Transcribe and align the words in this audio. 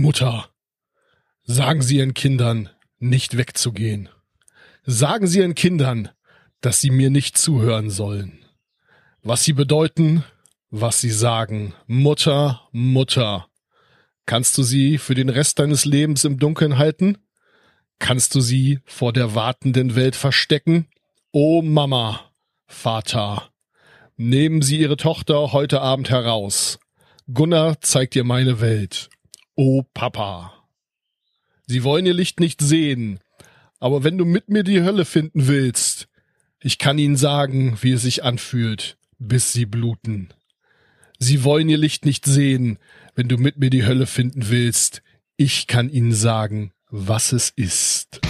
Mutter, 0.00 0.48
sagen 1.42 1.82
Sie 1.82 1.96
Ihren 1.96 2.14
Kindern, 2.14 2.70
nicht 3.00 3.36
wegzugehen. 3.36 4.08
Sagen 4.86 5.26
Sie 5.26 5.40
Ihren 5.40 5.56
Kindern, 5.56 6.10
dass 6.60 6.80
sie 6.80 6.90
mir 6.90 7.10
nicht 7.10 7.36
zuhören 7.36 7.90
sollen. 7.90 8.44
Was 9.22 9.42
sie 9.42 9.54
bedeuten, 9.54 10.22
was 10.70 11.00
sie 11.00 11.10
sagen. 11.10 11.74
Mutter, 11.88 12.68
Mutter. 12.70 13.48
Kannst 14.24 14.56
du 14.56 14.62
sie 14.62 14.98
für 14.98 15.16
den 15.16 15.30
Rest 15.30 15.58
deines 15.58 15.84
Lebens 15.84 16.22
im 16.24 16.38
Dunkeln 16.38 16.78
halten? 16.78 17.18
Kannst 17.98 18.36
du 18.36 18.40
sie 18.40 18.78
vor 18.84 19.12
der 19.12 19.34
wartenden 19.34 19.96
Welt 19.96 20.14
verstecken? 20.14 20.86
O 21.32 21.60
Mama, 21.60 22.20
Vater, 22.66 23.50
nehmen 24.16 24.62
Sie 24.62 24.78
Ihre 24.78 24.96
Tochter 24.96 25.52
heute 25.52 25.80
Abend 25.80 26.08
heraus. 26.08 26.78
Gunnar 27.34 27.80
zeigt 27.80 28.14
ihr 28.14 28.22
meine 28.22 28.60
Welt. 28.60 29.10
O 29.60 29.82
Papa. 29.92 30.52
Sie 31.66 31.82
wollen 31.82 32.06
ihr 32.06 32.14
Licht 32.14 32.38
nicht 32.38 32.60
sehen, 32.60 33.18
aber 33.80 34.04
wenn 34.04 34.16
du 34.16 34.24
mit 34.24 34.48
mir 34.48 34.62
die 34.62 34.82
Hölle 34.82 35.04
finden 35.04 35.48
willst, 35.48 36.06
ich 36.60 36.78
kann 36.78 36.96
Ihnen 36.96 37.16
sagen, 37.16 37.76
wie 37.80 37.90
es 37.90 38.02
sich 38.02 38.22
anfühlt, 38.22 38.98
bis 39.18 39.52
Sie 39.52 39.66
bluten. 39.66 40.28
Sie 41.18 41.42
wollen 41.42 41.68
ihr 41.68 41.76
Licht 41.76 42.04
nicht 42.04 42.24
sehen, 42.24 42.78
wenn 43.16 43.26
du 43.26 43.36
mit 43.36 43.58
mir 43.58 43.70
die 43.70 43.84
Hölle 43.84 44.06
finden 44.06 44.48
willst. 44.48 45.02
Ich 45.36 45.66
kann 45.66 45.90
Ihnen 45.90 46.12
sagen, 46.12 46.70
was 46.88 47.32
es 47.32 47.50
ist. 47.50 48.20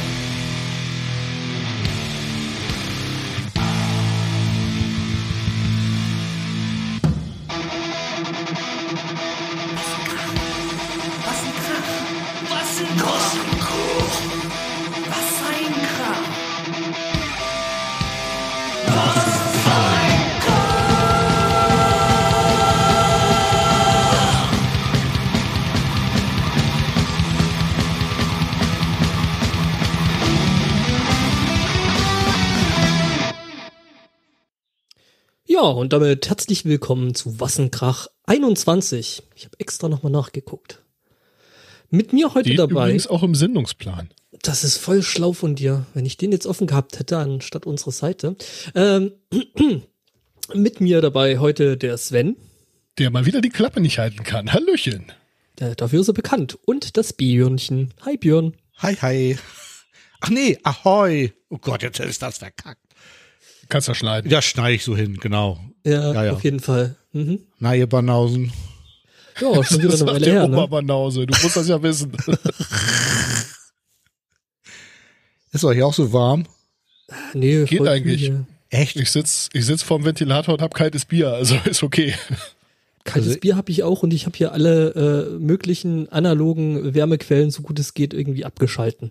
Ja, 35.61 35.64
und 35.64 35.92
damit 35.92 36.28
herzlich 36.28 36.64
willkommen 36.67 37.17
zu 37.17 37.41
Wassenkrach 37.41 38.06
21. 38.27 39.25
Ich 39.34 39.45
habe 39.45 39.59
extra 39.59 39.89
nochmal 39.89 40.12
nachgeguckt. 40.12 40.84
Mit 41.91 42.12
mir 42.12 42.33
heute 42.33 42.51
Steht 42.51 42.61
dabei, 42.61 42.84
übrigens 42.84 43.09
auch 43.09 43.25
im 43.25 43.34
Sendungsplan. 43.34 44.11
das 44.42 44.62
ist 44.62 44.77
voll 44.77 45.03
schlau 45.03 45.33
von 45.33 45.56
dir, 45.56 45.84
wenn 45.95 46.06
ich 46.06 46.17
den 46.17 46.31
jetzt 46.31 46.47
offen 46.47 46.69
gehabt 46.69 47.01
hätte, 47.01 47.19
anstatt 47.19 47.67
unserer 47.67 47.91
Seite. 47.91 48.36
Ähm, 48.77 49.11
mit 50.55 50.81
mir 50.81 51.01
dabei 51.01 51.41
heute 51.41 51.77
der 51.77 51.98
Sven, 51.98 52.36
Der 52.97 53.11
mal 53.11 53.27
wieder 53.27 53.41
die 53.41 53.48
Klappe 53.48 53.81
nicht 53.81 53.98
halten 53.98 54.23
kann. 54.23 54.53
Hallöchen. 54.53 55.06
der, 55.59 55.75
dafür 55.75 56.03
ist 56.03 56.09
er 56.09 56.14
bekannt, 56.14 56.56
und 56.67 56.97
das 56.97 57.12
Björnchen. 57.12 57.95
Hi 58.05 58.17
Björn. 58.17 58.55
Hi, 58.77 58.95
hi. 58.95 59.39
Ach 60.20 60.31
nee, 60.31 60.56
ahoi. 60.62 61.33
Oh 61.48 61.59
Gott, 61.59 61.83
jetzt 61.83 61.98
ist 61.98 62.23
das 62.23 62.39
verkackt. 62.39 62.88
Kannst 63.69 63.88
du 63.88 63.94
schneiden. 63.94 64.30
Ja, 64.30 64.41
schneide 64.42 64.74
ich 64.74 64.84
so 64.84 64.97
hin, 64.97 65.16
genau. 65.20 65.58
Ja, 65.84 66.12
Ja, 66.12 66.24
ja. 66.27 66.33
auf 66.33 66.44
jeden 66.44 66.61
Fall. 66.61 66.97
Mhm. 67.12 67.41
Na, 67.58 67.74
ihr 67.74 67.86
Banausen. 67.86 68.52
Ja, 69.41 69.62
schon 69.62 69.78
wieder 69.78 69.91
Das 69.91 70.02
eine 70.02 70.11
Weile 70.12 70.24
der 70.24 70.34
her, 70.34 70.48
ne? 70.48 70.56
Oberbanause. 70.56 71.27
Du 71.27 71.34
musst 71.42 71.56
das 71.56 71.69
ja 71.69 71.80
wissen. 71.83 72.12
Ist 75.52 75.64
euch 75.64 75.83
auch 75.83 75.94
so 75.94 76.12
warm? 76.12 76.44
Nee, 77.33 77.64
Geht 77.64 77.86
eigentlich. 77.86 78.20
hier. 78.20 78.45
Echt? 78.70 78.96
Ich 78.96 79.11
sitz, 79.11 79.48
ich 79.52 79.64
sitz 79.64 79.83
vorm 79.83 80.05
Ventilator 80.05 80.55
und 80.55 80.61
hab 80.62 80.74
kaltes 80.74 81.06
Bier, 81.06 81.30
also 81.33 81.55
ist 81.64 81.83
okay. 81.83 82.14
Kaltes 83.05 83.29
Also- 83.30 83.40
Bier 83.40 83.56
habe 83.56 83.70
ich 83.70 83.83
auch 83.83 84.02
und 84.02 84.12
ich 84.12 84.27
habe 84.27 84.36
hier 84.36 84.52
alle 84.52 84.90
äh, 85.35 85.39
möglichen 85.39 86.11
analogen 86.12 86.95
Wärmequellen, 86.95 87.50
so 87.50 87.62
gut 87.62 87.79
es 87.79 87.95
geht, 87.95 88.12
irgendwie 88.12 88.45
abgeschalten. 88.45 89.11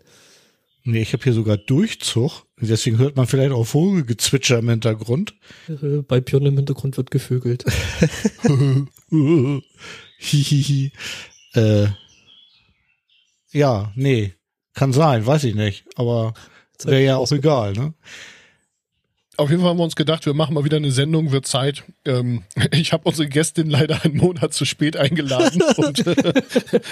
Nee, 0.87 1.01
ich 1.01 1.11
habe 1.11 1.21
hier 1.21 1.33
sogar 1.33 1.57
Durchzug. 1.57 2.45
Deswegen 2.61 2.97
hört 2.97 3.17
man 3.17 3.27
vielleicht 3.27 3.51
auch 3.51 3.65
Vogelgezwitscher 3.65 4.59
im 4.59 4.69
Hintergrund. 4.69 5.35
Bei 6.07 6.21
Björn 6.21 6.45
im 6.45 6.55
Hintergrund 6.55 6.95
wird 6.95 7.11
gevögelt. 7.11 7.65
Hihihi. 10.17 10.93
äh, 11.55 11.87
ja, 13.51 13.91
nee. 13.95 14.33
Kann 14.73 14.93
sein, 14.93 15.25
weiß 15.25 15.43
ich 15.43 15.55
nicht. 15.55 15.83
Aber 15.95 16.33
wäre 16.85 17.03
ja 17.03 17.17
auch 17.17 17.29
egal, 17.33 17.73
ne? 17.73 17.93
Auf 19.37 19.51
jeden 19.51 19.61
Fall 19.61 19.69
haben 19.69 19.77
wir 19.77 19.83
uns 19.83 19.95
gedacht, 19.95 20.25
wir 20.25 20.33
machen 20.33 20.55
mal 20.55 20.65
wieder 20.65 20.77
eine 20.77 20.91
Sendung, 20.91 21.31
wird 21.31 21.45
Zeit. 21.45 21.83
Ähm, 22.05 22.43
ich 22.71 22.91
habe 22.91 23.07
unsere 23.07 23.29
Gästin 23.29 23.69
leider 23.69 24.03
einen 24.03 24.17
Monat 24.17 24.53
zu 24.53 24.65
spät 24.65 24.97
eingeladen 24.97 25.61
und 25.77 26.05
äh, 26.07 26.41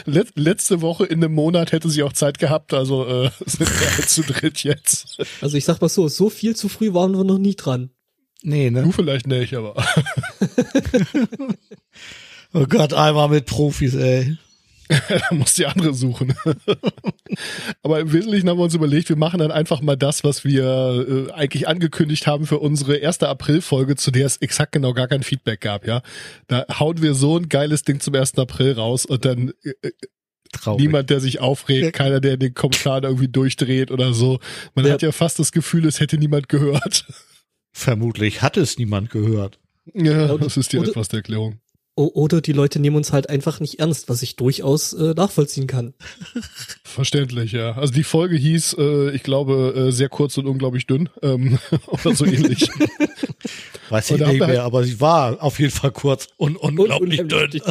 let, 0.05 0.27
letzte 0.35 0.81
Woche 0.81 1.05
in 1.05 1.23
einem 1.23 1.33
Monat 1.33 1.71
hätte 1.71 1.89
sie 1.89 2.03
auch 2.03 2.13
Zeit 2.13 2.37
gehabt, 2.37 2.73
also 2.73 3.05
äh, 3.05 3.31
sind 3.45 3.67
wir 3.67 3.97
halt 3.97 4.09
zu 4.09 4.21
dritt 4.21 4.63
jetzt. 4.63 5.17
Also 5.41 5.57
ich 5.57 5.65
sag 5.65 5.81
mal 5.81 5.89
so, 5.89 6.07
so 6.07 6.29
viel 6.29 6.55
zu 6.55 6.69
früh 6.69 6.93
waren 6.93 7.17
wir 7.17 7.23
noch 7.23 7.39
nie 7.39 7.55
dran. 7.55 7.89
Nee, 8.43 8.69
Du 8.69 8.81
ne? 8.81 8.93
vielleicht 8.93 9.25
nicht, 9.25 9.55
aber 9.55 9.75
Oh 12.53 12.65
Gott, 12.69 12.93
einmal 12.93 13.27
mit 13.27 13.47
Profis, 13.47 13.95
ey. 13.95 14.37
da 15.09 15.35
muss 15.35 15.53
die 15.53 15.65
andere 15.65 15.93
suchen. 15.93 16.35
aber 17.83 17.99
im 18.01 18.13
Wesentlichen 18.13 18.49
haben 18.49 18.59
wir 18.59 18.63
uns 18.63 18.75
überlegt, 18.75 19.09
wir 19.09 19.15
machen 19.15 19.39
dann 19.39 19.51
einfach 19.51 19.81
mal 19.81 19.95
das, 19.95 20.23
was 20.23 20.43
wir 20.43 21.27
äh, 21.29 21.31
eigentlich 21.33 21.67
angekündigt 21.67 22.27
haben 22.27 22.45
für 22.45 22.59
unsere 22.59 22.97
erste 22.97 23.27
April-Folge, 23.27 23.95
zu 23.95 24.11
der 24.11 24.25
es 24.25 24.37
exakt 24.37 24.73
genau 24.73 24.93
gar 24.93 25.07
kein 25.07 25.23
Feedback 25.23 25.61
gab, 25.61 25.87
ja. 25.87 26.01
Da 26.47 26.65
hauen 26.79 27.01
wir 27.01 27.13
so 27.15 27.37
ein 27.37 27.49
geiles 27.49 27.83
Ding 27.83 27.99
zum 27.99 28.15
1. 28.15 28.37
April 28.37 28.73
raus 28.73 29.05
und 29.05 29.25
dann 29.25 29.53
äh, 29.63 29.91
Traurig. 30.51 30.81
Niemand, 30.85 31.09
der 31.09 31.19
sich 31.19 31.41
aufregt, 31.41 31.93
keiner, 31.93 32.21
der 32.21 32.37
den 32.37 32.53
Kommentar 32.53 33.03
irgendwie 33.03 33.27
durchdreht 33.27 33.91
oder 33.91 34.13
so. 34.13 34.39
Man 34.73 34.85
Ja. 34.85 34.93
hat 34.93 35.01
ja 35.01 35.11
fast 35.11 35.37
das 35.37 35.51
Gefühl, 35.51 35.85
es 35.85 35.99
hätte 35.99 36.17
niemand 36.17 36.47
gehört. 36.47 37.05
Vermutlich 37.73 38.41
hat 38.41 38.55
es 38.55 38.77
niemand 38.77 39.09
gehört. 39.09 39.59
Ja, 39.93 40.37
das 40.37 40.55
ist 40.55 40.71
die 40.71 40.77
etwas 40.77 41.09
der 41.09 41.17
Erklärung. 41.17 41.59
Oder 41.97 42.41
die 42.41 42.51
Leute 42.51 42.79
nehmen 42.79 42.97
uns 42.97 43.13
halt 43.13 43.29
einfach 43.29 43.61
nicht 43.61 43.79
ernst, 43.79 44.09
was 44.09 44.21
ich 44.21 44.35
durchaus 44.35 44.91
äh, 44.91 45.13
nachvollziehen 45.13 45.65
kann. 45.65 45.93
Verständlich, 46.83 47.53
ja. 47.53 47.71
Also 47.77 47.93
die 47.93 48.03
Folge 48.03 48.35
hieß, 48.35 48.75
äh, 48.77 49.11
ich 49.11 49.23
glaube, 49.23 49.73
äh, 49.75 49.91
sehr 49.93 50.09
kurz 50.09 50.37
und 50.37 50.45
unglaublich 50.45 50.87
dünn 50.87 51.07
ähm, 51.21 51.57
oder 51.87 52.13
so 52.13 52.25
ähnlich. 52.25 52.69
Weiß 53.89 54.11
ich 54.11 54.19
nicht 54.19 54.39
mehr, 54.39 54.47
halt- 54.47 54.59
aber 54.59 54.83
sie 54.83 54.99
war 54.99 55.41
auf 55.41 55.57
jeden 55.59 55.71
Fall 55.71 55.91
kurz 55.91 56.27
und 56.37 56.57
unglaublich 56.57 57.19
Und- 57.21 57.31
dünn. 57.31 57.61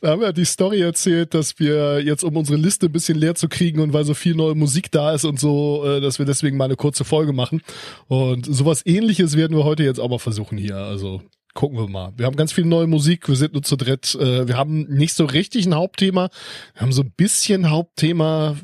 Da 0.00 0.10
haben 0.10 0.20
wir 0.20 0.32
die 0.32 0.44
Story 0.44 0.80
erzählt, 0.80 1.34
dass 1.34 1.58
wir 1.58 2.00
jetzt, 2.02 2.24
um 2.24 2.36
unsere 2.36 2.58
Liste 2.58 2.86
ein 2.86 2.92
bisschen 2.92 3.16
leer 3.18 3.34
zu 3.34 3.48
kriegen 3.48 3.80
und 3.80 3.92
weil 3.92 4.04
so 4.04 4.12
viel 4.14 4.34
neue 4.34 4.54
Musik 4.54 4.90
da 4.90 5.12
ist 5.14 5.24
und 5.24 5.40
so, 5.40 5.84
äh, 5.86 6.00
dass 6.00 6.18
wir 6.18 6.26
deswegen 6.26 6.56
mal 6.56 6.64
eine 6.66 6.76
kurze 6.76 7.04
Folge 7.04 7.32
machen. 7.32 7.62
Und 8.08 8.44
sowas 8.46 8.82
ähnliches 8.84 9.36
werden 9.36 9.56
wir 9.56 9.64
heute 9.64 9.82
jetzt 9.82 9.98
auch 9.98 10.10
mal 10.10 10.18
versuchen 10.18 10.58
hier. 10.58 10.76
Also 10.76 11.22
gucken 11.54 11.78
wir 11.78 11.88
mal. 11.88 12.12
Wir 12.16 12.26
haben 12.26 12.36
ganz 12.36 12.52
viel 12.52 12.64
neue 12.64 12.86
Musik, 12.86 13.28
wir 13.28 13.36
sind 13.36 13.52
nur 13.52 13.62
zu 13.62 13.76
dritt. 13.76 14.14
Äh, 14.14 14.48
wir 14.48 14.56
haben 14.56 14.84
nicht 14.84 15.14
so 15.14 15.24
richtig 15.24 15.66
ein 15.66 15.74
Hauptthema. 15.74 16.30
Wir 16.74 16.82
haben 16.82 16.92
so 16.92 17.02
ein 17.02 17.12
bisschen 17.12 17.70
Hauptthema. 17.70 18.56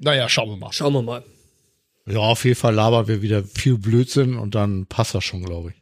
Naja, 0.00 0.28
schauen 0.28 0.50
wir 0.50 0.56
mal. 0.56 0.72
Schauen 0.72 0.92
wir 0.92 1.02
mal. 1.02 1.24
Ja, 2.06 2.18
auf 2.18 2.44
jeden 2.44 2.56
Fall 2.56 2.74
labern 2.74 3.06
wir 3.08 3.22
wieder 3.22 3.44
viel 3.44 3.78
Blödsinn 3.78 4.36
und 4.36 4.54
dann 4.54 4.86
passt 4.86 5.14
das 5.14 5.24
schon, 5.24 5.44
glaube 5.44 5.70
ich. 5.70 5.76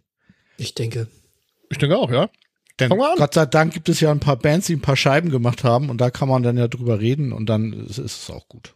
Ich 0.59 0.75
denke. 0.75 1.09
Ich 1.71 1.78
denke 1.78 1.97
auch, 1.97 2.11
ja. 2.11 2.28
Denn. 2.78 2.91
Gott 2.91 3.34
sei 3.34 3.47
Dank 3.47 3.75
gibt 3.75 3.89
es 3.89 4.01
ja 4.01 4.11
ein 4.11 4.21
paar 4.21 4.37
Bands, 4.37 4.66
die 4.66 4.75
ein 4.75 4.81
paar 4.81 4.97
Scheiben 4.97 5.31
gemacht 5.31 5.65
haben 5.65 5.91
und 5.91 6.01
da 6.01 6.10
kann 6.10 6.28
man 6.28 6.43
dann 6.43 6.57
ja 6.57 6.69
drüber 6.69 7.01
reden 7.01 7.33
und 7.33 7.47
dann 7.47 7.72
ist, 7.72 7.98
ist 7.98 8.22
es 8.22 8.31
auch 8.31 8.48
gut. 8.48 8.72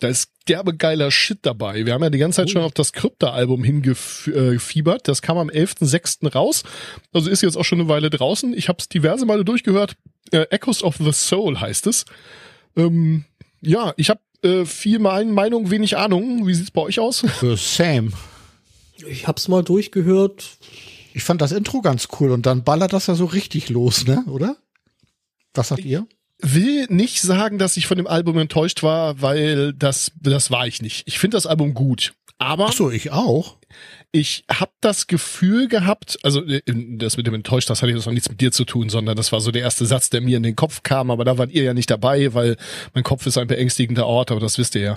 Da 0.00 0.08
ist 0.08 0.30
derbe 0.48 0.76
geiler 0.76 1.10
Shit 1.12 1.38
dabei. 1.42 1.86
Wir 1.86 1.94
haben 1.94 2.02
ja 2.02 2.10
die 2.10 2.18
ganze 2.18 2.36
Zeit 2.36 2.50
schon 2.50 2.62
auf 2.62 2.72
das 2.72 2.92
Krypta-Album 2.92 3.62
hingefiebert. 3.62 5.06
Das 5.06 5.22
kam 5.22 5.38
am 5.38 5.48
11.06. 5.50 6.32
raus. 6.32 6.64
Also 7.12 7.30
ist 7.30 7.42
jetzt 7.42 7.56
auch 7.56 7.64
schon 7.64 7.80
eine 7.80 7.88
Weile 7.88 8.10
draußen. 8.10 8.52
Ich 8.54 8.68
habe 8.68 8.78
es 8.80 8.88
diverse 8.88 9.24
Male 9.24 9.44
durchgehört. 9.44 9.96
Äh, 10.32 10.46
Echoes 10.50 10.82
of 10.82 10.96
the 10.96 11.12
Soul 11.12 11.60
heißt 11.60 11.86
es. 11.86 12.06
Ähm, 12.76 13.24
ja, 13.60 13.94
ich 13.96 14.10
habe 14.10 14.20
äh, 14.42 14.64
viel 14.64 14.98
Mein- 14.98 15.30
Meinung, 15.32 15.70
wenig 15.70 15.96
Ahnung. 15.96 16.46
Wie 16.46 16.54
sieht's 16.54 16.70
bei 16.72 16.80
euch 16.82 16.98
aus? 16.98 17.24
Für 17.38 17.56
Sam. 17.56 18.12
Ich 19.06 19.28
hab's 19.28 19.46
mal 19.46 19.62
durchgehört. 19.62 20.58
Ich 21.14 21.22
fand 21.22 21.40
das 21.40 21.52
Intro 21.52 21.82
ganz 21.82 22.08
cool 22.18 22.30
und 22.32 22.46
dann 22.46 22.64
ballert 22.64 22.92
das 22.92 23.06
ja 23.06 23.14
so 23.14 23.26
richtig 23.26 23.68
los, 23.68 24.06
ne? 24.06 24.24
Oder? 24.26 24.56
Was 25.54 25.68
sagt 25.68 25.84
ihr? 25.84 26.06
Will 26.40 26.86
nicht 26.88 27.20
sagen, 27.20 27.58
dass 27.58 27.76
ich 27.76 27.86
von 27.86 27.96
dem 27.96 28.06
Album 28.06 28.38
enttäuscht 28.38 28.82
war, 28.82 29.20
weil 29.20 29.72
das, 29.72 30.12
das 30.20 30.50
war 30.50 30.66
ich 30.66 30.82
nicht. 30.82 31.02
Ich 31.06 31.18
finde 31.18 31.36
das 31.36 31.46
Album 31.46 31.74
gut. 31.74 32.12
Aber 32.38 32.66
Ach 32.68 32.72
so, 32.72 32.90
ich 32.90 33.10
auch. 33.10 33.56
ich 34.12 34.44
habe 34.48 34.70
das 34.80 35.08
Gefühl 35.08 35.66
gehabt, 35.66 36.18
also 36.22 36.44
äh, 36.44 36.62
das 36.64 37.16
mit 37.16 37.26
dem 37.26 37.34
enttäuscht, 37.34 37.68
das 37.68 37.82
hatte 37.82 37.92
jetzt 37.92 38.06
noch 38.06 38.12
nichts 38.12 38.28
mit 38.28 38.40
dir 38.40 38.52
zu 38.52 38.64
tun, 38.64 38.88
sondern 38.88 39.16
das 39.16 39.32
war 39.32 39.40
so 39.40 39.50
der 39.50 39.62
erste 39.62 39.84
Satz, 39.86 40.08
der 40.08 40.20
mir 40.20 40.36
in 40.36 40.44
den 40.44 40.54
Kopf 40.54 40.84
kam, 40.84 41.10
aber 41.10 41.24
da 41.24 41.36
wart 41.36 41.50
ihr 41.50 41.64
ja 41.64 41.74
nicht 41.74 41.90
dabei, 41.90 42.32
weil 42.34 42.56
mein 42.94 43.02
Kopf 43.02 43.26
ist 43.26 43.36
ein 43.38 43.48
beängstigender 43.48 44.06
Ort, 44.06 44.30
aber 44.30 44.38
das 44.38 44.56
wisst 44.56 44.76
ihr 44.76 44.82
ja. 44.82 44.94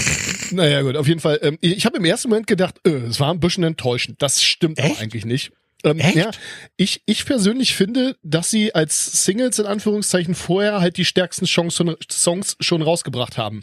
naja 0.50 0.82
gut, 0.82 0.96
auf 0.96 1.08
jeden 1.08 1.20
Fall. 1.20 1.38
Ähm, 1.40 1.58
ich 1.62 1.86
habe 1.86 1.96
im 1.96 2.04
ersten 2.04 2.28
Moment 2.28 2.46
gedacht, 2.46 2.74
äh, 2.86 2.90
es 2.90 3.18
war 3.18 3.32
ein 3.32 3.40
bisschen 3.40 3.64
enttäuschend. 3.64 4.20
Das 4.20 4.42
stimmt 4.42 4.78
Echt? 4.78 5.00
eigentlich 5.00 5.24
nicht. 5.24 5.52
Ähm, 5.84 5.98
Echt? 6.00 6.16
Ja, 6.16 6.30
ich, 6.76 7.02
ich 7.06 7.24
persönlich 7.26 7.74
finde, 7.74 8.16
dass 8.22 8.50
sie 8.50 8.74
als 8.74 9.24
Singles 9.24 9.58
in 9.58 9.66
Anführungszeichen 9.66 10.34
vorher 10.34 10.80
halt 10.80 10.96
die 10.96 11.04
stärksten 11.04 11.46
Songs 11.46 11.74
schon, 11.76 11.94
Songs 12.10 12.56
schon 12.60 12.82
rausgebracht 12.82 13.36
haben. 13.38 13.62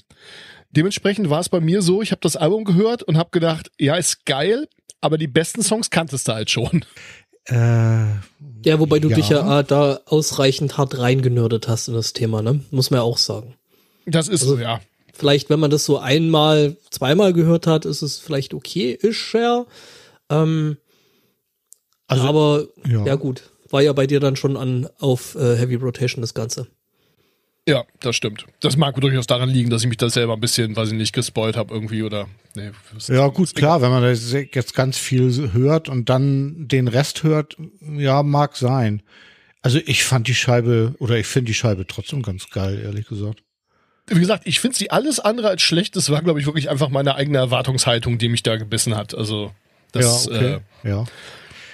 Dementsprechend 0.69 1.29
war 1.29 1.39
es 1.41 1.49
bei 1.49 1.59
mir 1.59 1.81
so, 1.81 2.01
ich 2.01 2.11
habe 2.11 2.21
das 2.21 2.35
Album 2.37 2.63
gehört 2.63 3.03
und 3.03 3.17
habe 3.17 3.31
gedacht, 3.31 3.71
ja, 3.79 3.95
ist 3.95 4.25
geil, 4.25 4.67
aber 5.01 5.17
die 5.17 5.27
besten 5.27 5.63
Songs 5.63 5.89
kanntest 5.89 6.27
du 6.27 6.33
halt 6.33 6.49
schon. 6.49 6.85
Äh, 7.45 7.55
Ja, 8.63 8.79
wobei 8.79 8.99
du 8.99 9.09
Ja. 9.09 9.15
dich 9.15 9.29
ja 9.29 9.59
äh, 9.59 9.63
da 9.63 9.99
ausreichend 10.05 10.77
hart 10.77 10.97
reingenördet 10.99 11.67
hast 11.67 11.87
in 11.87 11.95
das 11.95 12.13
Thema, 12.13 12.41
ne? 12.43 12.61
Muss 12.69 12.91
man 12.91 12.99
ja 12.99 13.01
auch 13.03 13.17
sagen. 13.17 13.55
Das 14.05 14.27
ist 14.27 14.41
so, 14.41 14.57
ja. 14.59 14.79
Vielleicht, 15.13 15.49
wenn 15.49 15.59
man 15.59 15.71
das 15.71 15.85
so 15.85 15.97
einmal, 15.97 16.77
zweimal 16.91 17.33
gehört 17.33 17.65
hat, 17.67 17.85
ist 17.85 18.01
es 18.03 18.19
vielleicht 18.19 18.53
okay, 18.53 18.91
ist 18.91 19.33
ja. 19.33 19.65
Ähm, 20.29 20.77
Also, 22.11 22.27
aber 22.27 22.65
ja. 22.87 23.05
ja. 23.05 23.15
gut, 23.15 23.51
war 23.69 23.81
ja 23.81 23.93
bei 23.93 24.07
dir 24.07 24.19
dann 24.19 24.35
schon 24.35 24.57
an 24.57 24.87
auf 24.99 25.35
äh, 25.35 25.55
Heavy 25.57 25.75
Rotation 25.75 26.21
das 26.21 26.33
Ganze. 26.33 26.67
Ja, 27.67 27.85
das 27.99 28.15
stimmt. 28.15 28.47
Das 28.59 28.75
mag 28.75 28.99
durchaus 28.99 29.27
daran 29.27 29.49
liegen, 29.49 29.69
dass 29.69 29.83
ich 29.83 29.87
mich 29.87 29.97
da 29.97 30.09
selber 30.09 30.33
ein 30.33 30.39
bisschen, 30.39 30.75
weiß 30.75 30.89
ich 30.89 30.97
nicht, 30.97 31.13
gespoilt 31.13 31.55
habe 31.55 31.73
irgendwie 31.73 32.01
oder. 32.01 32.27
Nee, 32.55 32.71
ja, 33.07 33.27
gut, 33.27 33.53
klar, 33.55 33.81
wenn 33.81 33.91
man 33.91 34.01
das 34.01 34.31
jetzt 34.31 34.73
ganz 34.73 34.97
viel 34.97 35.53
hört 35.53 35.87
und 35.87 36.09
dann 36.09 36.67
den 36.67 36.87
Rest 36.87 37.23
hört, 37.23 37.57
ja, 37.79 38.23
mag 38.23 38.57
sein. 38.57 39.03
Also 39.61 39.79
ich 39.85 40.03
fand 40.03 40.27
die 40.27 40.33
Scheibe 40.33 40.95
oder 40.97 41.17
ich 41.17 41.27
finde 41.27 41.47
die 41.47 41.53
Scheibe 41.53 41.85
trotzdem 41.85 42.23
ganz 42.23 42.49
geil, 42.49 42.81
ehrlich 42.83 43.07
gesagt. 43.07 43.43
Wie 44.07 44.19
gesagt, 44.19 44.47
ich 44.47 44.59
finde 44.59 44.77
sie 44.77 44.89
alles 44.89 45.19
andere 45.19 45.49
als 45.49 45.61
schlecht. 45.61 45.95
Das 45.95 46.09
war, 46.09 46.21
glaube 46.23 46.39
ich, 46.39 46.47
wirklich 46.47 46.69
einfach 46.69 46.89
meine 46.89 47.15
eigene 47.15 47.37
Erwartungshaltung, 47.37 48.17
die 48.17 48.27
mich 48.27 48.41
da 48.41 48.57
gebissen 48.57 48.97
hat. 48.97 49.15
Also, 49.15 49.51
das, 49.91 50.25
ja, 50.25 50.31
okay. 50.31 50.59
äh, 50.83 50.89
ja. 50.89 51.05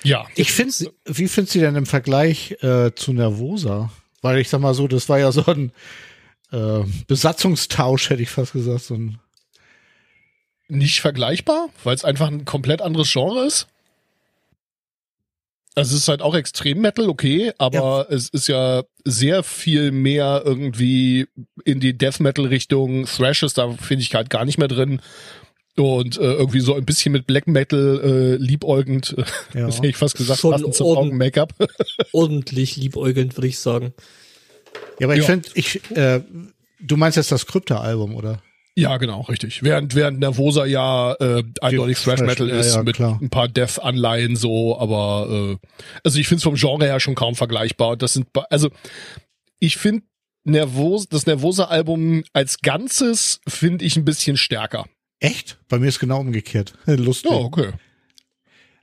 Ja. 0.03 0.25
Ich 0.35 0.51
finde, 0.51 0.73
wie 1.05 1.27
findest 1.27 1.55
du 1.55 1.59
denn 1.59 1.75
im 1.75 1.85
Vergleich 1.85 2.51
äh, 2.61 2.91
zu 2.95 3.13
Nervosa? 3.13 3.91
Weil 4.21 4.39
ich 4.39 4.49
sag 4.49 4.61
mal 4.61 4.73
so, 4.73 4.87
das 4.87 5.09
war 5.09 5.19
ja 5.19 5.31
so 5.31 5.45
ein 5.45 5.71
äh, 6.51 6.83
Besatzungstausch, 7.07 8.09
hätte 8.09 8.23
ich 8.23 8.29
fast 8.29 8.53
gesagt. 8.53 8.83
So 8.83 8.95
ein, 8.95 9.19
nicht 10.67 11.01
vergleichbar, 11.01 11.69
weil 11.83 11.95
es 11.95 12.05
einfach 12.05 12.27
ein 12.27 12.45
komplett 12.45 12.81
anderes 12.81 13.11
Genre 13.11 13.45
ist. 13.45 13.67
Also 15.77 15.95
es 15.95 16.01
ist 16.01 16.07
halt 16.07 16.23
auch 16.23 16.33
extrem 16.33 16.81
Metal, 16.81 17.07
okay, 17.07 17.53
aber 17.59 18.07
es 18.09 18.29
ist 18.29 18.47
ja 18.47 18.81
sehr 19.05 19.43
viel 19.43 19.91
mehr 19.91 20.41
irgendwie 20.43 21.27
in 21.65 21.79
die 21.79 21.95
Death 21.95 22.19
Metal 22.19 22.45
Richtung. 22.45 23.05
Thrash 23.05 23.43
ist 23.43 23.59
da 23.59 23.71
finde 23.73 24.01
ich 24.01 24.15
halt 24.15 24.31
gar 24.31 24.43
nicht 24.43 24.57
mehr 24.57 24.69
drin. 24.69 25.01
Und 25.77 26.17
äh, 26.17 26.21
irgendwie 26.33 26.59
so 26.59 26.73
ein 26.75 26.85
bisschen 26.85 27.11
mit 27.11 27.27
Black 27.27 27.47
Metal 27.47 28.01
äh, 28.03 28.35
liebäugend, 28.43 29.15
Ja. 29.53 29.67
das 29.67 29.77
hätte 29.77 29.87
ich 29.87 29.95
fast 29.97 30.17
gesagt, 30.17 30.39
Schon 30.39 30.51
passend 30.51 30.73
zum 30.73 30.87
Augen-Make-up. 30.97 31.53
Ordentlich 32.13 32.75
liebäugelnd, 32.77 33.37
würde 33.37 33.47
ich 33.47 33.59
sagen. 33.59 33.93
ja, 34.99 35.05
aber 35.05 35.13
ich 35.15 35.21
Ja. 35.21 35.25
finde, 35.27 35.49
ich, 35.53 35.79
äh, 35.91 36.21
du 36.79 36.97
meinst 36.97 37.15
jetzt 37.17 37.31
das 37.31 37.45
Krypta-Album, 37.45 38.15
oder? 38.15 38.41
Ja, 38.75 38.97
genau, 38.97 39.21
richtig. 39.21 39.63
Während, 39.63 39.95
während 39.95 40.19
Nervosa 40.19 40.65
ja 40.65 41.13
äh, 41.13 41.43
eindeutig 41.61 41.97
Thrash 41.99 42.21
Metal 42.21 42.47
ja, 42.47 42.59
ist 42.59 42.75
ja, 42.75 42.83
mit 42.83 42.95
klar. 42.95 43.17
ein 43.21 43.29
paar 43.29 43.47
Death-Anleihen 43.47 44.35
so, 44.35 44.77
aber 44.79 45.57
äh, 45.61 45.67
also 46.03 46.19
ich 46.19 46.27
finde 46.27 46.37
es 46.39 46.43
vom 46.43 46.55
Genre 46.55 46.85
her 46.85 46.99
schon 46.99 47.15
kaum 47.15 47.33
vergleichbar. 47.33 47.89
Und 47.93 48.01
Das 48.03 48.13
sind 48.13 48.27
also 48.51 48.69
ich 49.59 49.77
finde 49.77 50.03
Nervos, 50.43 51.07
das 51.09 51.25
Nervosa-Album 51.25 52.23
als 52.33 52.59
Ganzes 52.61 53.41
finde 53.47 53.83
ich 53.83 53.95
ein 53.97 54.05
bisschen 54.05 54.37
stärker. 54.37 54.85
Echt? 55.19 55.57
Bei 55.67 55.79
mir 55.79 55.87
ist 55.87 55.99
genau 55.99 56.19
umgekehrt. 56.19 56.73
Lustig. 56.85 57.31
Ja, 57.31 57.37
okay. 57.37 57.71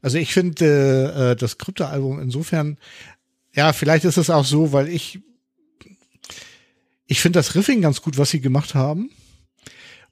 Also 0.02 0.19
ich 0.19 0.34
finde 0.34 0.64
äh, 0.64 1.31
äh, 1.31 1.36
das 1.36 1.58
Krypta-Album 1.58 2.20
insofern, 2.20 2.76
ja, 3.54 3.72
vielleicht 3.72 4.04
ist 4.04 4.19
es 4.19 4.31
auch 4.31 4.44
so, 4.44 4.72
weil 4.72 4.88
ich, 4.88 5.20
ich 7.06 7.20
finde 7.20 7.38
das 7.38 7.54
Riffing 7.54 7.81
ganz 7.81 8.02
gut, 8.02 8.19
was 8.19 8.31
sie 8.31 8.40
gemacht 8.40 8.75
haben. 8.75 9.10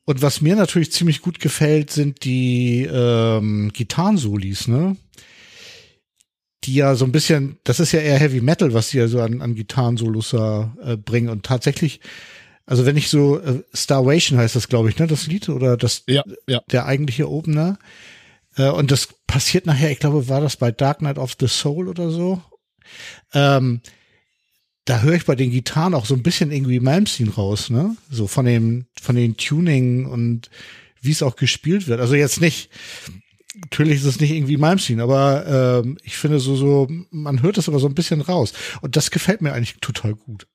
Und 0.04 0.22
was 0.22 0.40
mir 0.40 0.56
natürlich 0.56 0.92
ziemlich 0.92 1.20
gut 1.20 1.38
gefällt, 1.38 1.90
sind 1.90 2.24
die 2.24 2.88
ähm, 2.90 3.70
Gitarrensolis, 3.72 4.66
ne? 4.66 4.96
Die 6.64 6.74
ja 6.74 6.94
so 6.94 7.04
ein 7.04 7.12
bisschen, 7.12 7.58
das 7.64 7.78
ist 7.78 7.92
ja 7.92 8.00
eher 8.00 8.18
Heavy 8.18 8.40
Metal, 8.40 8.72
was 8.72 8.90
sie 8.90 8.98
ja 8.98 9.08
so 9.08 9.20
an, 9.20 9.40
an 9.42 9.54
Gitarrensolos 9.54 10.32
äh, 10.32 10.96
bringen. 10.96 11.28
Und 11.28 11.44
tatsächlich, 11.44 12.00
also 12.66 12.86
wenn 12.86 12.96
ich 12.96 13.08
so, 13.08 13.40
äh, 13.40 13.62
Starvation 13.74 14.38
heißt 14.38 14.56
das, 14.56 14.68
glaube 14.68 14.88
ich, 14.88 14.98
ne, 14.98 15.06
das 15.06 15.26
Lied 15.26 15.48
oder 15.48 15.76
das, 15.76 16.04
Ja, 16.06 16.22
ja. 16.46 16.60
der 16.70 16.86
eigentliche 16.86 17.30
Opener. 17.30 17.78
Äh, 18.56 18.70
und 18.70 18.90
das 18.90 19.08
passiert 19.26 19.66
nachher, 19.66 19.90
ich 19.90 19.98
glaube, 19.98 20.28
war 20.28 20.40
das 20.40 20.56
bei 20.56 20.70
Dark 20.70 20.98
Knight 20.98 21.18
of 21.18 21.36
the 21.40 21.48
Soul 21.48 21.88
oder 21.88 22.10
so. 22.10 22.42
Ähm, 23.32 23.80
da 24.84 25.00
höre 25.00 25.14
ich 25.14 25.24
bei 25.24 25.36
den 25.36 25.50
Gitarren 25.50 25.94
auch 25.94 26.06
so 26.06 26.14
ein 26.14 26.22
bisschen 26.22 26.50
irgendwie 26.50 26.80
Malmsteen 26.80 27.28
raus, 27.28 27.70
ne? 27.70 27.96
So 28.10 28.26
von 28.26 28.44
dem, 28.44 28.86
von 29.00 29.14
den 29.14 29.36
Tuning 29.36 30.06
und 30.06 30.50
wie 31.00 31.12
es 31.12 31.22
auch 31.22 31.36
gespielt 31.36 31.86
wird. 31.86 32.00
Also 32.00 32.14
jetzt 32.14 32.40
nicht, 32.40 32.70
natürlich 33.54 33.96
ist 33.96 34.04
es 34.06 34.20
nicht 34.20 34.32
irgendwie 34.32 34.56
Malmsteen, 34.56 35.00
aber 35.00 35.82
ähm, 35.84 35.98
ich 36.02 36.16
finde 36.16 36.40
so, 36.40 36.56
so, 36.56 36.88
man 37.10 37.42
hört 37.42 37.58
es 37.58 37.68
aber 37.68 37.78
so 37.78 37.86
ein 37.86 37.94
bisschen 37.94 38.20
raus. 38.20 38.52
Und 38.80 38.96
das 38.96 39.10
gefällt 39.10 39.40
mir 39.40 39.52
eigentlich 39.52 39.76
total 39.80 40.14
gut. 40.14 40.46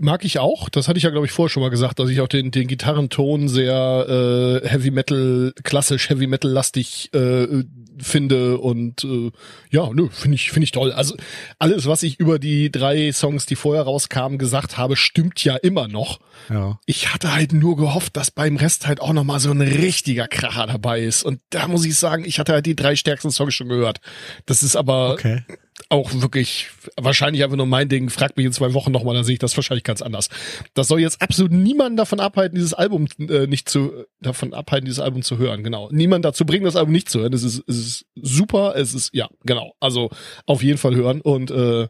Mag 0.00 0.24
ich 0.24 0.38
auch. 0.38 0.68
Das 0.68 0.88
hatte 0.88 0.98
ich 0.98 1.04
ja, 1.04 1.10
glaube 1.10 1.26
ich, 1.26 1.32
vorher 1.32 1.50
schon 1.50 1.62
mal 1.62 1.70
gesagt, 1.70 1.98
dass 1.98 2.10
ich 2.10 2.20
auch 2.20 2.28
den, 2.28 2.50
den 2.50 2.66
Gitarrenton 2.66 3.48
sehr 3.48 4.62
äh, 4.64 4.68
Heavy 4.68 4.90
Metal, 4.90 5.52
klassisch 5.62 6.08
Heavy 6.08 6.26
Metal 6.26 6.50
lastig 6.50 7.10
äh, 7.14 7.64
finde 7.98 8.58
und 8.58 9.04
äh, 9.04 9.30
ja, 9.70 9.88
nö, 9.92 10.08
finde 10.10 10.34
ich, 10.34 10.50
finde 10.50 10.64
ich 10.64 10.72
toll. 10.72 10.92
Also 10.92 11.16
alles, 11.58 11.86
was 11.86 12.02
ich 12.02 12.20
über 12.20 12.38
die 12.38 12.70
drei 12.70 13.10
Songs, 13.12 13.46
die 13.46 13.56
vorher 13.56 13.82
rauskamen, 13.82 14.38
gesagt 14.38 14.76
habe, 14.76 14.96
stimmt 14.96 15.42
ja 15.42 15.56
immer 15.56 15.88
noch. 15.88 16.20
Ja. 16.50 16.78
Ich 16.86 17.12
hatte 17.12 17.34
halt 17.34 17.52
nur 17.52 17.76
gehofft, 17.76 18.16
dass 18.16 18.30
beim 18.30 18.56
Rest 18.56 18.86
halt 18.86 19.00
auch 19.00 19.12
noch 19.12 19.24
mal 19.24 19.40
so 19.40 19.50
ein 19.50 19.60
richtiger 19.60 20.28
Kracher 20.28 20.66
dabei 20.66 21.02
ist. 21.02 21.22
Und 21.22 21.40
da 21.50 21.68
muss 21.68 21.84
ich 21.84 21.96
sagen, 21.96 22.24
ich 22.24 22.38
hatte 22.38 22.52
halt 22.52 22.66
die 22.66 22.76
drei 22.76 22.96
stärksten 22.96 23.30
Songs 23.30 23.54
schon 23.54 23.68
gehört. 23.68 24.00
Das 24.44 24.62
ist 24.62 24.76
aber 24.76 25.12
Okay. 25.12 25.42
Auch 25.88 26.12
wirklich 26.14 26.68
wahrscheinlich 26.96 27.44
einfach 27.44 27.56
nur 27.56 27.66
mein 27.66 27.88
Ding. 27.88 28.10
Fragt 28.10 28.36
mich 28.36 28.46
in 28.46 28.52
zwei 28.52 28.72
Wochen 28.72 28.92
nochmal, 28.92 29.14
dann 29.14 29.24
sehe 29.24 29.34
ich 29.34 29.38
das 29.38 29.56
wahrscheinlich 29.56 29.84
ganz 29.84 30.02
anders. 30.02 30.28
Das 30.74 30.88
soll 30.88 31.00
jetzt 31.00 31.22
absolut 31.22 31.52
niemanden 31.52 31.96
davon 31.96 32.20
abhalten, 32.20 32.56
dieses 32.56 32.74
Album 32.74 33.06
äh, 33.18 33.46
nicht 33.46 33.68
zu 33.68 33.92
davon 34.20 34.54
abhalten, 34.54 34.86
dieses 34.86 35.00
Album 35.00 35.22
zu 35.22 35.38
hören. 35.38 35.62
Genau. 35.62 35.88
Niemand 35.92 36.24
dazu 36.24 36.44
bringen, 36.44 36.64
das 36.64 36.76
Album 36.76 36.92
nicht 36.92 37.10
zu 37.10 37.20
hören. 37.20 37.32
Es 37.32 37.42
ist, 37.42 37.62
es 37.66 37.76
ist 37.76 38.06
super. 38.14 38.74
Es 38.76 38.94
ist 38.94 39.10
ja 39.12 39.28
genau. 39.44 39.74
Also 39.80 40.10
auf 40.46 40.62
jeden 40.62 40.78
Fall 40.78 40.94
hören 40.94 41.20
und 41.20 41.50
äh, 41.50 41.88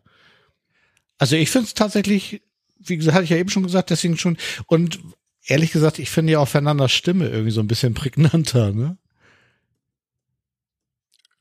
Also 1.19 1.37
ich 1.37 1.51
finde 1.51 1.67
es 1.67 1.75
tatsächlich, 1.75 2.43
wie 2.79 2.97
gesagt, 2.97 3.15
hatte 3.15 3.25
ich 3.25 3.31
ja 3.31 3.37
eben 3.39 3.49
schon 3.49 3.63
gesagt, 3.63 3.91
deswegen 3.91 4.19
schon. 4.19 4.37
Und 4.67 4.99
ehrlich 5.47 5.73
gesagt, 5.73 5.99
ich 5.99 6.11
finde 6.11 6.33
ja 6.33 6.41
auch 6.41 6.49
Fernandas 6.49 6.93
Stimme 6.93 7.29
irgendwie 7.29 7.53
so 7.53 7.61
ein 7.61 7.69
bisschen 7.69 7.95
prägnanter, 7.95 8.73
ne? 8.73 8.99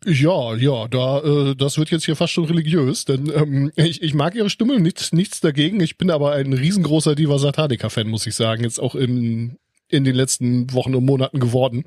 Ja, 0.06 0.56
ja, 0.56 0.88
da, 0.88 1.20
äh, 1.24 1.56
das 1.56 1.80
wird 1.80 1.90
jetzt 1.90 2.06
hier 2.06 2.16
fast 2.16 2.32
schon 2.32 2.46
religiös, 2.46 3.06
denn 3.06 3.32
ähm, 3.36 3.72
ich, 3.76 4.04
ich 4.04 4.14
mag 4.14 4.36
ihre 4.36 4.52
Stimme, 4.52 4.80
nichts, 4.80 5.12
nichts 5.14 5.42
dagegen. 5.42 5.80
Ich 5.80 5.98
bin 5.98 6.12
aber 6.12 6.34
ein 6.34 6.54
riesengroßer 6.54 7.16
Diva 7.16 7.40
Satanica-Fan, 7.40 8.08
muss 8.08 8.28
ich 8.28 8.36
sagen, 8.36 8.64
jetzt 8.64 8.80
auch 8.80 8.94
in, 8.94 9.58
in 9.90 10.04
den 10.04 10.16
letzten 10.16 10.72
Wochen 10.74 10.94
und 10.94 11.06
Monaten 11.06 11.40
geworden. 11.40 11.86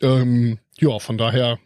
Ähm, 0.00 0.58
ja, 0.78 0.98
von 1.00 1.18
daher, 1.18 1.58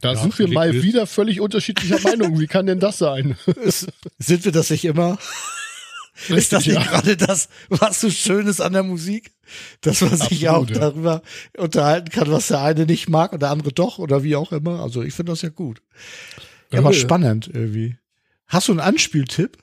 da 0.00 0.12
Ja, 0.12 0.18
sind 0.18 0.38
wir 0.38 0.46
mal 0.48 0.72
wieder 0.82 1.08
völlig 1.08 1.40
unterschiedlicher 1.40 2.00
Meinung. 2.00 2.38
Wie 2.38 2.46
kann 2.46 2.66
denn 2.66 2.80
das 2.80 2.98
sein? 2.98 3.36
Sind 4.18 4.44
wir 4.44 4.52
das 4.52 4.70
nicht 4.70 4.84
immer? 4.84 5.18
Ist 6.28 6.52
das 6.52 6.66
Richtig, 6.66 6.78
nicht 6.78 6.86
ja. 6.86 6.90
gerade 6.90 7.16
das, 7.16 7.48
was 7.68 8.00
so 8.00 8.10
schön 8.10 8.46
ist 8.46 8.60
an 8.60 8.72
der 8.72 8.82
Musik? 8.82 9.32
Dass 9.80 10.00
man 10.00 10.16
sich 10.16 10.48
Absolut, 10.48 10.70
auch 10.70 10.70
ja. 10.70 10.80
darüber 10.80 11.22
unterhalten 11.56 12.10
kann, 12.10 12.30
was 12.30 12.48
der 12.48 12.62
eine 12.62 12.86
nicht 12.86 13.08
mag 13.08 13.32
und 13.32 13.42
der 13.42 13.50
andere 13.50 13.72
doch 13.72 13.98
oder 13.98 14.22
wie 14.22 14.36
auch 14.36 14.52
immer. 14.52 14.80
Also 14.80 15.02
ich 15.02 15.14
finde 15.14 15.32
das 15.32 15.42
ja 15.42 15.48
gut. 15.48 15.82
Ja, 16.72 16.78
aber 16.80 16.92
spannend 16.92 17.50
irgendwie. 17.52 17.96
Hast 18.46 18.68
du 18.68 18.72
einen 18.72 18.80
Anspieltipp? 18.80 19.58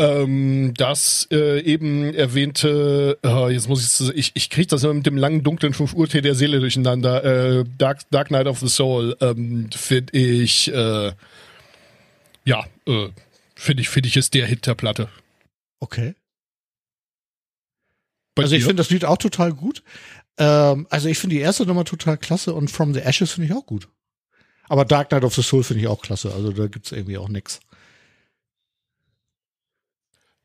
Ähm, 0.00 0.72
das 0.78 1.28
äh, 1.30 1.60
eben 1.60 2.14
erwähnte, 2.14 3.18
äh, 3.22 3.52
jetzt 3.52 3.68
muss 3.68 4.00
ich, 4.00 4.16
ich, 4.16 4.32
ich 4.34 4.48
kriege 4.48 4.68
das 4.68 4.82
immer 4.82 4.94
mit 4.94 5.04
dem 5.04 5.18
langen 5.18 5.42
dunklen 5.42 5.74
5 5.74 5.92
Uhr 5.92 6.08
Tee 6.08 6.22
der 6.22 6.34
Seele 6.34 6.60
durcheinander. 6.60 7.24
Äh, 7.24 7.64
Dark, 7.76 8.10
Dark 8.10 8.28
Knight 8.28 8.46
of 8.46 8.60
the 8.60 8.68
Soul 8.68 9.14
ähm, 9.20 9.68
finde 9.76 10.16
ich, 10.16 10.72
äh, 10.72 11.12
ja, 12.44 12.64
äh, 12.86 13.08
finde 13.60 13.82
ich, 13.82 13.88
finde 13.88 14.08
ich 14.08 14.16
ist 14.16 14.34
der 14.34 14.46
Hit 14.46 14.66
der 14.66 14.74
Platte. 14.74 15.08
Okay. 15.80 16.14
Bei 18.34 18.42
also 18.44 18.54
ich 18.54 18.62
dir? 18.62 18.68
finde 18.68 18.80
das 18.80 18.90
Lied 18.90 19.04
auch 19.04 19.18
total 19.18 19.52
gut. 19.52 19.82
Ähm, 20.38 20.86
also 20.90 21.08
ich 21.08 21.18
finde 21.18 21.36
die 21.36 21.42
erste 21.42 21.66
Nummer 21.66 21.84
total 21.84 22.16
klasse 22.16 22.54
und 22.54 22.70
From 22.70 22.94
the 22.94 23.00
Ashes 23.00 23.32
finde 23.32 23.48
ich 23.48 23.56
auch 23.56 23.66
gut. 23.66 23.88
Aber 24.68 24.84
Dark 24.84 25.08
Knight 25.08 25.24
of 25.24 25.34
the 25.34 25.42
Soul 25.42 25.64
finde 25.64 25.82
ich 25.82 25.88
auch 25.88 26.00
klasse. 26.00 26.32
Also 26.32 26.52
da 26.52 26.66
gibt's 26.68 26.92
irgendwie 26.92 27.18
auch 27.18 27.28
nix. 27.28 27.60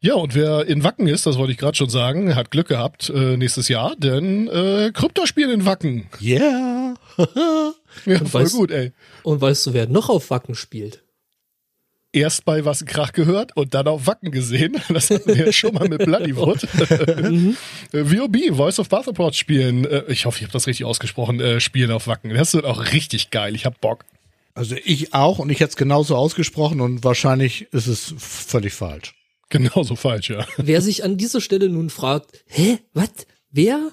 Ja, 0.02 0.16
und 0.16 0.36
wer 0.36 0.68
in 0.68 0.84
Wacken 0.84 1.08
ist, 1.08 1.26
das 1.26 1.38
wollte 1.38 1.52
ich 1.52 1.58
gerade 1.58 1.76
schon 1.76 1.90
sagen, 1.90 2.36
hat 2.36 2.52
Glück 2.52 2.68
gehabt 2.68 3.10
äh, 3.10 3.38
nächstes 3.38 3.70
Jahr, 3.70 3.96
denn 3.96 4.48
äh, 4.48 4.92
Krypto 4.94 5.26
spielen 5.26 5.50
in 5.52 5.66
Wacken. 5.66 6.10
Yeah. 6.22 6.96
Ja, 8.06 8.20
voll 8.26 8.44
weißt- 8.44 8.52
gut, 8.52 8.72
ey. 8.72 8.92
Und 9.24 9.40
weißt 9.40 9.68
du, 9.68 9.74
wer 9.74 9.88
noch 9.88 10.10
auf 10.10 10.30
Wacken 10.30 10.54
spielt? 10.54 11.05
Erst 12.16 12.46
bei 12.46 12.64
Was 12.64 12.86
Krach 12.86 13.12
gehört 13.12 13.58
und 13.58 13.74
dann 13.74 13.88
auf 13.88 14.08
Wacken 14.08 14.32
gesehen. 14.32 14.78
Das 14.90 15.10
hatten 15.10 15.28
wir 15.28 15.48
ja 15.48 15.52
schon 15.52 15.74
mal 15.74 15.90
mit 15.90 16.06
Bloodywood. 16.06 16.66
Mhm. 17.26 17.58
VOB, 17.92 18.56
Voice 18.56 18.80
of 18.80 18.90
Bathreport 18.90 19.36
spielen. 19.36 19.86
Äh, 19.86 20.04
ich 20.08 20.26
hoffe, 20.26 20.38
ich 20.38 20.44
habe 20.44 20.54
das 20.54 20.68
richtig 20.68 20.86
ausgesprochen. 20.86 21.40
Äh, 21.40 21.60
spielen 21.60 21.92
auf 21.92 22.08
Wacken. 22.08 22.34
Das 22.34 22.54
wird 22.54 22.66
auch 22.66 22.94
richtig 22.94 23.32
geil. 23.32 23.56
Ich 23.56 23.66
hab 23.66 23.82
Bock. 23.82 24.06
Also 24.54 24.76
ich 24.86 25.14
auch 25.14 25.40
und 25.40 25.50
ich 25.50 25.60
hätte 25.60 25.72
es 25.72 25.76
genauso 25.76 26.16
ausgesprochen 26.16 26.80
und 26.80 27.04
wahrscheinlich 27.04 27.68
ist 27.74 27.88
es 27.88 28.14
völlig 28.18 28.74
falsch. 28.74 29.14
Genauso 29.50 29.96
falsch, 29.96 30.30
ja. 30.30 30.48
Wer 30.58 30.82
sich 30.82 31.04
an 31.04 31.18
dieser 31.18 31.42
Stelle 31.42 31.68
nun 31.68 31.90
fragt, 31.90 32.44
hä, 32.48 32.80
was, 32.94 33.10
wer? 33.52 33.92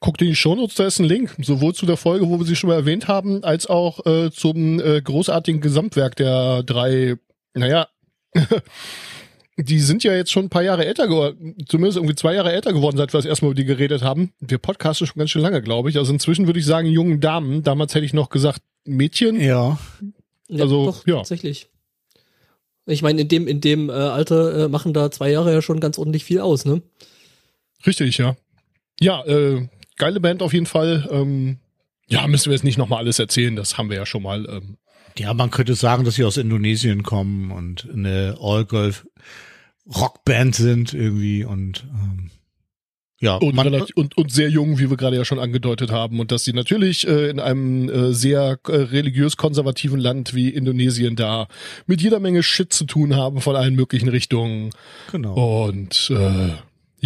Guckt 0.00 0.20
in 0.20 0.28
die 0.28 0.36
Shownotes, 0.36 0.76
da 0.76 0.86
ist 0.86 0.98
ein 0.98 1.06
Link, 1.06 1.34
sowohl 1.40 1.74
zu 1.74 1.86
der 1.86 1.96
Folge, 1.96 2.28
wo 2.28 2.38
wir 2.38 2.44
sie 2.44 2.56
schon 2.56 2.68
mal 2.68 2.76
erwähnt 2.76 3.08
haben, 3.08 3.42
als 3.42 3.66
auch 3.66 4.04
äh, 4.04 4.30
zum 4.30 4.78
äh, 4.78 5.00
großartigen 5.00 5.60
Gesamtwerk 5.60 6.16
der 6.16 6.62
drei, 6.62 7.16
naja, 7.54 7.88
die 9.56 9.78
sind 9.80 10.04
ja 10.04 10.14
jetzt 10.14 10.30
schon 10.30 10.46
ein 10.46 10.50
paar 10.50 10.62
Jahre 10.62 10.84
älter 10.84 11.08
geworden, 11.08 11.56
zumindest 11.66 11.96
irgendwie 11.96 12.14
zwei 12.14 12.34
Jahre 12.34 12.52
älter 12.52 12.74
geworden, 12.74 12.98
seit 12.98 13.12
wir 13.14 13.18
das 13.18 13.24
erste 13.24 13.46
Mal 13.46 13.52
über 13.52 13.60
die 13.60 13.64
geredet 13.64 14.02
haben. 14.02 14.32
Wir 14.40 14.58
podcasten 14.58 15.06
schon 15.06 15.18
ganz 15.18 15.30
schön 15.30 15.40
lange, 15.42 15.62
glaube 15.62 15.88
ich. 15.88 15.96
Also 15.96 16.12
inzwischen 16.12 16.46
würde 16.46 16.60
ich 16.60 16.66
sagen, 16.66 16.88
jungen 16.88 17.20
Damen. 17.20 17.62
Damals 17.62 17.94
hätte 17.94 18.04
ich 18.04 18.12
noch 18.12 18.28
gesagt 18.28 18.60
Mädchen. 18.84 19.40
Ja. 19.40 19.78
Ja, 20.48 20.64
Also, 20.64 20.86
doch, 20.86 21.06
ja. 21.06 21.16
tatsächlich. 21.16 21.68
Ich 22.84 23.02
meine, 23.02 23.22
in 23.22 23.28
dem, 23.28 23.48
in 23.48 23.60
dem 23.60 23.88
äh, 23.88 23.92
Alter 23.92 24.66
äh, 24.66 24.68
machen 24.68 24.92
da 24.92 25.10
zwei 25.10 25.30
Jahre 25.30 25.52
ja 25.52 25.62
schon 25.62 25.80
ganz 25.80 25.98
ordentlich 25.98 26.24
viel 26.24 26.38
aus, 26.40 26.64
ne? 26.66 26.82
Richtig, 27.84 28.18
ja. 28.18 28.36
Ja, 29.00 29.24
äh, 29.24 29.66
geile 29.96 30.20
Band 30.20 30.42
auf 30.42 30.52
jeden 30.52 30.66
Fall. 30.66 31.08
Ähm, 31.10 31.58
ja, 32.08 32.26
müssen 32.26 32.46
wir 32.46 32.52
jetzt 32.52 32.64
nicht 32.64 32.78
nochmal 32.78 33.00
alles 33.00 33.18
erzählen, 33.18 33.56
das 33.56 33.78
haben 33.78 33.90
wir 33.90 33.96
ja 33.96 34.06
schon 34.06 34.22
mal. 34.22 34.46
Ähm, 34.48 34.76
Ja, 35.18 35.34
man 35.34 35.50
könnte 35.50 35.74
sagen, 35.74 36.04
dass 36.04 36.14
sie 36.14 36.24
aus 36.24 36.36
Indonesien 36.36 37.02
kommen 37.02 37.50
und 37.50 37.88
eine 37.92 38.36
All-Girl 38.40 38.94
Rockband 39.94 40.54
sind 40.54 40.94
irgendwie 40.94 41.44
und 41.44 41.84
ähm, 41.90 42.30
ja, 43.18 43.36
Und, 43.36 43.54
man, 43.54 43.72
und, 43.94 44.16
und 44.18 44.30
sehr 44.30 44.50
jung, 44.50 44.78
wie 44.78 44.90
wir 44.90 44.98
gerade 44.98 45.16
ja 45.16 45.24
schon 45.24 45.38
angedeutet 45.38 45.90
haben. 45.90 46.20
Und 46.20 46.32
dass 46.32 46.44
sie 46.44 46.52
natürlich 46.52 47.08
äh, 47.08 47.30
in 47.30 47.40
einem 47.40 47.88
äh, 47.88 48.12
sehr 48.12 48.58
äh, 48.68 48.72
religiös-konservativen 48.72 49.98
Land 49.98 50.34
wie 50.34 50.50
Indonesien 50.50 51.16
da 51.16 51.48
mit 51.86 52.02
jeder 52.02 52.20
Menge 52.20 52.42
Shit 52.42 52.74
zu 52.74 52.84
tun 52.84 53.16
haben 53.16 53.40
von 53.40 53.56
allen 53.56 53.74
möglichen 53.74 54.10
Richtungen. 54.10 54.70
genau. 55.10 55.66
Und 55.66 56.10
äh, 56.10 56.50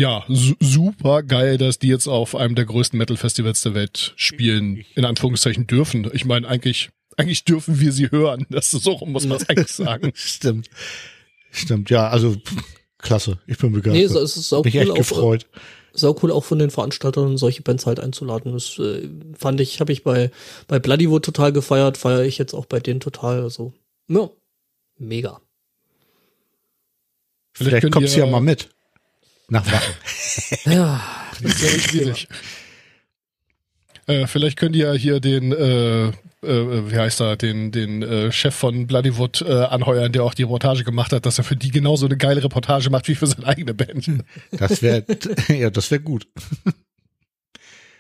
ja, 0.00 0.24
su 0.28 0.54
super 0.60 1.22
geil, 1.22 1.58
dass 1.58 1.78
die 1.78 1.88
jetzt 1.88 2.06
auf 2.08 2.34
einem 2.34 2.54
der 2.54 2.64
größten 2.64 2.98
Metal-Festivals 2.98 3.60
der 3.62 3.74
Welt 3.74 4.12
spielen, 4.16 4.84
in 4.94 5.04
Anführungszeichen 5.04 5.66
dürfen. 5.66 6.10
Ich 6.14 6.24
meine, 6.24 6.48
eigentlich, 6.48 6.90
eigentlich 7.16 7.44
dürfen 7.44 7.80
wir 7.80 7.92
sie 7.92 8.10
hören. 8.10 8.46
Das 8.50 8.72
ist 8.72 8.82
so 8.84 8.98
muss 9.06 9.26
man 9.26 9.36
es 9.38 9.48
eigentlich 9.48 9.72
sagen. 9.72 10.12
Stimmt. 10.14 10.68
Stimmt, 11.50 11.90
ja, 11.90 12.08
also 12.08 12.36
klasse. 12.98 13.38
Ich 13.46 13.58
bin 13.58 13.70
Nee, 13.70 13.76
begeistert. 13.80 14.10
so- 14.12 14.20
es 14.20 14.36
ist 14.36 14.52
auch 14.52 14.64
Mich 14.64 14.74
cool, 14.74 14.80
echt 14.82 14.90
auch, 14.92 14.96
gefreut. 14.96 15.46
sau 15.92 16.16
cool 16.22 16.30
auch 16.32 16.44
von 16.44 16.58
den 16.58 16.70
Veranstaltern 16.70 17.36
solche 17.36 17.62
Bands 17.62 17.86
halt 17.86 17.98
einzuladen. 18.00 18.52
Das 18.52 18.78
äh, 18.78 19.08
fand 19.36 19.60
ich, 19.60 19.80
habe 19.80 19.92
ich 19.92 20.02
bei 20.04 20.30
bei 20.68 20.78
Bloodywood 20.78 21.24
total 21.24 21.52
gefeiert, 21.52 21.96
feiere 21.98 22.24
ich 22.24 22.38
jetzt 22.38 22.54
auch 22.54 22.66
bei 22.66 22.78
denen 22.80 23.00
total. 23.00 23.42
Also 23.42 23.72
ja, 24.08 24.30
mega. 24.98 25.40
Vielleicht, 27.52 27.90
kommst 27.90 28.14
du 28.14 28.20
ihr- 28.20 28.26
ja 28.26 28.30
mal 28.30 28.40
mit. 28.40 28.70
Nach 29.50 29.66
Wacken. 29.66 29.94
Ja, 30.72 31.00
Das 31.42 31.62
wäre 31.62 31.78
schwierig. 31.80 32.28
Äh, 34.06 34.26
vielleicht 34.26 34.56
könnt 34.58 34.74
ihr 34.76 34.86
ja 34.86 34.92
hier 34.92 35.20
den, 35.20 35.52
äh, 35.52 36.08
äh, 36.08 36.12
wie 36.42 36.96
heißt 36.98 37.20
er, 37.20 37.36
den, 37.36 37.70
den 37.70 38.02
äh, 38.02 38.32
Chef 38.32 38.54
von 38.54 38.86
Bloodywood 38.86 39.42
äh, 39.42 39.52
anheuern, 39.64 40.12
der 40.12 40.24
auch 40.24 40.34
die 40.34 40.42
Reportage 40.44 40.84
gemacht 40.84 41.12
hat, 41.12 41.26
dass 41.26 41.38
er 41.38 41.44
für 41.44 41.56
die 41.56 41.70
genauso 41.70 42.06
eine 42.06 42.16
geile 42.16 42.42
Reportage 42.42 42.90
macht 42.90 43.08
wie 43.08 43.14
für 43.14 43.26
seine 43.26 43.46
eigene 43.46 43.74
Band. 43.74 44.08
Das 44.52 44.82
wäre, 44.82 45.04
ja, 45.48 45.70
das 45.70 45.90
wäre 45.90 46.00
gut. 46.00 46.26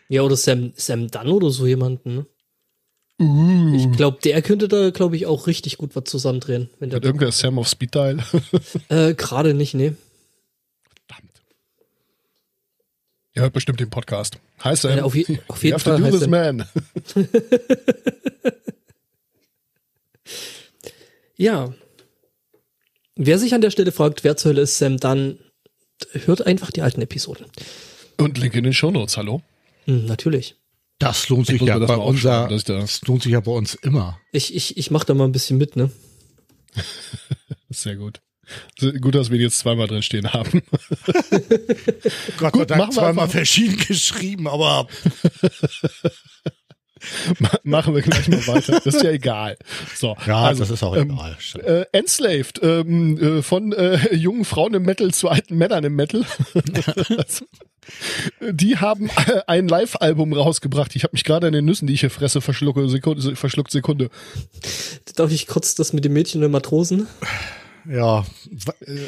ja 0.08 0.22
oder 0.22 0.36
Sam 0.36 0.72
Sam 0.76 1.08
Dunn 1.08 1.28
oder 1.28 1.50
so 1.50 1.66
jemanden. 1.66 2.14
Ne? 2.16 2.26
Uh. 3.20 3.76
Ich 3.76 3.92
glaube, 3.96 4.18
der 4.24 4.40
könnte 4.42 4.66
da, 4.66 4.90
glaube 4.90 5.14
ich, 5.16 5.26
auch 5.26 5.46
richtig 5.46 5.76
gut 5.76 5.94
was 5.94 6.04
zusammendrehen. 6.04 6.70
Wenn 6.78 6.90
der 6.90 6.96
Hat 6.96 7.04
irgendwer 7.04 7.32
Sam 7.32 7.58
auf 7.58 7.68
Speed 7.68 7.94
Dial? 7.94 8.18
äh, 8.88 9.14
gerade 9.14 9.52
nicht, 9.52 9.74
nee. 9.74 9.92
Verdammt. 11.06 11.42
Ihr 13.34 13.42
hört 13.42 13.52
bestimmt 13.52 13.78
den 13.80 13.90
Podcast. 13.90 14.38
Hi 14.60 14.74
Sam. 14.74 14.96
Ja, 14.98 15.04
auf 15.04 15.14
je- 15.14 15.38
auf 15.48 15.62
You 15.62 15.68
jeden 15.68 15.74
have 15.74 15.84
to 15.84 15.90
Fall 15.90 15.98
do 16.00 16.04
heißt 16.06 16.18
this, 16.18 16.28
man. 16.28 16.66
Ja. 21.36 21.72
Wer 23.16 23.38
sich 23.38 23.54
an 23.54 23.60
der 23.60 23.70
Stelle 23.70 23.92
fragt, 23.92 24.24
wer 24.24 24.36
zur 24.36 24.50
Hölle 24.50 24.62
ist 24.62 24.78
Sam 24.78 24.98
Dunn, 24.98 25.38
hört 26.26 26.46
einfach 26.46 26.70
die 26.70 26.82
alten 26.82 27.00
Episoden. 27.02 27.46
Und 28.18 28.38
Link 28.38 28.54
in 28.54 28.64
den 28.64 28.72
Shownotes, 28.72 29.16
hallo? 29.16 29.42
Hm, 29.86 30.06
natürlich. 30.06 30.56
Das 30.98 31.28
lohnt 31.30 31.46
sich 31.46 31.60
ja 31.62 31.78
bei 31.78 32.12
ich 32.14 32.22
da- 32.22 32.46
das 32.48 33.00
lohnt 33.02 33.22
sich 33.22 33.32
ja 33.32 33.40
bei 33.40 33.52
uns 33.52 33.74
immer. 33.74 34.20
Ich, 34.32 34.54
ich, 34.54 34.76
ich 34.76 34.90
mach 34.90 35.04
da 35.04 35.14
mal 35.14 35.24
ein 35.24 35.32
bisschen 35.32 35.56
mit, 35.56 35.76
ne? 35.76 35.90
Sehr 37.70 37.96
gut. 37.96 38.20
Gut, 39.00 39.14
dass 39.14 39.30
wir 39.30 39.38
die 39.38 39.44
jetzt 39.44 39.58
zweimal 39.58 39.86
drin 39.86 40.02
stehen 40.02 40.32
haben. 40.32 40.62
Gott 42.38 42.52
Gut, 42.52 42.70
machen 42.70 42.80
wir 42.80 42.90
zweimal 42.90 43.28
verschieden 43.28 43.76
geschrieben, 43.76 44.48
aber 44.48 44.86
Machen 47.62 47.94
wir 47.94 48.02
gleich 48.02 48.28
mal 48.28 48.46
weiter. 48.46 48.80
Das 48.84 48.94
ist 48.94 49.02
ja 49.02 49.10
egal. 49.10 49.56
So, 49.94 50.16
ja, 50.26 50.42
also, 50.42 50.60
das 50.60 50.70
ist 50.70 50.82
auch 50.82 50.96
ähm, 50.96 51.12
egal. 51.12 51.36
Äh, 51.64 51.86
Enslaved, 51.92 52.60
ähm, 52.62 53.18
äh, 53.18 53.42
von 53.42 53.72
äh, 53.72 54.14
jungen 54.14 54.44
Frauen 54.44 54.74
im 54.74 54.82
Metal 54.82 55.12
zu 55.12 55.28
alten 55.28 55.56
Männern 55.56 55.84
im 55.84 55.96
Metal. 55.96 56.24
die 58.50 58.76
haben 58.76 59.08
äh, 59.08 59.40
ein 59.46 59.68
Live-Album 59.68 60.32
rausgebracht. 60.32 60.94
Ich 60.94 61.04
habe 61.04 61.12
mich 61.12 61.24
gerade 61.24 61.46
an 61.46 61.52
den 61.52 61.64
Nüssen, 61.64 61.86
die 61.86 61.94
ich 61.94 62.00
hier 62.00 62.10
fresse, 62.10 62.40
verschlucke, 62.40 62.88
Sekunde, 62.88 63.34
verschluckt 63.34 63.70
Sekunde. 63.70 64.10
Darf 65.16 65.32
ich 65.32 65.46
kurz 65.46 65.74
das 65.74 65.92
mit 65.92 66.04
dem 66.04 66.12
Mädchen 66.12 66.38
und 66.38 66.42
den 66.42 66.52
Matrosen? 66.52 67.06
Ja. 67.88 68.24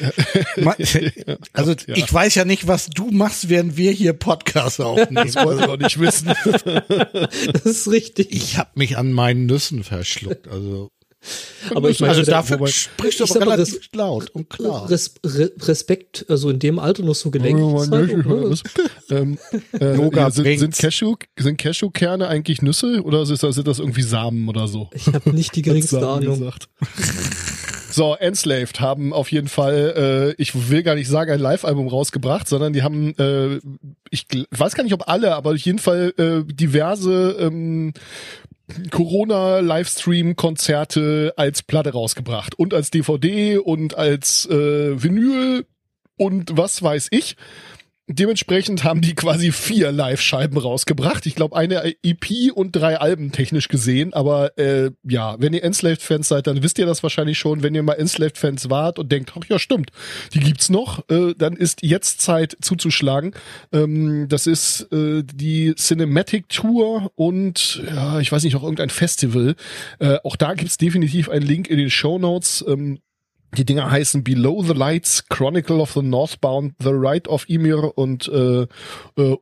Also 1.52 1.72
ja. 1.86 1.94
ich 1.96 2.12
weiß 2.12 2.34
ja 2.34 2.44
nicht, 2.44 2.66
was 2.66 2.86
du 2.86 3.10
machst, 3.10 3.48
während 3.48 3.76
wir 3.76 3.90
hier 3.92 4.12
Podcasts 4.12 4.80
aufnehmen. 4.80 5.26
Das 5.32 5.44
wollen 5.44 5.58
wir 5.58 5.66
doch 5.66 5.78
nicht 5.78 5.98
wissen. 5.98 6.32
Das 7.52 7.64
ist 7.64 7.90
richtig. 7.90 8.28
Ich 8.30 8.58
habe 8.58 8.70
mich 8.74 8.96
an 8.96 9.12
meinen 9.12 9.46
Nüssen 9.46 9.84
verschluckt. 9.84 10.48
Also, 10.48 10.90
Aber 11.74 11.90
ich 11.90 12.00
meine, 12.00 12.14
also 12.14 12.30
dafür 12.30 12.58
wobei- 12.58 12.70
sprichst 12.70 13.20
du 13.20 13.24
aber 13.24 13.44
mal, 13.44 13.50
relativ 13.52 13.78
das- 13.78 13.88
laut 13.94 14.30
und 14.30 14.50
klar. 14.50 14.88
Res 14.90 15.14
Re 15.24 15.52
Respekt, 15.60 16.26
also 16.28 16.50
in 16.50 16.58
dem 16.58 16.78
Alter 16.78 17.02
noch 17.04 17.14
so 17.14 17.30
gelenkig 17.30 17.64
ist 17.82 17.90
halt, 17.92 18.26
ne? 18.26 18.54
ähm, 19.10 19.38
äh, 19.78 19.94
Yoga 19.96 20.30
sind, 20.30 20.58
sind, 20.58 20.76
Cashew, 20.76 21.14
sind 21.38 21.58
Cashewkerne 21.58 22.26
eigentlich 22.28 22.62
Nüsse 22.62 23.02
oder 23.02 23.24
sind 23.26 23.42
das 23.42 23.78
irgendwie 23.78 24.02
Samen 24.02 24.48
oder 24.48 24.66
so? 24.68 24.90
Ich 24.94 25.06
habe 25.08 25.30
nicht 25.30 25.54
die 25.56 25.62
geringste 25.62 26.06
Ahnung. 26.06 26.50
So, 27.92 28.14
Enslaved 28.14 28.80
haben 28.80 29.12
auf 29.12 29.30
jeden 29.30 29.48
Fall, 29.48 30.34
äh, 30.38 30.42
ich 30.42 30.70
will 30.70 30.82
gar 30.82 30.94
nicht 30.94 31.08
sagen, 31.08 31.30
ein 31.30 31.40
Live-Album 31.40 31.88
rausgebracht, 31.88 32.48
sondern 32.48 32.72
die 32.72 32.82
haben, 32.82 33.14
äh, 33.18 33.60
ich 34.10 34.26
weiß 34.50 34.74
gar 34.74 34.84
nicht, 34.84 34.94
ob 34.94 35.08
alle, 35.08 35.34
aber 35.34 35.50
auf 35.50 35.58
jeden 35.58 35.78
Fall 35.78 36.14
äh, 36.16 36.42
diverse 36.50 37.36
ähm, 37.38 37.92
Corona-Livestream-Konzerte 38.90 41.34
als 41.36 41.62
Platte 41.62 41.92
rausgebracht 41.92 42.58
und 42.58 42.72
als 42.72 42.90
DVD 42.90 43.58
und 43.58 43.94
als 43.96 44.46
äh, 44.46 45.02
Vinyl 45.02 45.66
und 46.16 46.56
was 46.56 46.82
weiß 46.82 47.08
ich. 47.10 47.36
Dementsprechend 48.08 48.82
haben 48.82 49.00
die 49.00 49.14
quasi 49.14 49.52
vier 49.52 49.92
Live-Scheiben 49.92 50.58
rausgebracht. 50.58 51.24
Ich 51.26 51.36
glaube, 51.36 51.56
eine 51.56 51.94
EP 52.02 52.52
und 52.52 52.72
drei 52.72 52.98
Alben 52.98 53.30
technisch 53.30 53.68
gesehen. 53.68 54.12
Aber 54.12 54.58
äh, 54.58 54.90
ja, 55.04 55.36
wenn 55.38 55.52
ihr 55.52 55.62
Enslaved-Fans 55.62 56.26
seid, 56.26 56.48
dann 56.48 56.64
wisst 56.64 56.80
ihr 56.80 56.86
das 56.86 57.04
wahrscheinlich 57.04 57.38
schon. 57.38 57.62
Wenn 57.62 57.76
ihr 57.76 57.82
mal 57.84 57.94
Enslaved-Fans 57.94 58.70
wart 58.70 58.98
und 58.98 59.12
denkt, 59.12 59.32
ach 59.38 59.44
ja, 59.48 59.56
stimmt, 59.60 59.92
die 60.34 60.40
gibt's 60.40 60.68
noch, 60.68 61.08
äh, 61.10 61.34
dann 61.38 61.54
ist 61.54 61.82
jetzt 61.82 62.20
Zeit 62.20 62.56
zuzuschlagen. 62.60 63.34
Ähm, 63.72 64.26
das 64.28 64.48
ist 64.48 64.92
äh, 64.92 65.22
die 65.22 65.72
Cinematic 65.76 66.48
Tour 66.48 67.12
und 67.14 67.84
ja, 67.86 68.18
ich 68.18 68.32
weiß 68.32 68.42
nicht, 68.42 68.54
noch 68.54 68.64
irgendein 68.64 68.90
Festival. 68.90 69.54
Äh, 70.00 70.18
auch 70.24 70.34
da 70.34 70.54
gibt's 70.54 70.76
definitiv 70.76 71.28
einen 71.28 71.46
Link 71.46 71.70
in 71.70 71.78
den 71.78 71.90
Show 71.90 72.18
Notes. 72.18 72.64
Ähm, 72.66 72.98
Die 73.54 73.66
Dinger 73.66 73.90
heißen 73.90 74.24
Below 74.24 74.62
the 74.62 74.72
Lights, 74.72 75.28
Chronicle 75.28 75.76
of 75.80 75.92
the 75.92 76.00
Northbound, 76.00 76.74
The 76.82 76.88
Rite 76.88 77.28
of 77.28 77.46
Ymir 77.50 77.98
und 77.98 78.26
äh, 78.28 78.62
äh, 78.62 78.66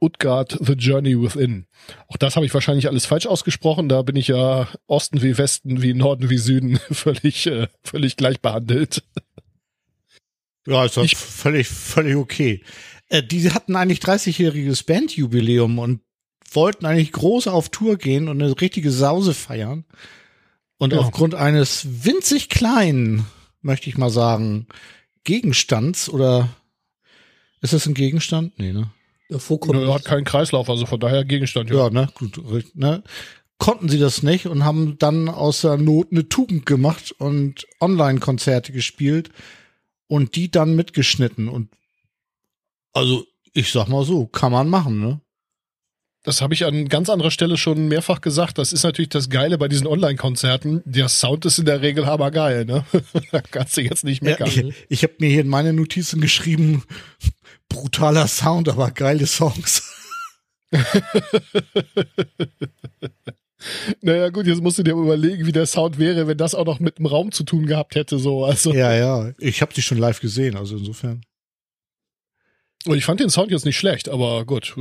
Utgard, 0.00 0.59
The 0.61 0.73
Journey 0.73 1.21
Within. 1.21 1.67
Auch 2.09 2.17
das 2.17 2.35
habe 2.35 2.45
ich 2.45 2.52
wahrscheinlich 2.52 2.88
alles 2.88 3.07
falsch 3.07 3.26
ausgesprochen. 3.26 3.88
Da 3.88 4.02
bin 4.02 4.17
ich 4.17 4.26
ja 4.29 4.67
Osten 4.88 5.23
wie 5.23 5.38
Westen, 5.38 5.81
wie 5.81 5.95
Norden 5.95 6.29
wie 6.29 6.38
Süden 6.38 6.79
völlig, 6.90 7.47
äh, 7.47 7.69
völlig 7.85 8.17
gleich 8.17 8.40
behandelt. 8.40 9.05
Ja, 10.67 10.85
ist 10.85 10.97
doch 10.97 11.05
Ich- 11.05 11.17
völlig, 11.17 11.69
völlig 11.69 12.17
okay. 12.17 12.62
Äh, 13.09 13.23
die 13.23 13.50
hatten 13.52 13.76
eigentlich 13.76 14.00
30-jähriges 14.00 14.87
Bandjubiläum 14.87 15.79
und 15.79 16.00
wollten 16.52 16.85
eigentlich 16.85 17.12
groß 17.12 17.47
auf 17.47 17.69
Tour 17.69 17.97
gehen 17.97 18.29
und 18.29 18.43
eine 18.43 18.61
richtige 18.61 18.90
Sause 18.90 19.35
feiern. 19.35 19.85
Und 20.79 20.93
Ja. 20.93 20.99
aufgrund 20.99 21.35
eines 21.37 21.87
winzig 22.05 22.49
kleinen, 22.49 23.26
möchte 23.62 23.88
ich 23.88 23.99
mal 23.99 24.11
sagen, 24.11 24.67
Gegenstands 25.25 26.09
oder 26.09 26.49
ist 27.61 27.73
das 27.73 27.87
ein 27.87 27.95
Gegenstand? 27.95 28.59
Nee, 28.59 28.73
ne? 28.73 28.90
Ja, 29.29 29.38
vorkommen. 29.38 29.83
Er 29.83 29.95
hat 29.95 30.05
keinen 30.05 30.25
Kreislauf, 30.25 30.69
also 30.69 30.87
von 30.87 30.99
daher 30.99 31.25
Gegenstand. 31.25 31.71
Ja. 31.71 31.85
Ja, 31.85 31.90
ne? 31.90 32.09
Gut, 32.14 32.38
richtig, 32.50 32.75
ne? 32.75 33.02
Konnten 33.59 33.88
sie 33.88 33.99
das 33.99 34.23
nicht 34.23 34.47
und 34.47 34.64
haben 34.64 34.97
dann 34.99 35.29
aus 35.29 35.61
der 35.61 35.76
Not 35.76 36.09
eine 36.11 36.29
Tugend 36.29 36.64
gemacht 36.64 37.12
und 37.19 37.67
Online-Konzerte 37.81 38.73
gespielt 38.73 39.31
und 40.07 40.35
die 40.35 40.50
dann 40.50 40.75
mitgeschnitten 40.75 41.49
und 41.49 41.69
also 42.93 43.25
ich 43.52 43.71
sag 43.71 43.88
mal 43.88 44.05
so, 44.05 44.26
kann 44.26 44.52
man 44.52 44.69
machen, 44.69 45.00
ne? 45.00 45.21
Das 46.23 46.43
habe 46.43 46.53
ich 46.53 46.67
an 46.67 46.89
ganz 46.89 47.09
anderer 47.09 47.31
Stelle 47.31 47.57
schon 47.57 47.89
mehrfach 47.89 48.21
gesagt. 48.21 48.59
Das 48.59 48.73
ist 48.75 48.83
natürlich 48.83 49.09
das 49.09 49.31
Geile 49.31 49.57
bei 49.57 49.69
diesen 49.69 49.87
Online-Konzerten. 49.87 50.83
Der 50.85 51.09
Sound 51.09 51.47
ist 51.47 51.59
in 51.59 51.65
der 51.65 51.81
Regel 51.81 52.05
hammergeil, 52.07 52.67
ne? 52.67 52.85
da 53.33 53.41
kannst 53.41 53.77
du 53.79 53.81
jetzt 53.81 54.05
nicht 54.05 54.23
Ja, 54.23 54.31
meckern. 54.31 54.49
ich 54.49 54.75
ich 54.91 55.03
habe 55.03 55.15
mir 55.19 55.31
hier 55.31 55.41
in 55.41 55.49
meine 55.49 55.73
Notizen 55.73 56.21
geschrieben, 56.21 56.83
brutaler 57.71 58.27
Sound, 58.29 58.69
aber 58.69 58.91
geile 58.91 59.27
Songs. 59.27 59.83
Naja, 64.00 64.31
gut, 64.31 64.47
jetzt 64.47 64.62
musst 64.62 64.79
du 64.79 64.83
dir 64.83 64.93
überlegen, 64.95 65.45
wie 65.47 65.53
der 65.53 65.67
Sound 65.67 65.99
wäre, 65.99 66.27
wenn 66.27 66.39
das 66.39 66.55
auch 66.55 66.65
noch 66.65 66.81
mit 66.81 66.99
dem 66.99 67.05
Raum 67.05 67.31
zu 67.31 67.45
tun 67.45 67.67
gehabt 67.67 67.95
hätte, 67.95 68.19
so. 68.19 68.45
Also, 68.45 68.73
Ja, 68.73 68.95
ja, 68.95 69.33
ich 69.39 69.61
habe 69.61 69.75
die 69.75 69.83
schon 69.83 69.99
live 69.99 70.21
gesehen, 70.21 70.57
also 70.57 70.79
insofern. 70.79 71.21
und 72.87 72.97
ich 72.97 73.05
fand 73.05 73.21
den 73.21 73.29
Sound 73.29 73.50
jetzt 73.50 73.67
nicht 73.67 73.77
schlecht, 73.77 74.09
aber 74.09 74.47
gut. 74.47 74.75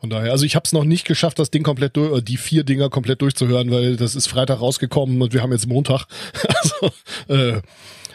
Von 0.00 0.08
daher, 0.08 0.32
also 0.32 0.46
ich 0.46 0.56
habe 0.56 0.64
es 0.64 0.72
noch 0.72 0.84
nicht 0.84 1.06
geschafft, 1.06 1.38
das 1.38 1.50
Ding 1.50 1.62
komplett 1.62 1.96
durch, 1.96 2.10
oder 2.10 2.22
die 2.22 2.38
vier 2.38 2.64
Dinger 2.64 2.88
komplett 2.88 3.20
durchzuhören, 3.20 3.70
weil 3.70 3.96
das 3.96 4.14
ist 4.14 4.28
Freitag 4.28 4.60
rausgekommen 4.60 5.20
und 5.20 5.34
wir 5.34 5.42
haben 5.42 5.52
jetzt 5.52 5.66
Montag. 5.66 6.06
Also, 6.60 6.92
äh, 7.28 7.62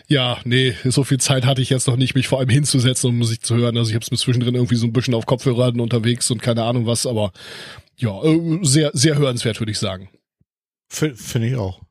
ja, 0.08 0.38
nee, 0.46 0.76
so 0.84 1.04
viel 1.04 1.20
Zeit 1.20 1.46
hatte 1.46 1.62
ich 1.62 1.70
jetzt 1.70 1.88
noch 1.88 1.96
nicht, 1.96 2.16
mich 2.16 2.28
vor 2.28 2.40
allem 2.40 2.50
hinzusetzen, 2.50 3.10
um 3.10 3.18
Musik 3.18 3.46
zu 3.46 3.56
hören. 3.56 3.78
Also 3.78 3.90
ich 3.90 3.96
habe 3.96 4.04
es 4.04 4.12
mir 4.12 4.18
zwischendrin 4.18 4.56
irgendwie 4.56 4.76
so 4.76 4.86
ein 4.86 4.94
bisschen 4.94 5.16
auf 5.16 5.26
Kopfhörern 5.26 5.80
unterwegs 5.80 6.30
und 6.30 6.42
keine 6.42 6.64
Ahnung 6.64 6.86
was, 6.86 7.08
aber 7.08 7.32
ja, 7.98 8.24
äh, 8.24 8.60
sehr, 8.62 8.92
sehr 8.94 9.18
hörenswert, 9.18 9.60
würde 9.60 9.72
ich 9.72 9.80
sagen. 9.80 10.10
Finde 10.90 11.48
ich 11.48 11.56
auch. 11.56 11.82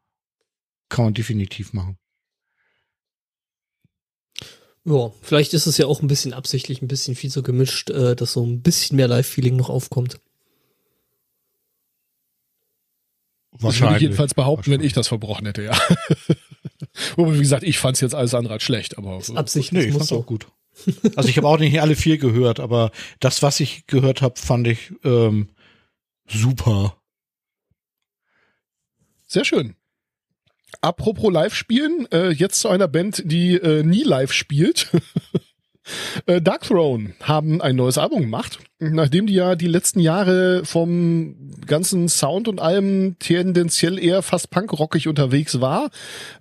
Kann 0.88 1.06
man 1.06 1.14
definitiv 1.14 1.72
machen. 1.72 1.96
Ja, 4.86 5.12
vielleicht 5.22 5.54
ist 5.54 5.66
es 5.66 5.78
ja 5.78 5.86
auch 5.86 6.02
ein 6.02 6.08
bisschen 6.08 6.34
absichtlich, 6.34 6.82
ein 6.82 6.88
bisschen 6.88 7.14
viel 7.14 7.30
so 7.30 7.42
gemischt, 7.42 7.88
äh, 7.90 8.14
dass 8.14 8.32
so 8.32 8.44
ein 8.44 8.60
bisschen 8.60 8.96
mehr 8.96 9.08
Live-Feeling 9.08 9.56
noch 9.56 9.70
aufkommt. 9.70 10.20
Das 13.60 13.80
würde 13.80 13.96
ich 13.96 14.02
jedenfalls 14.02 14.34
behaupten, 14.34 14.70
wenn 14.72 14.80
ich 14.82 14.92
das 14.92 15.08
verbrochen 15.08 15.46
hätte, 15.46 15.62
ja. 15.62 15.78
Wobei, 17.16 17.34
wie 17.34 17.38
gesagt, 17.38 17.62
ich 17.62 17.78
fand's 17.78 18.00
jetzt 18.00 18.14
alles 18.14 18.34
andere 18.34 18.54
als 18.54 18.62
schlecht, 18.62 18.98
aber 18.98 19.18
Ist 19.18 19.30
Absicht, 19.36 19.72
Nee, 19.72 19.84
ich 19.84 19.92
fand's 19.92 20.08
so. 20.08 20.18
auch 20.18 20.26
gut. 20.26 20.46
Also 21.14 21.28
ich 21.28 21.36
habe 21.36 21.46
auch 21.46 21.58
nicht 21.58 21.80
alle 21.80 21.94
vier 21.94 22.18
gehört, 22.18 22.58
aber 22.58 22.90
das, 23.20 23.42
was 23.42 23.60
ich 23.60 23.86
gehört 23.86 24.22
habe, 24.22 24.40
fand 24.40 24.66
ich 24.66 24.92
ähm, 25.04 25.48
super. 26.26 26.96
sehr 29.28 29.44
schön. 29.44 29.76
Apropos 30.80 31.32
live 31.32 31.54
spielen, 31.54 32.06
äh, 32.12 32.30
jetzt 32.30 32.60
zu 32.60 32.68
einer 32.68 32.88
Band, 32.88 33.22
die 33.24 33.54
äh, 33.54 33.82
nie 33.82 34.02
live 34.02 34.32
spielt. 34.32 34.90
äh, 36.26 36.40
Dark 36.40 36.62
Throne 36.62 37.14
haben 37.22 37.60
ein 37.60 37.76
neues 37.76 37.98
Album 37.98 38.22
gemacht, 38.22 38.58
nachdem 38.78 39.26
die 39.26 39.34
ja 39.34 39.54
die 39.54 39.68
letzten 39.68 40.00
Jahre 40.00 40.64
vom 40.64 41.36
ganzen 41.66 42.08
Sound 42.08 42.48
und 42.48 42.60
allem 42.60 43.16
tendenziell 43.18 43.98
eher 43.98 44.22
fast 44.22 44.50
punkrockig 44.50 45.08
unterwegs 45.08 45.60
war, 45.60 45.90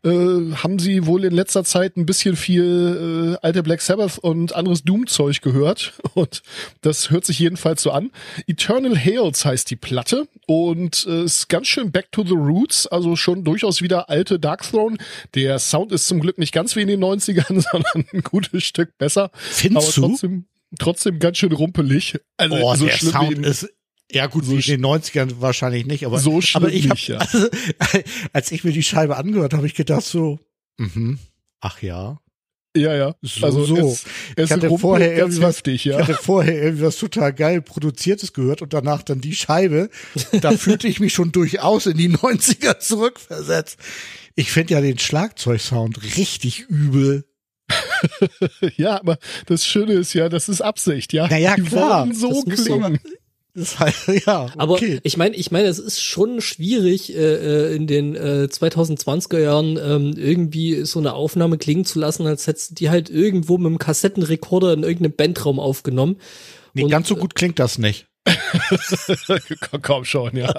äh, 0.03 0.09
haben 0.09 0.79
sie 0.79 1.05
wohl 1.05 1.23
in 1.25 1.33
letzter 1.33 1.63
Zeit 1.63 1.95
ein 1.95 2.05
bisschen 2.05 2.35
viel 2.35 3.37
äh, 3.41 3.45
alte 3.45 3.63
Black 3.63 3.81
Sabbath 3.81 4.19
und 4.19 4.55
anderes 4.55 4.83
Doom-Zeug 4.83 5.41
gehört 5.41 5.93
und 6.13 6.41
das 6.81 7.11
hört 7.11 7.25
sich 7.25 7.39
jedenfalls 7.39 7.81
so 7.81 7.91
an. 7.91 8.11
Eternal 8.47 8.97
Hails 8.97 9.45
heißt 9.45 9.69
die 9.69 9.75
Platte 9.75 10.27
und 10.47 11.05
äh, 11.07 11.23
ist 11.23 11.49
ganz 11.49 11.67
schön 11.67 11.91
back 11.91 12.11
to 12.11 12.23
the 12.25 12.33
roots, 12.33 12.87
also 12.87 13.15
schon 13.15 13.43
durchaus 13.43 13.81
wieder 13.81 14.09
alte 14.09 14.39
Dark 14.39 14.63
Throne. 14.63 14.97
Der 15.35 15.59
Sound 15.59 15.91
ist 15.91 16.07
zum 16.07 16.19
Glück 16.19 16.37
nicht 16.37 16.53
ganz 16.53 16.75
wie 16.75 16.81
in 16.81 16.87
den 16.87 17.03
90ern, 17.03 17.61
sondern 17.71 18.05
ein 18.11 18.21
gutes 18.21 18.63
Stück 18.63 18.97
besser. 18.97 19.31
Findest 19.33 19.97
aber 19.97 20.07
du? 20.07 20.11
trotzdem, 20.11 20.45
trotzdem 20.79 21.19
ganz 21.19 21.37
schön 21.37 21.51
rumpelig. 21.51 22.19
Also 22.37 22.55
Oh, 22.55 22.75
so 22.75 22.85
der 22.85 22.93
schlimm 22.93 23.11
Sound 23.11 23.45
ist 23.45 23.69
ja 24.11 24.27
gut, 24.27 24.45
so 24.45 24.53
in 24.53 24.61
den 24.61 24.85
90ern 24.85 25.35
wahrscheinlich 25.39 25.85
nicht, 25.85 26.05
aber 26.05 26.19
So 26.19 26.39
schlimm 26.41 26.63
aber 26.63 26.71
ich 26.73 26.87
hab, 26.89 26.95
nicht, 26.97 27.07
ja. 27.07 27.17
also, 27.17 27.47
als 28.33 28.51
ich 28.51 28.63
mir 28.63 28.71
die 28.71 28.83
Scheibe 28.83 29.17
angehört, 29.17 29.53
habe 29.53 29.65
ich 29.65 29.73
gedacht 29.75 30.03
so, 30.03 30.39
mhm, 30.77 31.17
ach 31.61 31.81
ja, 31.81 32.19
Ja, 32.75 32.93
ja. 32.95 33.15
So, 33.21 33.45
also 33.45 33.65
so. 33.65 33.75
Es, 33.77 34.05
es 34.35 34.45
Ich 34.45 34.51
hatte 34.51 34.69
vorher 34.77 35.09
ganz 35.15 35.19
irgendwie 35.35 35.41
was- 35.41 35.55
heftig, 35.57 35.75
Ich 35.75 35.85
ja. 35.85 35.99
hatte 35.99 36.13
vorher 36.15 36.61
irgendwie 36.61 36.83
was 36.85 36.97
total 36.97 37.33
geil 37.33 37.61
produziertes 37.61 38.33
gehört 38.33 38.61
und 38.61 38.73
danach 38.73 39.01
dann 39.03 39.21
die 39.21 39.35
Scheibe. 39.35 39.89
Da 40.41 40.51
fühlte 40.57 40.87
ich 40.87 40.99
mich 40.99 41.13
schon 41.13 41.31
durchaus 41.31 41.85
in 41.87 41.97
die 41.97 42.09
90er 42.09 42.79
zurückversetzt. 42.79 43.77
Ich 44.35 44.51
finde 44.51 44.73
ja 44.73 44.81
den 44.81 44.99
Schlagzeugsound 44.99 46.03
richtig 46.17 46.61
übel. 46.67 47.25
Ja, 48.77 48.99
aber 48.99 49.17
das 49.45 49.65
Schöne 49.65 49.93
ist 49.93 50.13
ja, 50.13 50.29
das 50.29 50.49
ist 50.49 50.61
Absicht, 50.61 51.13
ja. 51.13 51.27
Naja, 51.27 51.55
Die 51.55 51.63
klar. 51.63 52.01
wollen 52.05 52.15
so 52.15 52.43
Das 52.45 52.63
klingen. 52.65 52.99
Das 53.55 53.77
heißt, 53.77 54.07
ja, 54.25 54.47
Aber 54.57 54.73
okay. 54.73 54.99
ich 55.03 55.15
meine, 55.15 55.35
ich 55.35 55.51
meine, 55.51 55.67
es 55.67 55.77
ist 55.77 56.01
schon 56.01 56.41
schwierig, 56.41 57.15
äh, 57.15 57.19
äh, 57.19 57.75
in 57.75 57.85
den 57.85 58.15
äh, 58.15 58.47
2020er 58.51 59.37
Jahren 59.37 59.77
ähm, 59.77 60.15
irgendwie 60.17 60.85
so 60.85 60.97
eine 60.97 61.13
Aufnahme 61.13 61.59
klingen 61.59 61.85
zu 61.85 61.99
lassen, 61.99 62.25
als 62.25 62.47
hättest 62.47 62.71
du 62.71 62.73
die 62.73 62.89
halt 62.89 63.11
irgendwo 63.11 63.59
mit 63.59 63.67
einem 63.67 63.77
Kassettenrekorder 63.77 64.73
in 64.73 64.81
irgendeinem 64.81 65.15
Bandraum 65.15 65.59
aufgenommen. 65.59 66.17
Nee, 66.73 66.85
und- 66.85 66.89
ganz 66.89 67.07
so 67.07 67.15
gut 67.15 67.35
klingt 67.35 67.59
das 67.59 67.77
nicht. 67.77 68.07
Kaum 69.83 70.03
schon, 70.05 70.35
ja. 70.35 70.51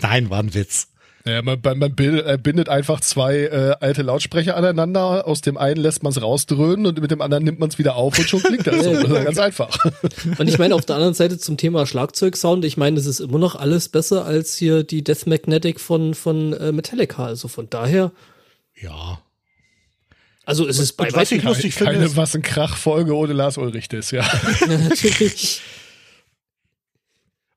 Nein, 0.00 0.30
war 0.30 0.38
ein 0.38 0.54
Witz. 0.54 0.88
Naja, 1.24 1.40
man, 1.42 1.60
man 1.62 1.94
äh, 1.98 2.36
bindet 2.42 2.68
einfach 2.68 3.00
zwei 3.00 3.36
äh, 3.44 3.76
alte 3.78 4.02
Lautsprecher 4.02 4.56
aneinander. 4.56 5.26
Aus 5.26 5.40
dem 5.40 5.56
einen 5.56 5.80
lässt 5.80 6.02
man 6.02 6.10
es 6.10 6.20
rausdröhnen 6.20 6.84
und 6.86 7.00
mit 7.00 7.12
dem 7.12 7.20
anderen 7.20 7.44
nimmt 7.44 7.60
man 7.60 7.68
es 7.68 7.78
wieder 7.78 7.94
auf 7.94 8.18
und 8.18 8.28
schon 8.28 8.42
klingt 8.42 8.66
das 8.66 8.76
so. 8.84 8.92
Das 8.92 9.04
ist 9.04 9.24
ganz 9.24 9.38
einfach. 9.38 9.78
Und 10.38 10.48
ich 10.48 10.58
meine, 10.58 10.74
auf 10.74 10.84
der 10.84 10.96
anderen 10.96 11.14
Seite 11.14 11.38
zum 11.38 11.56
Thema 11.56 11.86
Schlagzeugsound, 11.86 12.64
ich 12.64 12.76
meine, 12.76 12.98
es 12.98 13.06
ist 13.06 13.20
immer 13.20 13.38
noch 13.38 13.54
alles 13.54 13.88
besser 13.88 14.24
als 14.24 14.56
hier 14.56 14.82
die 14.82 15.04
Death 15.04 15.26
Magnetic 15.28 15.78
von, 15.78 16.14
von 16.14 16.54
äh, 16.54 16.72
Metallica. 16.72 17.24
Also 17.26 17.46
von 17.46 17.70
daher, 17.70 18.10
Ja. 18.80 19.20
also 20.44 20.66
es 20.66 20.80
ist 20.80 20.94
bei 20.94 21.04
und 21.04 21.12
was 21.12 21.20
weitem 21.30 21.38
ich 21.38 21.44
lustig 21.44 21.74
finde, 21.74 21.92
Keine 21.92 22.04
ist- 22.06 22.16
was 22.16 22.34
ein 22.34 22.42
Krach-Folge 22.42 23.14
ohne 23.14 23.32
Lars 23.32 23.58
Ulrich 23.58 23.88
das, 23.88 24.10
ja. 24.12 24.24
natürlich. 24.66 25.60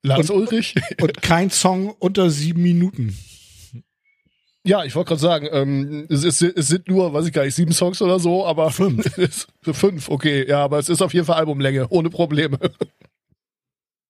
Lars 0.03 0.29
Ulrich? 0.29 0.75
Und 1.01 1.19
kein 1.23 1.49
Song 1.49 1.89
unter 1.97 2.29
sieben 2.29 2.61
Minuten. 2.61 3.17
Ja, 4.65 4.83
ich 4.83 4.95
wollte 4.95 5.09
gerade 5.09 5.21
sagen, 5.21 5.47
ähm, 5.51 6.07
es, 6.09 6.23
ist, 6.23 6.41
es 6.41 6.67
sind 6.67 6.87
nur, 6.87 7.13
weiß 7.13 7.27
ich 7.27 7.33
gar 7.33 7.45
nicht, 7.45 7.53
sieben 7.55 7.71
Songs 7.71 8.01
oder 8.01 8.19
so, 8.19 8.45
aber 8.45 8.71
Fünf. 8.71 9.05
es- 9.17 9.47
fünf, 9.61 10.09
okay, 10.09 10.47
ja, 10.47 10.63
aber 10.63 10.79
es 10.79 10.89
ist 10.89 11.01
auf 11.01 11.13
jeden 11.13 11.25
Fall 11.25 11.37
Albumlänge, 11.37 11.87
ohne 11.89 12.09
Probleme. 12.09 12.57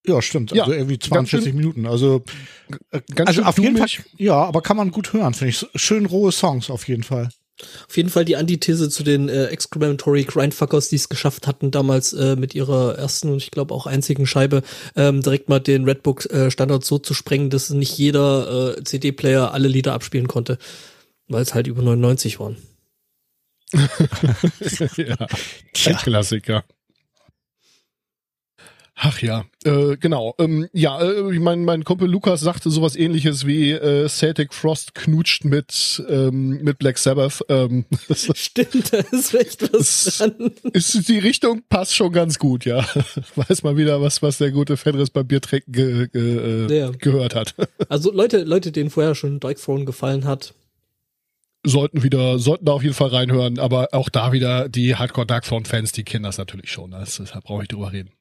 Ja, 0.08 0.22
stimmt. 0.22 0.52
Ja, 0.52 0.66
Also 0.66 0.74
irgendwie 0.76 0.98
ganz 1.00 1.30
42 1.30 1.54
Minuten. 1.56 1.88
Also, 1.88 2.24
äh, 2.92 3.02
Ganz 3.16 3.30
also 3.30 3.42
schön 3.42 3.48
auf 3.48 3.58
jeden 3.58 3.78
Fall, 3.78 3.88
ja, 4.18 4.36
aber 4.36 4.62
kann 4.62 4.78
man 4.78 4.92
gut 4.92 5.14
hören, 5.14 5.34
finde 5.34 5.50
ich. 5.50 5.66
Schön 5.74 6.06
rohe 6.06 6.32
Songs 6.32 6.70
auf 6.70 6.88
jeden 6.88 7.02
Fall. 7.02 7.30
Auf 7.88 7.96
jeden 7.96 8.10
Fall 8.10 8.26
die 8.26 8.36
Antithese 8.36 8.90
zu 8.90 9.04
den 9.04 9.30
äh, 9.30 9.46
Excrementory 9.46 10.24
Grindfuckers, 10.24 10.90
die 10.90 10.98
es 10.98 11.08
geschafft 11.08 11.48
hatten, 11.48 11.72
damals 11.72 12.12
äh, 12.12 12.36
mit 12.36 12.54
ihrer 12.54 12.98
ersten 12.98 13.30
und 13.30 13.38
ich 13.38 13.52
glaube 13.52 13.74
auch 13.74 13.88
einzigen 13.88 14.28
Scheibe 14.28 14.62
ähm, 14.96 15.22
direkt 15.22 15.48
mal 15.48 15.60
den 15.60 15.86
Redbook 15.86 16.30
äh, 16.32 16.52
Standard 16.52 16.84
so 16.84 17.00
zu 17.00 17.14
sprengen, 17.14 17.50
dass 17.50 17.70
nicht 17.70 17.98
jeder 17.98 18.76
äh, 18.78 18.84
CD-Player 18.84 19.54
alle 19.54 19.70
Lieder 19.70 19.94
abspielen 19.94 20.28
konnte, 20.28 20.58
weil 21.28 21.42
es 21.44 21.54
halt 21.54 21.68
über 21.68 21.82
99 21.82 22.40
waren. 22.42 22.58
ja, 24.98 25.28
Klassiker. 25.74 26.66
Ach 28.98 29.22
ja, 29.22 29.44
äh, 29.66 29.98
genau. 29.98 30.36
Ähm, 30.40 30.70
ja, 30.72 31.02
äh, 31.02 31.38
mein, 31.40 31.66
mein 31.66 31.84
Kumpel 31.84 32.10
Lukas 32.10 32.40
sagte 32.40 32.70
sowas 32.70 32.96
ähnliches 32.96 33.46
wie 33.46 33.72
äh, 33.72 34.08
Celtic 34.08 34.54
Frost 34.54 34.96
knutscht 34.96 35.44
mit, 35.44 36.02
ähm, 36.08 36.64
mit 36.64 36.80
Black 36.80 36.98
Sabbath. 36.98 37.44
Ähm, 37.50 37.84
das 38.08 38.30
Stimmt, 38.36 38.94
da 38.94 39.00
ist 39.12 39.34
echt 39.34 39.74
was 39.74 40.18
dran. 40.18 40.52
ist, 40.72 41.10
die 41.10 41.20
Richtung 41.20 41.64
passt 41.68 41.94
schon 41.94 42.14
ganz 42.14 42.40
gut, 42.40 42.64
ja. 42.64 42.86
Weiß 43.36 43.64
mal 43.64 43.76
wieder, 43.76 44.00
was, 44.02 44.22
was 44.22 44.38
der 44.38 44.52
gute 44.52 44.78
Fenris 44.78 45.10
beim 45.10 45.28
Biertrinken 45.28 45.74
ge, 45.74 46.08
ge, 46.08 46.66
äh, 46.68 46.78
Ja. 46.80 46.92
gehört 46.92 47.36
hat. 47.36 47.54
Also 47.90 48.14
Leute, 48.14 48.44
Leute, 48.44 48.72
denen 48.72 48.90
vorher 48.90 49.14
schon 49.14 49.40
Dark 49.42 49.58
Throne 49.58 49.84
gefallen 49.86 50.24
hat, 50.24 50.54
sollten 51.66 52.02
wieder, 52.04 52.40
sollten 52.40 52.66
da 52.66 52.72
auf 52.72 52.84
jeden 52.84 52.96
Fall 52.96 53.10
reinhören, 53.10 53.60
aber 53.60 53.90
auch 53.92 54.08
da 54.10 54.32
wieder 54.32 54.70
die 54.70 54.96
Hardcore 54.96 55.28
Dark 55.28 55.44
Throne 55.44 55.66
Fans, 55.66 55.92
die 55.92 56.04
kennen 56.04 56.24
das 56.24 56.38
natürlich 56.38 56.72
schon. 56.72 56.92
Das, 56.92 57.18
deshalb 57.18 57.44
brauche 57.44 57.64
ich 57.64 57.68
drüber 57.68 57.92
reden. 57.92 58.12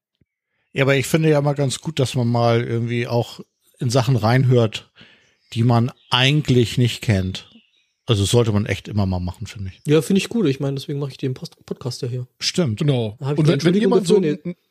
Ja, 0.75 0.83
aber 0.83 0.97
ich 0.97 1.07
finde 1.07 1.31
ja 1.31 1.41
mal 1.41 1.55
ganz 1.55 1.81
gut, 1.81 1.99
dass 1.99 2.15
man 2.15 2.29
mal 2.29 2.63
irgendwie 2.63 3.07
auch 3.07 3.41
in 3.79 3.91
Sachen 3.91 4.17
reinhört, 4.17 4.91
die 5.53 5.63
man 5.63 5.93
eigentlich 6.11 6.79
nicht 6.79 7.01
kennt. 7.01 7.49
Also 8.07 8.25
das 8.25 8.33
sollte 8.33 8.53
man 8.53 8.67
echt 8.67 8.87
immer 8.87 9.07
mal 9.07 9.21
machen, 9.21 9.47
finde 9.47 9.71
ich. 9.71 9.81
ja, 9.91 10.03
finde 10.03 10.19
ich 10.19 10.29
gut. 10.29 10.47
Ich 10.47 10.61
meine, 10.61 10.75
deswegen 10.75 10.99
mache 10.99 11.13
ich 11.13 11.17
den 11.17 11.33
Post 11.33 11.57
Podcast 11.65 12.03
ja 12.03 12.09
hier. 12.09 12.27
Stimmt. 12.39 12.81
Genau. 12.81 13.17
Und 13.19 13.49
wenn, 13.49 13.65
wenn 13.65 13.75
jemand 13.75 14.07
so 14.07 14.21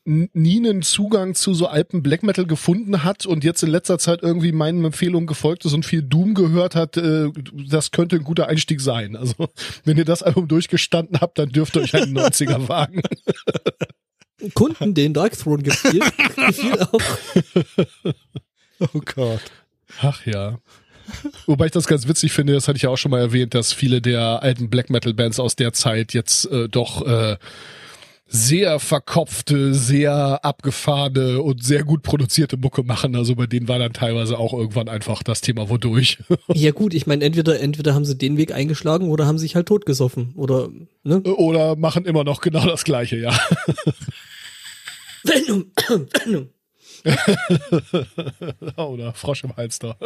nie 0.03 0.57
einen 0.57 0.83
Zugang 0.83 1.33
zu 1.33 1.55
so 1.55 1.65
alten 1.65 2.03
Black 2.03 2.21
Metal 2.21 2.45
gefunden 2.45 3.03
hat 3.03 3.25
und 3.25 3.43
jetzt 3.43 3.63
in 3.63 3.69
letzter 3.69 3.97
Zeit 3.97 4.21
irgendwie 4.21 4.51
meinen 4.51 4.85
Empfehlungen 4.85 5.25
gefolgt 5.25 5.65
ist 5.65 5.73
und 5.73 5.83
viel 5.83 6.03
Doom 6.03 6.35
gehört 6.35 6.75
hat, 6.75 6.97
äh, 6.97 7.29
das 7.67 7.89
könnte 7.89 8.17
ein 8.17 8.23
guter 8.23 8.47
Einstieg 8.47 8.81
sein. 8.81 9.15
Also 9.15 9.49
wenn 9.83 9.97
ihr 9.97 10.05
das 10.05 10.21
Album 10.21 10.47
durchgestanden 10.47 11.19
habt, 11.19 11.39
dann 11.39 11.49
dürft 11.49 11.75
ihr 11.75 11.81
euch 11.81 11.95
einen 11.95 12.15
90er 12.15 12.67
wagen. 12.67 13.01
Kunden, 14.51 14.93
den 14.93 15.13
Dark 15.13 15.37
Throne 15.37 15.63
gefiel, 15.63 15.99
gefiel 16.35 16.79
auch. 16.81 17.01
Oh 18.79 19.01
Gott. 19.15 19.41
Ach 20.01 20.25
ja. 20.25 20.59
Wobei 21.45 21.65
ich 21.65 21.71
das 21.71 21.87
ganz 21.87 22.07
witzig 22.07 22.31
finde, 22.31 22.53
das 22.53 22.67
hatte 22.67 22.77
ich 22.77 22.83
ja 22.83 22.89
auch 22.89 22.97
schon 22.97 23.11
mal 23.11 23.19
erwähnt, 23.19 23.53
dass 23.53 23.73
viele 23.73 24.01
der 24.01 24.41
alten 24.41 24.69
Black 24.69 24.89
Metal 24.89 25.13
Bands 25.13 25.39
aus 25.39 25.55
der 25.55 25.73
Zeit 25.73 26.13
jetzt 26.13 26.49
äh, 26.51 26.69
doch 26.69 27.05
äh, 27.05 27.37
sehr 28.25 28.79
verkopfte, 28.79 29.75
sehr 29.75 30.43
abgefahrene 30.43 31.41
und 31.41 31.63
sehr 31.63 31.83
gut 31.83 32.01
produzierte 32.01 32.57
Mucke 32.57 32.83
machen. 32.83 33.15
Also 33.15 33.35
bei 33.35 33.45
denen 33.45 33.67
war 33.67 33.77
dann 33.77 33.93
teilweise 33.93 34.39
auch 34.39 34.53
irgendwann 34.53 34.89
einfach 34.89 35.21
das 35.21 35.41
Thema 35.41 35.69
wodurch. 35.69 36.17
Ja 36.53 36.71
gut, 36.71 36.93
ich 36.93 37.05
meine, 37.05 37.23
entweder, 37.25 37.59
entweder 37.59 37.93
haben 37.93 38.05
sie 38.05 38.17
den 38.17 38.37
Weg 38.37 38.51
eingeschlagen 38.53 39.09
oder 39.09 39.27
haben 39.27 39.37
sich 39.37 39.55
halt 39.55 39.67
totgesoffen. 39.67 40.33
Oder, 40.35 40.69
ne? 41.03 41.21
Oder 41.21 41.75
machen 41.75 42.05
immer 42.05 42.23
noch 42.23 42.41
genau 42.41 42.65
das 42.65 42.83
Gleiche, 42.83 43.17
ja. 43.17 43.37
Venom, 45.23 45.71
Venom. 46.13 46.49
Oder 48.77 49.13
Frosch 49.13 49.43
im 49.43 49.55
Hals 49.57 49.79
da. 49.79 49.97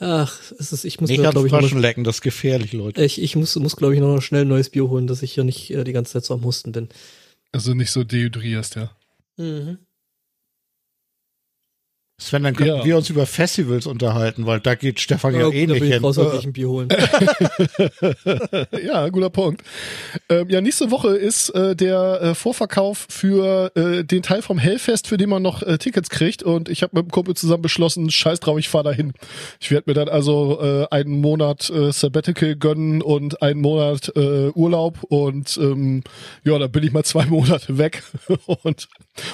Ach, 0.00 0.40
es 0.58 0.72
ist, 0.72 0.84
ich 0.84 1.00
muss 1.00 1.08
Nicht 1.08 1.18
mir, 1.20 1.30
glaube 1.30 1.46
ich, 1.46 1.52
noch 1.52 1.60
Flaschen 1.60 1.78
mal, 1.78 1.82
lecken, 1.82 2.04
das 2.04 2.16
ist 2.16 2.22
gefährlich, 2.22 2.72
Leute. 2.72 3.02
ich, 3.04 3.20
ich 3.22 3.36
muss, 3.36 3.56
muss 3.56 3.76
glaube 3.76 3.94
ich, 3.94 4.00
noch 4.00 4.20
schnell 4.20 4.42
ein 4.42 4.48
neues 4.48 4.68
Bier 4.70 4.88
holen, 4.88 5.06
dass 5.06 5.22
ich 5.22 5.32
hier 5.32 5.44
nicht 5.44 5.70
äh, 5.70 5.84
die 5.84 5.92
ganze 5.92 6.12
Zeit 6.14 6.24
so 6.24 6.34
am 6.34 6.44
Husten 6.44 6.72
bin. 6.72 6.88
Also 7.52 7.72
nicht 7.74 7.90
so 7.90 8.04
dehydrierst, 8.04 8.74
ja. 8.76 8.90
Mhm. 9.36 9.78
Sven, 12.18 12.44
dann 12.44 12.56
könnten 12.56 12.76
Ja. 12.78 12.84
wir 12.84 12.96
uns 12.96 13.10
über 13.10 13.26
Festivals 13.26 13.86
unterhalten, 13.86 14.46
weil 14.46 14.58
da 14.60 14.74
geht 14.74 15.00
Stefan 15.00 15.34
ja, 15.34 15.40
Ja, 15.40 15.50
eh 15.50 15.66
nicht 15.66 15.82
hin. 15.82 16.02
raus, 16.02 16.16
ich 16.16 16.46
ein 16.46 16.52
Bier 16.54 16.68
holen. 16.70 16.88
ja, 18.82 19.06
guter 19.10 19.28
Punkt. 19.28 19.62
Ähm, 20.28 20.48
ja, 20.48 20.60
nächste 20.60 20.90
Woche 20.90 21.16
ist 21.16 21.50
äh, 21.50 21.76
der 21.76 22.20
äh, 22.20 22.34
Vorverkauf 22.34 23.06
für 23.08 23.70
äh, 23.76 24.02
den 24.02 24.22
Teil 24.22 24.42
vom 24.42 24.58
Hellfest, 24.58 25.06
für 25.06 25.18
den 25.18 25.28
man 25.28 25.40
noch 25.40 25.62
äh, 25.62 25.78
Tickets 25.78 26.10
kriegt. 26.10 26.42
Und 26.42 26.68
ich 26.68 26.82
habe 26.82 26.96
mit 26.96 27.06
dem 27.06 27.10
Kumpel 27.12 27.36
zusammen 27.36 27.62
beschlossen, 27.62 28.10
scheiß 28.10 28.40
drauf, 28.40 28.58
ich 28.58 28.68
fahr 28.68 28.82
dahin. 28.82 29.12
Ich 29.60 29.70
werde 29.70 29.88
mir 29.88 29.94
dann 29.94 30.08
also 30.08 30.60
äh, 30.60 30.86
einen 30.90 31.20
Monat 31.20 31.70
äh, 31.70 31.92
Sabbatical 31.92 32.56
gönnen 32.56 33.02
und 33.02 33.40
einen 33.40 33.60
Monat 33.60 34.12
äh, 34.16 34.48
Urlaub. 34.48 35.04
Und 35.04 35.56
ähm, 35.58 36.02
ja, 36.42 36.58
dann 36.58 36.72
bin 36.72 36.82
ich 36.82 36.92
mal 36.92 37.04
zwei 37.04 37.26
Monate 37.26 37.78
weg 37.78 38.02
und 38.64 38.88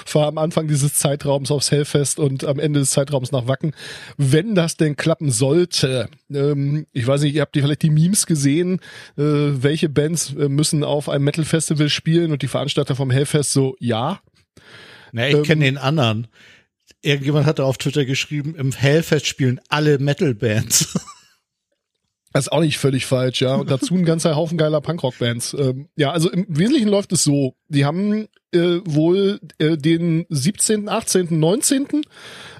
fahre 0.05 0.27
am 0.27 0.37
Anfang 0.37 0.67
dieses 0.67 0.93
Zeitraums 0.93 1.49
aufs 1.49 1.71
Hellfest 1.71 2.19
und 2.19 2.43
am 2.43 2.59
Ende 2.59 2.81
des 2.81 2.91
Zeitraums 2.91 3.31
nach 3.31 3.47
Wacken. 3.47 3.73
Wenn 4.17 4.53
das 4.53 4.77
denn 4.77 4.95
klappen 4.95 5.31
sollte, 5.31 6.07
ähm, 6.31 6.85
ich 6.91 7.07
weiß 7.07 7.21
nicht, 7.21 7.33
ihr 7.33 7.41
habt 7.41 7.55
vielleicht 7.55 7.81
die 7.81 7.89
Memes 7.89 8.27
gesehen, 8.27 8.79
äh, 9.17 9.23
welche 9.23 9.89
Bands 9.89 10.35
äh, 10.35 10.49
müssen 10.49 10.82
auf 10.83 11.09
einem 11.09 11.23
Metal 11.23 11.45
Festival 11.45 11.89
spielen 11.89 12.31
und 12.31 12.41
die 12.41 12.47
Veranstalter 12.47 12.95
vom 12.95 13.11
Hellfest 13.11 13.51
so, 13.51 13.75
ja. 13.79 14.21
Na, 15.11 15.27
ich 15.27 15.35
Ähm, 15.35 15.43
kenne 15.43 15.65
den 15.65 15.77
anderen. 15.77 16.27
Irgendjemand 17.01 17.45
hatte 17.45 17.65
auf 17.65 17.77
Twitter 17.77 18.05
geschrieben, 18.05 18.55
im 18.55 18.71
Hellfest 18.71 19.27
spielen 19.27 19.59
alle 19.69 19.99
Metal-Bands. 19.99 20.99
Das 22.33 22.45
ist 22.45 22.51
auch 22.51 22.61
nicht 22.61 22.79
völlig 22.79 23.05
falsch, 23.05 23.41
ja. 23.41 23.55
Und 23.55 23.69
dazu 23.69 23.93
ein 23.93 24.05
ganzer 24.05 24.35
Haufen 24.35 24.57
geiler 24.57 24.81
Punkrock-Bands. 24.81 25.55
Ähm, 25.57 25.87
ja, 25.95 26.11
also 26.11 26.31
im 26.31 26.45
Wesentlichen 26.49 26.89
läuft 26.89 27.11
es 27.13 27.23
so. 27.23 27.55
Die 27.67 27.85
haben 27.85 28.27
äh, 28.51 28.79
wohl 28.85 29.39
äh, 29.59 29.77
den 29.77 30.25
17., 30.29 30.89
18., 30.89 31.27
19. 31.39 32.01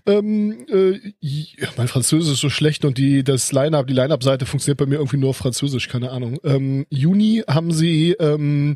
Ähm, 0.06 0.66
äh, 0.70 1.00
ja, 1.20 1.70
mein 1.76 1.88
Französisch 1.88 2.34
ist 2.34 2.42
so 2.42 2.50
schlecht 2.50 2.86
und 2.86 3.00
die 3.00 3.24
das 3.24 3.52
Line-Up, 3.52 3.88
die 3.88 3.94
Line-Up-Seite 3.94 4.46
funktioniert 4.46 4.78
bei 4.78 4.86
mir 4.86 4.96
irgendwie 4.96 5.18
nur 5.18 5.32
auf 5.32 5.38
Französisch, 5.38 5.90
keine 5.90 6.12
Ahnung. 6.12 6.38
Ähm, 6.44 6.86
Juni 6.90 7.44
haben 7.48 7.72
sie 7.72 8.12
ähm, 8.20 8.76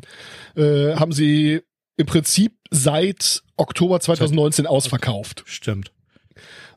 äh, 0.56 0.94
haben 0.96 1.12
sie 1.12 1.60
im 1.96 2.06
Prinzip 2.06 2.54
seit 2.70 3.42
Oktober 3.56 4.00
2019 4.00 4.66
ausverkauft. 4.66 5.44
Stimmt. 5.46 5.92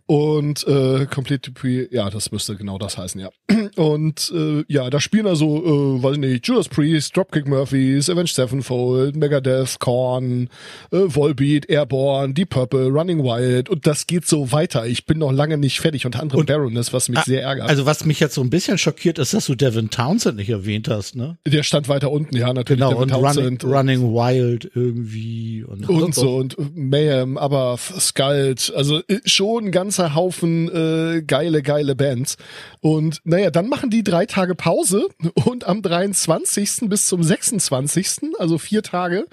Und 0.05 0.67
äh, 0.67 1.05
Complete 1.05 1.51
Dupuis, 1.51 1.87
ja, 1.91 2.09
das 2.09 2.31
müsste 2.31 2.57
genau 2.57 2.77
das 2.77 2.97
heißen, 2.97 3.21
ja. 3.21 3.29
Und 3.75 4.31
äh, 4.35 4.63
ja, 4.67 4.89
da 4.89 4.99
spielen 4.99 5.27
also, 5.27 5.97
äh, 5.99 6.03
weiß 6.03 6.13
ich 6.13 6.19
nicht, 6.19 6.47
Judas 6.47 6.69
Priest, 6.69 7.15
Dropkick 7.15 7.47
Murphys, 7.47 8.09
Avenged 8.09 8.35
Sevenfold, 8.35 9.15
Megadeth, 9.15 9.79
Korn, 9.79 10.49
äh, 10.91 10.97
Volbeat, 11.07 11.69
Airborne, 11.69 12.33
Deep 12.33 12.49
Purple, 12.49 12.87
Running 12.89 13.23
Wild 13.23 13.69
und 13.69 13.87
das 13.87 14.07
geht 14.07 14.27
so 14.27 14.51
weiter. 14.51 14.85
Ich 14.85 15.05
bin 15.05 15.19
noch 15.19 15.31
lange 15.31 15.57
nicht 15.57 15.79
fertig, 15.79 16.05
unter 16.05 16.21
anderem 16.21 16.41
Und- 16.41 16.45
Baroness, 16.47 16.93
was 16.93 17.09
mich 17.09 17.19
Ah, 17.19 17.23
sehr 17.25 17.43
ärgert. 17.43 17.69
Also 17.69 17.85
was 17.85 18.05
mich 18.05 18.19
jetzt 18.19 18.35
so 18.35 18.41
ein 18.41 18.49
bisschen 18.49 18.77
schockiert, 18.77 19.19
ist, 19.19 19.33
dass 19.33 19.45
du 19.45 19.55
Devin 19.55 19.89
Townsend 19.89 20.37
nicht 20.37 20.49
erwähnt 20.49 20.87
hast, 20.87 21.15
ne? 21.15 21.37
Der 21.45 21.63
stand 21.63 21.87
weiter 21.89 22.11
unten, 22.11 22.35
ja, 22.35 22.53
natürlich. 22.53 22.79
Genau, 22.79 22.91
Devin 23.03 23.13
und 23.15 23.23
Running, 23.23 23.57
Townsend 23.59 23.63
Running 23.65 24.01
Wild 24.13 24.71
irgendwie. 24.75 25.63
Und, 25.63 25.89
und 25.89 26.15
so 26.15 26.35
und 26.37 26.55
Mayhem, 26.75 27.37
aber 27.37 27.77
Skald, 27.77 28.71
also 28.75 28.99
äh, 29.07 29.19
schon 29.25 29.65
ein 29.65 29.71
ganzer 29.71 30.15
Haufen 30.15 30.69
äh, 30.69 31.21
geile, 31.21 31.61
geile 31.61 31.95
Bands. 31.95 32.37
Und 32.81 33.19
naja, 33.23 33.40
dann 33.49 33.69
machen 33.69 33.89
die 33.89 34.03
drei 34.03 34.25
Tage 34.25 34.53
Pause 34.55 35.07
und 35.45 35.65
am 35.65 35.81
23. 35.81 36.89
bis 36.89 37.07
zum 37.07 37.23
26., 37.23 38.35
also 38.37 38.57
vier 38.57 38.83
Tage, 38.83 39.25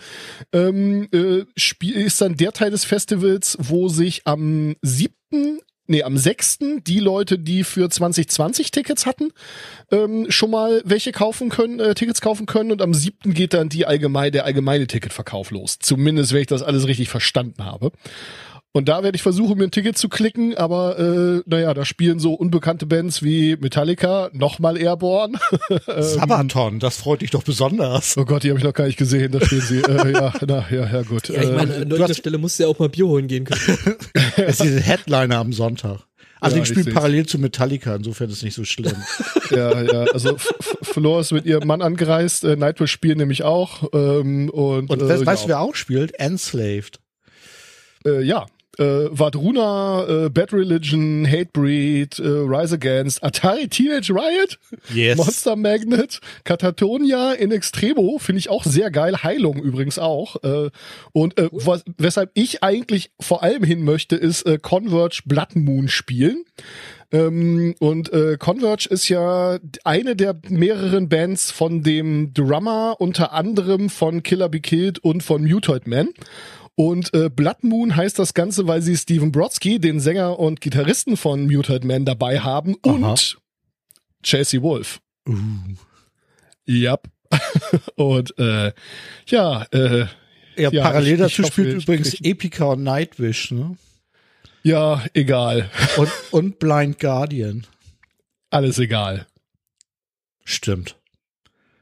ähm, 0.52 1.08
äh, 1.12 1.44
ist 1.82 2.20
dann 2.20 2.36
der 2.36 2.52
Teil 2.52 2.70
des 2.70 2.84
Festivals, 2.84 3.58
wo 3.60 3.88
sich 3.88 4.22
am 4.24 4.76
7., 4.82 5.60
nee, 5.88 6.02
am 6.02 6.16
6. 6.16 6.58
die 6.86 7.00
Leute, 7.00 7.38
die 7.38 7.64
für 7.64 7.88
2020 7.88 8.70
Tickets 8.70 9.06
hatten, 9.06 9.32
ähm, 9.90 10.30
schon 10.30 10.50
mal 10.50 10.82
welche 10.84 11.12
kaufen 11.12 11.48
können, 11.48 11.80
äh, 11.80 11.94
Tickets 11.94 12.20
kaufen 12.20 12.46
können 12.46 12.70
und 12.70 12.82
am 12.82 12.94
7. 12.94 13.34
geht 13.34 13.54
dann 13.54 13.68
die 13.68 13.86
allgemeine, 13.86 14.30
der 14.30 14.44
allgemeine 14.44 14.86
Ticketverkauf 14.86 15.50
los. 15.50 15.78
Zumindest, 15.80 16.32
wenn 16.32 16.42
ich 16.42 16.46
das 16.46 16.62
alles 16.62 16.86
richtig 16.86 17.08
verstanden 17.08 17.64
habe. 17.64 17.90
Und 18.72 18.88
da 18.88 19.02
werde 19.02 19.16
ich 19.16 19.22
versuchen, 19.22 19.56
mir 19.58 19.64
ein 19.64 19.70
Ticket 19.70 19.96
zu 19.96 20.08
klicken, 20.08 20.54
aber 20.56 20.98
äh, 20.98 21.42
naja, 21.46 21.72
da 21.74 21.84
spielen 21.86 22.18
so 22.20 22.34
unbekannte 22.34 22.84
Bands 22.86 23.22
wie 23.22 23.56
Metallica, 23.56 24.28
nochmal 24.32 24.76
Airborne. 24.76 25.38
Sabaton, 25.98 26.78
das 26.78 26.98
freut 26.98 27.22
dich 27.22 27.30
doch 27.30 27.42
besonders. 27.42 28.16
Oh 28.18 28.24
Gott, 28.24 28.42
die 28.42 28.50
habe 28.50 28.58
ich 28.58 28.64
noch 28.64 28.74
gar 28.74 28.86
nicht 28.86 28.98
gesehen, 28.98 29.32
da 29.32 29.40
stehen 29.44 29.62
sie. 29.62 29.78
äh, 29.80 30.12
ja, 30.12 30.32
na, 30.46 30.66
ja, 30.70 30.86
ja, 30.86 31.02
gut. 31.02 31.28
Ja, 31.28 31.42
ich 31.42 31.50
meine, 31.50 31.74
äh, 31.76 31.82
an 31.82 31.88
du 31.88 31.96
der 31.96 32.08
hast- 32.08 32.18
Stelle 32.18 32.38
musst 32.38 32.58
du 32.58 32.64
ja 32.64 32.68
auch 32.68 32.78
mal 32.78 32.88
Bier 32.88 33.06
holen 33.06 33.26
gehen 33.26 33.44
können. 33.44 33.78
Es 34.36 34.60
ist 34.60 34.62
diese 34.64 34.80
Headliner 34.80 35.38
am 35.38 35.52
Sonntag. 35.52 36.00
Also 36.40 36.56
Ja, 36.56 36.62
ich 36.62 36.68
spiele 36.68 36.92
parallel 36.92 37.26
zu 37.26 37.38
Metallica, 37.38 37.96
insofern 37.96 38.28
ist 38.28 38.36
es 38.36 38.42
nicht 38.44 38.54
so 38.54 38.64
schlimm. 38.64 38.94
ja, 39.50 39.82
ja, 39.82 40.04
also 40.12 40.36
F- 40.36 40.54
F- 40.60 40.76
Flor 40.82 41.20
ist 41.20 41.32
mit 41.32 41.46
ihrem 41.46 41.66
Mann 41.66 41.82
angereist, 41.82 42.44
äh, 42.44 42.54
Nightwish 42.54 42.92
spielen 42.92 43.18
nämlich 43.18 43.42
auch. 43.42 43.88
Ähm, 43.92 44.48
und 44.50 44.88
Und 44.90 45.02
äh, 45.02 45.08
weißt, 45.08 45.26
weißt 45.26 45.42
ja. 45.42 45.46
du, 45.46 45.48
wer 45.48 45.60
auch 45.60 45.74
spielt? 45.74 46.12
Enslaved. 46.20 47.00
Äh, 48.06 48.22
ja. 48.22 48.46
Äh, 48.78 49.08
Vadruna, 49.10 50.06
äh, 50.26 50.30
Bad 50.30 50.52
Religion, 50.52 51.26
Hatebreed, 51.26 52.18
äh, 52.18 52.22
Rise 52.22 52.74
Against, 52.76 53.22
Atari 53.24 53.68
Teenage 53.68 54.10
Riot, 54.12 54.58
Yes. 54.94 55.16
Monster 55.16 55.56
Magnet, 55.56 56.20
Katatonia 56.44 57.32
in 57.32 57.50
Extremo, 57.50 58.18
finde 58.18 58.38
ich 58.40 58.48
auch 58.50 58.64
sehr 58.64 58.90
geil. 58.90 59.22
Heilung 59.22 59.56
übrigens 59.56 59.98
auch. 59.98 60.36
Äh, 60.42 60.70
und 61.12 61.38
äh, 61.38 61.48
was, 61.52 61.84
weshalb 61.96 62.30
ich 62.34 62.62
eigentlich 62.62 63.10
vor 63.20 63.42
allem 63.42 63.64
hin 63.64 63.82
möchte, 63.82 64.16
ist 64.16 64.42
äh, 64.46 64.58
Converge 64.60 65.22
Blood 65.24 65.56
Moon 65.56 65.88
spielen. 65.88 66.44
Ähm, 67.10 67.74
und 67.78 68.12
äh, 68.12 68.36
Converge 68.38 68.88
ist 68.90 69.08
ja 69.08 69.58
eine 69.84 70.14
der 70.14 70.38
mehreren 70.48 71.08
Bands 71.08 71.50
von 71.50 71.82
dem 71.82 72.34
Drummer, 72.34 72.96
unter 72.98 73.32
anderem 73.32 73.88
von 73.88 74.22
Killer 74.22 74.48
Be 74.48 74.60
Killed 74.60 74.98
und 74.98 75.22
von 75.22 75.42
Mutoid 75.42 75.86
Man. 75.86 76.08
Und 76.78 77.12
äh, 77.12 77.28
Blood 77.28 77.64
Moon 77.64 77.96
heißt 77.96 78.20
das 78.20 78.34
Ganze, 78.34 78.68
weil 78.68 78.82
sie 78.82 78.96
Steven 78.96 79.32
Brodsky, 79.32 79.80
den 79.80 79.98
Sänger 79.98 80.38
und 80.38 80.60
Gitarristen 80.60 81.16
von 81.16 81.46
Muted 81.46 81.82
Man, 81.82 82.04
dabei 82.04 82.38
haben 82.38 82.76
Aha. 82.86 82.92
und 82.92 83.38
Chelsea 84.22 84.62
Wolf. 84.62 85.00
Uh. 85.28 85.34
Ja. 86.66 86.98
und 87.96 88.38
äh, 88.38 88.72
ja, 89.26 89.62
äh, 89.72 90.06
Ja, 90.56 90.70
Ja, 90.70 90.82
parallel 90.84 91.06
ich- 91.08 91.12
ich 91.14 91.18
dazu 91.36 91.42
hoffe, 91.42 91.52
spielt 91.52 91.76
ich 91.78 91.82
übrigens 91.82 92.10
krieg- 92.12 92.26
Epica 92.26 92.64
und 92.66 92.84
Nightwish, 92.84 93.50
ne? 93.50 93.76
ja, 94.62 95.04
egal. 95.14 95.70
Und, 95.96 96.10
und 96.30 96.58
Blind 96.60 97.00
Guardian. 97.00 97.66
Alles 98.50 98.78
egal. 98.78 99.26
Stimmt. 100.44 100.96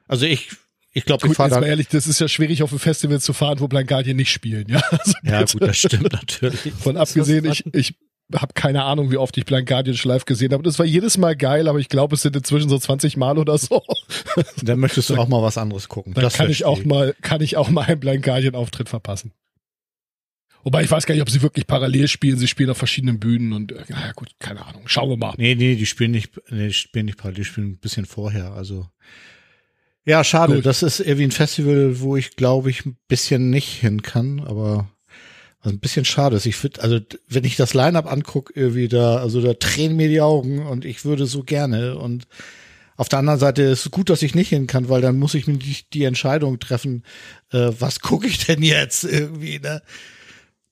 Also 0.08 0.24
ich, 0.24 0.48
ich 0.96 1.04
glaube, 1.04 1.26
ich 1.26 1.34
fahre 1.34 1.50
da. 1.50 1.62
ehrlich, 1.62 1.88
das 1.88 2.06
ist 2.06 2.20
ja 2.20 2.26
schwierig, 2.26 2.62
auf 2.62 2.72
ein 2.72 2.78
Festival 2.78 3.20
zu 3.20 3.34
fahren, 3.34 3.60
wo 3.60 3.68
Blind 3.68 3.86
Guardian 3.86 4.16
nicht 4.16 4.32
spielen. 4.32 4.66
Ja, 4.66 4.78
also 4.90 5.12
Ja, 5.22 5.44
gut, 5.44 5.60
das 5.60 5.76
stimmt 5.76 6.10
natürlich. 6.10 6.72
Von 6.72 6.96
abgesehen, 6.96 7.44
ich, 7.44 7.64
ich 7.74 7.94
habe 8.34 8.54
keine 8.54 8.82
Ahnung, 8.82 9.10
wie 9.10 9.18
oft 9.18 9.36
ich 9.36 9.44
Blind 9.44 9.68
Guardian 9.68 9.94
live 10.04 10.24
gesehen 10.24 10.54
habe. 10.54 10.62
Das 10.62 10.78
war 10.78 10.86
jedes 10.86 11.18
Mal 11.18 11.36
geil, 11.36 11.68
aber 11.68 11.80
ich 11.80 11.90
glaube, 11.90 12.14
es 12.14 12.22
sind 12.22 12.34
inzwischen 12.34 12.70
so 12.70 12.78
20 12.78 13.18
Mal 13.18 13.36
oder 13.36 13.58
so. 13.58 13.82
Dann 14.62 14.78
möchtest 14.78 15.10
du 15.10 15.16
auch 15.16 15.28
mal 15.28 15.42
was 15.42 15.58
anderes 15.58 15.86
gucken. 15.88 16.14
Dann 16.14 16.24
das 16.24 16.32
kann 16.32 16.48
ich 16.48 16.64
auch 16.64 16.82
mal, 16.82 17.14
kann 17.20 17.42
ich 17.42 17.58
auch 17.58 17.68
mal 17.68 17.82
einen 17.82 18.00
Blind 18.00 18.22
Guardian 18.22 18.54
Auftritt 18.54 18.88
verpassen. 18.88 19.32
Wobei 20.64 20.82
ich 20.82 20.90
weiß 20.90 21.04
gar 21.04 21.14
nicht, 21.14 21.22
ob 21.22 21.30
sie 21.30 21.42
wirklich 21.42 21.66
parallel 21.66 22.08
spielen. 22.08 22.38
Sie 22.38 22.48
spielen 22.48 22.70
auf 22.70 22.78
verschiedenen 22.78 23.20
Bühnen 23.20 23.52
und 23.52 23.70
äh, 23.70 23.84
ja 23.88 24.12
gut, 24.12 24.30
keine 24.38 24.64
Ahnung. 24.64 24.84
Schauen 24.86 25.10
wir 25.10 25.18
mal. 25.18 25.34
Nee, 25.36 25.54
nee, 25.56 25.76
die 25.76 25.86
spielen 25.86 26.12
nicht, 26.12 26.32
nee, 26.50 26.68
die 26.68 26.72
spielen 26.72 27.04
nicht 27.04 27.18
parallel, 27.18 27.36
die 27.36 27.44
spielen 27.44 27.72
ein 27.72 27.78
bisschen 27.78 28.06
vorher, 28.06 28.52
also. 28.52 28.88
Ja, 30.06 30.22
schade. 30.24 30.54
Gut. 30.54 30.66
Das 30.66 30.82
ist 30.82 31.00
irgendwie 31.00 31.24
ein 31.24 31.32
Festival, 31.32 32.00
wo 32.00 32.16
ich 32.16 32.36
glaube 32.36 32.70
ich 32.70 32.86
ein 32.86 32.96
bisschen 33.08 33.50
nicht 33.50 33.80
hin 33.80 34.02
kann, 34.02 34.40
aber 34.40 34.88
was 35.62 35.72
ein 35.72 35.80
bisschen 35.80 36.04
schade 36.04 36.36
ist. 36.36 36.46
Ich 36.46 36.56
finde, 36.56 36.80
also 36.82 37.00
wenn 37.28 37.44
ich 37.44 37.56
das 37.56 37.74
Line-up 37.74 38.10
angucke, 38.10 38.52
irgendwie 38.54 38.88
da, 38.88 39.16
also 39.16 39.40
da 39.42 39.54
tränen 39.54 39.96
mir 39.96 40.08
die 40.08 40.20
Augen 40.20 40.64
und 40.64 40.84
ich 40.84 41.04
würde 41.04 41.26
so 41.26 41.42
gerne 41.42 41.98
und 41.98 42.26
auf 42.96 43.08
der 43.08 43.18
anderen 43.18 43.40
Seite 43.40 43.62
ist 43.62 43.84
es 43.84 43.90
gut, 43.90 44.08
dass 44.08 44.22
ich 44.22 44.34
nicht 44.34 44.48
hin 44.48 44.66
kann, 44.66 44.88
weil 44.88 45.02
dann 45.02 45.18
muss 45.18 45.34
ich 45.34 45.46
mir 45.46 45.58
die, 45.58 45.76
die 45.92 46.04
Entscheidung 46.04 46.58
treffen, 46.60 47.02
äh, 47.52 47.70
was 47.78 48.00
gucke 48.00 48.26
ich 48.26 48.46
denn 48.46 48.62
jetzt 48.62 49.04
irgendwie, 49.04 49.58
ne? 49.58 49.82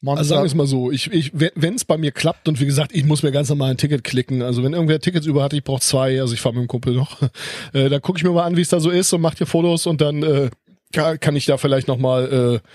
Monster, 0.04 0.18
Also 0.20 0.28
sagen 0.30 0.42
wir 0.42 0.46
es 0.46 0.54
mal 0.54 0.66
so, 0.66 0.90
ich, 0.92 1.10
ich, 1.10 1.32
wenn 1.34 1.74
es 1.74 1.84
bei 1.84 1.96
mir 1.96 2.12
klappt 2.12 2.46
und 2.48 2.60
wie 2.60 2.66
gesagt, 2.66 2.94
ich 2.94 3.04
muss 3.04 3.22
mir 3.22 3.32
ganz 3.32 3.48
normal 3.48 3.70
ein 3.70 3.76
Ticket 3.76 4.04
klicken. 4.04 4.42
Also 4.42 4.62
wenn 4.62 4.72
irgendwer 4.72 5.00
Tickets 5.00 5.26
über 5.26 5.42
hat, 5.42 5.52
ich 5.52 5.64
brauche 5.64 5.80
zwei, 5.80 6.20
also 6.20 6.34
ich 6.34 6.40
fahre 6.40 6.54
mit 6.54 6.64
dem 6.64 6.68
Kumpel 6.68 6.94
noch, 6.94 7.20
äh, 7.72 7.88
dann 7.88 8.00
gucke 8.02 8.18
ich 8.18 8.24
mir 8.24 8.30
mal 8.30 8.44
an, 8.44 8.56
wie 8.56 8.60
es 8.60 8.68
da 8.68 8.80
so 8.80 8.90
ist 8.90 9.12
und 9.12 9.20
mach 9.20 9.34
dir 9.34 9.46
Fotos 9.46 9.86
und 9.86 10.00
dann 10.00 10.22
äh, 10.22 10.50
kann, 10.92 11.18
kann 11.18 11.36
ich 11.36 11.46
da 11.46 11.56
vielleicht 11.56 11.88
nochmal 11.88 12.60
äh, 12.62 12.68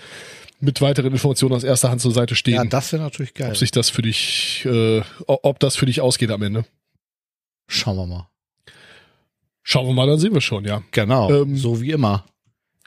mit 0.60 0.80
weiteren 0.82 1.12
Informationen 1.12 1.54
aus 1.54 1.64
erster 1.64 1.90
Hand 1.90 2.00
zur 2.02 2.12
Seite 2.12 2.34
stehen. 2.34 2.54
ja, 2.54 2.64
das 2.64 2.92
wäre 2.92 3.02
natürlich 3.02 3.32
geil. 3.32 3.50
ob 3.50 3.56
sich 3.56 3.70
das 3.70 3.88
für 3.90 4.02
dich, 4.02 4.64
äh, 4.66 5.00
ob 5.26 5.58
das 5.60 5.76
für 5.76 5.86
dich 5.86 6.00
ausgeht 6.00 6.30
am 6.30 6.42
Ende. 6.42 6.64
Schauen 7.66 7.96
wir 7.96 8.06
mal. 8.06 8.26
Schauen 9.62 9.86
wir 9.86 9.94
mal, 9.94 10.06
dann 10.06 10.18
sehen 10.18 10.34
wir 10.34 10.40
schon, 10.40 10.64
ja. 10.64 10.82
Genau, 10.90 11.30
Ähm, 11.30 11.56
so 11.56 11.80
wie 11.80 11.92
immer. 11.92 12.24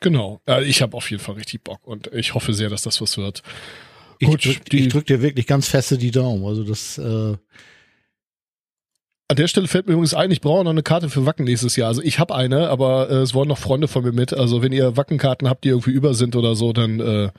Genau. 0.01 0.41
Äh, 0.47 0.65
ich 0.65 0.81
habe 0.81 0.97
auf 0.97 1.09
jeden 1.09 1.23
Fall 1.23 1.35
richtig 1.35 1.63
Bock 1.63 1.79
und 1.87 2.07
ich 2.13 2.33
hoffe 2.33 2.53
sehr, 2.53 2.69
dass 2.69 2.81
das 2.81 2.99
was 2.99 3.17
wird. 3.17 3.41
Ich 4.23 4.29
Gut, 4.29 4.45
drück, 4.45 4.65
die- 4.69 4.79
ich 4.81 4.87
drück 4.89 5.05
dir 5.05 5.21
wirklich 5.21 5.47
ganz 5.47 5.67
feste 5.67 5.97
die 5.97 6.11
Daumen. 6.11 6.45
Also 6.45 6.63
das, 6.63 6.97
äh, 6.97 7.37
An 9.29 9.37
der 9.37 9.47
Stelle 9.47 9.67
fällt 9.67 9.87
mir 9.87 9.93
übrigens 9.93 10.13
ein, 10.13 10.29
ich 10.31 10.41
brauche 10.41 10.63
noch 10.63 10.69
eine 10.71 10.83
Karte 10.83 11.09
für 11.09 11.25
Wacken 11.25 11.45
nächstes 11.45 11.75
Jahr. 11.75 11.87
Also 11.87 12.01
ich 12.03 12.19
habe 12.19 12.35
eine, 12.35 12.69
aber 12.69 13.09
äh, 13.09 13.15
es 13.21 13.33
wollen 13.33 13.47
noch 13.49 13.57
Freunde 13.57 13.87
von 13.87 14.03
mir 14.03 14.11
mit. 14.11 14.33
Also 14.33 14.61
wenn 14.61 14.71
ihr 14.73 14.95
Wackenkarten 14.97 15.49
habt, 15.49 15.63
die 15.63 15.69
irgendwie 15.69 15.91
über 15.91 16.13
sind 16.13 16.35
oder 16.35 16.55
so, 16.55 16.71
dann 16.73 16.99
äh, 16.99 17.31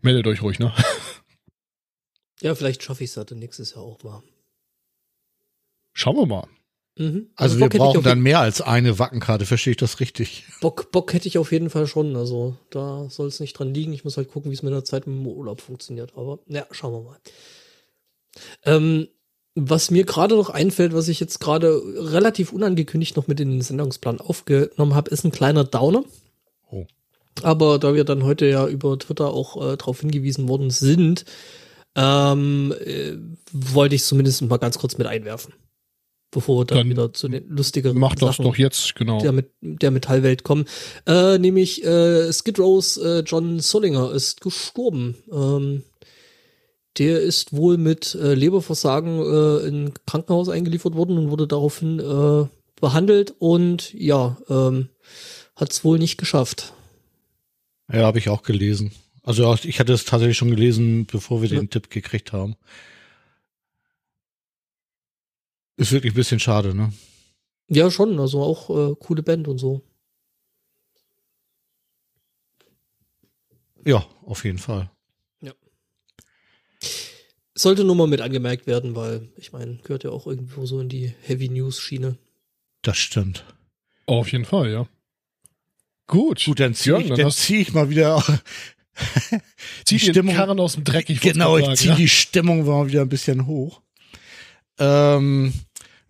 meldet 0.00 0.26
euch 0.26 0.42
ruhig, 0.42 0.58
ne? 0.58 0.72
Ja, 2.40 2.54
vielleicht 2.54 2.82
schaffe 2.82 3.04
ich 3.04 3.10
es 3.14 3.22
dann 3.26 3.38
nächstes 3.38 3.74
Jahr 3.74 3.82
auch 3.84 4.02
mal. 4.02 4.22
Schauen 5.92 6.16
wir 6.16 6.26
mal. 6.26 6.46
Mhm. 7.00 7.30
also 7.34 7.56
wir 7.56 7.64
hätte 7.64 7.78
ich 7.78 7.82
brauchen 7.82 8.02
dann 8.02 8.20
mehr 8.20 8.40
als 8.40 8.60
eine 8.60 8.98
Wackenkarte, 8.98 9.46
verstehe 9.46 9.70
ich 9.70 9.78
das 9.78 10.00
richtig? 10.00 10.44
Bock, 10.60 10.92
Bock 10.92 11.14
hätte 11.14 11.28
ich 11.28 11.38
auf 11.38 11.50
jeden 11.50 11.70
Fall 11.70 11.86
schon. 11.86 12.14
Also 12.14 12.56
da 12.68 13.08
soll 13.08 13.26
es 13.26 13.40
nicht 13.40 13.54
dran 13.54 13.72
liegen. 13.72 13.94
Ich 13.94 14.04
muss 14.04 14.18
halt 14.18 14.30
gucken, 14.30 14.50
wie 14.50 14.54
es 14.54 14.62
mit 14.62 14.74
der 14.74 14.84
Zeit 14.84 15.06
mit 15.06 15.16
dem 15.16 15.26
Urlaub 15.26 15.62
funktioniert. 15.62 16.12
Aber 16.14 16.40
ja, 16.46 16.66
schauen 16.72 16.92
wir 16.92 17.00
mal. 17.00 17.16
Ähm, 18.66 19.08
was 19.54 19.90
mir 19.90 20.04
gerade 20.04 20.34
noch 20.34 20.50
einfällt, 20.50 20.92
was 20.92 21.08
ich 21.08 21.20
jetzt 21.20 21.40
gerade 21.40 21.80
relativ 21.96 22.52
unangekündigt 22.52 23.16
noch 23.16 23.28
mit 23.28 23.40
in 23.40 23.50
den 23.50 23.62
Sendungsplan 23.62 24.20
aufgenommen 24.20 24.94
habe, 24.94 25.10
ist 25.10 25.24
ein 25.24 25.32
kleiner 25.32 25.64
Downer. 25.64 26.04
Oh. 26.70 26.84
Aber 27.42 27.78
da 27.78 27.94
wir 27.94 28.04
dann 28.04 28.24
heute 28.24 28.44
ja 28.44 28.68
über 28.68 28.98
Twitter 28.98 29.32
auch 29.32 29.56
äh, 29.56 29.78
darauf 29.78 30.00
hingewiesen 30.00 30.48
worden 30.48 30.68
sind, 30.68 31.24
ähm, 31.96 32.74
äh, 32.84 33.16
wollte 33.52 33.94
ich 33.94 34.04
zumindest 34.04 34.42
mal 34.42 34.58
ganz 34.58 34.78
kurz 34.78 34.98
mit 34.98 35.06
einwerfen. 35.06 35.54
Bevor 36.32 36.60
wir 36.60 36.64
dann, 36.64 36.78
Dann 36.78 36.90
wieder 36.90 37.12
zu 37.12 37.28
den 37.28 37.48
lustigeren 37.48 37.98
Macht 37.98 38.22
das 38.22 38.36
Sachen 38.36 38.44
doch 38.44 38.56
jetzt, 38.56 38.94
genau. 38.94 39.20
der, 39.20 39.32
mit, 39.32 39.50
der 39.60 39.90
Metallwelt 39.90 40.44
kommen. 40.44 40.66
Äh, 41.04 41.38
nämlich 41.38 41.84
äh, 41.84 42.32
Skid 42.32 42.58
Rows 42.60 42.98
äh, 42.98 43.24
John 43.26 43.58
Solinger 43.58 44.12
ist 44.12 44.40
gestorben. 44.40 45.16
Ähm, 45.32 45.82
der 46.98 47.20
ist 47.20 47.52
wohl 47.52 47.78
mit 47.78 48.14
äh, 48.14 48.34
Leberversagen 48.34 49.18
äh, 49.20 49.66
in 49.66 49.92
Krankenhaus 50.06 50.48
eingeliefert 50.48 50.94
worden 50.94 51.18
und 51.18 51.30
wurde 51.30 51.48
daraufhin 51.48 51.98
äh, 51.98 52.46
behandelt 52.80 53.34
und 53.38 53.92
ja, 53.94 54.36
ähm, 54.48 54.88
hat 55.56 55.72
es 55.72 55.84
wohl 55.84 55.98
nicht 55.98 56.16
geschafft. 56.16 56.72
Ja, 57.92 58.02
habe 58.02 58.18
ich 58.18 58.28
auch 58.28 58.42
gelesen. 58.42 58.92
Also 59.22 59.54
ich 59.64 59.80
hatte 59.80 59.92
es 59.92 60.04
tatsächlich 60.04 60.38
schon 60.38 60.50
gelesen, 60.50 61.06
bevor 61.06 61.42
wir 61.42 61.48
Ja. 61.48 61.58
den 61.58 61.70
Tipp 61.70 61.90
gekriegt 61.90 62.32
haben. 62.32 62.56
Ist 65.76 65.92
wirklich 65.92 66.12
ein 66.12 66.16
bisschen 66.16 66.40
schade, 66.40 66.74
ne? 66.74 66.92
Ja, 67.68 67.90
schon, 67.90 68.18
also 68.18 68.42
auch 68.42 68.70
äh, 68.70 68.94
coole 68.98 69.22
Band 69.22 69.48
und 69.48 69.58
so. 69.58 69.82
Ja, 73.84 74.04
auf 74.26 74.44
jeden 74.44 74.58
Fall. 74.58 74.90
Sollte 77.56 77.84
nur 77.84 77.94
mal 77.96 78.06
mit 78.06 78.22
angemerkt 78.22 78.66
werden, 78.66 78.94
weil 78.96 79.28
ich 79.36 79.52
meine, 79.52 79.76
gehört 79.82 80.04
ja 80.04 80.10
auch 80.10 80.26
irgendwo 80.26 80.64
so 80.64 80.80
in 80.80 80.88
die 80.88 81.12
Heavy 81.22 81.50
News 81.50 81.78
Schiene. 81.78 82.16
Das 82.80 82.96
stimmt. 82.96 83.44
Auf 84.06 84.32
jeden 84.32 84.46
Fall, 84.46 84.70
ja. 84.70 84.88
Gut. 86.06 86.42
Gut, 86.46 86.58
dann 86.58 86.74
ziehe 86.74 86.94
Jörn, 86.96 87.12
ich, 87.12 87.18
dann 87.18 87.30
zieh 87.30 87.60
ich 87.60 87.74
mal 87.74 87.90
wieder 87.90 88.22
zieh 89.84 89.98
die 89.98 89.98
den 89.98 90.12
Stimmung- 90.14 90.34
Karren 90.34 90.58
aus 90.58 90.74
dem 90.74 90.84
Dreck. 90.84 91.10
Ich 91.10 91.20
genau, 91.20 91.58
ich 91.58 91.64
sagen, 91.66 91.76
ziehe 91.76 91.90
ja. 91.90 91.96
die 91.96 92.08
Stimmung 92.08 92.64
mal 92.64 92.86
wieder 92.86 93.02
ein 93.02 93.10
bisschen 93.10 93.46
hoch. 93.46 93.82
Ähm, 94.80 95.52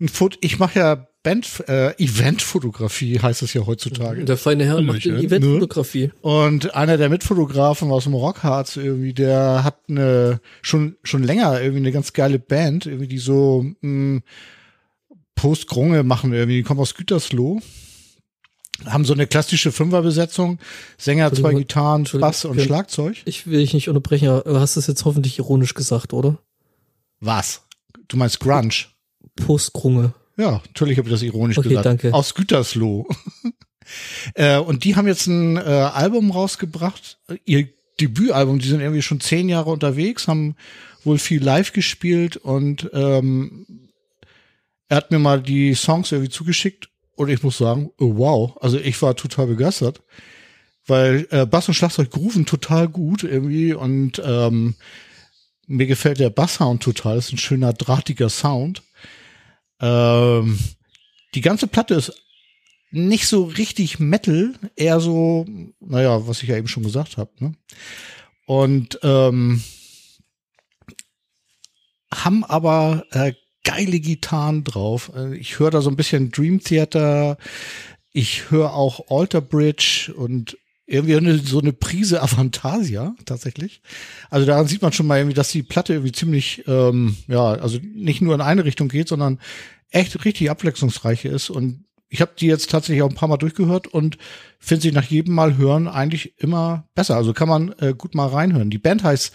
ein 0.00 0.08
Foto, 0.08 0.38
ich 0.40 0.58
mache 0.58 0.78
ja 0.78 1.06
Band, 1.22 1.64
äh, 1.68 1.92
Eventfotografie, 2.02 3.20
heißt 3.20 3.42
es 3.42 3.52
ja 3.52 3.66
heutzutage. 3.66 4.24
Der 4.24 4.38
feine 4.38 4.64
Herr 4.64 4.80
macht 4.80 5.04
die 5.04 5.10
Eventfotografie. 5.10 6.12
Und 6.22 6.74
einer 6.74 6.96
der 6.96 7.10
Mitfotografen 7.10 7.90
aus 7.90 8.04
dem 8.04 8.14
Rockharz 8.14 8.76
irgendwie, 8.76 9.12
der 9.12 9.62
hat 9.62 9.80
eine 9.88 10.40
schon 10.62 10.96
schon 11.02 11.22
länger 11.22 11.60
irgendwie 11.60 11.80
eine 11.80 11.92
ganz 11.92 12.14
geile 12.14 12.38
Band, 12.38 12.86
irgendwie 12.86 13.08
die 13.08 13.18
so 13.18 13.66
mh, 13.82 14.20
Post-Grunge 15.34 16.04
machen 16.04 16.32
irgendwie, 16.32 16.56
die 16.56 16.62
kommen 16.62 16.80
aus 16.80 16.94
Gütersloh. 16.94 17.60
Haben 18.86 19.04
so 19.04 19.12
eine 19.12 19.26
klassische 19.26 19.72
Fünferbesetzung, 19.72 20.58
Sänger, 20.96 21.34
zwei 21.34 21.52
Gitarren, 21.52 22.08
Bass 22.14 22.46
und. 22.46 22.58
Schlagzeug. 22.62 23.18
Ich 23.26 23.46
will 23.46 23.58
dich 23.58 23.74
nicht 23.74 23.90
unterbrechen, 23.90 24.28
aber 24.28 24.50
du 24.50 24.58
hast 24.58 24.78
das 24.78 24.86
jetzt 24.86 25.04
hoffentlich 25.04 25.38
ironisch 25.38 25.74
gesagt, 25.74 26.14
oder? 26.14 26.38
Was? 27.20 27.60
Du 28.10 28.16
meinst 28.16 28.40
Grunge? 28.40 28.86
Postgrunge. 29.36 30.12
Ja, 30.36 30.60
natürlich 30.66 30.98
habe 30.98 31.08
ich 31.08 31.14
das 31.14 31.22
ironisch 31.22 31.58
Okay, 31.58 31.68
gesagt. 31.68 31.86
danke. 31.86 32.12
Aus 32.12 32.34
Gütersloh. 32.34 33.06
äh, 34.34 34.58
und 34.58 34.84
die 34.84 34.96
haben 34.96 35.06
jetzt 35.06 35.28
ein 35.28 35.56
äh, 35.56 35.60
Album 35.60 36.32
rausgebracht, 36.32 37.18
ihr 37.44 37.68
Debütalbum. 38.00 38.58
Die 38.58 38.68
sind 38.68 38.80
irgendwie 38.80 39.02
schon 39.02 39.20
zehn 39.20 39.48
Jahre 39.48 39.70
unterwegs, 39.70 40.26
haben 40.26 40.56
wohl 41.04 41.18
viel 41.18 41.42
live 41.42 41.72
gespielt 41.72 42.36
und 42.36 42.90
ähm, 42.92 43.66
er 44.88 44.96
hat 44.96 45.12
mir 45.12 45.20
mal 45.20 45.40
die 45.40 45.74
Songs 45.74 46.10
irgendwie 46.10 46.30
zugeschickt 46.30 46.88
und 47.14 47.28
ich 47.28 47.42
muss 47.44 47.58
sagen, 47.58 47.90
oh, 47.98 48.16
wow, 48.16 48.56
also 48.60 48.78
ich 48.78 49.00
war 49.02 49.14
total 49.14 49.46
begeistert, 49.46 50.02
weil 50.86 51.28
äh, 51.30 51.46
Bass 51.46 51.68
und 51.68 51.74
Schlagzeug 51.74 52.10
grooven 52.10 52.44
total 52.44 52.88
gut 52.88 53.22
irgendwie 53.22 53.72
und 53.72 54.20
ähm, 54.24 54.74
mir 55.70 55.86
gefällt 55.86 56.18
der 56.18 56.30
Basssound 56.30 56.82
total, 56.82 57.16
das 57.16 57.26
ist 57.26 57.32
ein 57.34 57.38
schöner 57.38 57.72
drahtiger 57.72 58.28
Sound. 58.28 58.82
Ähm, 59.80 60.58
die 61.34 61.40
ganze 61.40 61.68
Platte 61.68 61.94
ist 61.94 62.12
nicht 62.90 63.28
so 63.28 63.44
richtig 63.44 64.00
Metal, 64.00 64.54
eher 64.74 64.98
so, 64.98 65.46
naja, 65.78 66.26
was 66.26 66.42
ich 66.42 66.48
ja 66.48 66.56
eben 66.56 66.66
schon 66.66 66.82
gesagt 66.82 67.18
habe. 67.18 67.30
Ne? 67.38 67.52
Und 68.46 68.98
ähm, 69.04 69.62
haben 72.12 72.44
aber 72.44 73.04
äh, 73.12 73.34
geile 73.62 74.00
Gitarren 74.00 74.64
drauf. 74.64 75.12
Äh, 75.14 75.36
Ich 75.36 75.60
höre 75.60 75.70
da 75.70 75.82
so 75.82 75.90
ein 75.90 75.96
bisschen 75.96 76.32
Dream 76.32 76.60
Theater. 76.60 77.38
Ich 78.12 78.50
höre 78.50 78.74
auch 78.74 79.08
Alter 79.08 79.40
Bridge 79.40 80.12
und 80.16 80.58
irgendwie 80.90 81.16
eine, 81.16 81.38
so 81.38 81.60
eine 81.60 81.72
Prise 81.72 82.22
Avantasia 82.22 83.14
tatsächlich. 83.24 83.80
Also 84.28 84.46
daran 84.46 84.66
sieht 84.66 84.82
man 84.82 84.92
schon 84.92 85.06
mal 85.06 85.18
irgendwie, 85.18 85.34
dass 85.34 85.50
die 85.50 85.62
Platte 85.62 85.94
irgendwie 85.94 86.12
ziemlich, 86.12 86.64
ähm, 86.66 87.16
ja, 87.28 87.52
also 87.52 87.78
nicht 87.82 88.20
nur 88.20 88.34
in 88.34 88.40
eine 88.40 88.64
Richtung 88.64 88.88
geht, 88.88 89.08
sondern 89.08 89.38
echt 89.90 90.24
richtig 90.24 90.50
abwechslungsreich 90.50 91.24
ist. 91.24 91.48
Und 91.50 91.84
ich 92.08 92.20
habe 92.20 92.32
die 92.38 92.46
jetzt 92.46 92.70
tatsächlich 92.70 93.02
auch 93.02 93.08
ein 93.08 93.14
paar 93.14 93.28
Mal 93.28 93.36
durchgehört 93.36 93.86
und 93.86 94.18
finde 94.58 94.82
sie 94.82 94.92
nach 94.92 95.04
jedem 95.04 95.34
Mal 95.34 95.56
hören 95.56 95.86
eigentlich 95.86 96.34
immer 96.38 96.88
besser. 96.94 97.16
Also 97.16 97.32
kann 97.32 97.48
man 97.48 97.72
äh, 97.78 97.94
gut 97.96 98.16
mal 98.16 98.26
reinhören. 98.26 98.70
Die 98.70 98.78
Band 98.78 99.04
heißt 99.04 99.32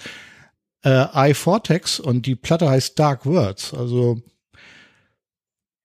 äh, 0.84 1.32
iVortex 1.32 2.02
und 2.02 2.26
die 2.26 2.36
Platte 2.36 2.70
heißt 2.70 3.00
Dark 3.00 3.26
Words. 3.26 3.74
Also 3.74 4.22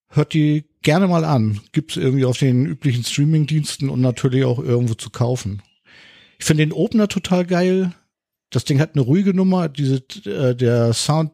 hört 0.08 0.34
die 0.34 0.64
gerne 0.82 1.08
mal 1.08 1.24
an. 1.24 1.60
Gibt's 1.72 1.96
irgendwie 1.96 2.24
auf 2.24 2.38
den 2.38 2.66
üblichen 2.66 3.04
Streaming-Diensten 3.04 3.88
und 3.88 4.00
natürlich 4.00 4.44
auch 4.44 4.58
irgendwo 4.58 4.94
zu 4.94 5.10
kaufen. 5.10 5.62
Ich 6.38 6.44
finde 6.44 6.64
den 6.64 6.72
Opener 6.72 7.08
total 7.08 7.44
geil. 7.44 7.92
Das 8.50 8.64
Ding 8.64 8.80
hat 8.80 8.94
eine 8.94 9.02
ruhige 9.02 9.34
Nummer. 9.34 9.68
Diese, 9.68 10.02
äh, 10.24 10.54
der 10.54 10.92
Sound, 10.92 11.32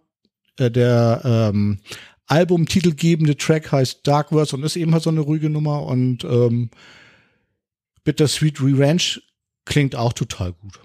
äh, 0.59 0.71
der 0.71 1.23
ähm, 1.25 1.79
Albumtitelgebende 2.27 3.37
Track 3.37 3.71
heißt 3.71 4.07
Dark 4.07 4.33
Words 4.33 4.53
und 4.53 4.65
ist 4.65 4.77
eben 4.77 4.93
halt 4.93 5.05
so 5.05 5.11
eine 5.11 5.21
ruhige 5.21 5.49
Nummer 5.49 5.85
und 5.85 6.25
ähm, 6.25 6.71
Bittersweet 8.03 8.61
Revenge 8.61 9.21
klingt 9.65 9.95
auch 9.95 10.13
total 10.13 10.53
gut. 10.53 10.81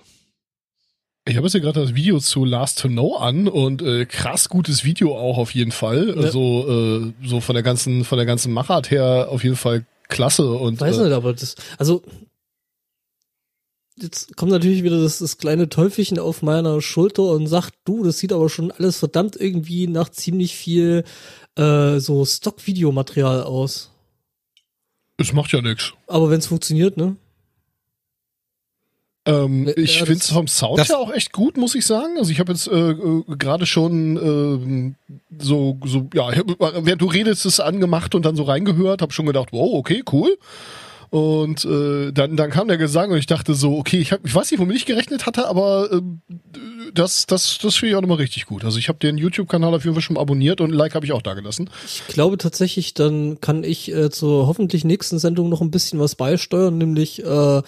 Ich 1.25 1.36
habe 1.36 1.45
jetzt 1.45 1.51
hier 1.51 1.62
gerade 1.62 1.81
das 1.81 1.93
Video 1.93 2.19
zu 2.19 2.45
Last 2.45 2.79
to 2.79 2.88
Know 2.88 3.15
an 3.15 3.47
und 3.47 3.81
äh, 3.84 4.05
krass 4.05 4.49
gutes 4.49 4.84
Video 4.84 5.15
auch 5.15 5.38
auf 5.38 5.53
jeden 5.53 5.71
Fall. 5.71 6.10
Ja. 6.10 6.15
Also 6.15 6.67
äh, 6.67 7.27
so 7.27 7.41
von 7.41 7.53
der 7.53 7.63
ganzen 7.63 8.03
von 8.05 8.17
der 8.17 8.25
ganzen 8.25 8.51
Machart 8.51 8.89
her 8.89 9.27
auf 9.29 9.43
jeden 9.43 9.55
Fall 9.55 9.86
klasse 10.07 10.51
und 10.51 10.81
Weiß 10.81 10.97
äh, 10.97 11.03
nicht, 11.03 11.13
aber 11.13 11.34
das, 11.34 11.55
also 11.77 12.01
jetzt 14.01 14.36
kommt 14.36 14.51
natürlich 14.51 14.84
wieder 14.84 14.99
das, 14.99 15.19
das 15.19 15.38
kleine 15.38 15.69
Teufelchen 15.69 16.17
auf 16.17 16.41
meiner 16.41 16.81
Schulter 16.81 17.23
und 17.23 17.45
sagt, 17.45 17.75
du, 17.86 18.03
das 18.03 18.17
sieht 18.17 18.34
aber 18.34 18.49
schon 18.49 18.71
alles 18.71 18.97
verdammt 18.97 19.36
irgendwie 19.39 19.88
nach 19.88 20.10
ziemlich 20.10 20.55
viel 20.55 21.03
äh, 21.55 21.99
so 21.99 22.25
Stock-Videomaterial 22.25 23.43
aus. 23.43 23.91
es 25.17 25.34
macht 25.34 25.51
ja 25.51 25.62
nichts. 25.62 25.93
Aber 26.07 26.31
wenn 26.31 26.39
es 26.39 26.47
funktioniert, 26.47 26.97
ne? 26.97 27.15
Ähm, 29.25 29.67
Ja, 29.67 29.73
ich 29.77 29.97
finde 29.99 30.13
es 30.13 30.31
vom 30.31 30.47
Sound 30.47 30.88
her 30.88 30.97
auch 30.97 31.13
echt 31.13 31.31
gut, 31.31 31.57
muss 31.57 31.75
ich 31.75 31.86
sagen. 31.86 32.17
Also 32.17 32.31
ich 32.31 32.39
habe 32.39 32.51
jetzt 32.53 32.67
äh, 32.67 32.91
äh, 32.91 33.23
gerade 33.38 33.65
schon 33.65 34.17
ähm, 34.17 34.95
so, 35.38 35.77
so, 35.86 36.10
ja, 36.13 36.29
während 36.57 37.01
du 37.01 37.05
redest, 37.05 37.45
es 37.45 37.60
angemacht 37.60 38.15
und 38.15 38.25
dann 38.25 38.36
so 38.36 38.43
reingehört, 38.43 39.01
habe 39.01 39.13
schon 39.13 39.27
gedacht, 39.27 39.49
wow, 39.51 39.73
okay, 39.73 40.03
cool. 40.12 40.38
Und 41.12 41.65
äh, 41.65 42.13
dann, 42.13 42.38
dann 42.38 42.49
kam 42.51 42.69
der 42.69 42.77
Gesang 42.77 43.12
und 43.12 43.17
ich 43.17 43.25
dachte 43.25 43.53
so, 43.53 43.77
okay, 43.77 43.99
ich, 43.99 44.13
hab, 44.13 44.25
ich 44.25 44.34
weiß 44.34 44.49
nicht, 44.49 44.62
womit 44.62 44.77
ich 44.77 44.86
gerechnet 44.86 45.25
hatte, 45.25 45.45
aber 45.45 45.91
ähm, 45.91 46.21
das, 46.93 47.27
das, 47.27 47.57
das 47.62 47.75
finde 47.75 47.91
ich 47.91 47.95
auch 47.97 48.01
nochmal 48.01 48.17
richtig 48.17 48.45
gut. 48.45 48.63
Also 48.63 48.79
ich 48.79 48.88
habe 48.88 48.97
den 48.97 49.17
YouTube-Kanal 49.17 49.75
auf 49.75 49.84
jeden 49.84 49.93
Fall 49.93 50.01
schon 50.01 50.17
abonniert 50.17 50.62
und 50.62 50.71
ein 50.71 50.73
Like 50.73 50.95
habe 50.95 51.05
ich 51.05 51.12
auch 51.12 51.21
da 51.21 51.34
gelassen. 51.34 51.69
Ich 51.86 52.07
glaube 52.07 52.38
tatsächlich, 52.38 52.93
dann 52.93 53.41
kann 53.41 53.65
ich 53.65 53.93
äh, 53.93 54.10
zur 54.10 54.47
hoffentlich 54.47 54.86
nächsten 54.86 55.19
Sendung 55.19 55.49
noch 55.49 55.60
ein 55.60 55.69
bisschen 55.69 55.99
was 55.99 56.15
beisteuern, 56.15 56.77
nämlich 56.77 57.21
äh, 57.23 57.62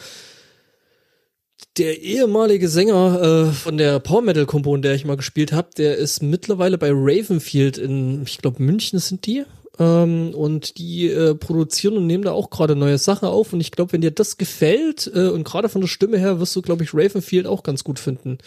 der 1.77 2.01
ehemalige 2.01 2.69
Sänger 2.69 3.21
äh, 3.21 3.51
von 3.51 3.77
der 3.77 3.99
Power 3.99 4.21
Metal 4.21 4.45
Combo, 4.45 4.75
in 4.75 4.81
der 4.81 4.93
ich 4.93 5.05
mal 5.05 5.17
gespielt 5.17 5.51
habe, 5.51 5.69
der 5.77 5.97
ist 5.97 6.21
mittlerweile 6.21 6.77
bei 6.77 6.89
Ravenfield 6.91 7.77
in, 7.77 8.23
ich 8.23 8.37
glaube 8.37 8.61
München 8.61 8.99
sind 8.99 9.25
die. 9.25 9.43
Ähm, 9.79 10.35
und 10.35 10.77
die 10.77 11.07
äh, 11.07 11.33
produzieren 11.33 11.97
und 11.97 12.05
nehmen 12.05 12.23
da 12.23 12.31
auch 12.31 12.51
gerade 12.51 12.75
neue 12.75 12.99
Sachen 12.99 13.27
auf. 13.27 13.53
Und 13.53 13.59
ich 13.59 13.71
glaube, 13.71 13.91
wenn 13.93 14.01
dir 14.01 14.11
das 14.11 14.37
gefällt 14.37 15.11
äh, 15.13 15.29
und 15.29 15.43
gerade 15.43 15.67
von 15.67 15.81
der 15.81 15.87
Stimme 15.87 16.19
her, 16.19 16.39
wirst 16.39 16.55
du, 16.55 16.61
glaube 16.61 16.83
ich, 16.83 16.93
Ravenfield 16.93 17.47
auch 17.47 17.63
ganz 17.63 17.83
gut 17.83 17.97
finden. 17.97 18.37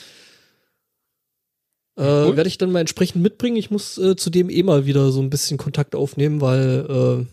Äh, 1.97 2.03
Cool. 2.03 2.37
Werde 2.37 2.49
ich 2.49 2.59
dann 2.59 2.71
mal 2.71 2.81
entsprechend 2.81 3.23
mitbringen. 3.23 3.57
Ich 3.57 3.71
muss 3.71 3.99
äh, 3.99 4.15
zu 4.15 4.31
dem 4.31 4.51
eh 4.51 4.63
mal 4.63 4.87
wieder 4.87 5.11
so 5.11 5.21
ein 5.21 5.31
bisschen 5.31 5.59
Kontakt 5.59 5.97
aufnehmen, 5.97 6.41
weil 6.41 6.87
äh, 6.89 7.27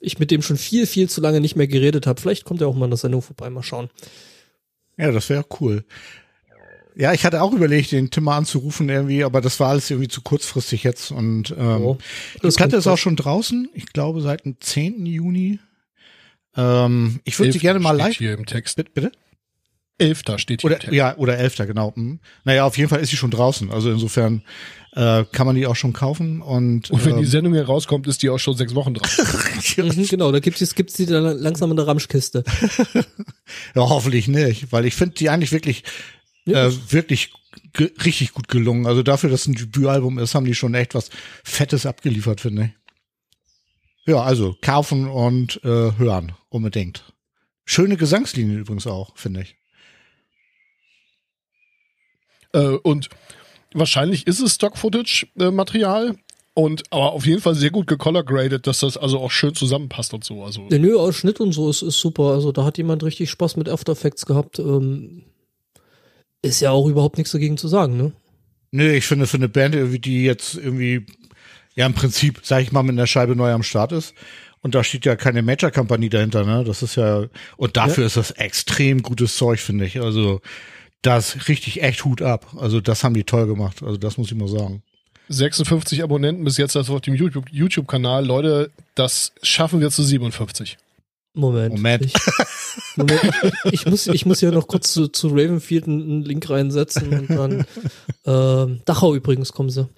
ich 0.00 0.18
mit 0.18 0.30
dem 0.30 0.42
schon 0.42 0.56
viel, 0.56 0.86
viel 0.86 1.08
zu 1.08 1.20
lange 1.20 1.40
nicht 1.40 1.56
mehr 1.56 1.68
geredet 1.68 2.06
habe. 2.06 2.20
Vielleicht 2.20 2.44
kommt 2.44 2.60
er 2.60 2.68
auch 2.68 2.74
mal 2.74 2.86
in 2.86 2.90
der 2.90 2.98
Sendung 2.98 3.22
vorbei, 3.22 3.50
mal 3.50 3.62
schauen. 3.62 3.90
Ja, 4.98 5.10
das 5.12 5.30
wäre 5.30 5.44
cool. 5.60 5.84
Ja, 6.96 7.12
ich 7.12 7.24
hatte 7.24 7.40
auch 7.42 7.52
überlegt, 7.52 7.92
den 7.92 8.10
Tim 8.10 8.24
mal 8.24 8.36
anzurufen 8.36 8.88
irgendwie, 8.88 9.22
aber 9.22 9.40
das 9.40 9.60
war 9.60 9.68
alles 9.70 9.88
irgendwie 9.88 10.08
zu 10.08 10.20
kurzfristig 10.20 10.82
jetzt 10.82 11.12
und 11.12 11.54
ähm, 11.56 11.82
Oh, 11.82 11.98
die 12.34 12.40
das 12.40 12.56
Platte 12.56 12.76
ist 12.76 12.88
auch 12.88 12.98
schon 12.98 13.14
draußen, 13.14 13.68
ich 13.72 13.86
glaube 13.92 14.20
seit 14.20 14.44
dem 14.44 14.56
10. 14.60 15.06
Juni. 15.06 15.60
Ähm, 16.56 17.20
ich 17.22 17.38
würde 17.38 17.52
sie 17.52 17.60
gerne 17.60 17.78
mal 17.78 17.96
live. 17.96 18.16
hier 18.16 18.34
im 18.34 18.46
Text. 18.46 18.76
Bitte? 18.76 18.90
bitte? 18.92 19.12
Elfter 19.98 20.38
steht 20.38 20.62
hier 20.62 20.70
Oder 20.70 20.92
ja, 20.92 21.16
oder 21.16 21.36
11. 21.38 21.56
genau. 21.58 21.92
Hm. 21.94 22.20
Naja, 22.44 22.64
auf 22.64 22.78
jeden 22.78 22.88
Fall 22.88 23.00
ist 23.00 23.10
sie 23.10 23.16
schon 23.16 23.30
draußen. 23.32 23.70
Also 23.70 23.90
insofern 23.90 24.42
äh, 24.92 25.24
kann 25.32 25.46
man 25.46 25.56
die 25.56 25.66
auch 25.66 25.76
schon 25.76 25.92
kaufen 25.92 26.40
und, 26.40 26.90
Und 26.90 27.04
wenn 27.04 27.16
die 27.16 27.24
ähm, 27.24 27.28
Sendung 27.28 27.52
hier 27.54 27.66
rauskommt, 27.66 28.06
ist 28.06 28.22
die 28.22 28.30
auch 28.30 28.38
schon 28.38 28.56
sechs 28.56 28.74
Wochen 28.74 28.94
dran. 28.94 29.10
Mhm, 29.76 30.06
genau, 30.08 30.32
da 30.32 30.40
gibt's, 30.40 30.74
gibt's 30.74 30.94
die 30.94 31.06
dann 31.06 31.24
langsam 31.38 31.70
in 31.70 31.76
der 31.76 31.86
Ramschkiste. 31.86 32.42
Ja, 33.74 33.88
hoffentlich 33.88 34.28
nicht, 34.28 34.72
weil 34.72 34.84
ich 34.86 34.94
finde 34.94 35.14
die 35.14 35.30
eigentlich 35.30 35.52
wirklich, 35.52 35.84
Ja. 36.44 36.66
äh, 36.68 36.72
wirklich 36.90 37.32
richtig 37.78 38.32
gut 38.32 38.48
gelungen. 38.48 38.86
Also 38.86 39.02
dafür, 39.02 39.30
dass 39.30 39.42
es 39.42 39.46
ein 39.48 39.54
Debütalbum 39.54 40.18
ist, 40.18 40.34
haben 40.34 40.44
die 40.46 40.54
schon 40.54 40.74
echt 40.74 40.94
was 40.94 41.10
Fettes 41.44 41.86
abgeliefert, 41.86 42.40
finde 42.40 42.64
ich. 42.64 44.12
Ja, 44.12 44.22
also 44.22 44.56
kaufen 44.62 45.06
und 45.08 45.60
äh, 45.64 45.92
hören, 45.98 46.32
unbedingt. 46.48 47.04
Schöne 47.64 47.96
Gesangslinien 47.98 48.58
übrigens 48.58 48.86
auch, 48.86 49.16
finde 49.16 49.42
ich. 49.42 49.56
Äh, 52.58 52.76
und 52.82 53.08
wahrscheinlich 53.72 54.26
ist 54.26 54.40
es 54.40 54.54
Stock-Footage-Material. 54.54 56.16
Und 56.54 56.82
aber 56.90 57.12
auf 57.12 57.24
jeden 57.24 57.40
Fall 57.40 57.54
sehr 57.54 57.70
gut 57.70 57.86
gecolor 57.86 58.24
graded, 58.24 58.66
dass 58.66 58.80
das 58.80 58.96
also 58.96 59.20
auch 59.20 59.30
schön 59.30 59.54
zusammenpasst 59.54 60.12
und 60.12 60.24
so. 60.24 60.42
Also 60.42 60.68
Der 60.68 60.80
Nö, 60.80 60.98
aus 60.98 61.14
Schnitt 61.14 61.38
und 61.38 61.52
so 61.52 61.70
ist, 61.70 61.82
ist 61.82 62.00
super. 62.00 62.32
Also 62.32 62.50
da 62.50 62.64
hat 62.64 62.78
jemand 62.78 63.04
richtig 63.04 63.30
Spaß 63.30 63.56
mit 63.56 63.68
After 63.68 63.92
Effects 63.92 64.26
gehabt. 64.26 64.58
Ähm, 64.58 65.22
ist 66.42 66.60
ja 66.60 66.72
auch 66.72 66.88
überhaupt 66.88 67.16
nichts 67.16 67.30
dagegen 67.30 67.58
zu 67.58 67.68
sagen, 67.68 67.96
ne? 67.96 68.12
Nö, 68.72 68.92
ich 68.92 69.06
finde 69.06 69.28
für 69.28 69.36
eine 69.36 69.48
Band, 69.48 69.76
irgendwie, 69.76 70.00
die 70.00 70.24
jetzt 70.24 70.56
irgendwie, 70.56 71.06
ja 71.76 71.86
im 71.86 71.94
Prinzip, 71.94 72.40
sag 72.42 72.62
ich 72.62 72.72
mal, 72.72 72.82
mit 72.82 72.92
einer 72.92 73.06
Scheibe 73.06 73.36
neu 73.36 73.52
am 73.52 73.62
Start 73.62 73.92
ist. 73.92 74.14
Und 74.60 74.74
da 74.74 74.82
steht 74.82 75.04
ja 75.06 75.14
keine 75.14 75.42
Major-Kampagne 75.42 76.08
dahinter, 76.08 76.44
ne? 76.44 76.64
Das 76.64 76.82
ist 76.82 76.96
ja, 76.96 77.26
und 77.56 77.76
dafür 77.76 78.04
ist 78.04 78.16
das 78.16 78.32
extrem 78.32 79.02
gutes 79.02 79.36
Zeug, 79.36 79.60
finde 79.60 79.86
ich. 79.86 80.00
Also, 80.00 80.40
das 81.02 81.48
richtig 81.48 81.82
echt 81.82 82.04
Hut 82.04 82.22
ab. 82.22 82.54
Also, 82.56 82.80
das 82.80 83.04
haben 83.04 83.14
die 83.14 83.24
toll 83.24 83.46
gemacht. 83.46 83.82
Also, 83.82 83.96
das 83.96 84.18
muss 84.18 84.30
ich 84.30 84.36
mal 84.36 84.48
sagen. 84.48 84.82
56 85.28 86.02
Abonnenten 86.02 86.44
bis 86.44 86.56
jetzt 86.56 86.76
also 86.76 86.94
auf 86.94 87.00
dem 87.02 87.14
YouTube- 87.14 87.50
YouTube-Kanal. 87.50 88.24
Leute, 88.24 88.70
das 88.94 89.32
schaffen 89.42 89.80
wir 89.80 89.90
zu 89.90 90.02
57. 90.02 90.78
Moment. 91.34 91.74
Moment. 91.74 92.04
Ich, 92.06 92.14
Moment. 92.96 93.20
Ich, 93.70 93.86
muss, 93.86 94.06
ich 94.06 94.26
muss 94.26 94.40
ja 94.40 94.50
noch 94.50 94.66
kurz 94.66 94.92
zu, 94.92 95.08
zu 95.08 95.28
Ravenfield 95.28 95.86
einen, 95.86 96.22
Link 96.22 96.48
reinsetzen 96.48 97.12
und 97.12 97.30
dann 97.30 97.66
ähm, 98.26 98.80
Dachau 98.84 99.14
übrigens 99.14 99.52
kommen 99.52 99.70
sie. 99.70 99.88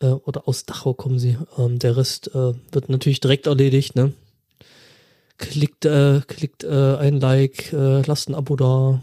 Äh, 0.00 0.08
oder 0.08 0.46
aus 0.46 0.64
Dachau 0.66 0.94
kommen 0.94 1.18
sie. 1.18 1.36
Ähm, 1.58 1.78
der 1.78 1.96
Rest 1.96 2.28
äh, 2.34 2.52
wird 2.72 2.88
natürlich 2.88 3.20
direkt 3.20 3.46
erledigt, 3.46 3.96
ne? 3.96 4.12
Klickt, 5.38 5.84
äh, 5.84 6.20
klickt 6.26 6.62
äh, 6.62 6.96
ein 6.96 7.18
Like, 7.18 7.72
äh, 7.72 8.02
lasst 8.02 8.28
ein 8.28 8.34
Abo 8.34 8.54
da. 8.54 9.00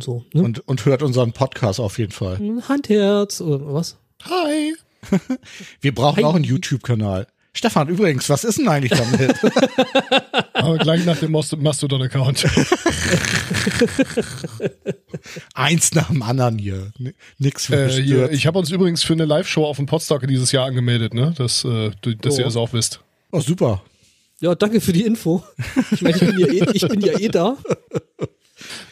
Und 0.00 0.04
so, 0.04 0.24
ne? 0.32 0.42
Und, 0.42 0.66
und 0.66 0.86
hört 0.86 1.02
unseren 1.02 1.32
Podcast 1.32 1.78
auf 1.78 1.98
jeden 1.98 2.12
Fall. 2.12 2.38
Handherz 2.66 3.42
oder 3.42 3.74
was? 3.74 3.98
Hi! 4.24 4.74
Wir 5.82 5.94
brauchen 5.94 6.16
Hi. 6.16 6.24
auch 6.24 6.34
einen 6.34 6.44
YouTube-Kanal. 6.44 7.26
Stefan, 7.52 7.88
übrigens, 7.88 8.30
was 8.30 8.44
ist 8.44 8.56
denn 8.58 8.68
eigentlich 8.68 8.98
damit? 8.98 9.34
Aber 10.54 10.78
gleich 10.78 11.04
nach 11.04 11.18
dem 11.18 11.32
Mast- 11.32 11.54
Mastodon-Account. 11.54 12.46
Eins 15.54 15.94
nach 15.94 16.08
dem 16.08 16.22
anderen 16.22 16.58
hier. 16.58 16.92
Nix 17.38 17.66
für 17.66 17.88
äh, 17.90 18.02
hier, 18.02 18.30
ich 18.30 18.46
habe 18.46 18.58
uns 18.58 18.70
übrigens 18.70 19.02
für 19.02 19.12
eine 19.12 19.26
Live-Show 19.26 19.66
auf 19.66 19.76
dem 19.76 19.84
Podstock 19.86 20.26
dieses 20.26 20.50
Jahr 20.52 20.64
angemeldet, 20.66 21.12
ne? 21.12 21.34
Dass, 21.36 21.64
äh, 21.64 21.90
du- 22.00 22.14
dass 22.16 22.36
Oh. 22.36 22.40
ihr 22.40 22.46
es 22.46 22.56
auch 22.56 22.72
wisst. 22.72 23.00
Oh, 23.32 23.40
super. 23.40 23.82
Ja, 24.40 24.54
danke 24.54 24.80
für 24.80 24.94
die 24.94 25.02
Info. 25.04 25.42
Ich 25.90 26.00
meine, 26.00 26.16
ich 26.16 26.22
bin 26.22 26.38
ja 26.38 26.46
eh, 26.46 26.66
ich 26.72 26.88
bin 26.88 27.00
ja 27.02 27.18
eh 27.18 27.28
da. 27.28 27.58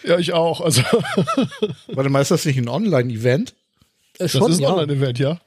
Ja, 0.08 0.18
ich 0.18 0.32
auch. 0.32 0.60
Also, 0.60 0.82
Warte 1.92 2.10
mal, 2.10 2.20
ist 2.22 2.30
das 2.30 2.44
nicht 2.44 2.56
ein 2.58 2.68
Online-Event? 2.68 3.50
Äh, 3.50 3.54
das 4.24 4.32
schon, 4.32 4.50
ist 4.50 4.58
ein 4.58 4.62
ja. 4.62 4.72
Online-Event, 4.72 5.18
ja. 5.18 5.38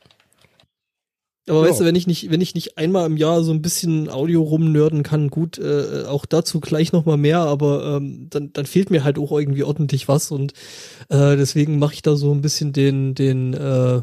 Aber 1.49 1.63
Ja. 1.65 1.69
weißt 1.71 1.81
du, 1.81 1.85
wenn 1.85 1.95
ich 1.95 2.05
nicht, 2.05 2.29
wenn 2.29 2.39
ich 2.41 2.53
nicht 2.53 2.77
einmal 2.77 3.05
im 3.07 3.17
Jahr 3.17 3.43
so 3.43 3.51
ein 3.51 3.63
bisschen 3.63 4.09
Audio 4.09 4.43
rumnörden 4.43 5.01
kann, 5.03 5.29
gut, 5.29 5.57
äh, 5.57 6.03
auch 6.07 6.25
dazu 6.27 6.59
gleich 6.59 6.91
noch 6.93 7.05
mal 7.05 7.17
mehr, 7.17 7.39
aber 7.39 7.97
ähm, 7.97 8.27
dann, 8.29 8.53
dann 8.53 8.67
fehlt 8.67 8.91
mir 8.91 9.03
halt 9.03 9.17
auch 9.17 9.31
irgendwie 9.31 9.63
ordentlich 9.63 10.07
was 10.07 10.29
und 10.29 10.53
äh, 11.09 11.35
deswegen 11.35 11.79
mache 11.79 11.95
ich 11.95 12.03
da 12.03 12.15
so 12.15 12.31
ein 12.31 12.41
bisschen 12.41 12.73
den, 12.73 13.15
den, 13.15 13.55
äh, 13.55 14.01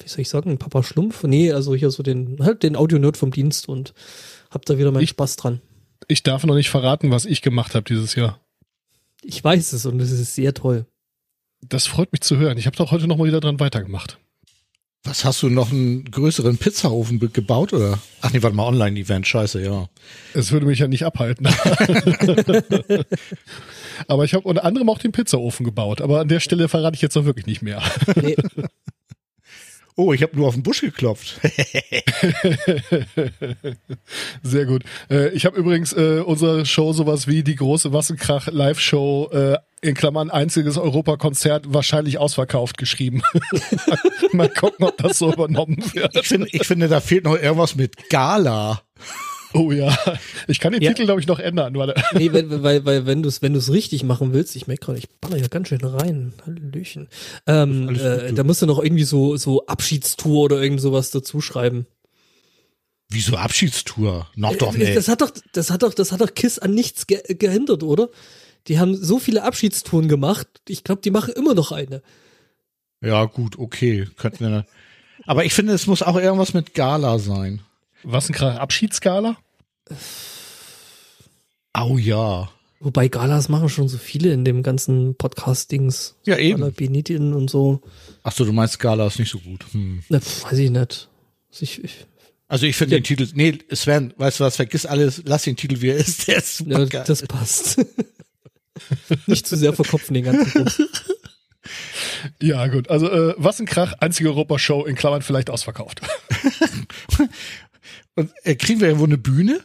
wie 0.00 0.08
soll 0.08 0.20
ich 0.20 0.28
sagen, 0.28 0.58
Papa 0.58 0.82
Schlumpf? 0.82 1.24
Nee, 1.24 1.52
also 1.52 1.74
hier 1.74 1.90
so 1.90 2.02
den, 2.02 2.36
halt 2.40 2.62
den 2.62 2.76
Audio-Nerd 2.76 3.16
vom 3.16 3.30
Dienst 3.30 3.66
und 3.68 3.94
hab 4.50 4.66
da 4.66 4.76
wieder 4.76 4.92
meinen 4.92 5.04
Ich- 5.04 5.10
Spaß 5.10 5.36
dran. 5.36 5.60
Ich 6.06 6.22
darf 6.22 6.44
noch 6.44 6.54
nicht 6.54 6.70
verraten, 6.70 7.10
was 7.10 7.24
ich 7.24 7.42
gemacht 7.42 7.74
habe 7.74 7.84
dieses 7.84 8.14
Jahr. 8.14 8.40
Ich 9.22 9.42
weiß 9.42 9.72
es 9.72 9.86
und 9.86 10.00
es 10.00 10.10
ist 10.10 10.34
sehr 10.34 10.54
toll. 10.54 10.86
Das 11.60 11.86
freut 11.86 12.12
mich 12.12 12.20
zu 12.20 12.36
hören. 12.36 12.56
Ich 12.58 12.66
habe 12.66 12.76
doch 12.76 12.90
heute 12.92 13.06
noch 13.08 13.16
mal 13.16 13.26
wieder 13.26 13.40
dran 13.40 13.58
weitergemacht. 13.60 14.18
Was 15.04 15.24
hast 15.24 15.42
du 15.42 15.48
noch 15.48 15.70
einen 15.70 16.04
größeren 16.10 16.58
Pizzaofen 16.58 17.18
gebaut 17.32 17.72
oder? 17.72 17.98
Ach 18.20 18.32
nee, 18.32 18.42
warte 18.42 18.56
mal, 18.56 18.66
Online-Event, 18.66 19.26
scheiße, 19.26 19.62
ja. 19.64 19.88
Es 20.34 20.52
würde 20.52 20.66
mich 20.66 20.80
ja 20.80 20.88
nicht 20.88 21.04
abhalten. 21.04 21.46
aber 24.08 24.24
ich 24.24 24.34
habe 24.34 24.46
unter 24.46 24.64
anderem 24.64 24.90
auch 24.90 24.98
den 24.98 25.12
Pizzaofen 25.12 25.64
gebaut. 25.64 26.00
Aber 26.02 26.20
an 26.20 26.28
der 26.28 26.40
Stelle 26.40 26.68
verrate 26.68 26.96
ich 26.96 27.02
jetzt 27.02 27.14
noch 27.14 27.24
wirklich 27.24 27.46
nicht 27.46 27.62
mehr. 27.62 27.80
Nee, 28.16 28.36
Oh, 29.98 30.12
ich 30.12 30.22
habe 30.22 30.36
nur 30.36 30.46
auf 30.46 30.54
den 30.54 30.62
Busch 30.62 30.80
geklopft. 30.80 31.40
Sehr 34.44 34.64
gut. 34.64 34.84
Äh, 35.10 35.30
ich 35.30 35.44
habe 35.44 35.58
übrigens 35.58 35.92
äh, 35.92 36.22
unsere 36.24 36.64
Show 36.66 36.92
sowas 36.92 37.26
wie 37.26 37.42
die 37.42 37.56
große 37.56 37.92
Wassenkrach 37.92 38.46
Live-Show 38.46 39.30
äh, 39.32 39.56
in 39.80 39.96
Klammern 39.96 40.30
einziges 40.30 40.78
Europakonzert 40.78 41.74
wahrscheinlich 41.74 42.18
ausverkauft 42.18 42.78
geschrieben. 42.78 43.22
Mal 44.32 44.48
gucken, 44.48 44.86
ob 44.86 44.96
das 44.98 45.18
so 45.18 45.32
übernommen 45.32 45.82
wird. 45.92 46.14
Ich 46.14 46.28
finde, 46.28 46.46
ich 46.52 46.64
finde, 46.64 46.86
da 46.86 47.00
fehlt 47.00 47.24
noch 47.24 47.34
irgendwas 47.34 47.74
mit 47.74 48.08
Gala. 48.08 48.82
Oh 49.54 49.72
ja. 49.72 49.96
Ich 50.46 50.60
kann 50.60 50.72
den 50.72 50.82
Ja. 50.82 50.90
Titel, 50.90 51.04
glaube 51.06 51.20
ich, 51.20 51.26
noch 51.26 51.38
ändern. 51.38 51.74
Warte. 51.74 51.94
nee 52.14 52.32
weil, 52.32 52.62
weil, 52.62 52.84
weil 52.84 53.06
wenn 53.06 53.22
du 53.22 53.28
es 53.28 53.40
wenn 53.42 53.54
du's 53.54 53.72
richtig 53.72 54.02
machen 54.04 54.32
willst, 54.32 54.54
ich 54.56 54.66
merke 54.66 54.86
gerade, 54.86 54.98
ich 54.98 55.08
baller 55.20 55.36
ja 55.38 55.46
ganz 55.48 55.68
schön 55.68 55.82
rein. 55.84 56.34
Hallöchen. 56.44 57.08
Ähm, 57.46 57.88
äh, 57.96 58.32
da 58.32 58.44
musst 58.44 58.60
du 58.62 58.66
noch 58.66 58.82
irgendwie 58.82 59.04
so, 59.04 59.36
so 59.36 59.66
Abschiedstour 59.66 60.44
oder 60.44 60.60
irgend 60.62 60.80
sowas 60.80 61.10
dazu 61.10 61.40
schreiben. 61.40 61.86
Wieso 63.08 63.36
Abschiedstour? 63.36 64.26
Noch 64.36 64.56
doch 64.56 64.74
Äh, 64.74 64.78
nicht. 64.78 64.96
Das 64.96 65.08
hat 65.08 65.22
doch, 65.22 65.30
das 65.52 65.70
hat 65.70 65.82
doch, 65.82 65.94
das 65.94 66.12
hat 66.12 66.20
doch 66.20 66.34
Kiss 66.34 66.58
an 66.58 66.74
nichts 66.74 67.06
ge 67.06 67.22
gehindert, 67.28 67.82
oder? 67.82 68.08
Die 68.66 68.78
haben 68.78 68.94
so 68.94 69.18
viele 69.18 69.44
Abschiedstouren 69.44 70.08
gemacht. 70.08 70.46
Ich 70.68 70.84
glaube, 70.84 71.00
die 71.02 71.10
machen 71.10 71.32
immer 71.34 71.54
noch 71.54 71.72
eine. 71.72 72.02
Ja, 73.00 73.24
gut, 73.24 73.58
okay. 73.58 74.06
Könnten 74.18 74.40
wir. 74.50 74.66
Aber 75.24 75.44
ich 75.46 75.54
finde, 75.54 75.72
es 75.72 75.86
muss 75.86 76.02
auch 76.02 76.16
irgendwas 76.16 76.52
mit 76.52 76.74
Gala 76.74 77.18
sein. 77.18 77.62
Wassenkrach 78.02 78.56
Abschiedsskala? 78.58 79.36
Au 81.72 81.98
ja. 81.98 82.50
Wobei 82.80 83.08
Galas 83.08 83.48
machen 83.48 83.68
schon 83.68 83.88
so 83.88 83.98
viele 83.98 84.32
in 84.32 84.44
dem 84.44 84.62
ganzen 84.62 85.16
Podcast-Dings. 85.16 86.16
Ja, 86.24 86.36
Gala 86.36 86.46
eben. 86.46 86.72
Benitin 86.74 87.32
und 87.34 87.50
so. 87.50 87.80
Ach 88.22 88.32
so, 88.32 88.44
du 88.44 88.52
meinst 88.52 88.78
Gala 88.78 89.06
ist 89.06 89.18
nicht 89.18 89.30
so 89.32 89.38
gut. 89.40 89.64
Hm. 89.72 90.02
Na, 90.08 90.18
weiß 90.20 90.58
ich 90.58 90.70
nicht. 90.70 91.08
Ich, 91.60 91.82
ich, 91.82 92.06
Also 92.46 92.66
ich 92.66 92.76
finde 92.76 92.94
Ja. 92.96 93.00
den 93.00 93.04
Titel, 93.04 93.28
nee, 93.34 93.58
Sven, 93.72 94.14
weißt 94.16 94.38
du 94.40 94.44
was, 94.44 94.56
vergiss 94.56 94.86
alles, 94.86 95.22
lass 95.24 95.42
den 95.42 95.56
Titel, 95.56 95.80
wie 95.80 95.88
er 95.90 95.96
ist, 95.96 96.28
der 96.28 96.36
ist 96.38 96.58
super 96.58 96.78
ja, 96.80 96.84
geil. 96.84 97.04
das 97.06 97.22
passt. 97.22 97.84
nicht 99.26 99.46
zu 99.46 99.56
sehr 99.56 99.72
verkopfen 99.72 100.14
den 100.14 100.24
ganzen 100.24 100.50
Grund. 100.52 100.88
Ja, 102.40 102.66
gut. 102.68 102.88
Also 102.90 103.10
äh, 103.10 103.34
Wassenkrach, 103.36 103.94
einzige 104.00 104.28
Europashow 104.30 104.84
in 104.86 104.94
Klammern 104.94 105.22
vielleicht 105.22 105.50
ausverkauft. 105.50 106.00
Und 108.18 108.32
äh, 108.42 108.56
kriegen 108.56 108.80
wir 108.80 108.88
irgendwo 108.88 109.04
eine 109.06 109.16
Bühne? 109.16 109.60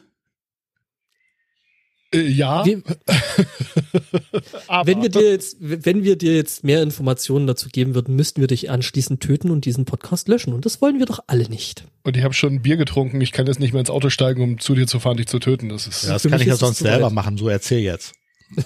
Äh, 2.14 2.28
ja, 2.28 2.64
Wir, 2.64 2.84
aber 4.68 4.86
wenn 4.86 5.02
wir 5.02 5.10
dir 5.10 5.32
jetzt, 5.32 5.58
wenn 5.60 6.04
wir 6.04 6.16
dir 6.20 6.36
jetzt 6.36 6.64
mehr 6.64 6.84
Informationen 6.84 7.48
dazu 7.48 7.68
geben 7.70 7.96
würden, 7.96 8.16
müssten 8.16 8.42
wir 8.42 8.48
dich 8.48 8.70
anschließend 8.70 9.22
töten 9.22 9.50
und 9.50 9.66
diesen 9.66 9.86
Podcast 9.86 10.28
löschen. 10.28 10.54
Und 10.54 10.68
das 10.68 10.84
wollen 10.84 11.00
wir 11.00 11.08
doch 11.08 11.24
alle 11.26 11.50
nicht. 11.50 11.86
und 12.04 12.16
ich 12.16 12.24
habe 12.24 12.36
schon 12.36 12.54
ein 12.54 12.62
Bier 12.62 12.78
getrunken. 12.78 13.20
Ich 13.22 13.32
kann 13.32 13.48
jetzt 13.48 13.60
nicht 13.60 13.74
mehr 13.74 13.80
ins 13.80 13.90
Auto 13.90 14.12
steigen, 14.12 14.44
um 14.44 14.60
zu 14.60 14.76
dir 14.76 14.86
zu 14.86 15.00
fahren, 15.00 15.18
dich 15.18 15.26
zu 15.26 15.40
töten. 15.40 15.70
Das 15.70 15.88
ist 15.88 16.04
Ja, 16.04 16.14
das 16.14 16.22
kann 16.22 16.40
ich 16.40 16.46
ja 16.46 16.56
sonst 16.56 16.78
selber 16.78 17.08
weit. 17.08 17.14
machen, 17.14 17.38
so 17.38 17.50
erzähl 17.50 17.80
jetzt. 17.80 18.14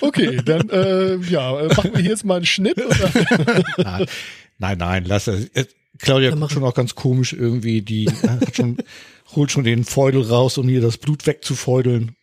okay. 0.00 0.40
Dann 0.42 0.70
äh, 0.70 1.16
ja, 1.16 1.60
äh, 1.60 1.66
machen 1.68 1.92
wir 1.92 2.00
hier 2.00 2.12
jetzt 2.12 2.24
mal 2.24 2.36
einen 2.36 2.46
Schnitt. 2.46 2.78
Nein, 4.60 4.78
nein, 4.78 5.04
lass 5.06 5.24
das. 5.24 5.46
Äh, 5.54 5.64
Claudia 5.98 6.30
guckt 6.30 6.52
schon 6.52 6.64
auch 6.64 6.74
ganz 6.74 6.94
komisch 6.94 7.32
irgendwie, 7.32 7.82
die 7.82 8.06
äh, 8.22 8.28
hat 8.28 8.54
schon, 8.56 8.76
holt 9.34 9.50
schon 9.50 9.64
den 9.64 9.84
Feudel 9.84 10.22
raus, 10.22 10.56
um 10.58 10.68
hier 10.68 10.80
das 10.80 10.98
Blut 10.98 11.26
wegzufeudeln. 11.26 12.14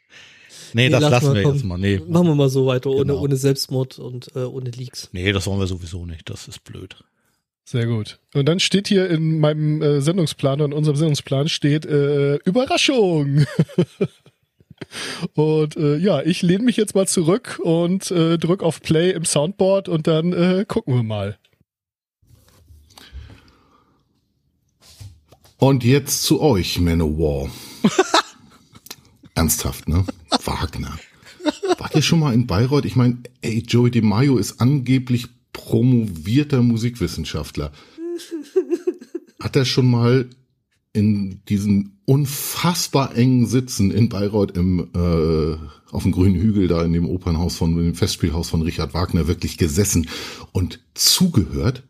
Nee, 0.74 0.90
das 0.90 1.02
lass 1.02 1.12
lassen 1.12 1.34
wir 1.36 1.44
komm. 1.44 1.54
jetzt 1.56 1.64
mal. 1.66 1.78
Nee, 1.78 2.02
Machen 2.08 2.28
wir 2.28 2.36
mal 2.36 2.50
so 2.50 2.66
weiter, 2.66 2.90
ohne, 2.90 3.06
Genau. 3.06 3.20
ohne 3.22 3.36
Selbstmord 3.36 4.00
und 4.00 4.36
äh, 4.36 4.40
ohne 4.40 4.70
Leaks. 4.70 5.10
nee, 5.12 5.32
das 5.32 5.48
wollen 5.48 5.60
wir 5.60 5.68
sowieso 5.68 6.06
nicht. 6.06 6.30
Das 6.30 6.48
ist 6.48 6.64
blöd. 6.64 6.96
Sehr 7.64 7.86
gut. 7.86 8.20
Und 8.34 8.46
dann 8.48 8.60
steht 8.60 8.88
hier 8.88 9.10
in 9.10 9.40
meinem 9.40 9.82
äh, 9.82 10.02
Sendungsplan, 10.02 10.60
in 10.62 10.74
unserem 10.74 10.96
Sendungsplan 10.96 11.50
steht 11.50 11.86
äh, 11.86 12.36
Überraschung. 12.46 13.46
und 15.34 15.76
äh, 15.76 15.98
ja, 15.98 16.22
ich 16.22 16.42
lehne 16.42 16.64
mich 16.64 16.78
jetzt 16.78 16.96
mal 16.96 17.08
zurück 17.08 17.60
und 17.62 18.10
äh, 18.12 18.38
drück 18.38 18.64
auf 18.64 18.82
Play 18.82 19.12
im 19.12 19.26
Soundboard 19.26 19.90
und 19.90 20.08
dann 20.08 20.34
äh, 20.34 20.66
gucken 20.68 20.96
wir 20.96 21.04
mal. 21.04 21.38
Und 25.58 25.84
jetzt 25.84 26.24
zu 26.24 26.40
euch, 26.40 26.80
Manowar. 26.80 27.50
Ernsthaft, 29.36 29.88
ne? 29.90 30.06
Wagner. 30.44 30.98
Wart 31.78 31.96
ihr 31.96 32.02
schon 32.02 32.20
mal 32.20 32.34
in 32.34 32.46
Bayreuth? 32.46 32.86
Ich 32.86 32.96
meine, 32.96 33.18
ey, 33.42 33.64
Joey 33.68 33.90
DeMaio 33.90 34.38
ist 34.38 34.62
angeblich 34.62 35.28
promovierter 35.54 36.62
Musikwissenschaftler. 36.62 37.72
Hat 39.40 39.56
er 39.56 39.66
schon 39.66 39.90
mal 39.90 40.30
in 40.94 41.42
diesen 41.50 42.00
unfassbar 42.06 43.16
engen 43.16 43.48
Sitzen 43.48 43.92
in 43.92 44.10
Bayreuth 44.10 44.56
im 44.56 44.90
äh, 44.94 45.58
auf 45.92 46.04
dem 46.04 46.12
grünen 46.12 46.36
Hügel 46.36 46.68
da 46.68 46.84
in 46.84 46.94
dem 46.94 47.08
Opernhaus 47.08 47.56
von 47.56 47.76
dem 47.76 47.96
Festspielhaus 47.96 48.50
von 48.50 48.62
Richard 48.62 48.94
Wagner 48.94 49.28
wirklich 49.28 49.58
gesessen 49.58 50.08
und 50.52 50.80
zugehört? 50.94 51.84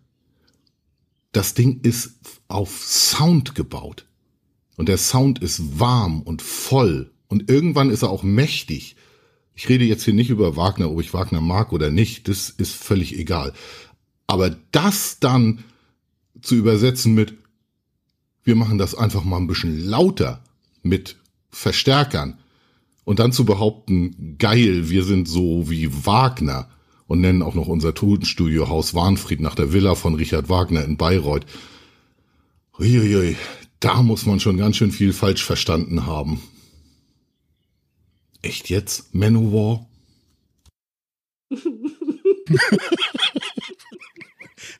Das 1.38 1.54
Ding 1.54 1.82
ist 1.84 2.16
auf 2.48 2.84
Sound 2.84 3.54
gebaut. 3.54 4.08
Und 4.76 4.90
der 4.90 4.98
Sound 4.98 5.38
ist 5.38 5.80
warm 5.80 6.24
und 6.24 6.42
voll. 6.42 7.12
Und 7.28 7.48
irgendwann 7.48 7.92
ist 7.92 8.02
er 8.02 8.10
auch 8.10 8.24
mächtig. 8.24 8.96
Ich 9.54 9.70
rede 9.70 9.86
jetzt 9.86 10.04
hier 10.04 10.16
nicht 10.16 10.32
über 10.32 10.56
Wagner, 10.56 10.90
ob 10.90 11.00
ich 11.00 11.14
Wagner 11.14 11.40
mag 11.40 11.74
oder 11.74 11.92
nicht. 11.92 12.28
Das 12.28 12.50
ist 12.50 12.74
völlig 12.74 13.16
egal. 13.20 13.54
Aber 14.26 14.50
das 14.72 15.20
dann 15.20 15.64
zu 16.42 16.56
übersetzen 16.56 17.14
mit, 17.14 17.36
wir 18.44 18.56
machen 18.56 18.80
das 18.80 18.96
einfach 18.96 19.24
mal 19.24 19.38
ein 19.38 19.46
bisschen 19.46 19.80
lauter 19.80 20.44
mit 20.82 21.18
Verstärkern 21.52 22.40
und 23.04 23.20
dann 23.20 23.32
zu 23.32 23.46
behaupten, 23.46 24.38
geil, 24.40 24.90
wir 24.90 25.04
sind 25.04 25.28
so 25.28 25.70
wie 25.70 26.04
Wagner 26.04 26.68
und 27.08 27.22
nennen 27.22 27.42
auch 27.42 27.56
noch 27.56 27.68
unser 27.68 27.94
Tonstudio 27.94 28.70
Haus 28.70 28.94
Warnfried 28.94 29.40
nach 29.40 29.56
der 29.56 29.74
Villa 29.74 29.96
von 29.96 30.16
Richard 30.16 30.50
Wagner 30.50 30.84
in 30.84 30.98
Bayreuth. 30.98 31.46
Uiuiui, 32.80 33.36
da 33.80 34.04
muss 34.04 34.26
man 34.26 34.40
schon 34.40 34.58
ganz 34.58 34.76
schön 34.78 34.92
viel 34.92 35.14
falsch 35.14 35.44
verstanden 35.44 36.06
haben. 36.06 36.42
Echt 38.42 38.70
jetzt? 38.70 39.14
Manowar? 39.16 39.88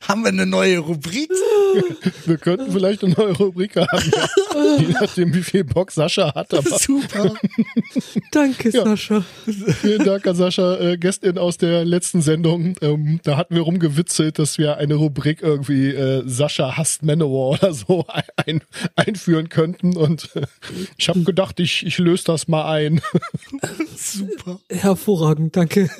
Haben 0.06 0.22
wir 0.22 0.28
eine 0.28 0.46
neue 0.46 0.78
Rubrik? 0.78 1.30
Wir 2.24 2.38
könnten 2.38 2.72
vielleicht 2.72 3.04
eine 3.04 3.12
neue 3.14 3.32
Rubrik 3.36 3.76
haben, 3.76 4.10
ja. 4.14 4.76
je 4.78 4.88
nachdem, 5.00 5.34
wie 5.34 5.42
viel 5.42 5.64
Bock 5.64 5.90
Sascha 5.90 6.34
hat. 6.34 6.54
Aber 6.54 6.78
Super. 6.78 7.34
Danke, 8.32 8.70
Ja. 8.70 8.84
Sascha. 8.84 9.24
vielen 9.80 10.04
Dank 10.04 10.26
an 10.26 10.34
Sascha, 10.36 10.76
äh, 10.78 10.96
Gästin 10.96 11.36
aus 11.36 11.58
der 11.58 11.84
letzten 11.84 12.22
Sendung. 12.22 12.74
Ähm, 12.80 13.20
da 13.22 13.36
hatten 13.36 13.54
wir 13.54 13.62
rumgewitzelt, 13.62 14.38
dass 14.38 14.56
wir 14.56 14.78
eine 14.78 14.94
Rubrik 14.94 15.42
irgendwie 15.42 15.88
äh, 15.88 16.22
Sascha 16.26 16.76
hasst 16.76 17.02
Manowar 17.02 17.58
oder 17.58 17.74
so 17.74 18.06
ein, 18.36 18.62
einführen 18.96 19.48
könnten. 19.50 19.96
Und 19.96 20.30
äh, 20.36 20.42
ich 20.96 21.08
habe 21.08 21.22
gedacht, 21.22 21.60
ich, 21.60 21.84
ich 21.84 21.98
löse 21.98 22.24
das 22.24 22.48
mal 22.48 22.70
ein. 22.70 23.00
Super. 23.96 24.58
Hervorragend, 24.70 25.54
danke. 25.56 25.90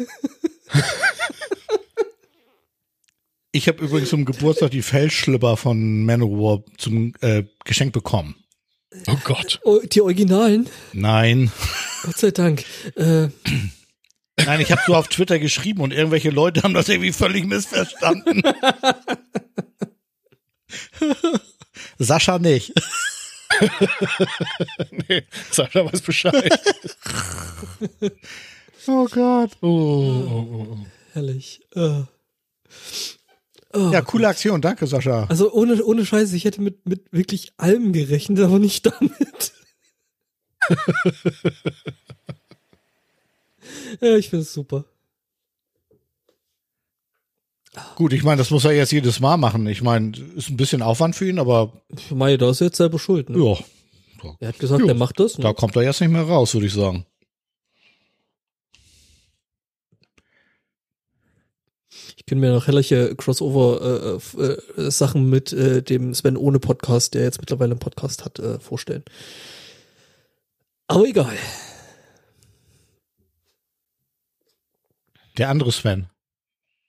Ich 3.59 3.67
habe 3.67 3.85
übrigens 3.85 4.11
zum 4.11 4.25
Geburtstag 4.25 4.71
die 4.71 4.83
Fellschlipper 4.83 5.57
von 5.57 6.05
Manowar 6.05 6.63
zum 6.77 7.13
äh, 7.23 7.43
Geschenk 7.65 7.93
bekommen. 7.93 8.37
Oh 9.09 9.17
Gott. 9.25 9.61
Die 9.93 10.01
Originalen, 10.01 10.69
Nein. 10.93 11.51
Gott 12.05 12.19
sei 12.19 12.31
Dank. 12.31 12.65
Äh, 12.95 13.31
Nein, 14.37 14.61
ich 14.61 14.71
habe 14.71 14.81
so 14.87 14.95
auf 14.95 15.09
Twitter 15.09 15.41
geschrieben 15.41 15.81
und 15.81 15.93
irgendwelche 15.93 16.31
Leute 16.31 16.63
haben 16.63 16.73
das 16.73 16.89
irgendwie 16.89 17.13
völlig 17.13 17.47
missverstanden. 17.47 18.43
Sascha 21.99 22.39
nicht. 22.39 22.73
Nee, 25.09 25.25
Sascha 25.51 25.85
weiß 25.85 26.03
Bescheid. 26.03 26.61
Oh 28.87 29.07
Gott. 29.07 29.51
Oh, 29.63 29.67
oh, 29.67 30.47
oh, 30.53 30.67
oh. 30.71 30.79
herrlich. 31.13 31.61
Äh. 31.75 32.03
Oh, 33.75 33.91
Ja, 33.93 34.01
coole 34.03 34.29
Aktion. 34.29 34.61
Danke, 34.61 34.87
Sascha. 34.87 35.25
Also 35.29 35.53
ohne, 35.53 35.83
ohne 35.85 36.07
Scheiße, 36.07 36.35
ich 36.37 36.45
hätte 36.45 36.61
mit, 36.63 36.87
mit 36.87 37.13
wirklich 37.13 37.53
allem 37.57 37.93
gerechnet, 37.93 38.39
aber 38.41 38.59
nicht 38.59 38.87
damit. 38.87 39.53
Ja, 44.01 44.17
ich 44.17 44.29
finde 44.31 44.43
es 44.43 44.53
super. 44.53 44.85
Gut, 47.97 48.13
ich 48.13 48.23
meine, 48.25 48.39
das 48.39 48.51
muss 48.51 48.65
er 48.65 48.73
jetzt 48.73 48.93
jedes 48.93 49.21
Mal 49.21 49.37
machen. 49.37 49.67
Ich 49.67 49.83
meine, 49.83 50.13
ist 50.37 50.49
ein 50.51 50.57
bisschen 50.57 50.83
Aufwand 50.83 51.15
für 51.15 51.29
ihn, 51.29 51.39
aber 51.39 51.73
Ich 51.97 52.11
meine, 52.11 52.39
da 52.39 52.51
ist 52.51 52.61
er 52.61 52.69
jetzt 52.69 52.77
selber 52.79 52.99
schuld. 52.99 53.29
Ne? 53.31 53.39
ja, 54.23 54.31
Er 54.41 54.49
hat 54.49 54.59
gesagt, 54.59 54.83
Ja, 54.83 54.89
er 54.89 54.95
macht 54.95 55.21
das. 55.21 55.39
Ne? 55.39 55.43
da 55.45 55.53
kommt 55.53 55.77
er 55.77 55.83
jetzt 55.83 56.01
nicht 56.01 56.11
mehr 56.11 56.23
raus, 56.23 56.55
würde 56.55 56.67
ich 56.67 56.73
sagen. 56.73 57.05
Ich 62.19 62.27
kann 62.27 62.41
mir 62.41 62.53
noch 62.53 62.67
herrliche 62.67 63.15
Crossover-Sachen 63.15 65.31
mit 65.31 65.53
äh, 65.53 65.85
dem 65.85 66.13
Sven 66.15 66.37
ohne 66.37 66.59
Podcast, 66.59 67.15
der 67.15 67.23
jetzt 67.23 67.39
mittlerweile 67.39 67.71
einen 67.71 67.79
Podcast 67.79 68.25
hat, 68.25 68.41
äh, 68.41 68.59
vorstellen. 68.59 69.05
Aber 70.89 71.05
egal. 71.05 71.39
Der 75.37 75.49
andere 75.49 75.71
Sven. 75.71 76.09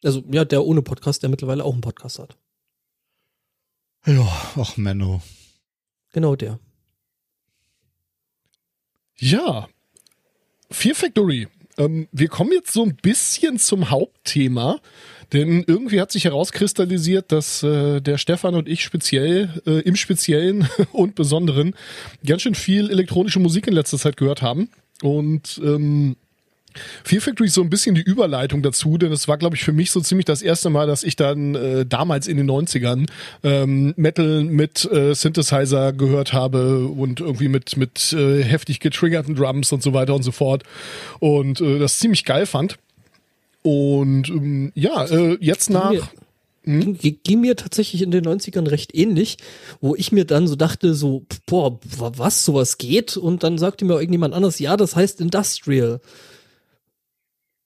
Also 0.04 0.24
ja, 0.32 0.46
der 0.46 0.66
ohne 0.66 0.82
Podcast, 0.82 1.22
der 1.22 1.30
mittlerweile 1.30 1.64
auch 1.64 1.74
einen 1.74 1.82
Podcast 1.82 2.18
hat. 2.18 2.36
Ja, 4.08 4.28
ach 4.56 4.78
Menno. 4.78 5.22
Genau 6.12 6.36
der. 6.36 6.60
Ja. 9.18 9.70
Fear 10.72 10.96
Factory. 10.96 11.48
Ähm, 11.78 12.08
wir 12.12 12.28
kommen 12.28 12.52
jetzt 12.52 12.74
so 12.74 12.84
ein 12.84 12.98
bisschen 12.98 13.58
zum 13.58 13.90
Hauptthema, 13.90 14.82
denn 15.34 15.64
irgendwie 15.68 16.02
hat 16.02 16.12
sich 16.12 16.26
herauskristallisiert, 16.26 17.32
dass 17.32 17.64
äh, 17.64 18.02
der 18.02 18.18
Stefan 18.18 18.56
und 18.56 18.68
ich 18.68 18.84
speziell, 18.84 19.62
äh, 19.66 19.82
im 19.82 19.96
Speziellen 19.96 20.68
und 20.92 21.16
Besonderen, 21.16 21.76
ganz 22.26 22.42
schön 22.42 22.56
viel 22.56 22.90
elektronische 22.90 23.40
Musik 23.40 23.68
in 23.68 23.74
letzter 23.74 23.98
Zeit 23.98 24.18
gehört 24.18 24.42
haben. 24.42 24.70
Und 25.02 25.62
ähm, 25.64 26.16
Fear 27.04 27.22
Factory 27.22 27.48
ist 27.48 27.56
so 27.56 27.62
ein 27.62 27.70
bisschen 27.70 27.96
die 27.96 28.02
Überleitung 28.02 28.62
dazu, 28.62 28.98
denn 28.98 29.12
es 29.12 29.28
war, 29.28 29.38
glaube 29.38 29.56
ich, 29.56 29.64
für 29.64 29.72
mich 29.72 29.92
so 29.92 30.02
ziemlich 30.02 30.26
das 30.26 30.42
erste 30.42 30.70
Mal, 30.70 30.88
dass 30.88 31.04
ich 31.04 31.16
dann 31.16 31.56
äh, 31.56 31.86
damals 31.86 32.28
in 32.28 32.38
den 32.38 32.50
90ern 32.50 33.08
ähm, 33.44 33.94
Metal 33.98 34.44
mit 34.44 34.90
äh, 34.92 35.14
Synthesizer 35.16 35.94
gehört 35.94 36.34
habe 36.34 36.86
und 36.86 37.22
irgendwie 37.22 37.48
mit, 37.48 37.78
mit 37.78 38.14
äh, 38.14 38.44
heftig 38.44 38.80
getriggerten 38.80 39.36
Drums 39.36 39.72
und 39.72 39.82
so 39.82 39.94
weiter 39.94 40.16
und 40.16 40.24
so 40.24 40.32
fort. 40.32 40.64
Und 41.20 41.60
äh, 41.60 41.80
das 41.80 42.00
ziemlich 42.00 42.24
geil 42.24 42.46
fand. 42.46 42.78
Und 43.62 44.30
ähm, 44.30 44.72
ja, 44.76 45.06
äh, 45.06 45.38
jetzt 45.42 45.70
nach. 45.70 45.92
Mir, 45.92 46.94
ging, 46.94 47.20
ging 47.24 47.42
mir 47.42 47.56
tatsächlich 47.56 48.02
in 48.02 48.12
den 48.12 48.26
90ern 48.26 48.70
recht 48.70 48.94
ähnlich, 48.96 49.38
wo 49.82 49.96
ich 49.96 50.12
mir 50.12 50.26
dann 50.26 50.48
so 50.48 50.56
dachte, 50.56 50.94
so, 50.94 51.26
boah, 51.46 51.80
wa- 51.98 52.12
was, 52.16 52.46
sowas 52.46 52.78
geht? 52.78 53.18
Und 53.18 53.44
dann 53.44 53.58
sagte 53.58 53.86
mir 53.86 53.96
irgendjemand 53.96 54.34
anders, 54.34 54.60
ja, 54.60 54.78
das 54.78 54.96
heißt 54.96 55.20
Industrial. 55.22 56.00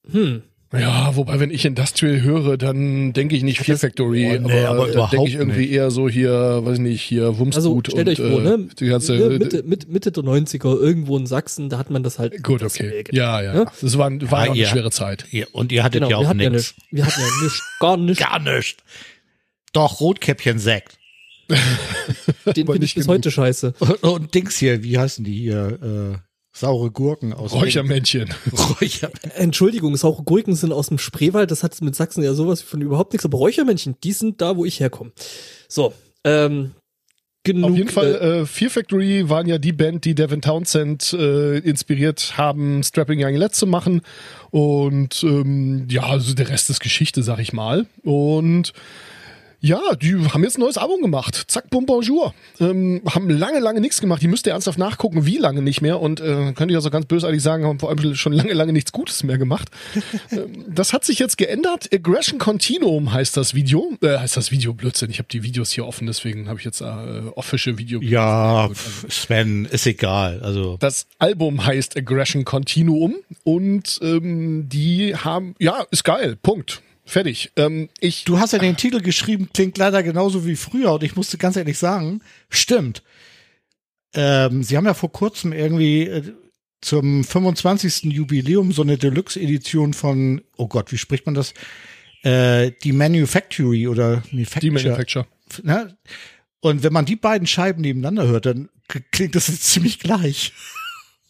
Hm. 0.09 0.43
Ja, 0.76 1.15
wobei, 1.15 1.39
wenn 1.39 1.51
ich 1.51 1.65
Industrial 1.65 2.21
höre, 2.24 2.57
dann 2.57 3.13
denke 3.13 3.36
ich 3.36 3.43
nicht 3.43 3.59
Fear 3.59 3.78
Factory, 3.78 4.39
Oh, 4.43 4.47
nee, 4.47 4.65
aber 4.65 4.86
dann 4.86 4.93
überhaupt 4.93 5.13
denke 5.13 5.28
ich 5.30 5.36
irgendwie 5.36 5.59
nicht. 5.61 5.71
eher 5.71 5.91
so 5.91 6.09
hier, 6.09 6.61
weiß 6.65 6.80
nicht, 6.80 7.01
hier 7.01 7.38
Wumsgut 7.38 7.55
Also 7.55 7.80
stellt 7.86 8.07
und 8.07 8.26
euch 8.26 8.32
vor, 8.32 8.41
äh, 8.41 8.43
ne? 8.57 8.67
die 8.80 8.88
ganze 8.88 9.13
ne, 9.15 9.38
Mitte, 9.38 9.61
Mitte, 9.63 9.88
Mitte 9.88 10.11
der 10.11 10.24
90er, 10.24 10.80
irgendwo 10.80 11.15
in 11.17 11.28
Sachsen, 11.28 11.69
da 11.69 11.78
hat 11.78 11.91
man 11.91 12.01
das 12.01 12.17
halt. 12.17 12.41
Gut, 12.41 12.63
okay. 12.63 13.03
Ja, 13.11 13.39
ja. 13.41 13.53
Ja? 13.55 13.65
Das 13.82 13.97
war, 13.99 14.09
war 14.11 14.39
Ja, 14.39 14.45
ja, 14.45 14.51
eine 14.51 14.59
ja. 14.61 14.67
schwere 14.69 14.89
Zeit. 14.91 15.26
Ja, 15.30 15.45
und 15.51 15.71
ihr 15.71 15.84
hattet 15.84 16.01
Genau, 16.01 16.09
ja 16.09 16.17
wir 16.19 16.26
auch 16.26 16.30
hatten 16.30 16.39
ja 16.39 16.49
nichts. 16.49 16.74
nicht. 16.76 16.88
Wir 16.91 17.05
hatten 17.05 17.21
ja 17.21 17.43
nicht, 17.43 17.61
gar 17.80 17.97
nicht. 17.97 18.19
Gar 18.19 18.39
nicht. 18.39 18.84
Doch, 19.74 19.99
Rotkäppchen 19.99 20.57
Sekt. 20.59 20.97
Den 21.49 22.65
finde 22.67 22.86
ich 22.86 22.95
bis 22.95 23.05
genug. 23.05 23.09
heute 23.17 23.32
scheiße. 23.32 23.74
Und, 23.80 24.03
und 24.03 24.34
Dings 24.34 24.57
hier, 24.57 24.84
wie 24.84 24.97
heißen 24.97 25.24
die 25.24 25.34
hier? 25.36 25.80
Äh, 26.15 26.17
saure 26.54 26.91
Gurken 26.91 27.34
aus 27.34 27.54
Räuchermännchen. 27.54 28.30
Räucher. 28.80 29.12
Entschuldigung, 29.36 29.95
saure 29.97 30.24
Gurken 30.24 30.56
sind 30.56 30.72
aus 30.72 30.88
dem 30.88 30.99
Spreewald, 30.99 31.51
das 31.51 31.64
hat 31.64 31.80
mit 31.82 31.95
Sachsen 31.95 32.24
ja 32.24 32.34
sowas 32.34 32.62
von 32.62 32.82
überhaupt 32.82 33.14
nichts, 33.14 33.26
aber 33.26 33.39
Räuchermännchen, 33.39 33.95
die 34.04 34.14
sind 34.14 34.39
da, 34.39 34.56
wo 34.56 34.64
ich 34.64 34.80
herkomme. 34.80 35.12
So, 35.68 35.93
ähm, 36.24 36.72
genug. 37.43 37.72
Auf 37.72 37.78
jeden 37.78 37.89
Fall, 37.89 38.16
äh, 38.16 38.41
äh, 38.41 38.45
Fear 38.45 38.70
Factory 38.70 39.30
waren 39.30 39.47
ja 39.47 39.58
die 39.58 39.74
Band, 39.74 40.06
die 40.06 40.16
Devin 40.16 40.41
Townsend 40.41 41.14
äh, 41.14 41.58
inspiriert 41.58 42.38
haben, 42.38 42.84
Strapping 42.84 43.24
Young 43.24 43.36
Lad 43.36 43.56
zu 43.56 43.68
machen. 43.68 44.01
Und 44.51 45.24
ähm, 45.24 45.88
ja, 45.89 46.04
also 46.04 46.34
der 46.34 46.49
Rest 46.49 46.70
ist 46.70 46.80
Geschichte, 46.80 47.24
sag 47.24 47.39
ich 47.39 47.51
mal. 47.51 47.88
Und 48.04 48.74
ja, 49.64 49.80
die 49.95 50.14
haben 50.30 50.43
jetzt 50.43 50.57
ein 50.57 50.61
neues 50.61 50.78
Album 50.78 51.01
gemacht. 51.01 51.45
Zack, 51.47 51.70
bum, 51.70 51.86
bonjour. 51.86 52.34
Ähm, 52.59 53.01
haben 53.09 53.30
lange, 53.30 53.59
lange 53.59 53.80
nichts 53.80 54.01
gemacht. 54.01 54.22
Die 54.22 54.28
müsst 54.28 54.45
ihr 54.45 54.51
ernsthaft 54.51 54.78
nachgucken, 54.78 55.26
wie 55.26 55.38
lange 55.38 55.61
nicht 55.61 55.80
mehr. 55.82 56.01
Und 56.01 56.20
äh, 56.20 56.51
könnte 56.51 56.72
ich 56.72 56.76
also 56.76 56.89
ganz 56.89 57.05
bösartig 57.05 57.41
sagen, 57.41 57.64
haben 57.64 57.80
vor 57.80 57.88
allem 57.88 58.14
schon 58.14 58.34
lange, 58.34 58.51
lange 58.51 58.74
nichts 58.74 58.91
Gutes 58.91 59.24
mehr 59.24 59.38
gemacht. 59.38 59.70
ähm, 60.32 60.66
das 60.68 60.91
hat 60.91 61.05
sich 61.05 61.18
jetzt 61.18 61.38
geändert. 61.38 61.88
Aggression 61.93 62.39
Continuum 62.39 63.14
heißt 63.14 63.38
das 63.38 63.53
Video. 63.53 63.97
Äh, 64.01 64.18
heißt 64.18 64.36
das 64.36 64.51
Video 64.51 64.74
Blödsinn. 64.74 65.09
Ich 65.09 65.20
habe 65.20 65.30
die 65.32 65.43
Videos 65.43 65.72
hier 65.72 65.88
offen, 65.88 66.07
deswegen 66.07 66.49
habe 66.49 66.59
ich 66.59 66.66
jetzt 66.66 66.82
äh, 66.82 67.22
official 67.36 67.78
Video. 67.78 68.01
Ja, 68.01 68.68
pf, 68.68 69.05
Sven, 69.09 69.64
ist 69.64 69.88
egal. 69.88 70.41
Also, 70.43 70.76
Das 70.82 71.07
Album 71.20 71.66
heißt 71.66 71.95
Aggression 71.95 72.43
Continuum 72.43 73.16
und 73.45 73.97
ähm, 74.01 74.68
die 74.68 75.16
haben, 75.16 75.55
ja, 75.57 75.86
ist 75.89 76.03
geil, 76.03 76.36
Punkt. 76.36 76.82
Fertig. 77.06 77.51
Ähm, 77.56 77.89
ich, 77.99 78.24
du 78.24 78.39
hast 78.39 78.54
ja 78.54 78.60
den 78.60 78.78
Titel 78.78 79.01
geschrieben, 79.01 79.49
klingt 79.54 79.78
leider 79.78 80.04
genauso 80.04 80.45
wie 80.45 80.56
früher 80.56 80.93
und 80.93 81.04
ich 81.04 81.16
musste 81.16 81.38
ganz 81.38 81.56
ehrlich 81.56 81.78
sagen, 81.78 82.22
stimmt. 82.49 83.04
Ähm, 84.14 84.64
sie 84.64 84.78
haben 84.78 84.86
ja 84.86 84.93
vor 84.93 85.12
kurzem 85.12 85.54
irgendwie 85.54 86.04
äh, 86.04 86.34
zum 86.82 87.24
25. 87.24 88.04
Jubiläum 88.14 88.72
so 88.72 88.84
eine 88.84 88.97
Deluxe-Edition 88.97 89.93
von, 89.93 90.41
oh 90.58 90.68
Gott, 90.68 90.91
wie 90.91 90.97
spricht 90.97 91.26
man 91.26 91.36
das? 91.36 91.54
Äh, 92.24 92.72
die 92.84 92.93
Manufactory 92.93 93.88
oder 93.88 94.24
Manufacture. 94.32 94.62
die 94.62 94.72
Manufacture. 94.72 95.28
Ne? 95.64 95.97
Und 96.62 96.84
wenn 96.84 96.93
man 96.93 97.06
die 97.06 97.18
beiden 97.18 97.47
Scheiben 97.47 97.82
nebeneinander 97.82 98.28
hört, 98.28 98.45
dann 98.45 98.70
klingt 99.12 99.36
das 99.36 99.47
jetzt 99.47 99.64
ziemlich 99.64 99.99
gleich. 99.99 100.54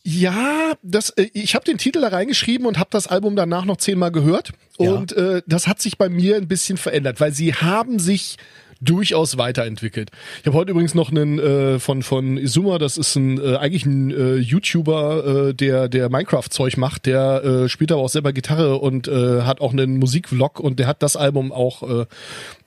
Ja, 0.06 0.74
das, 0.82 1.12
äh, 1.12 1.30
ich 1.34 1.56
habe 1.56 1.64
den 1.64 1.78
Titel 1.78 2.02
da 2.02 2.10
reingeschrieben 2.10 2.68
und 2.68 2.78
habe 2.78 2.90
das 2.92 3.08
Album 3.08 3.36
danach 3.36 3.66
noch 3.66 3.78
zehnmal 3.78 4.12
gehört. 4.12 4.52
Ja. 4.78 4.92
Und 4.92 5.14
äh, 5.14 5.42
das 5.48 5.68
hat 5.68 5.82
sich 5.82 5.98
bei 5.98 6.10
mir 6.10 6.36
ein 6.36 6.48
bisschen 6.48 6.78
verändert, 6.78 7.22
weil 7.22 7.34
sie 7.34 7.54
haben 7.54 8.00
sich 8.00 8.38
durchaus 8.84 9.38
weiterentwickelt. 9.38 10.12
Ich 10.42 10.48
habe 10.48 10.58
heute 10.58 10.72
übrigens 10.72 10.94
noch 10.96 11.12
einen 11.12 11.40
äh, 11.40 11.80
von 11.80 12.04
von 12.04 12.38
Izuma, 12.38 12.78
das 12.78 12.98
ist 12.98 13.16
ein 13.16 13.40
äh, 13.40 13.56
eigentlich 13.56 13.86
ein 13.86 14.12
äh, 14.12 14.36
YouTuber, 14.36 15.50
äh, 15.50 15.54
der 15.54 15.90
der 15.90 16.10
Minecraft 16.10 16.50
Zeug 16.50 16.78
macht, 16.78 17.06
der 17.06 17.44
äh, 17.44 17.70
spielt 17.70 17.92
aber 17.92 18.02
auch 18.02 18.10
selber 18.10 18.34
Gitarre 18.34 18.78
und 18.78 19.08
äh, 19.08 19.42
hat 19.42 19.62
auch 19.62 19.72
einen 19.72 20.00
Musikvlog 20.00 20.60
und 20.60 20.80
der 20.80 20.88
hat 20.88 21.04
das 21.04 21.16
Album 21.16 21.52
auch 21.52 21.84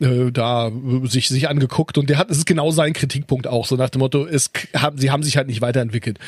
äh, 0.00 0.04
äh, 0.04 0.30
da 0.32 0.70
sich 1.04 1.28
sich 1.28 1.48
angeguckt 1.48 1.98
und 1.98 2.10
der 2.10 2.18
hat 2.18 2.30
es 2.30 2.38
ist 2.38 2.46
genau 2.46 2.70
sein 2.70 2.92
Kritikpunkt 2.92 3.46
auch 3.46 3.66
so 3.66 3.76
nach 3.76 3.90
dem 3.90 4.00
Motto, 4.00 4.26
es 4.26 4.50
haben 4.74 4.98
sie 4.98 5.10
haben 5.10 5.22
sich 5.22 5.36
halt 5.36 5.46
nicht 5.46 5.60
weiterentwickelt. 5.60 6.18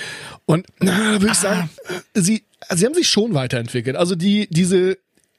Und 0.47 0.67
na, 0.81 1.21
würde 1.21 1.33
ich 1.33 1.39
sagen, 1.39 1.71
äh, 2.15 2.21
sie 2.21 2.45
sie 2.71 2.87
haben 2.87 2.95
sich 2.95 3.09
schon 3.09 3.35
weiterentwickelt. 3.35 3.97
Also 3.97 4.15
die 4.15 4.49
diese 4.51 4.99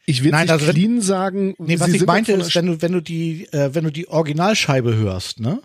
ich 0.10 0.24
will 0.24 0.32
Nein, 0.32 0.46
nicht 0.46 0.52
also 0.52 0.72
clean 0.72 1.02
sagen. 1.02 1.54
Nee, 1.60 1.80
was 1.80 1.94
ich 1.94 2.04
meinte 2.04 2.32
ist, 2.34 2.56
wenn 2.56 2.66
du, 2.66 2.82
wenn 2.82 2.94
du 2.94 3.02
die, 3.02 3.48
äh, 3.52 3.76
wenn 3.76 3.84
du 3.84 3.92
die 3.92 4.08
Originalscheibe 4.08 4.96
hörst, 4.96 5.40
ne? 5.40 5.62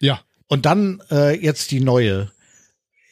Ja. 0.00 0.20
Und 0.48 0.66
dann 0.66 1.00
äh, 1.10 1.38
jetzt 1.40 1.70
die 1.70 1.80
neue. 1.80 2.32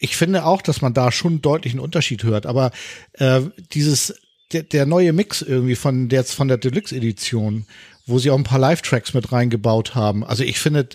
Ich 0.01 0.17
finde 0.17 0.45
auch, 0.45 0.63
dass 0.63 0.83
man 0.83 0.93
da 0.93 1.13
schon 1.13 1.35
einen 1.35 1.43
deutlichen 1.43 1.79
Unterschied 1.79 2.25
hört, 2.25 2.45
aber 2.45 2.73
äh, 3.13 3.43
dieses 3.73 4.15
der, 4.53 4.65
der 4.65 4.85
neue 4.85 5.13
Mix 5.13 5.43
irgendwie 5.43 5.77
von 5.77 6.09
der 6.09 6.25
von 6.25 6.49
der 6.49 6.59
Deluxe 6.59 6.95
Edition, 6.97 7.67
wo 8.07 8.19
sie 8.19 8.31
auch 8.31 8.37
ein 8.37 8.45
paar 8.45 8.59
Live-Tracks 8.59 9.15
mit 9.15 9.31
reingebaut 9.31 9.95
haben. 9.95 10.25
Also 10.25 10.43
ich 10.43 10.59
finde, 10.59 10.89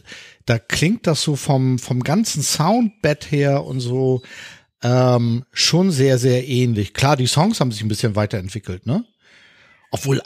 da 0.45 0.59
klingt 0.59 1.07
das 1.07 1.23
so 1.23 1.37
vom 1.37 1.79
vom 1.79 2.03
ganzen 2.03 2.43
Soundbett 2.43 3.31
her 3.31 3.63
und 3.63 3.79
so 3.79 4.23
ähm, 4.83 5.45
schon 5.53 5.91
sehr 5.91 6.17
sehr 6.17 6.47
ähnlich. 6.49 6.93
Klar, 6.93 7.15
die 7.15 7.27
Songs 7.27 7.61
haben 7.61 7.71
sich 7.71 7.81
ein 7.81 7.87
bisschen 7.89 8.17
weiterentwickelt, 8.17 8.85
ne? 8.85 9.05
Obwohl 9.91 10.21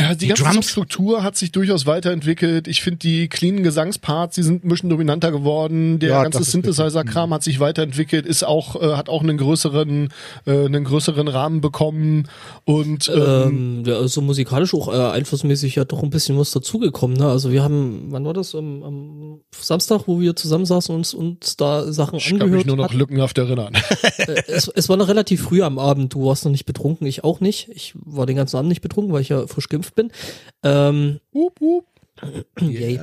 Ja, 0.00 0.14
die, 0.14 0.18
Die 0.18 0.26
ganze 0.28 0.44
Drums- 0.44 0.70
Struktur 0.70 1.22
hat 1.22 1.36
sich 1.36 1.52
durchaus 1.52 1.86
weiterentwickelt. 1.86 2.66
Ich 2.68 2.82
finde 2.82 2.98
die 2.98 3.28
cleanen 3.28 3.62
Gesangsparts, 3.62 4.34
die 4.34 4.42
sind 4.42 4.64
ein 4.64 4.68
bisschen 4.68 4.90
dominanter 4.90 5.30
geworden. 5.30 5.98
Der 5.98 6.10
Ja, 6.10 6.22
ganze 6.22 6.42
Synthesizer-Kram 6.42 7.32
hat 7.34 7.42
sich 7.42 7.60
weiterentwickelt, 7.60 8.26
ist 8.26 8.42
auch 8.44 8.80
äh, 8.80 8.94
hat 8.96 9.08
auch 9.08 9.22
einen 9.22 9.36
größeren 9.36 10.08
äh, 10.46 10.64
einen 10.64 10.84
größeren 10.84 11.28
Rahmen 11.28 11.60
bekommen 11.60 12.28
und 12.64 13.10
ähm, 13.14 13.20
ähm, 13.20 13.82
ja, 13.86 13.96
also 13.96 14.20
musikalisch 14.22 14.74
auch 14.74 14.88
äh, 14.92 14.96
einflussmäßig 15.12 15.74
ja 15.74 15.84
doch 15.84 16.02
ein 16.02 16.10
bisschen 16.10 16.38
was 16.38 16.50
dazugekommen. 16.50 17.16
Ne? 17.16 17.26
Also 17.26 17.52
wir 17.52 17.62
haben, 17.62 18.06
wann 18.08 18.24
war 18.24 18.32
das? 18.34 18.54
Am, 18.54 18.82
am 18.82 19.40
Samstag, 19.58 20.02
wo 20.06 20.20
wir 20.20 20.34
zusammensaßen 20.36 20.94
und 20.94 21.12
uns, 21.14 21.56
da 21.56 21.92
Sachen 21.92 22.16
ich 22.16 22.24
kann 22.28 22.36
mich 22.36 22.42
angehört 22.44 22.66
nur 22.66 22.76
noch 22.76 22.84
hatten. 22.84 22.98
lückenhaft 22.98 23.36
erinnern. 23.38 23.74
Äh, 24.18 24.42
es, 24.48 24.68
es 24.68 24.88
war 24.88 24.96
noch 24.96 25.08
relativ 25.08 25.42
früh 25.42 25.62
am 25.62 25.78
Abend. 25.78 26.14
Du 26.14 26.24
warst 26.26 26.44
noch 26.44 26.52
nicht 26.52 26.64
betrunken, 26.66 27.06
ich 27.06 27.24
auch 27.24 27.40
nicht. 27.40 27.68
Ich 27.74 27.94
war 28.04 28.26
den 28.26 28.36
ganzen 28.36 28.56
Abend 28.56 28.68
nicht 28.68 28.80
betrunken, 28.80 29.12
weil 29.12 29.22
ich 29.22 29.28
ja 29.30 29.46
frisch 29.46 29.68
geimpft 29.68 29.89
bin. 29.94 30.10
Ähm, 30.62 31.20
Wup, 31.32 31.60
wup. 31.60 31.86
yay. 32.60 33.00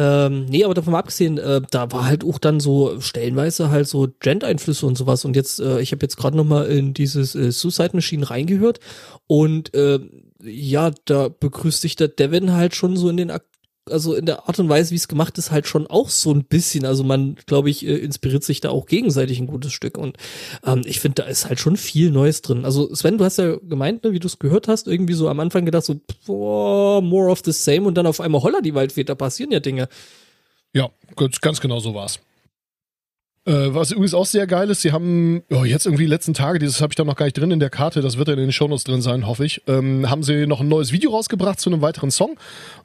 Ähm, 0.00 0.44
nee, 0.44 0.64
aber 0.64 0.74
davon 0.74 0.92
mal 0.92 1.00
abgesehen, 1.00 1.38
äh, 1.38 1.60
da 1.72 1.90
war 1.90 2.06
halt 2.06 2.22
auch 2.22 2.38
dann 2.38 2.60
so 2.60 3.00
stellenweise 3.00 3.70
halt 3.70 3.88
so 3.88 4.08
Gent-Einflüsse 4.20 4.86
und 4.86 4.96
sowas. 4.96 5.24
Und 5.24 5.34
jetzt, 5.34 5.58
äh, 5.58 5.80
ich 5.80 5.90
habe 5.90 6.04
jetzt 6.04 6.16
gerade 6.16 6.36
noch 6.36 6.44
mal 6.44 6.66
in 6.66 6.94
dieses 6.94 7.34
äh, 7.34 7.50
Suicide 7.50 7.90
Machine 7.94 8.30
reingehört 8.30 8.78
und 9.26 9.74
äh, 9.74 9.98
ja, 10.40 10.92
da 11.04 11.28
begrüßt 11.28 11.80
sich 11.80 11.96
der 11.96 12.06
Devin 12.06 12.52
halt 12.52 12.76
schon 12.76 12.96
so 12.96 13.08
in 13.08 13.16
den 13.16 13.32
Ak 13.32 13.44
also 13.90 14.14
in 14.14 14.26
der 14.26 14.48
Art 14.48 14.58
und 14.58 14.68
Weise, 14.68 14.90
wie 14.90 14.96
es 14.96 15.08
gemacht 15.08 15.38
ist, 15.38 15.50
halt 15.50 15.66
schon 15.66 15.86
auch 15.86 16.08
so 16.08 16.32
ein 16.32 16.44
bisschen. 16.44 16.84
Also 16.84 17.04
man, 17.04 17.36
glaube 17.46 17.70
ich, 17.70 17.86
äh, 17.86 17.96
inspiriert 17.96 18.44
sich 18.44 18.60
da 18.60 18.70
auch 18.70 18.86
gegenseitig 18.86 19.38
ein 19.38 19.46
gutes 19.46 19.72
Stück. 19.72 19.98
Und 19.98 20.16
ähm, 20.64 20.82
ich 20.84 21.00
finde, 21.00 21.22
da 21.22 21.28
ist 21.28 21.48
halt 21.48 21.60
schon 21.60 21.76
viel 21.76 22.10
Neues 22.10 22.42
drin. 22.42 22.64
Also 22.64 22.94
Sven, 22.94 23.18
du 23.18 23.24
hast 23.24 23.38
ja 23.38 23.56
gemeint, 23.56 24.04
ne, 24.04 24.12
wie 24.12 24.20
du 24.20 24.26
es 24.26 24.38
gehört 24.38 24.68
hast, 24.68 24.86
irgendwie 24.86 25.14
so 25.14 25.28
am 25.28 25.40
Anfang 25.40 25.64
gedacht, 25.64 25.84
so, 25.84 26.00
boah, 26.26 27.00
more 27.02 27.30
of 27.30 27.42
the 27.44 27.52
same 27.52 27.86
und 27.86 27.94
dann 27.94 28.06
auf 28.06 28.20
einmal 28.20 28.42
holla 28.42 28.60
die 28.60 28.74
Waldfee, 28.74 29.04
da 29.04 29.14
passieren 29.14 29.52
ja 29.52 29.60
Dinge. 29.60 29.88
Ja, 30.72 30.90
ganz, 31.16 31.40
ganz 31.40 31.60
genau 31.60 31.80
so 31.80 31.94
war's. 31.94 32.20
Äh, 33.48 33.74
was 33.74 33.92
übrigens 33.92 34.12
auch 34.12 34.26
sehr 34.26 34.46
geil 34.46 34.68
ist, 34.68 34.82
sie 34.82 34.92
haben 34.92 35.42
oh, 35.50 35.64
jetzt 35.64 35.86
irgendwie 35.86 36.04
die 36.04 36.10
letzten 36.10 36.34
Tage, 36.34 36.58
dieses 36.58 36.82
habe 36.82 36.92
ich 36.92 36.96
da 36.96 37.04
noch 37.04 37.16
gar 37.16 37.24
nicht 37.24 37.38
drin 37.38 37.50
in 37.50 37.60
der 37.60 37.70
Karte, 37.70 38.02
das 38.02 38.18
wird 38.18 38.28
dann 38.28 38.36
in 38.36 38.44
den 38.44 38.52
Shownotes 38.52 38.84
drin 38.84 39.00
sein, 39.00 39.26
hoffe 39.26 39.46
ich, 39.46 39.62
ähm, 39.66 40.10
haben 40.10 40.22
sie 40.22 40.46
noch 40.46 40.60
ein 40.60 40.68
neues 40.68 40.92
Video 40.92 41.12
rausgebracht 41.12 41.58
zu 41.58 41.70
einem 41.70 41.80
weiteren 41.80 42.10
Song. 42.10 42.36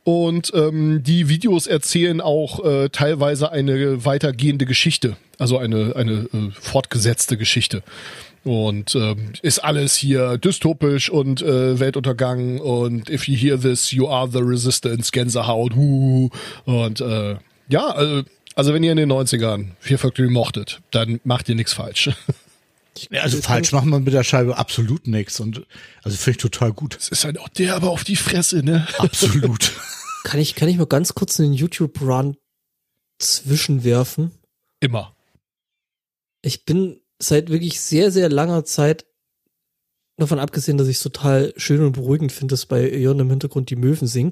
Und 0.05 0.53
ähm, 0.55 1.03
die 1.03 1.28
Videos 1.28 1.68
erzählen 1.68 2.22
auch 2.22 2.64
äh, 2.64 2.88
teilweise 2.89 3.51
eine 3.51 4.05
weitergehende 4.05 4.66
Geschichte, 4.66 5.18
also 5.38 5.57
eine, 5.57 5.97
eine 5.97 6.30
äh, 6.34 6.51
fortgesetzte 6.53 7.36
Geschichte. 7.36 7.84
Und 8.45 8.95
ähm, 8.95 9.34
ist 9.41 9.59
alles 9.59 9.95
hier 9.95 10.38
dystopisch 10.38 11.09
und 11.09 11.41
äh, 11.41 11.78
Weltuntergang 11.80 12.59
und 12.59 13.09
if 13.09 13.28
you 13.28 13.36
hear 13.36 13.59
this, 13.59 13.91
you 13.91 14.07
are 14.07 14.30
the 14.32 14.39
resistance, 14.39 15.11
Gänsehaut, 15.11 15.76
huh. 15.76 16.30
Und 16.66 17.01
äh, 17.01 17.36
ja, 17.70 17.88
also 17.88 18.24
also 18.56 18.74
wenn 18.74 18.84
ihr 18.84 18.91
in 18.91 18.97
den 18.97 19.12
90ern 19.12 19.72
Fear 19.80 19.99
Factory 19.99 20.30
mochtet, 20.30 20.82
dann 20.91 21.20
macht 21.24 21.49
ihr 21.49 21.56
nichts 21.56 21.74
falsch. 21.74 22.10
Ja, 23.10 23.22
also 23.22 23.41
falsch 23.41 23.72
macht 23.72 23.86
man 23.86 24.04
mit 24.04 24.14
der 24.14 24.24
Scheibe 24.24 24.58
absolut 24.58 25.08
nichts 25.08 25.39
und 25.39 25.66
also 26.04 26.16
finde 26.16 26.32
ich 26.32 26.41
total 26.41 26.74
gut. 26.74 26.95
Es 26.95 27.10
ist 27.10 27.26
halt 27.26 27.39
auch 27.39 27.49
der 27.49 27.76
aber 27.76 27.89
auf 27.89 28.04
die 28.04 28.16
Fresse, 28.16 28.64
ne? 28.64 28.88
Absolut. 28.99 29.72
Kann 30.24 30.39
ich, 30.39 30.56
kann 30.56 30.70
ich 30.70 30.78
mal 30.78 30.86
ganz 30.86 31.16
kurz 31.16 31.38
einen 31.38 31.51
YouTube-Run 31.51 32.38
zwischenwerfen? 33.20 34.32
Immer. 34.80 35.16
Ich 36.41 36.64
bin 36.64 37.01
seit 37.20 37.49
wirklich 37.49 37.82
sehr, 37.82 38.10
sehr 38.10 38.30
langer 38.30 38.64
Zeit 38.64 39.06
davon 40.18 40.39
abgesehen, 40.39 40.78
dass 40.78 40.88
ich 40.88 40.95
es 40.97 41.04
total 41.04 41.54
schön 41.58 41.82
und 41.84 41.91
beruhigend 41.91 42.32
finde, 42.32 42.54
dass 42.54 42.66
bei 42.66 42.89
Jörn 42.89 43.20
im 43.20 43.30
Hintergrund 43.30 43.70
die 43.70 43.76
Möwen 43.76 44.08
singen. 44.08 44.32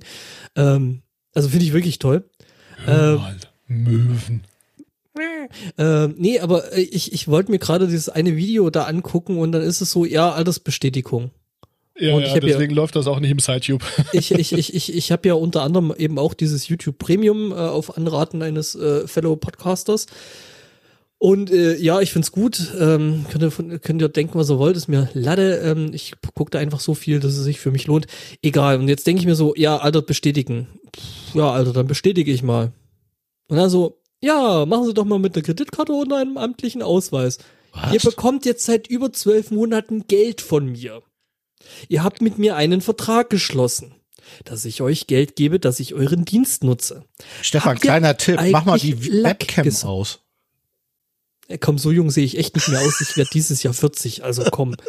Ähm, 0.55 1.01
also 1.33 1.49
finde 1.49 1.65
ich 1.65 1.73
wirklich 1.73 1.99
toll. 1.99 2.29
Hör 2.77 3.13
Ähm, 3.13 3.17
mal, 3.17 3.37
Möwen. 3.71 4.43
Ähm, 5.77 6.15
nee, 6.17 6.39
aber 6.39 6.73
äh, 6.73 6.81
ich, 6.81 7.11
ich 7.13 7.27
wollte 7.27 7.51
mir 7.51 7.59
gerade 7.59 7.87
dieses 7.87 8.09
eine 8.09 8.35
Video 8.37 8.69
da 8.69 8.83
angucken 8.83 9.37
und 9.37 9.51
dann 9.51 9.61
ist 9.61 9.81
es 9.81 9.91
so, 9.91 10.05
ja, 10.05 10.31
Altersbestätigung. 10.31 11.31
Ja, 11.97 12.15
Und 12.15 12.21
ich 12.21 12.29
ja 12.29 12.35
ja- 12.35 12.39
deswegen 12.39 12.73
läuft 12.73 12.95
das 12.95 13.07
auch 13.07 13.19
nicht 13.19 13.31
im 13.31 13.39
SideTube. 13.39 13.83
Ich, 14.13 14.31
ich, 14.31 14.53
ich, 14.53 14.73
ich, 14.73 14.95
ich 14.95 15.11
habe 15.11 15.27
ja 15.27 15.33
unter 15.33 15.61
anderem 15.63 15.93
eben 15.97 16.17
auch 16.17 16.33
dieses 16.33 16.67
YouTube 16.69 16.97
Premium 16.97 17.51
äh, 17.51 17.55
auf 17.55 17.97
Anraten 17.97 18.41
eines 18.41 18.75
äh, 18.75 19.05
Fellow 19.07 19.35
Podcasters. 19.35 20.05
Und 21.17 21.51
äh, 21.51 21.75
ja, 21.77 21.99
ich 22.01 22.11
find's 22.11 22.31
gut. 22.31 22.73
Ähm, 22.79 23.25
könnt, 23.29 23.43
ihr, 23.43 23.79
könnt 23.79 24.01
ihr 24.01 24.09
denken, 24.09 24.39
was 24.39 24.49
ihr 24.49 24.57
wollt, 24.57 24.75
ist 24.77 24.87
mir 24.87 25.09
Lade. 25.13 25.57
Ähm, 25.57 25.91
ich 25.93 26.13
gucke 26.33 26.49
da 26.49 26.57
einfach 26.59 26.79
so 26.79 26.95
viel, 26.95 27.19
dass 27.19 27.33
es 27.33 27.43
sich 27.43 27.59
für 27.59 27.69
mich 27.69 27.85
lohnt. 27.85 28.07
Egal. 28.41 28.79
Und 28.79 28.87
jetzt 28.87 29.05
denke 29.05 29.19
ich 29.19 29.27
mir 29.27 29.35
so, 29.35 29.53
ja, 29.55 29.77
Alter, 29.77 30.01
bestätigen. 30.01 30.67
Pff, 30.95 31.35
ja, 31.35 31.51
Alter, 31.51 31.73
dann 31.73 31.85
bestätige 31.85 32.31
ich 32.31 32.41
mal. 32.41 32.71
Und 33.51 33.57
dann 33.57 33.69
so, 33.69 33.99
ja, 34.21 34.65
machen 34.65 34.85
Sie 34.85 34.93
doch 34.93 35.03
mal 35.03 35.19
mit 35.19 35.35
einer 35.35 35.43
Kreditkarte 35.43 35.91
und 35.91 36.13
einem 36.13 36.37
amtlichen 36.37 36.81
Ausweis. 36.81 37.37
Ihr 37.91 37.99
bekommt 37.99 38.45
jetzt 38.45 38.63
seit 38.63 38.87
über 38.87 39.11
zwölf 39.11 39.51
Monaten 39.51 40.07
Geld 40.07 40.39
von 40.39 40.67
mir. 40.67 41.03
Ihr 41.89 42.01
habt 42.01 42.21
mit 42.21 42.37
mir 42.37 42.55
einen 42.55 42.79
Vertrag 42.79 43.29
geschlossen, 43.29 43.93
dass 44.45 44.63
ich 44.63 44.81
euch 44.81 45.05
Geld 45.05 45.35
gebe, 45.35 45.59
dass 45.59 45.81
ich 45.81 45.93
euren 45.93 46.23
Dienst 46.23 46.63
nutze. 46.63 47.03
Stefan, 47.41 47.71
Habt 47.71 47.81
kleiner 47.81 48.15
Tipp, 48.15 48.39
mach 48.51 48.63
mal 48.63 48.79
die 48.79 49.21
Webcam 49.21 49.67
aus. 49.83 50.19
Komm, 51.59 51.77
so 51.77 51.91
jung 51.91 52.09
sehe 52.09 52.23
ich 52.23 52.37
echt 52.37 52.55
nicht 52.55 52.69
mehr 52.69 52.79
aus. 52.79 53.01
Ich 53.01 53.17
werde 53.17 53.31
dieses 53.33 53.63
Jahr 53.63 53.73
40, 53.73 54.23
also 54.23 54.45
komm. 54.49 54.77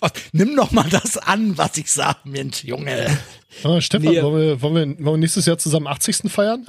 Oh, 0.00 0.08
nimm 0.32 0.54
doch 0.56 0.70
mal 0.70 0.88
das 0.88 1.16
an, 1.18 1.58
was 1.58 1.76
ich 1.76 1.90
sag, 1.90 2.24
Mensch, 2.24 2.62
Junge. 2.64 3.18
Ah, 3.64 3.80
Stefan, 3.80 4.12
Nee. 4.12 4.22
wollen, 4.22 4.40
wir, 4.40 4.62
wollen, 4.62 4.74
wir, 4.74 5.04
wollen 5.04 5.14
wir 5.14 5.18
nächstes 5.18 5.46
Jahr 5.46 5.58
zusammen 5.58 5.88
80. 5.88 6.30
feiern? 6.30 6.66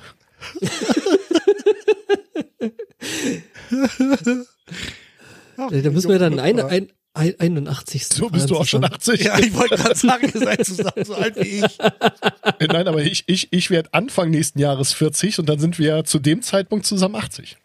Äh, 5.72 5.82
Da 5.82 5.92
müssen 5.92 6.10
wir 6.10 6.20
dann 6.20 6.40
ein, 6.40 6.60
ein, 6.60 6.90
ein, 7.14 7.40
81. 7.40 8.08
So 8.08 8.30
bist 8.30 8.50
du 8.50 8.58
auch 8.58 8.66
schon 8.66 8.84
80. 8.84 9.22
Ja, 9.22 9.40
ich 9.40 9.54
wollte 9.54 9.76
gerade 9.76 9.96
sagen, 9.96 10.32
ihr 10.34 10.40
seid 10.40 10.66
zusammen 10.66 11.04
so 11.04 11.16
alt 11.16 11.36
wie 11.36 11.66
ich. 11.66 11.80
Äh, 11.80 12.68
Nein, 12.68 12.88
aber 12.88 13.02
ich, 13.02 13.24
ich, 13.28 13.52
ich 13.52 13.70
werde 13.70 13.94
Anfang 13.94 14.30
nächsten 14.30 14.60
Jahres 14.60 14.94
40 14.94 15.40
und 15.40 15.50
dann 15.50 15.60
sind 15.60 15.80
wir 15.80 15.98
ja 15.98 16.04
zu 16.04 16.20
dem 16.20 16.42
Zeitpunkt 16.42 16.86
zusammen 16.86 17.16
80. 17.16 17.58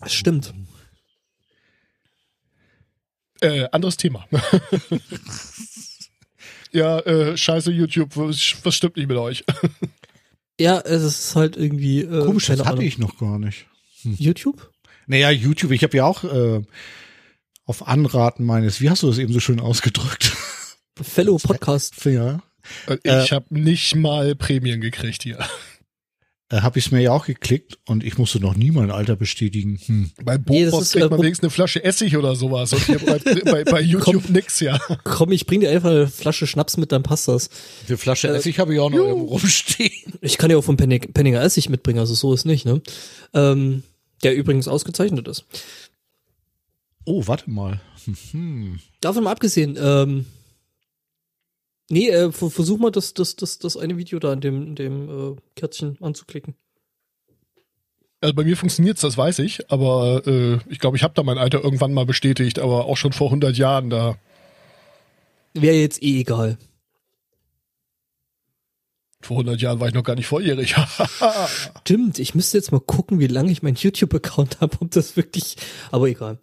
Das 0.00 0.12
Stimmt. 0.12 0.52
Äh, 3.40 3.68
anderes 3.72 3.96
Thema. 3.96 4.26
ja, 6.72 7.00
äh, 7.00 7.36
scheiße 7.36 7.72
YouTube, 7.72 8.16
was, 8.16 8.54
was 8.62 8.74
stimmt 8.74 8.96
nicht 8.96 9.08
mit 9.08 9.16
euch? 9.16 9.44
Ja, 10.62 10.80
es 10.80 11.02
ist 11.02 11.34
halt 11.36 11.56
irgendwie 11.56 12.02
äh, 12.02 12.24
Komisch, 12.24 12.46
das 12.46 12.60
hatte 12.60 12.70
Ahnung. 12.70 12.84
ich 12.84 12.98
noch 12.98 13.18
gar 13.18 13.38
nicht. 13.38 13.66
YouTube? 14.04 14.70
Naja, 15.06 15.30
YouTube, 15.30 15.72
ich 15.72 15.82
habe 15.82 15.96
ja 15.96 16.04
auch 16.04 16.24
äh, 16.24 16.62
auf 17.66 17.86
Anraten 17.88 18.44
meines, 18.44 18.80
wie 18.80 18.88
hast 18.88 19.02
du 19.02 19.08
das 19.08 19.18
eben 19.18 19.32
so 19.32 19.40
schön 19.40 19.60
ausgedrückt? 19.60 20.32
Fellow 21.00 21.38
Podcast. 21.42 22.04
ja. 22.04 22.42
Äh, 22.86 22.98
Äh, 23.04 23.24
ich 23.24 23.32
habe 23.32 23.46
nicht 23.50 23.96
mal 23.96 24.36
Prämien 24.36 24.80
gekriegt 24.80 25.24
hier. 25.24 25.38
Äh, 26.52 26.60
habe 26.60 26.78
ich 26.78 26.86
es 26.86 26.92
mir 26.92 27.00
ja 27.00 27.12
auch 27.12 27.24
geklickt 27.24 27.78
und 27.86 28.04
ich 28.04 28.18
musste 28.18 28.38
noch 28.38 28.54
nie 28.54 28.70
mein 28.70 28.90
Alter 28.90 29.16
bestätigen. 29.16 29.80
Hm. 29.86 30.10
Bei 30.22 30.36
Nee, 30.36 30.66
Bofors 30.66 30.82
ist, 30.82 30.92
kriegt 30.92 31.06
äh, 31.06 31.08
man 31.08 31.20
wenigstens 31.20 31.44
eine 31.44 31.50
Flasche 31.50 31.82
Essig 31.82 32.16
oder 32.16 32.36
sowas. 32.36 32.74
Und 32.74 32.84
hier 32.84 32.98
bei, 32.98 33.18
bei, 33.44 33.64
bei 33.64 33.80
YouTube 33.80 34.28
nix, 34.28 34.60
ja. 34.60 34.78
Komm, 35.02 35.32
ich 35.32 35.46
bring 35.46 35.60
dir 35.60 35.70
einfach 35.70 35.88
eine 35.88 36.08
Flasche 36.08 36.46
Schnaps 36.46 36.76
mit, 36.76 36.92
dann 36.92 37.02
passt 37.02 37.26
das. 37.26 37.48
Die 37.88 37.96
Flasche 37.96 38.28
Essig 38.28 38.58
habe 38.58 38.74
ich 38.74 38.80
auch 38.80 38.90
noch 38.90 38.98
irgendwo 38.98 39.28
rumstehen. 39.28 40.12
Ich 40.20 40.36
kann 40.36 40.50
ja 40.50 40.58
auch 40.58 40.64
vom 40.64 40.76
Penning, 40.76 41.00
Penninger 41.14 41.40
Essig 41.40 41.70
mitbringen, 41.70 42.00
also 42.00 42.14
so 42.14 42.34
ist 42.34 42.44
nicht, 42.44 42.66
ne? 42.66 42.82
Ähm, 43.32 43.82
der 44.22 44.36
übrigens 44.36 44.68
ausgezeichnet 44.68 45.28
ist. 45.28 45.46
Oh, 47.06 47.26
warte 47.26 47.50
mal. 47.50 47.80
Hm. 48.32 48.78
Davon 49.00 49.24
mal 49.24 49.32
abgesehen, 49.32 49.78
ähm, 49.80 50.26
nee, 51.92 52.08
äh, 52.08 52.32
ver- 52.32 52.50
versuch 52.50 52.78
mal 52.78 52.90
das, 52.90 53.14
das, 53.14 53.36
das, 53.36 53.58
das 53.58 53.76
eine 53.76 53.96
Video 53.98 54.18
da 54.18 54.32
in 54.32 54.40
dem, 54.40 54.62
in 54.68 54.74
dem 54.74 55.08
äh, 55.08 55.36
Kärtchen 55.56 55.96
anzuklicken. 56.00 56.54
Also 58.20 58.34
bei 58.34 58.44
mir 58.44 58.56
funktioniert's, 58.56 59.00
das 59.00 59.16
weiß 59.18 59.40
ich. 59.40 59.70
Aber 59.70 60.22
äh, 60.26 60.58
ich 60.70 60.78
glaube, 60.78 60.96
ich 60.96 61.02
habe 61.02 61.14
da 61.14 61.22
mein 61.22 61.38
Alter 61.38 61.62
irgendwann 61.62 61.92
mal 61.92 62.06
bestätigt, 62.06 62.58
aber 62.60 62.86
auch 62.86 62.96
schon 62.96 63.12
vor 63.12 63.28
100 63.28 63.56
Jahren 63.56 63.90
da. 63.90 64.16
Wäre 65.54 65.76
jetzt 65.76 66.02
eh 66.02 66.20
egal. 66.20 66.56
Vor 69.20 69.36
100 69.38 69.60
Jahren 69.60 69.78
war 69.80 69.88
ich 69.88 69.94
noch 69.94 70.02
gar 70.04 70.16
nicht 70.16 70.26
volljährig. 70.26 70.74
Stimmt, 71.80 72.18
ich 72.18 72.34
müsste 72.34 72.58
jetzt 72.58 72.72
mal 72.72 72.80
gucken, 72.80 73.20
wie 73.20 73.28
lange 73.28 73.52
ich 73.52 73.62
meinen 73.62 73.76
YouTube-Account 73.76 74.60
habe, 74.60 74.76
ob 74.80 74.90
das 74.90 75.16
wirklich, 75.16 75.56
aber 75.92 76.06
egal. 76.08 76.38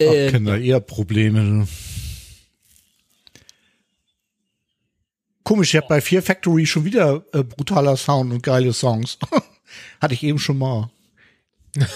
Ach, 0.00 0.04
Äh, 0.06 0.30
Kinder, 0.30 0.58
eher 0.58 0.80
Probleme. 0.80 1.66
Komisch, 5.46 5.74
ich 5.74 5.76
habe 5.76 5.86
bei 5.86 6.00
Fear 6.00 6.22
Factory 6.22 6.66
schon 6.66 6.84
wieder 6.84 7.24
äh, 7.32 7.44
brutaler 7.44 7.96
Sound 7.96 8.32
und 8.32 8.42
geile 8.42 8.72
Songs. 8.72 9.16
Hatte 10.00 10.12
ich 10.12 10.24
eben 10.24 10.40
schon 10.40 10.58
mal. 10.58 10.90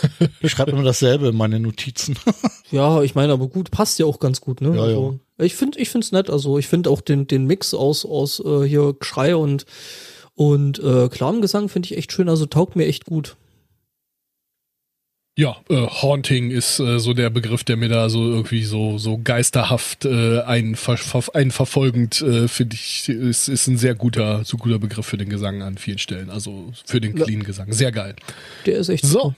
Ich 0.40 0.52
schreibe 0.52 0.70
immer 0.70 0.84
dasselbe 0.84 1.28
in 1.28 1.36
meine 1.36 1.58
Notizen. 1.58 2.16
Ja, 2.70 3.02
ich 3.02 3.16
meine, 3.16 3.32
aber 3.32 3.48
gut, 3.48 3.72
passt 3.72 3.98
ja 3.98 4.06
auch 4.06 4.20
ganz 4.20 4.40
gut, 4.40 4.60
ne? 4.60 4.76
Ja, 4.76 4.82
also, 4.82 5.18
Ich 5.38 5.56
finde, 5.56 5.80
ich 5.80 5.90
find's 5.90 6.12
nett. 6.12 6.30
Also 6.30 6.56
ich 6.56 6.68
finde 6.68 6.88
auch 6.88 7.00
den 7.00 7.26
den 7.26 7.46
Mix 7.46 7.74
aus 7.74 8.06
aus 8.06 8.38
äh, 8.38 8.62
hier 8.62 8.92
Geschrei 8.92 9.34
und 9.34 9.66
und 10.36 10.78
äh, 10.78 11.08
klarem 11.08 11.42
Gesang 11.42 11.68
finde 11.68 11.86
ich 11.86 11.96
echt 11.96 12.12
schön. 12.12 12.28
Also 12.28 12.46
taugt 12.46 12.76
mir 12.76 12.86
echt 12.86 13.06
gut. 13.06 13.34
Ja, 15.40 15.56
äh, 15.70 15.86
Haunting 15.86 16.50
ist 16.50 16.80
äh, 16.80 16.98
so 17.00 17.14
der 17.14 17.30
Begriff, 17.30 17.64
der 17.64 17.78
mir 17.78 17.88
da 17.88 18.10
so 18.10 18.22
irgendwie 18.30 18.62
so 18.64 18.98
so 18.98 19.18
geisterhaft 19.18 20.04
äh, 20.04 20.40
ein, 20.42 20.74
ver 20.76 20.98
verfolgend 20.98 22.20
äh, 22.20 22.46
finde 22.46 22.74
ich 22.76 23.08
ist 23.08 23.48
ist 23.48 23.66
ein 23.66 23.78
sehr 23.78 23.94
guter 23.94 24.44
so 24.44 24.58
guter 24.58 24.78
Begriff 24.78 25.06
für 25.06 25.16
den 25.16 25.30
Gesang 25.30 25.62
an 25.62 25.78
vielen 25.78 25.96
Stellen. 25.98 26.28
Also 26.28 26.72
für 26.84 27.00
den 27.00 27.14
clean 27.14 27.42
Gesang, 27.42 27.72
sehr 27.72 27.90
geil. 27.90 28.16
Der 28.66 28.76
ist 28.78 28.90
echt 28.90 29.04
So, 29.06 29.18
super. 29.18 29.36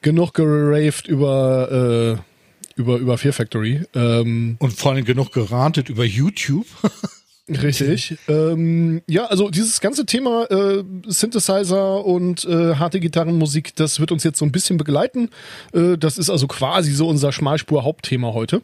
genug 0.00 0.32
geraved 0.32 1.08
über 1.08 2.16
äh, 2.16 2.80
über 2.80 2.96
über 2.96 3.18
Fear 3.18 3.34
Factory. 3.34 3.82
Ähm, 3.94 4.56
Und 4.58 4.72
vor 4.72 4.92
allem 4.92 5.04
genug 5.04 5.32
gerantet 5.32 5.90
über 5.90 6.04
YouTube. 6.04 6.66
Richtig. 7.48 8.16
Ähm, 8.26 9.02
ja, 9.06 9.26
also 9.26 9.50
dieses 9.50 9.80
ganze 9.82 10.06
Thema 10.06 10.50
äh, 10.50 10.82
Synthesizer 11.06 12.04
und 12.04 12.44
äh, 12.46 12.76
harte 12.76 13.00
Gitarrenmusik, 13.00 13.76
das 13.76 14.00
wird 14.00 14.12
uns 14.12 14.24
jetzt 14.24 14.38
so 14.38 14.46
ein 14.46 14.52
bisschen 14.52 14.78
begleiten. 14.78 15.28
Äh, 15.74 15.98
das 15.98 16.16
ist 16.16 16.30
also 16.30 16.46
quasi 16.46 16.92
so 16.92 17.06
unser 17.06 17.32
Schmalspur-Hauptthema 17.32 18.32
heute. 18.32 18.62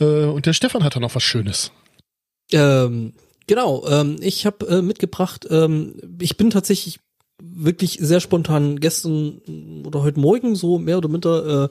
Äh, 0.00 0.24
und 0.24 0.46
der 0.46 0.54
Stefan 0.54 0.84
hat 0.84 0.96
da 0.96 1.00
noch 1.00 1.14
was 1.14 1.22
Schönes. 1.22 1.70
Ähm, 2.50 3.12
genau, 3.46 3.86
ähm, 3.86 4.16
ich 4.20 4.46
habe 4.46 4.66
äh, 4.68 4.80
mitgebracht, 4.80 5.46
ähm, 5.50 5.94
ich 6.18 6.38
bin 6.38 6.48
tatsächlich 6.48 7.00
wirklich 7.40 7.98
sehr 8.00 8.20
spontan 8.20 8.80
gestern 8.80 9.82
oder 9.86 10.02
heute 10.02 10.20
Morgen 10.20 10.56
so 10.56 10.78
mehr 10.78 10.98
oder 10.98 11.08
minder 11.08 11.64
äh, 11.64 11.68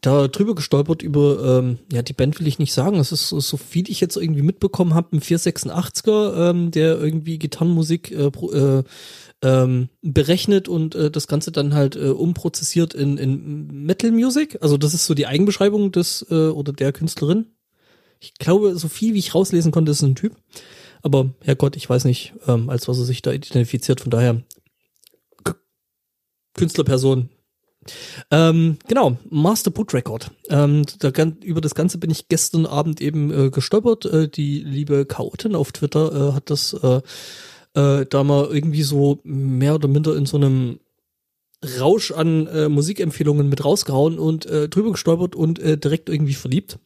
da 0.00 0.28
drüber 0.28 0.54
gestolpert 0.54 1.02
über, 1.02 1.58
ähm, 1.58 1.78
ja, 1.90 2.02
die 2.02 2.12
Band 2.12 2.38
will 2.38 2.46
ich 2.46 2.58
nicht 2.58 2.72
sagen, 2.72 3.00
es 3.00 3.10
ist 3.10 3.30
so, 3.30 3.56
viel 3.56 3.90
ich 3.90 4.00
jetzt 4.00 4.16
irgendwie 4.16 4.42
mitbekommen 4.42 4.94
habe, 4.94 5.16
ein 5.16 5.20
486er, 5.20 6.50
ähm, 6.50 6.70
der 6.70 7.00
irgendwie 7.00 7.38
Gitarrenmusik 7.38 8.12
äh, 8.12 8.26
äh, 8.26 8.84
ähm, 9.42 9.88
berechnet 10.02 10.68
und 10.68 10.94
äh, 10.94 11.10
das 11.10 11.26
Ganze 11.26 11.52
dann 11.52 11.74
halt 11.74 11.96
äh, 11.96 12.08
umprozessiert 12.10 12.94
in, 12.94 13.18
in 13.18 13.84
Metal 13.84 14.12
Music. 14.12 14.58
Also 14.60 14.76
das 14.76 14.94
ist 14.94 15.06
so 15.06 15.14
die 15.14 15.26
Eigenbeschreibung 15.26 15.90
des 15.90 16.26
äh, 16.30 16.48
oder 16.48 16.72
der 16.72 16.92
Künstlerin. 16.92 17.46
Ich 18.20 18.34
glaube, 18.34 18.76
so 18.76 18.88
viel 18.88 19.14
wie 19.14 19.18
ich 19.20 19.34
rauslesen 19.34 19.72
konnte, 19.72 19.92
ist 19.92 20.02
ein 20.02 20.16
Typ. 20.16 20.36
Aber 21.02 21.30
Herrgott, 21.42 21.76
ich 21.76 21.88
weiß 21.88 22.04
nicht, 22.04 22.34
ähm, 22.46 22.68
als 22.70 22.88
was 22.88 22.98
er 22.98 23.04
sich 23.04 23.22
da 23.22 23.32
identifiziert. 23.32 24.00
Von 24.00 24.10
daher 24.10 24.42
Künstlerperson. 26.58 27.30
Ähm, 28.30 28.78
genau, 28.86 29.16
Master 29.30 29.70
Boot 29.70 29.94
Record. 29.94 30.30
Ähm, 30.50 30.84
da, 30.98 31.10
über 31.42 31.60
das 31.60 31.74
Ganze 31.74 31.98
bin 31.98 32.10
ich 32.10 32.28
gestern 32.28 32.66
Abend 32.66 33.00
eben 33.00 33.30
äh, 33.30 33.50
gestolpert. 33.50 34.04
Äh, 34.04 34.28
die 34.28 34.60
liebe 34.60 35.06
Chaotin 35.06 35.54
auf 35.54 35.72
Twitter 35.72 36.30
äh, 36.30 36.32
hat 36.34 36.50
das 36.50 36.74
äh, 36.74 37.00
äh, 37.74 38.06
da 38.06 38.24
mal 38.24 38.48
irgendwie 38.50 38.82
so 38.82 39.20
mehr 39.22 39.76
oder 39.76 39.88
minder 39.88 40.16
in 40.16 40.26
so 40.26 40.36
einem 40.36 40.80
Rausch 41.80 42.12
an 42.12 42.46
äh, 42.48 42.68
Musikempfehlungen 42.68 43.48
mit 43.48 43.64
rausgehauen 43.64 44.18
und 44.18 44.44
drüber 44.46 44.92
gestolpert 44.92 45.34
und 45.34 45.58
direkt 45.58 46.08
irgendwie 46.08 46.34
verliebt. 46.34 46.78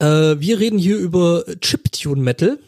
Wir 0.00 0.58
reden 0.58 0.76
hier 0.76 0.98
über 0.98 1.44
Chiptune 1.60 2.20
Metal. 2.20 2.58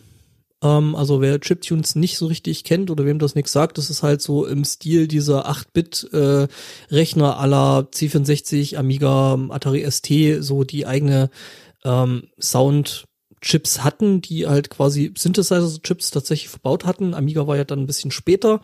Ähm, 0.66 0.96
also 0.96 1.20
wer 1.20 1.40
Chiptunes 1.40 1.94
nicht 1.94 2.18
so 2.18 2.26
richtig 2.26 2.64
kennt 2.64 2.90
oder 2.90 3.04
wem 3.04 3.18
das 3.18 3.34
nichts 3.34 3.52
sagt, 3.52 3.78
das 3.78 3.90
ist 3.90 4.02
halt 4.02 4.20
so 4.20 4.46
im 4.46 4.64
Stil 4.64 5.06
dieser 5.06 5.48
8-Bit-Rechner 5.48 7.28
äh, 7.28 7.36
aller 7.36 7.88
C64, 7.92 8.76
Amiga, 8.76 9.38
Atari 9.50 9.88
ST, 9.90 10.08
so 10.40 10.64
die 10.64 10.86
eigene 10.86 11.30
ähm, 11.84 12.24
Sound 12.40 13.04
Chips 13.42 13.84
hatten, 13.84 14.22
die 14.22 14.46
halt 14.46 14.70
quasi 14.70 15.12
Synthesizer-Chips 15.16 16.10
tatsächlich 16.10 16.48
verbaut 16.48 16.84
hatten. 16.84 17.14
Amiga 17.14 17.46
war 17.46 17.56
ja 17.56 17.64
dann 17.64 17.80
ein 17.80 17.86
bisschen 17.86 18.10
später. 18.10 18.60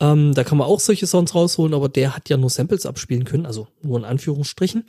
Ähm, 0.00 0.32
da 0.34 0.44
kann 0.44 0.56
man 0.56 0.66
auch 0.66 0.80
solche 0.80 1.06
Sounds 1.06 1.34
rausholen, 1.34 1.74
aber 1.74 1.88
der 1.88 2.16
hat 2.16 2.30
ja 2.30 2.36
nur 2.36 2.48
Samples 2.48 2.86
abspielen 2.86 3.24
können, 3.24 3.44
also 3.44 3.66
nur 3.82 3.98
in 3.98 4.04
Anführungsstrichen. 4.04 4.84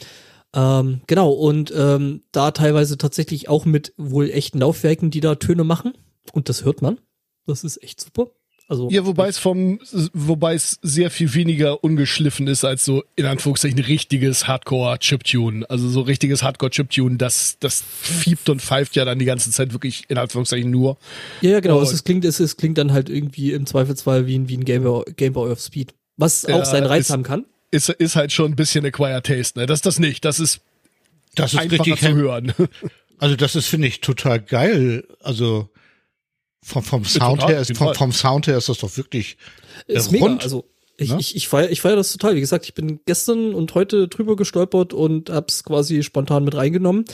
Ähm, 0.54 1.02
genau, 1.08 1.32
und 1.32 1.74
ähm, 1.76 2.22
da 2.32 2.52
teilweise 2.52 2.98
tatsächlich 2.98 3.50
auch 3.50 3.66
mit 3.66 3.94
wohl 3.98 4.30
echten 4.30 4.60
Laufwerken, 4.60 5.12
die 5.12 5.20
da 5.20 5.36
Töne 5.36 5.66
machen. 5.66 5.94
Und 6.34 6.50
das 6.50 6.64
hört 6.66 6.82
man. 6.82 7.00
Das 7.46 7.64
ist 7.64 7.82
echt 7.84 8.02
super. 8.02 8.32
Also 8.68 8.90
ja, 8.90 9.06
wobei 9.06 9.28
es 9.28 9.38
vom, 9.38 9.80
wobei 10.14 10.56
es 10.56 10.80
sehr 10.82 11.12
viel 11.12 11.36
weniger 11.36 11.84
ungeschliffen 11.84 12.48
ist 12.48 12.66
als 12.66 12.84
so 12.84 13.04
in 13.16 13.28
Anführungszeichen 13.28 13.78
richtiges 13.78 14.48
Hardcore-Chiptune. 14.48 15.70
Also 15.70 15.88
so 15.88 16.02
richtiges 16.02 16.42
Hardcore-Chiptune, 16.42 17.18
das, 17.18 17.58
das 17.60 17.84
fiebt 18.02 18.50
und 18.50 18.64
pfeift 18.64 18.96
ja 18.96 19.06
dann 19.06 19.20
die 19.20 19.26
ganze 19.26 19.52
Zeit 19.52 19.74
wirklich 19.74 20.06
in 20.08 20.18
Anführungszeichen 20.18 20.72
nur. 20.72 20.98
Ja, 21.42 21.52
ja 21.52 21.60
genau. 21.60 21.80
es, 21.80 21.94
es, 21.94 22.04
klingt, 22.04 22.26
es, 22.26 22.40
es 22.40 22.58
klingt 22.58 22.80
dann 22.80 22.92
halt 22.92 23.08
irgendwie 23.08 23.52
im 23.52 23.68
Zweifelsfall 23.68 24.26
wie 24.26 24.40
ein, 24.40 24.50
wie 24.50 24.58
ein 24.58 24.66
Game 24.66 24.82
Boy, 24.82 25.04
Game 25.16 25.34
Boy 25.34 25.52
of 25.52 25.60
Speed. 25.60 25.94
Was 26.18 26.46
auch 26.46 26.50
ja, 26.50 26.66
seinen 26.66 26.88
Reiz 26.88 27.12
haben 27.12 27.24
kann. 27.24 27.46
Ist, 27.70 27.90
ist 27.90 28.16
halt 28.16 28.32
schon 28.32 28.54
ein 28.54 28.56
bisschen 28.56 28.84
Acquired 28.84 29.28
Taste, 29.28 29.60
ne? 29.60 29.68
Das 29.68 29.80
ist 29.80 29.86
das 29.86 30.00
nicht. 30.00 30.26
Das 30.26 30.40
ist, 30.40 30.62
das 31.36 31.54
ist 31.54 31.72
richtig 31.72 32.00
zu 32.00 32.14
hören. 32.16 32.54
Also 33.18 33.38
das 33.38 33.56
ist, 33.56 33.68
finde 33.68 33.88
ich, 33.88 34.02
total 34.02 34.42
geil. 34.42 35.08
Also, 35.24 35.70
vom, 36.66 36.82
vom 36.82 37.06
Sound 37.06 37.42
total, 37.42 37.54
her 37.54 37.62
ist, 37.62 37.78
vom, 37.78 37.94
vom 37.94 38.12
Sound 38.12 38.48
her 38.48 38.58
ist 38.58 38.70
das 38.70 38.80
doch 38.80 38.98
wirklich 38.98 39.38
ist 39.86 40.08
rund. 40.08 40.22
Mega. 40.22 40.38
Also 40.38 40.66
ich, 40.98 41.12
ne? 41.12 41.20
ich, 41.20 41.36
ich 41.36 41.48
feiere 41.48 41.70
ich 41.70 41.82
feier 41.82 41.96
das 41.96 42.12
total. 42.12 42.36
Wie 42.36 42.40
gesagt, 42.40 42.66
ich 42.66 42.74
bin 42.74 43.00
gestern 43.06 43.54
und 43.54 43.76
heute 43.76 44.08
drüber 44.08 44.36
gestolpert 44.36 44.92
und 44.92 45.30
hab's 45.30 45.64
quasi 45.64 46.02
spontan 46.02 46.44
mit 46.44 46.56
reingenommen, 46.56 47.06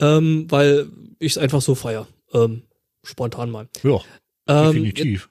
ähm, 0.00 0.46
weil 0.50 0.90
ich 1.18 1.32
es 1.32 1.38
einfach 1.38 1.62
so 1.62 1.74
feier. 1.74 2.06
Ähm, 2.34 2.64
spontan 3.02 3.50
mal. 3.50 3.68
Ja, 3.82 4.00
ähm, 4.46 4.72
definitiv. 4.72 5.30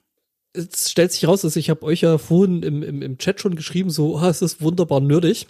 Jetzt, 0.54 0.64
jetzt 0.66 0.90
stellt 0.90 1.12
sich 1.12 1.28
raus, 1.28 1.42
dass 1.42 1.54
ich 1.54 1.70
habe 1.70 1.84
euch 1.84 2.00
ja 2.00 2.18
vorhin 2.18 2.64
im, 2.64 2.82
im, 2.82 3.02
im 3.02 3.18
Chat 3.18 3.40
schon 3.40 3.54
geschrieben, 3.54 3.90
so, 3.90 4.18
ah, 4.18 4.30
es 4.30 4.42
ist 4.42 4.60
wunderbar 4.60 5.00
nerdig. 5.00 5.46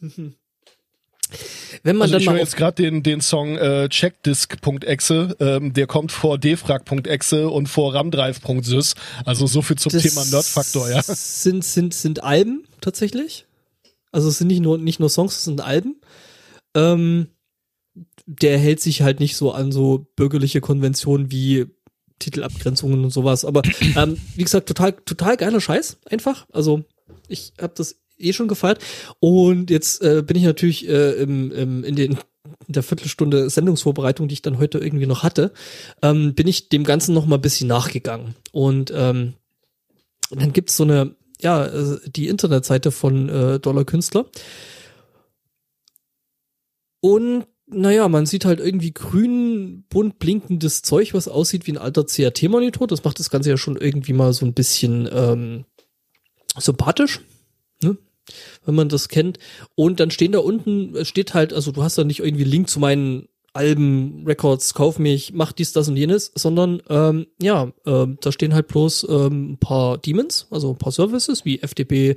Wenn 1.82 1.96
man 1.96 2.06
also 2.06 2.14
dann 2.14 2.22
ich 2.22 2.28
höre 2.28 2.38
jetzt 2.38 2.56
gerade 2.56 2.82
den, 2.82 3.02
den 3.02 3.20
Song 3.20 3.56
äh, 3.56 3.88
checkdisk.exe, 3.88 5.36
ähm, 5.40 5.72
der 5.72 5.86
kommt 5.86 6.12
vor 6.12 6.38
defrag.exe 6.38 7.48
und 7.48 7.68
vor 7.68 7.94
ramdrive.sys. 7.94 8.94
Also 9.24 9.46
so 9.46 9.62
viel 9.62 9.76
zum 9.76 9.92
das 9.92 10.02
Thema 10.02 10.24
Nerdfaktor, 10.24 10.90
ja. 10.90 11.02
Sind, 11.02 11.64
sind, 11.64 11.94
sind 11.94 12.22
Alben 12.22 12.64
tatsächlich. 12.80 13.46
Also 14.12 14.28
es 14.28 14.38
sind 14.38 14.48
nicht 14.48 14.60
nur, 14.60 14.78
nicht 14.78 15.00
nur 15.00 15.08
Songs, 15.08 15.36
es 15.36 15.44
sind 15.44 15.60
Alben. 15.60 16.00
Ähm, 16.74 17.28
der 18.26 18.58
hält 18.58 18.80
sich 18.80 19.02
halt 19.02 19.20
nicht 19.20 19.36
so 19.36 19.52
an 19.52 19.72
so 19.72 20.06
bürgerliche 20.16 20.60
Konventionen 20.60 21.30
wie 21.30 21.66
Titelabgrenzungen 22.18 23.02
und 23.02 23.10
sowas. 23.10 23.44
Aber 23.44 23.62
ähm, 23.96 24.18
wie 24.36 24.44
gesagt, 24.44 24.68
total, 24.68 24.92
total 24.92 25.36
geiler 25.36 25.60
Scheiß 25.60 25.98
einfach. 26.06 26.46
Also 26.52 26.84
ich 27.28 27.52
habe 27.60 27.72
das 27.76 28.01
eh 28.22 28.32
schon 28.32 28.48
gefeiert. 28.48 28.82
Und 29.20 29.70
jetzt 29.70 30.02
äh, 30.02 30.22
bin 30.22 30.36
ich 30.36 30.44
natürlich 30.44 30.88
äh, 30.88 31.12
im, 31.12 31.50
im, 31.52 31.84
in 31.84 31.96
den 31.96 32.18
in 32.66 32.74
der 32.74 32.82
Viertelstunde 32.82 33.50
Sendungsvorbereitung, 33.50 34.28
die 34.28 34.34
ich 34.34 34.42
dann 34.42 34.58
heute 34.58 34.78
irgendwie 34.78 35.06
noch 35.06 35.22
hatte, 35.22 35.52
ähm, 36.00 36.34
bin 36.34 36.46
ich 36.46 36.68
dem 36.68 36.84
Ganzen 36.84 37.14
noch 37.14 37.26
mal 37.26 37.36
ein 37.36 37.42
bisschen 37.42 37.68
nachgegangen. 37.68 38.34
Und 38.52 38.92
ähm, 38.94 39.34
dann 40.30 40.52
gibt's 40.52 40.76
so 40.76 40.84
eine, 40.84 41.14
ja, 41.40 41.66
äh, 41.66 41.98
die 42.06 42.28
Internetseite 42.28 42.90
von 42.90 43.28
äh, 43.28 43.58
Dollar 43.60 43.84
Künstler. 43.84 44.26
Und 47.00 47.46
naja, 47.66 48.08
man 48.08 48.26
sieht 48.26 48.44
halt 48.44 48.60
irgendwie 48.60 48.92
grün, 48.92 49.84
bunt 49.88 50.18
blinkendes 50.18 50.82
Zeug, 50.82 51.14
was 51.14 51.28
aussieht 51.28 51.66
wie 51.66 51.72
ein 51.72 51.78
alter 51.78 52.04
CRT-Monitor. 52.04 52.86
Das 52.86 53.04
macht 53.04 53.18
das 53.18 53.30
Ganze 53.30 53.50
ja 53.50 53.56
schon 53.56 53.76
irgendwie 53.76 54.12
mal 54.12 54.32
so 54.32 54.44
ein 54.44 54.54
bisschen 54.54 55.08
ähm, 55.12 55.64
sympathisch. 56.58 57.20
Ne? 57.82 57.96
Wenn 58.64 58.74
man 58.74 58.88
das 58.88 59.08
kennt. 59.08 59.38
Und 59.74 60.00
dann 60.00 60.10
stehen 60.10 60.32
da 60.32 60.38
unten, 60.38 61.04
steht 61.04 61.34
halt, 61.34 61.52
also 61.52 61.72
du 61.72 61.82
hast 61.82 61.98
da 61.98 62.04
nicht 62.04 62.20
irgendwie 62.20 62.44
Link 62.44 62.68
zu 62.68 62.80
meinen 62.80 63.28
Alben, 63.54 64.24
Records, 64.26 64.72
kauf 64.72 64.98
mich, 64.98 65.32
mach 65.34 65.52
dies, 65.52 65.72
das 65.72 65.88
und 65.88 65.96
jenes, 65.96 66.32
sondern 66.34 66.82
ähm, 66.88 67.26
ja, 67.40 67.70
äh, 67.84 68.06
da 68.20 68.32
stehen 68.32 68.54
halt 68.54 68.68
bloß 68.68 69.06
ähm, 69.10 69.52
ein 69.52 69.58
paar 69.58 69.98
Demons, 69.98 70.46
also 70.50 70.70
ein 70.70 70.78
paar 70.78 70.92
Services 70.92 71.44
wie 71.44 71.58
FTP, 71.58 72.16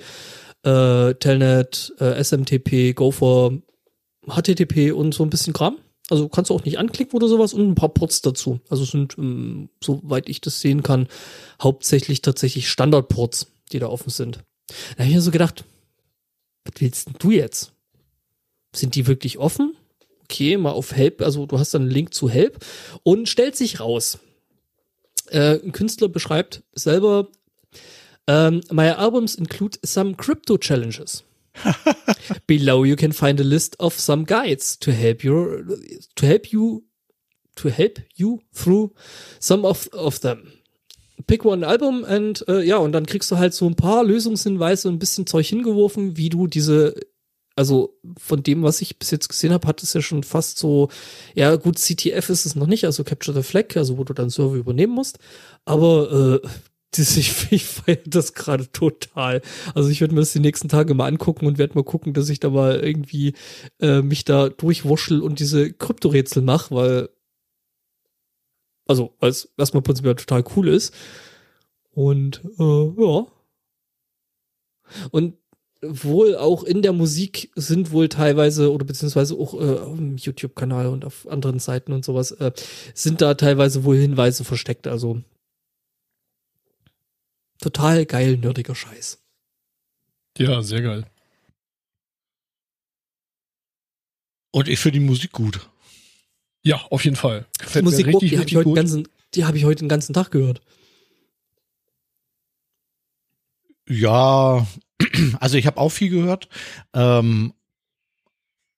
äh, 0.63 1.13
Telnet, 1.15 1.93
äh, 1.99 2.23
SMTP, 2.23 2.93
Gopher, 2.93 3.51
HTTP 4.27 4.93
und 4.93 5.13
so 5.13 5.23
ein 5.23 5.29
bisschen 5.29 5.53
Kram. 5.53 5.77
Also 6.09 6.29
kannst 6.29 6.51
du 6.51 6.55
auch 6.55 6.63
nicht 6.63 6.77
anklicken 6.77 7.17
oder 7.17 7.27
sowas 7.27 7.53
und 7.53 7.67
ein 7.67 7.75
paar 7.75 7.89
Ports 7.89 8.21
dazu. 8.21 8.59
Also 8.69 8.85
sind, 8.85 9.17
ähm, 9.17 9.69
soweit 9.83 10.29
ich 10.29 10.39
das 10.39 10.61
sehen 10.61 10.83
kann, 10.83 11.07
hauptsächlich 11.61 12.21
tatsächlich 12.21 12.69
Standardports, 12.69 13.47
die 13.71 13.79
da 13.79 13.87
offen 13.87 14.09
sind. 14.09 14.39
Da 14.67 14.99
habe 14.99 15.09
ich 15.09 15.15
mir 15.15 15.21
so 15.21 15.31
gedacht, 15.31 15.65
was 16.65 16.81
willst 16.81 17.07
denn 17.07 17.15
du 17.19 17.31
jetzt? 17.31 17.71
Sind 18.75 18.95
die 18.95 19.07
wirklich 19.07 19.37
offen? 19.37 19.75
Okay, 20.23 20.57
mal 20.57 20.71
auf 20.71 20.93
Help, 20.93 21.21
also 21.21 21.45
du 21.45 21.59
hast 21.59 21.73
dann 21.73 21.83
einen 21.83 21.91
Link 21.91 22.13
zu 22.13 22.29
Help 22.29 22.65
und 23.03 23.29
stellt 23.29 23.55
sich 23.55 23.79
raus. 23.79 24.17
Äh, 25.27 25.59
ein 25.63 25.71
Künstler 25.71 26.09
beschreibt 26.09 26.63
selber, 26.73 27.29
um, 28.27 28.61
my 28.71 28.89
albums 28.89 29.35
include 29.35 29.77
some 29.83 30.15
crypto 30.15 30.57
challenges. 30.57 31.23
Below 32.47 32.83
you 32.83 32.95
can 32.95 33.13
find 33.13 33.39
a 33.39 33.43
list 33.43 33.79
of 33.79 33.99
some 33.99 34.25
guides 34.25 34.77
to 34.79 34.91
help 34.91 35.23
you 35.23 35.63
to 36.15 36.25
help 36.25 36.47
you 36.47 36.83
to 37.55 37.69
help 37.69 38.01
you 38.15 38.41
through 38.51 38.91
some 39.39 39.65
of, 39.65 39.87
of 39.93 40.19
them 40.19 40.51
pick 41.27 41.45
one 41.45 41.65
Album 41.65 42.03
and 42.03 42.45
äh, 42.47 42.61
ja, 42.63 42.77
und 42.77 42.91
dann 42.91 43.05
kriegst 43.05 43.31
du 43.31 43.37
halt 43.37 43.53
so 43.53 43.65
ein 43.67 43.75
paar 43.75 44.03
Lösungshinweise 44.03 44.87
und 44.87 44.95
ein 44.95 44.99
bisschen 44.99 45.27
Zeug 45.27 45.47
hingeworfen, 45.47 46.17
wie 46.17 46.29
du 46.29 46.47
diese, 46.47 46.95
also 47.55 47.97
von 48.17 48.43
dem, 48.43 48.63
was 48.63 48.81
ich 48.81 48.99
bis 48.99 49.11
jetzt 49.11 49.29
gesehen 49.29 49.53
habe, 49.53 49.67
hat 49.67 49.81
es 49.81 49.93
ja 49.93 50.01
schon 50.01 50.23
fast 50.23 50.57
so, 50.57 50.89
ja 51.33 51.55
gut, 51.55 51.79
CTF 51.79 52.29
ist 52.29 52.45
es 52.45 52.55
noch 52.55 52.67
nicht, 52.67 52.85
also 52.85 53.03
Capture 53.03 53.35
the 53.35 53.43
Flag, 53.43 53.75
also 53.75 53.97
wo 53.97 54.03
du 54.03 54.13
dann 54.13 54.29
Server 54.29 54.55
übernehmen 54.55 54.93
musst, 54.93 55.19
aber 55.63 56.41
äh, 56.43 56.47
ich, 56.97 57.51
ich 57.51 57.65
feiere 57.65 57.99
das 58.05 58.33
gerade 58.33 58.71
total. 58.71 59.41
Also 59.73 59.89
ich 59.89 60.01
werde 60.01 60.13
mir 60.13 60.21
das 60.21 60.33
die 60.33 60.39
nächsten 60.39 60.69
Tage 60.69 60.93
mal 60.93 61.07
angucken 61.07 61.45
und 61.45 61.57
werde 61.57 61.75
mal 61.75 61.83
gucken, 61.83 62.13
dass 62.13 62.29
ich 62.29 62.39
da 62.39 62.49
mal 62.49 62.79
irgendwie 62.79 63.33
äh, 63.81 64.01
mich 64.01 64.25
da 64.25 64.49
durchwurschel 64.49 65.21
und 65.21 65.39
diese 65.39 65.73
Kryptorätsel 65.73 66.41
mache, 66.41 66.73
weil 66.73 67.09
Also, 68.87 69.15
als 69.19 69.51
erstmal 69.57 69.83
prinzipiell 69.83 70.15
total 70.15 70.43
cool 70.55 70.67
ist. 70.67 70.93
Und 71.91 72.41
äh, 72.59 73.01
ja. 73.01 73.27
Und 75.11 75.37
wohl 75.81 76.35
auch 76.35 76.63
in 76.63 76.81
der 76.81 76.93
Musik 76.93 77.51
sind 77.55 77.91
wohl 77.91 78.09
teilweise 78.09 78.71
oder 78.71 78.85
beziehungsweise 78.85 79.35
auch 79.35 79.53
äh, 79.55 79.95
dem 79.95 80.17
YouTube-Kanal 80.17 80.87
und 80.87 81.05
auf 81.05 81.27
anderen 81.27 81.59
Seiten 81.59 81.93
und 81.93 82.05
sowas 82.05 82.31
äh, 82.31 82.51
sind 82.93 83.21
da 83.21 83.33
teilweise 83.33 83.83
wohl 83.83 83.97
Hinweise 83.97 84.43
versteckt. 84.43 84.87
Also 84.87 85.21
total 87.61 88.05
geil, 88.05 88.37
nerdiger 88.37 88.75
Scheiß. 88.75 89.21
Ja, 90.37 90.61
sehr 90.61 90.81
geil. 90.81 91.05
Und 94.51 94.67
ich 94.67 94.79
finde 94.79 94.99
die 94.99 95.05
Musik 95.05 95.31
gut. 95.31 95.69
Ja, 96.65 96.81
auf 96.89 97.03
jeden 97.05 97.15
Fall. 97.15 97.45
Die 97.59 97.63
Gefällt 97.63 97.85
Musik, 97.85 98.07
richtig, 98.07 98.29
die 98.31 98.37
habe 98.39 98.49
ich, 98.49 98.55
heute 98.55 98.73
ganzen- 98.73 99.07
die 99.35 99.45
hab 99.45 99.55
ich 99.55 99.65
heute 99.65 99.83
den 99.83 99.89
ganzen 99.89 100.13
Tag 100.13 100.31
gehört. 100.31 100.61
Ja, 103.87 104.65
also 105.39 105.57
ich 105.57 105.67
habe 105.67 105.77
auch 105.79 105.89
viel 105.89 106.09
gehört. 106.09 106.49
Ähm, 106.93 107.53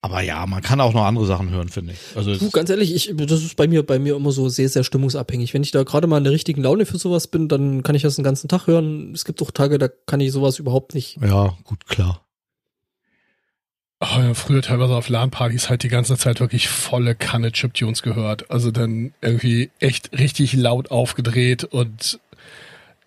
aber 0.01 0.21
ja, 0.21 0.45
man 0.45 0.61
kann 0.61 0.79
auch 0.81 0.93
noch 0.93 1.05
andere 1.05 1.25
Sachen 1.25 1.49
hören, 1.49 1.69
finde 1.69 1.93
ich. 1.93 1.99
Also 2.15 2.35
Du, 2.35 2.49
ganz 2.51 2.69
ehrlich, 2.69 2.93
ich, 2.93 3.13
das 3.15 3.41
ist 3.43 3.55
bei 3.55 3.67
mir, 3.67 3.83
bei 3.83 3.99
mir 3.99 4.15
immer 4.15 4.31
so 4.31 4.47
sehr, 4.49 4.69
sehr 4.69 4.83
stimmungsabhängig. 4.83 5.53
Wenn 5.53 5.63
ich 5.63 5.71
da 5.71 5.83
gerade 5.83 6.07
mal 6.07 6.17
in 6.17 6.23
der 6.23 6.33
richtigen 6.33 6.61
Laune 6.61 6.85
für 6.85 6.97
sowas 6.97 7.27
bin, 7.27 7.47
dann 7.47 7.83
kann 7.83 7.95
ich 7.95 8.03
das 8.03 8.15
den 8.15 8.23
ganzen 8.23 8.47
Tag 8.47 8.67
hören. 8.67 9.13
Es 9.13 9.25
gibt 9.25 9.41
auch 9.41 9.51
Tage, 9.51 9.77
da 9.77 9.87
kann 9.87 10.19
ich 10.19 10.31
sowas 10.31 10.59
überhaupt 10.59 10.93
nicht. 10.93 11.17
ja, 11.21 11.57
gut, 11.63 11.85
klar. 11.87 12.26
Oh, 13.99 14.19
ja, 14.19 14.33
früher 14.35 14.61
teilweise 14.61 14.95
auf 14.95 15.09
LAN-Partys 15.09 15.69
halt 15.69 15.81
die 15.81 15.87
ganze 15.87 16.17
Zeit 16.17 16.39
wirklich 16.39 16.67
volle 16.69 17.15
Kanne 17.15 17.51
Chiptunes 17.51 18.03
gehört. 18.03 18.51
Also 18.51 18.69
dann 18.69 19.13
irgendwie 19.21 19.71
echt 19.79 20.11
richtig 20.17 20.53
laut 20.53 20.91
aufgedreht 20.91 21.63
und 21.63 22.19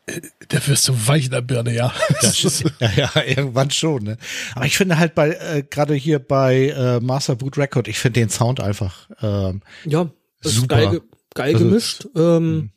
äh, 0.07 0.21
da 0.49 0.67
wirst 0.67 0.89
du 0.89 1.07
weich 1.07 1.27
in 1.27 1.31
der 1.31 1.43
Birne, 1.43 1.73
ja. 1.73 1.95
Das 2.23 2.43
ist, 2.45 2.65
ja, 2.81 2.91
ja, 2.97 3.23
irgendwann 3.25 3.71
schon. 3.71 4.03
Ne? 4.03 4.17
Aber 4.57 4.67
ich 4.67 4.77
finde 4.77 4.99
halt 4.99 5.15
bei 5.15 5.31
äh, 5.31 5.63
gerade 5.69 5.95
hier 5.95 6.19
bei 6.19 6.71
äh, 6.71 6.99
Master 6.99 7.37
Boot 7.37 7.57
Record, 7.57 7.87
ich 7.87 8.01
finde 8.01 8.19
den 8.19 8.29
Sound 8.31 8.59
einfach 8.61 9.09
ähm, 9.23 9.63
Ja, 9.85 10.11
Super. 10.41 10.67
geil, 10.77 10.91
ge- 10.91 11.01
geil 11.35 11.55
Also, 11.55 11.67
gemischt. 11.69 12.09
Ähm, 12.17 12.71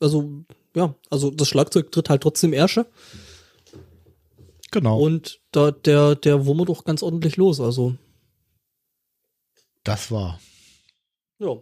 also, 0.00 0.44
ja, 0.74 0.94
also 1.10 1.30
das 1.30 1.48
Schlagzeug 1.48 1.92
tritt 1.92 2.08
halt 2.08 2.22
trotzdem 2.22 2.54
Ersche 2.54 2.86
genau. 4.70 4.98
und 4.98 5.40
da, 5.52 5.70
der, 5.70 6.14
der 6.14 6.46
wummert 6.46 6.68
doch 6.68 6.84
ganz 6.84 7.02
ordentlich 7.02 7.36
los. 7.36 7.60
Also, 7.60 7.96
das 9.84 10.10
war. 10.10 10.40
ja. 11.38 11.56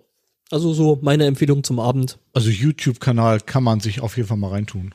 Also 0.50 0.74
so 0.74 0.98
meine 1.02 1.24
Empfehlung 1.26 1.64
zum 1.64 1.80
Abend. 1.80 2.18
Also 2.32 2.50
YouTube-Kanal 2.50 3.40
kann 3.40 3.64
man 3.64 3.80
sich 3.80 4.00
auf 4.00 4.16
jeden 4.16 4.28
Fall 4.28 4.36
mal 4.36 4.50
reintun. 4.50 4.94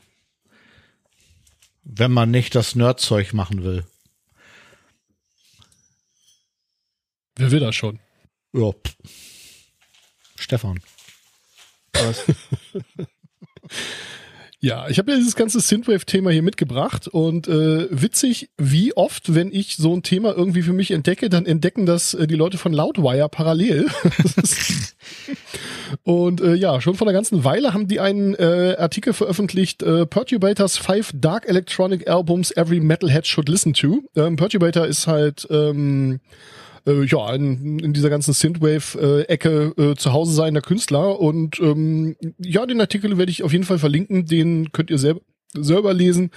Wenn 1.82 2.12
man 2.12 2.30
nicht 2.30 2.54
das 2.54 2.76
Nerdzeug 2.76 3.34
machen 3.34 3.64
will. 3.64 3.84
Wer 7.36 7.50
will 7.50 7.60
das 7.60 7.74
schon? 7.74 7.98
Ja. 8.52 8.72
Stefan. 10.36 10.80
Ja, 14.62 14.90
ich 14.90 14.98
habe 14.98 15.10
ja 15.10 15.16
dieses 15.16 15.36
ganze 15.36 15.58
Synthwave-Thema 15.58 16.30
hier 16.30 16.42
mitgebracht 16.42 17.08
und 17.08 17.48
äh, 17.48 17.88
witzig, 17.90 18.50
wie 18.58 18.94
oft, 18.94 19.34
wenn 19.34 19.50
ich 19.50 19.76
so 19.76 19.96
ein 19.96 20.02
Thema 20.02 20.36
irgendwie 20.36 20.60
für 20.60 20.74
mich 20.74 20.90
entdecke, 20.90 21.30
dann 21.30 21.46
entdecken 21.46 21.86
das 21.86 22.12
äh, 22.12 22.26
die 22.26 22.34
Leute 22.34 22.58
von 22.58 22.74
Loudwire 22.74 23.30
parallel. 23.30 23.86
und 26.02 26.42
äh, 26.42 26.54
ja, 26.56 26.78
schon 26.82 26.94
vor 26.94 27.06
einer 27.06 27.14
ganzen 27.14 27.42
Weile 27.42 27.72
haben 27.72 27.88
die 27.88 28.00
einen 28.00 28.34
äh, 28.34 28.76
Artikel 28.78 29.14
veröffentlicht, 29.14 29.82
äh, 29.82 30.04
Perturbators 30.04 30.76
Five 30.76 31.12
Dark 31.14 31.48
Electronic 31.48 32.06
Albums 32.06 32.50
Every 32.54 32.80
Metalhead 32.80 33.26
Should 33.26 33.48
Listen 33.48 33.72
to. 33.72 34.02
Ähm, 34.14 34.36
Perturbator 34.36 34.86
ist 34.86 35.06
halt 35.06 35.48
ähm, 35.50 36.20
äh, 36.86 37.04
ja, 37.04 37.34
in, 37.34 37.78
in 37.78 37.92
dieser 37.92 38.10
ganzen 38.10 38.32
Synthwave-Ecke 38.32 39.74
äh, 39.76 39.94
zu 39.96 40.12
Hause 40.12 40.32
seiender 40.32 40.60
Künstler. 40.60 41.18
Und 41.20 41.60
ähm, 41.60 42.16
ja, 42.38 42.66
den 42.66 42.80
Artikel 42.80 43.18
werde 43.18 43.30
ich 43.30 43.42
auf 43.42 43.52
jeden 43.52 43.64
Fall 43.64 43.78
verlinken, 43.78 44.26
den 44.26 44.72
könnt 44.72 44.90
ihr 44.90 44.98
selber 44.98 45.20
selber 45.52 45.92
lesen 45.92 46.30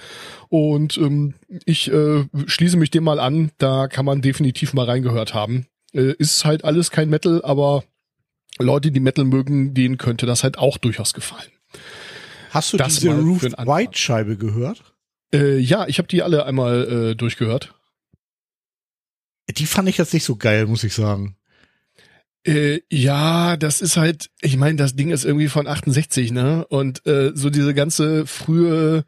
und 0.48 0.96
ähm, 0.98 1.34
ich 1.66 1.88
äh, 1.88 2.24
schließe 2.46 2.76
mich 2.76 2.90
dem 2.90 3.04
mal 3.04 3.20
an, 3.20 3.52
da 3.58 3.86
kann 3.86 4.04
man 4.04 4.22
definitiv 4.22 4.74
mal 4.74 4.86
reingehört 4.86 5.34
haben. 5.34 5.66
Äh, 5.92 6.14
ist 6.18 6.44
halt 6.44 6.64
alles 6.64 6.90
kein 6.90 7.10
Metal, 7.10 7.40
aber 7.44 7.84
Leute, 8.58 8.90
die 8.90 9.00
Metal 9.00 9.24
mögen, 9.24 9.74
denen 9.74 9.98
könnte 9.98 10.26
das 10.26 10.42
halt 10.42 10.58
auch 10.58 10.78
durchaus 10.78 11.14
gefallen. 11.14 11.50
Hast 12.50 12.72
du 12.72 12.76
Das 12.76 12.94
diese 12.94 13.16
Ruth. 13.16 13.42
White 13.42 13.98
Scheibe 13.98 14.36
gehört? 14.36 14.82
Äh, 15.32 15.58
ja, 15.58 15.86
ich 15.88 15.98
habe 15.98 16.08
die 16.08 16.22
alle 16.22 16.46
einmal 16.46 17.10
äh, 17.10 17.14
durchgehört. 17.16 17.74
Die 19.50 19.66
fand 19.66 19.88
ich 19.88 19.98
jetzt 19.98 20.14
nicht 20.14 20.24
so 20.24 20.36
geil, 20.36 20.66
muss 20.66 20.84
ich 20.84 20.94
sagen. 20.94 21.36
Äh, 22.46 22.80
ja, 22.90 23.56
das 23.56 23.80
ist 23.80 23.96
halt, 23.96 24.30
ich 24.40 24.56
meine, 24.56 24.76
das 24.76 24.96
Ding 24.96 25.10
ist 25.10 25.24
irgendwie 25.24 25.48
von 25.48 25.66
68, 25.66 26.30
ne? 26.32 26.66
Und 26.68 27.06
äh, 27.06 27.32
so 27.34 27.50
diese 27.50 27.74
ganze 27.74 28.26
frühe 28.26 29.04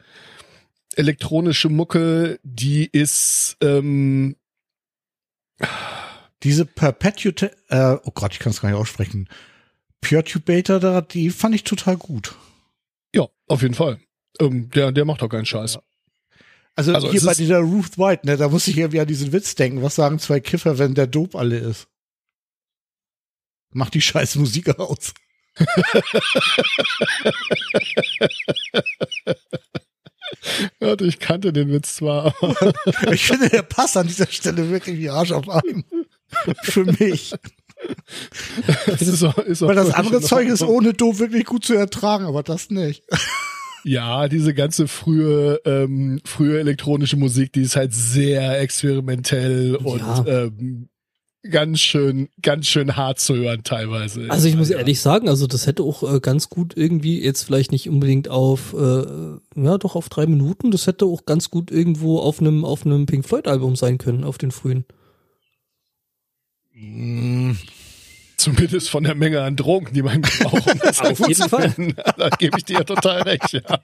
elektronische 0.95 1.68
Mucke, 1.68 2.39
die 2.43 2.87
ist 2.87 3.57
ähm, 3.61 4.37
Diese 6.43 6.66
Perpetuate, 6.66 7.51
äh, 7.68 7.97
oh 8.05 8.11
Gott, 8.12 8.32
ich 8.32 8.39
kann 8.39 8.51
es 8.51 8.61
gar 8.61 8.68
nicht 8.68 8.78
aussprechen. 8.78 9.28
Perturbator 10.01 10.78
da, 10.78 11.01
die 11.01 11.30
fand 11.30 11.55
ich 11.55 11.64
total 11.64 11.97
gut. 11.97 12.34
ja, 13.14 13.26
auf 13.49 13.62
jeden 13.62 13.74
Fall. 13.74 13.99
Ähm, 14.41 14.70
der, 14.70 14.93
der 14.93 15.05
macht 15.05 15.22
doch 15.22 15.28
keinen 15.28 15.47
Scheiß. 15.47 15.78
Also, 16.76 16.94
Also 16.94 17.10
hier 17.10 17.22
bei 17.22 17.34
dieser 17.34 17.58
Ruth 17.58 17.98
White, 17.98 18.26
ne, 18.26 18.36
da 18.36 18.48
muss 18.48 18.68
ich 18.68 18.76
irgendwie 18.76 19.00
an 19.00 19.06
diesen 19.06 19.32
Witz 19.32 19.54
denken. 19.54 19.82
Was 19.82 19.94
sagen 19.94 20.18
zwei 20.18 20.40
Kiffer, 20.40 20.78
wenn 20.78 20.94
der 20.94 21.06
Dope 21.06 21.38
alle 21.38 21.58
ist? 21.58 21.88
Mach 23.72 23.90
die 23.90 24.02
scheiß 24.02 24.36
Musik 24.36 24.78
aus. 24.78 25.14
Ja, 30.80 30.94
ich 31.00 31.18
kannte 31.18 31.52
den 31.52 31.72
Witz 31.72 31.96
zwar. 31.96 32.34
Ich 33.10 33.26
finde, 33.26 33.48
der 33.48 33.62
passt 33.62 33.96
an 33.96 34.06
dieser 34.06 34.26
Stelle 34.26 34.70
wirklich 34.70 34.98
wie 34.98 35.10
Arsch 35.10 35.32
auf 35.32 35.48
Arm. 35.48 35.84
Für 36.62 36.84
mich. 36.84 37.34
das 38.86 39.02
ist 39.02 39.22
auch, 39.22 39.38
ist 39.38 39.62
auch 39.62 39.68
Weil 39.68 39.76
das 39.76 39.94
andere 39.94 40.20
Zeug 40.20 40.48
ist 40.48 40.62
ohne 40.62 40.92
Dope 40.92 41.18
wirklich 41.18 41.44
gut 41.44 41.64
zu 41.64 41.74
ertragen, 41.74 42.24
aber 42.24 42.42
das 42.42 42.70
nicht. 42.70 43.04
Ja, 43.87 44.28
diese 44.28 44.53
ganze 44.53 44.89
frühe, 44.89 45.61
ähm, 45.64 46.20
frühe 46.24 46.59
elektronische 46.59 47.16
Musik, 47.16 47.53
die 47.53 47.61
ist 47.61 47.76
halt 47.76 47.95
sehr 47.95 48.61
experimentell 48.61 49.76
und 49.76 50.01
Ja. 50.01 50.24
ähm, 50.26 50.89
ganz 51.49 51.78
schön, 51.78 52.28
ganz 52.43 52.66
schön 52.66 52.97
hart 52.97 53.20
zu 53.20 53.37
hören 53.37 53.62
teilweise. 53.62 54.26
Also 54.28 54.49
ich 54.49 54.57
muss 54.57 54.70
ehrlich 54.70 55.01
sagen, 55.01 55.28
also 55.28 55.47
das 55.47 55.68
hätte 55.68 55.84
auch 55.84 56.03
äh, 56.03 56.18
ganz 56.18 56.49
gut 56.49 56.76
irgendwie, 56.76 57.22
jetzt 57.22 57.45
vielleicht 57.45 57.70
nicht 57.70 57.89
unbedingt 57.89 58.28
auf, 58.28 58.74
äh, 58.74 59.05
ja 59.55 59.78
doch 59.78 59.95
auf 59.95 60.09
drei 60.09 60.26
Minuten, 60.26 60.72
das 60.72 60.89
hätte 60.89 61.05
auch 61.05 61.24
ganz 61.24 61.51
gut 61.51 61.70
irgendwo 61.70 62.18
auf 62.18 62.41
einem 62.41 62.64
auf 62.64 62.84
einem 62.84 63.07
Pink 63.07 63.24
Floyd 63.24 63.47
Album 63.47 63.76
sein 63.76 63.99
können, 63.99 64.24
auf 64.24 64.37
den 64.37 64.51
frühen. 64.51 64.84
Zumindest 68.47 68.90
von 68.90 69.03
der 69.03 69.16
Menge 69.16 69.42
an 69.42 69.57
Drogen, 69.57 69.92
die 69.92 70.03
man 70.03 70.20
braucht, 70.20 70.66
um 70.72 70.78
das 70.78 71.01
Auf 71.01 71.26
jeden 71.26 71.49
Fall. 71.49 71.74
Da 72.16 72.28
gebe 72.30 72.59
ich 72.59 72.64
dir 72.64 72.84
total 72.84 73.22
recht, 73.22 73.53
ja. 73.53 73.61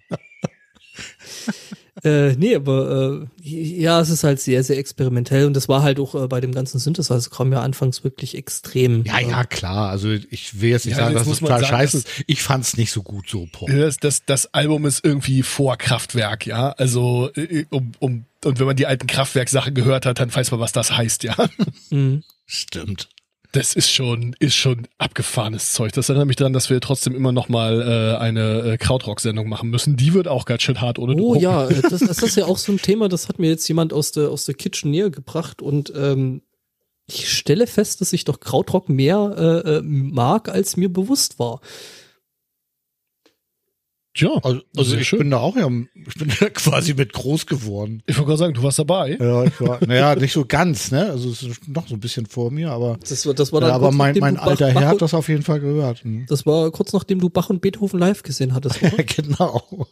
Äh, 2.04 2.32
nee, 2.36 2.56
aber 2.56 3.22
äh, 3.44 3.48
ja, 3.48 4.00
es 4.00 4.08
ist 4.08 4.24
halt 4.24 4.40
sehr, 4.40 4.64
sehr 4.64 4.78
experimentell 4.78 5.46
und 5.46 5.54
das 5.54 5.68
war 5.68 5.82
halt 5.82 6.00
auch 6.00 6.14
äh, 6.14 6.26
bei 6.26 6.40
dem 6.40 6.52
ganzen 6.52 6.78
Synthesizer-Kram 6.80 7.52
ja 7.52 7.60
anfangs 7.60 8.02
wirklich 8.02 8.34
extrem. 8.34 9.04
Ja, 9.04 9.20
ja, 9.20 9.44
klar. 9.44 9.90
Also 9.90 10.08
ich 10.10 10.60
will 10.60 10.70
jetzt 10.70 10.86
nicht 10.86 10.96
Ja, 10.96 11.04
sagen, 11.04 11.12
jetzt 11.12 11.20
dass 11.20 11.26
muss 11.28 11.36
es 11.36 11.40
man 11.42 11.48
total 11.50 11.60
sagen, 11.60 11.76
scheiße 11.76 11.96
ist. 11.98 12.08
Ich 12.26 12.42
fand's 12.42 12.76
nicht 12.78 12.92
so 12.92 13.02
gut 13.02 13.28
so. 13.28 13.46
Das, 13.68 13.98
das, 13.98 14.24
das 14.24 14.52
Album 14.54 14.86
ist 14.86 15.04
irgendwie 15.04 15.42
vor 15.42 15.76
Kraftwerk, 15.76 16.46
ja. 16.46 16.70
Also, 16.70 17.30
äh, 17.36 17.66
um, 17.68 17.92
um, 17.98 18.24
und 18.42 18.58
wenn 18.58 18.66
man 18.66 18.76
die 18.76 18.86
alten 18.86 19.06
Kraftwerk-Sachen 19.06 19.74
gehört 19.74 20.06
hat, 20.06 20.18
dann 20.18 20.34
weiß 20.34 20.50
man, 20.50 20.60
was 20.60 20.72
das 20.72 20.96
heißt, 20.96 21.24
ja. 21.24 21.36
Mhm. 21.90 22.24
Stimmt. 22.46 23.10
Das 23.52 23.74
ist 23.74 23.90
schon, 23.90 24.34
ist 24.38 24.54
schon 24.54 24.88
abgefahrenes 24.96 25.72
Zeug. 25.72 25.92
Das 25.92 26.08
erinnert 26.08 26.26
mich 26.26 26.36
daran, 26.36 26.54
dass 26.54 26.70
wir 26.70 26.80
trotzdem 26.80 27.14
immer 27.14 27.32
noch 27.32 27.50
mal 27.50 27.82
äh, 27.82 28.16
eine 28.18 28.60
äh, 28.62 28.76
Krautrock-Sendung 28.78 29.46
machen 29.46 29.68
müssen. 29.68 29.96
Die 29.96 30.14
wird 30.14 30.26
auch 30.26 30.46
ganz 30.46 30.62
schön 30.62 30.80
hart 30.80 30.98
ohne 30.98 31.14
Oh 31.20 31.34
ja, 31.34 31.68
äh, 31.68 31.82
das, 31.90 32.00
das 32.00 32.22
ist 32.22 32.36
ja 32.36 32.46
auch 32.46 32.56
so 32.56 32.72
ein 32.72 32.78
Thema, 32.78 33.10
das 33.10 33.28
hat 33.28 33.38
mir 33.38 33.50
jetzt 33.50 33.68
jemand 33.68 33.92
aus 33.92 34.10
der, 34.12 34.30
aus 34.30 34.46
der 34.46 34.54
Kitchen 34.54 34.90
näher 34.90 35.10
gebracht 35.10 35.60
und 35.60 35.92
ähm, 35.94 36.40
ich 37.06 37.30
stelle 37.30 37.66
fest, 37.66 38.00
dass 38.00 38.14
ich 38.14 38.24
doch 38.24 38.40
Krautrock 38.40 38.88
mehr 38.88 39.34
äh, 39.36 39.76
äh, 39.76 39.82
mag, 39.82 40.48
als 40.48 40.78
mir 40.78 40.90
bewusst 40.90 41.38
war. 41.38 41.60
Tja, 44.14 44.28
Also, 44.42 44.60
also 44.76 44.96
ich 44.96 45.08
schön. 45.08 45.20
bin 45.20 45.30
da 45.30 45.38
auch 45.38 45.56
ja, 45.56 45.68
ich 45.94 46.14
bin 46.16 46.30
da 46.40 46.50
quasi 46.50 46.92
mit 46.92 47.14
groß 47.14 47.46
geworden. 47.46 48.02
ich 48.06 48.16
wollte 48.16 48.26
gerade 48.28 48.38
sagen, 48.38 48.54
du 48.54 48.62
warst 48.62 48.78
dabei. 48.78 49.16
Ja, 49.18 49.44
ich 49.44 49.58
war, 49.60 49.78
naja, 49.86 50.14
nicht 50.16 50.32
so 50.34 50.44
ganz, 50.44 50.90
ne? 50.90 51.06
Also 51.10 51.30
es 51.30 51.42
ist 51.42 51.66
noch 51.68 51.88
so 51.88 51.94
ein 51.94 52.00
bisschen 52.00 52.26
vor 52.26 52.50
mir, 52.50 52.70
aber, 52.70 52.98
Das 53.08 53.24
war, 53.26 53.32
das 53.32 53.52
war 53.52 53.62
dann 53.62 53.70
ja, 53.70 53.74
aber 53.74 53.90
mein, 53.90 54.18
mein 54.18 54.36
alter 54.36 54.66
Bach, 54.66 54.80
Herr 54.80 54.88
hat 54.88 55.00
das 55.02 55.14
auf 55.14 55.28
jeden 55.28 55.42
Fall 55.42 55.60
gehört. 55.60 56.04
Hm. 56.04 56.26
das 56.28 56.44
war 56.44 56.70
kurz 56.70 56.92
nachdem 56.92 57.20
du 57.20 57.30
Bach 57.30 57.48
und 57.48 57.62
Beethoven 57.62 57.98
live 57.98 58.22
gesehen 58.22 58.54
hattest. 58.54 58.82
Oder? 58.82 59.02
genau. 59.02 59.86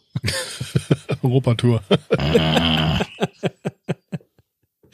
Europatour. 1.23 1.81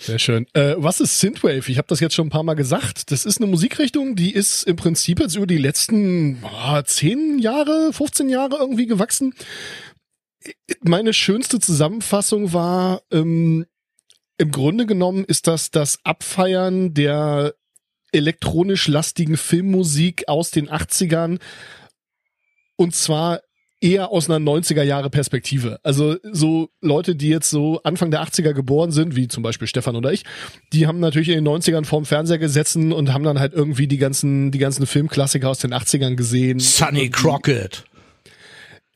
Sehr 0.07 0.19
schön. 0.19 0.47
Äh, 0.53 0.75
was 0.77 1.01
ist 1.01 1.19
Synthwave? 1.19 1.69
Ich 1.69 1.77
habe 1.77 1.89
das 1.89 1.99
jetzt 1.99 2.15
schon 2.15 2.27
ein 2.27 2.29
paar 2.29 2.43
Mal 2.43 2.53
gesagt. 2.53 3.11
Das 3.11 3.25
ist 3.25 3.41
eine 3.41 3.51
Musikrichtung, 3.51 4.15
die 4.15 4.31
ist 4.33 4.63
im 4.63 4.77
Prinzip 4.77 5.19
jetzt 5.19 5.35
über 5.35 5.45
die 5.45 5.57
letzten 5.57 6.41
ah, 6.45 6.81
10 6.81 7.39
Jahre, 7.39 7.91
15 7.91 8.29
Jahre 8.29 8.55
irgendwie 8.55 8.85
gewachsen. 8.85 9.33
Meine 10.81 11.11
schönste 11.11 11.59
Zusammenfassung 11.59 12.53
war, 12.53 13.01
ähm, 13.11 13.65
im 14.37 14.51
Grunde 14.51 14.85
genommen 14.85 15.25
ist 15.25 15.45
das 15.45 15.71
das 15.71 15.99
Abfeiern 16.05 16.93
der 16.93 17.55
elektronisch 18.13 18.87
lastigen 18.87 19.35
Filmmusik 19.35 20.29
aus 20.29 20.51
den 20.51 20.69
80ern 20.69 21.41
und 22.77 22.95
zwar 22.95 23.41
eher 23.81 24.11
aus 24.11 24.29
einer 24.29 24.43
90er 24.43 24.83
Jahre 24.83 25.09
Perspektive. 25.09 25.79
Also 25.83 26.17
so 26.23 26.69
Leute, 26.81 27.15
die 27.15 27.29
jetzt 27.29 27.49
so 27.49 27.81
Anfang 27.83 28.11
der 28.11 28.23
80er 28.23 28.53
geboren 28.53 28.91
sind, 28.91 29.15
wie 29.15 29.27
zum 29.27 29.43
Beispiel 29.43 29.67
Stefan 29.67 29.95
oder 29.95 30.11
ich, 30.11 30.23
die 30.73 30.87
haben 30.87 30.99
natürlich 30.99 31.29
in 31.29 31.43
den 31.43 31.47
90ern 31.47 31.85
vorm 31.85 32.05
Fernseher 32.05 32.39
gesessen 32.39 32.91
und 32.91 33.13
haben 33.13 33.23
dann 33.23 33.39
halt 33.39 33.53
irgendwie 33.53 33.87
die 33.87 33.97
ganzen, 33.97 34.51
die 34.51 34.59
ganzen 34.59 34.85
Filmklassiker 34.87 35.49
aus 35.49 35.59
den 35.59 35.73
80ern 35.73 36.15
gesehen. 36.15 36.59
Sonny 36.59 37.09
Crockett. 37.09 37.85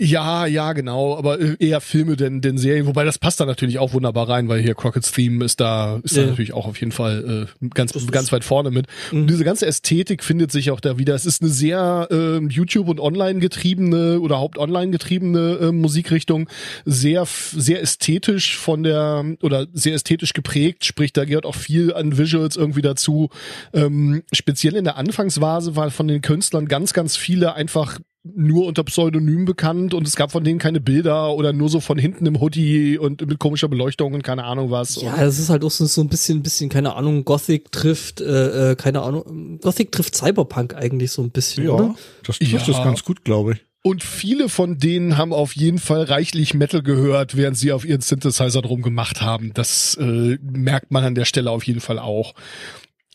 Ja, 0.03 0.47
ja, 0.47 0.73
genau, 0.73 1.15
aber 1.15 1.39
äh, 1.39 1.55
eher 1.59 1.79
Filme 1.79 2.15
denn, 2.15 2.41
denn 2.41 2.57
Serien, 2.57 2.87
wobei 2.87 3.03
das 3.03 3.19
passt 3.19 3.39
da 3.39 3.45
natürlich 3.45 3.77
auch 3.77 3.93
wunderbar 3.93 4.27
rein, 4.27 4.47
weil 4.47 4.59
hier 4.59 4.73
Crockett's 4.73 5.11
Theme 5.11 5.45
ist 5.45 5.59
da, 5.59 5.99
ist 6.01 6.17
da 6.17 6.21
Ja. 6.21 6.27
natürlich 6.27 6.53
auch 6.53 6.65
auf 6.65 6.79
jeden 6.79 6.91
Fall 6.91 7.47
äh, 7.61 7.67
ganz, 7.69 7.93
ganz 8.09 8.31
weit 8.31 8.43
vorne 8.43 8.71
mit. 8.71 8.87
Und 9.11 9.27
diese 9.27 9.43
ganze 9.43 9.67
Ästhetik 9.67 10.23
findet 10.23 10.51
sich 10.51 10.71
auch 10.71 10.79
da 10.79 10.97
wieder. 10.97 11.13
Es 11.13 11.27
ist 11.27 11.43
eine 11.43 11.51
sehr 11.51 12.07
äh, 12.09 12.37
YouTube- 12.47 12.89
und 12.89 12.99
online 12.99 13.39
getriebene 13.41 14.19
oder 14.19 14.39
haupt 14.39 14.57
online 14.57 14.89
getriebene 14.89 15.59
äh, 15.61 15.71
Musikrichtung, 15.71 16.49
sehr, 16.83 17.27
sehr 17.27 17.83
ästhetisch 17.83 18.57
von 18.57 18.81
der, 18.81 19.23
oder 19.43 19.67
sehr 19.71 19.93
ästhetisch 19.93 20.33
geprägt, 20.33 20.83
sprich, 20.83 21.13
da 21.13 21.25
gehört 21.25 21.45
auch 21.45 21.53
viel 21.53 21.93
an 21.93 22.17
Visuals 22.17 22.55
irgendwie 22.57 22.81
dazu. 22.81 23.29
Ähm, 23.71 24.23
speziell 24.33 24.75
in 24.77 24.83
der 24.83 24.97
Anfangsphase 24.97 25.75
war 25.75 25.91
von 25.91 26.07
den 26.07 26.21
Künstlern 26.23 26.67
ganz, 26.67 26.93
ganz 26.93 27.17
viele 27.17 27.53
einfach 27.53 27.99
nur 28.23 28.67
unter 28.67 28.83
Pseudonym 28.83 29.45
bekannt 29.45 29.93
und 29.95 30.07
es 30.07 30.15
gab 30.15 30.31
von 30.31 30.43
denen 30.43 30.59
keine 30.59 30.79
Bilder 30.79 31.33
oder 31.33 31.53
nur 31.53 31.69
so 31.69 31.79
von 31.79 31.97
hinten 31.97 32.25
im 32.27 32.39
Hoodie 32.39 32.97
und 32.99 33.25
mit 33.25 33.39
komischer 33.39 33.67
Beleuchtung 33.67 34.13
und 34.13 34.21
keine 34.23 34.43
Ahnung 34.43 34.69
was. 34.69 35.01
Ja, 35.01 35.15
das 35.17 35.39
ist 35.39 35.49
halt 35.49 35.63
auch 35.63 35.71
so, 35.71 35.85
so 35.87 36.01
ein 36.01 36.07
bisschen, 36.07 36.43
bisschen, 36.43 36.69
keine 36.69 36.95
Ahnung, 36.95 37.25
Gothic 37.25 37.71
trifft, 37.71 38.21
äh, 38.21 38.71
äh, 38.71 38.75
keine 38.75 39.01
Ahnung, 39.01 39.59
Gothic 39.59 39.91
trifft 39.91 40.15
Cyberpunk 40.15 40.75
eigentlich 40.75 41.11
so 41.11 41.23
ein 41.23 41.31
bisschen, 41.31 41.63
Ja, 41.65 41.71
oder? 41.71 41.95
das 42.25 42.37
trifft 42.37 42.51
Ja. 42.51 42.59
es 42.59 42.83
ganz 42.83 43.03
gut, 43.03 43.23
glaube 43.23 43.53
ich. 43.53 43.59
Und 43.83 44.03
viele 44.03 44.47
von 44.47 44.77
denen 44.77 45.17
haben 45.17 45.33
auf 45.33 45.55
jeden 45.55 45.79
Fall 45.79 46.03
reichlich 46.03 46.53
Metal 46.53 46.83
gehört, 46.83 47.35
während 47.35 47.57
sie 47.57 47.71
auf 47.71 47.83
ihren 47.83 48.01
Synthesizer 48.01 48.61
drum 48.61 48.83
gemacht 48.83 49.21
haben. 49.21 49.49
Das 49.55 49.95
äh, 49.99 50.37
merkt 50.43 50.91
man 50.91 51.03
an 51.03 51.15
der 51.15 51.25
Stelle 51.25 51.49
auf 51.49 51.63
jeden 51.63 51.79
Fall 51.81 51.97
auch. 51.97 52.35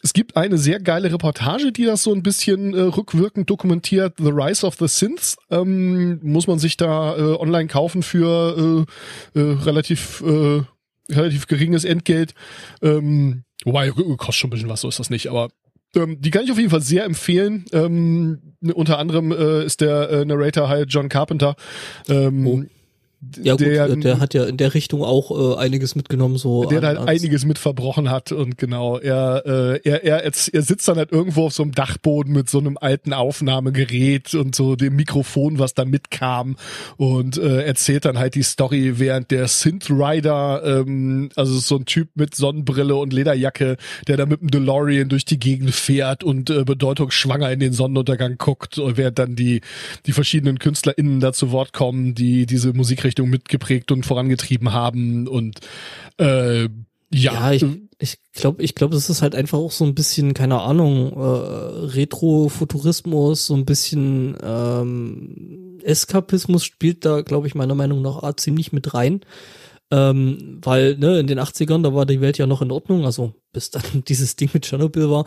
Es 0.07 0.13
gibt 0.13 0.37
eine 0.37 0.57
sehr 0.57 0.79
geile 0.79 1.13
Reportage, 1.13 1.73
die 1.73 1.85
das 1.85 2.05
so 2.05 2.15
ein 2.15 2.23
bisschen 2.23 2.75
äh, 2.75 2.81
rückwirkend 2.83 3.51
dokumentiert. 3.51 4.15
The 4.19 4.31
Rise 4.31 4.65
of 4.65 4.77
the 4.77 4.87
Synths. 4.87 5.37
Ähm, 5.51 6.21
muss 6.23 6.47
man 6.47 6.61
sich 6.61 6.77
da 6.77 7.17
äh, 7.17 7.35
online 7.35 7.67
kaufen 7.67 8.05
für 8.05 8.87
äh, 9.35 9.41
äh, 9.41 9.53
relativ 9.65 10.23
äh, 10.25 10.63
relativ 11.13 11.49
geringes 11.49 11.85
Entgelt. 11.85 12.35
Ähm, 12.83 13.43
wobei, 13.65 13.91
kostet 13.91 14.35
schon 14.37 14.47
ein 14.47 14.51
bisschen 14.51 14.69
was, 14.69 14.83
so 14.83 14.89
ist 14.89 15.01
das 15.01 15.11
nicht. 15.11 15.27
Aber 15.27 15.49
ähm, 15.97 16.21
die 16.21 16.31
kann 16.31 16.45
ich 16.45 16.53
auf 16.53 16.59
jeden 16.59 16.71
Fall 16.71 16.83
sehr 16.83 17.03
empfehlen. 17.03 17.65
Ähm, 17.73 18.55
unter 18.75 19.01
anderem 19.01 19.33
äh, 19.33 19.65
ist 19.65 19.81
der 19.81 20.09
äh, 20.09 20.25
Narrator 20.25 20.69
halt 20.69 20.93
John 20.93 21.09
Carpenter. 21.09 21.57
Ähm, 22.09 22.47
Oh. 22.47 22.63
Ja 23.43 23.53
gut, 23.55 23.63
der, 23.63 23.87
der, 23.89 23.97
der 23.97 24.21
hat 24.21 24.35
ja 24.35 24.45
in 24.45 24.57
der 24.57 24.75
Richtung 24.75 25.03
auch 25.03 25.57
äh, 25.57 25.59
einiges 25.59 25.95
mitgenommen, 25.95 26.37
so 26.37 26.65
der 26.65 26.79
an- 26.79 26.85
halt 26.87 26.99
an- 26.99 27.09
einiges 27.09 27.45
mit 27.45 27.59
verbrochen 27.59 28.11
hat 28.11 28.33
und 28.33 28.59
genau, 28.59 28.99
er, 28.99 29.43
äh, 29.47 29.81
er, 29.89 30.05
er, 30.05 30.25
er, 30.25 30.33
er 30.53 30.63
sitzt 30.63 30.87
dann 30.89 30.97
halt 30.97 31.13
irgendwo 31.13 31.47
auf 31.47 31.53
so 31.53 31.63
einem 31.63 31.73
Dachboden 31.73 32.33
mit 32.33 32.51
so 32.51 32.59
einem 32.59 32.77
alten 32.81 33.13
Aufnahmegerät 33.13 34.35
und 34.35 34.55
so 34.55 34.77
dem 34.77 34.97
Mikrofon, 34.97 35.59
was 35.59 35.75
da 35.75 35.85
mitkam 35.85 36.57
und 36.97 37.39
äh, 37.39 37.63
erzählt 37.63 38.05
dann 38.05 38.19
halt 38.19 38.35
die 38.35 38.43
Story, 38.43 38.99
während 38.99 39.31
der 39.31 39.49
Synth 39.49 39.89
Rider, 39.91 40.63
ähm, 40.65 41.31
also 41.37 41.59
so 41.59 41.77
ein 41.77 41.85
Typ 41.87 42.09
mit 42.15 42.35
Sonnenbrille 42.35 42.95
und 42.97 43.13
Lederjacke, 43.13 43.77
der 44.07 44.17
da 44.17 44.27
mit 44.27 44.41
dem 44.41 44.51
DeLorean 44.51 45.09
durch 45.09 45.25
die 45.25 45.39
Gegend 45.39 45.75
fährt 45.75 46.23
und 46.23 46.51
äh, 46.51 46.65
bedeutungsschwanger 46.65 47.51
in 47.51 47.61
den 47.61 47.73
Sonnenuntergang 47.73 48.37
guckt, 48.37 48.79
und 48.79 48.97
während 48.97 49.19
dann 49.19 49.37
die, 49.37 49.63
die 50.05 50.13
verschiedenen 50.13 50.59
KünstlerInnen 50.59 51.21
da 51.21 51.33
zu 51.33 51.51
Wort 51.53 51.73
kommen, 51.73 52.15
die 52.15 52.45
diese 52.45 52.73
Musikrichtung 52.75 53.16
mitgeprägt 53.25 53.91
und 53.93 54.05
vorangetrieben 54.05 54.73
haben 54.73 55.27
und 55.29 55.61
äh, 56.19 56.69
ja, 57.13 57.53
Ja, 57.53 57.53
ich, 57.53 57.65
ich 57.99 58.19
glaube, 58.33 58.63
ich 58.63 58.75
glaube, 58.75 58.95
das 58.95 59.09
ist 59.09 59.23
halt 59.23 59.35
einfach 59.35 59.59
auch 59.59 59.71
so 59.71 59.85
ein 59.85 59.95
bisschen, 59.95 60.35
keine 60.35 60.61
Ahnung, 60.61 61.13
äh, 61.13 61.87
Retro-Futurismus, 61.97 63.47
so 63.47 63.55
ein 63.55 63.65
bisschen 63.65 64.37
ähm, 64.43 65.79
Eskapismus 65.83 66.65
spielt 66.65 67.05
da, 67.05 67.23
glaube 67.23 67.47
ich, 67.47 67.55
meiner 67.55 67.75
Meinung 67.75 68.03
nach 68.03 68.23
ah, 68.23 68.37
ziemlich 68.37 68.73
mit 68.73 68.93
rein. 68.93 69.21
Ähm, 69.93 70.59
weil, 70.63 70.97
ne, 70.99 71.21
in 71.21 71.29
den 71.29 71.39
80ern, 71.39 71.83
da 71.83 71.95
war 71.95 72.07
die 72.07 72.21
Welt 72.21 72.39
ja 72.39 72.47
noch 72.49 72.61
in 72.61 72.73
Ordnung, 72.73 73.05
also 73.05 73.35
bis 73.53 73.71
dann 73.71 73.83
dieses 74.09 74.35
Ding 74.35 74.51
mit 74.53 74.65
Tschernobyl 74.65 75.09
war. 75.09 75.25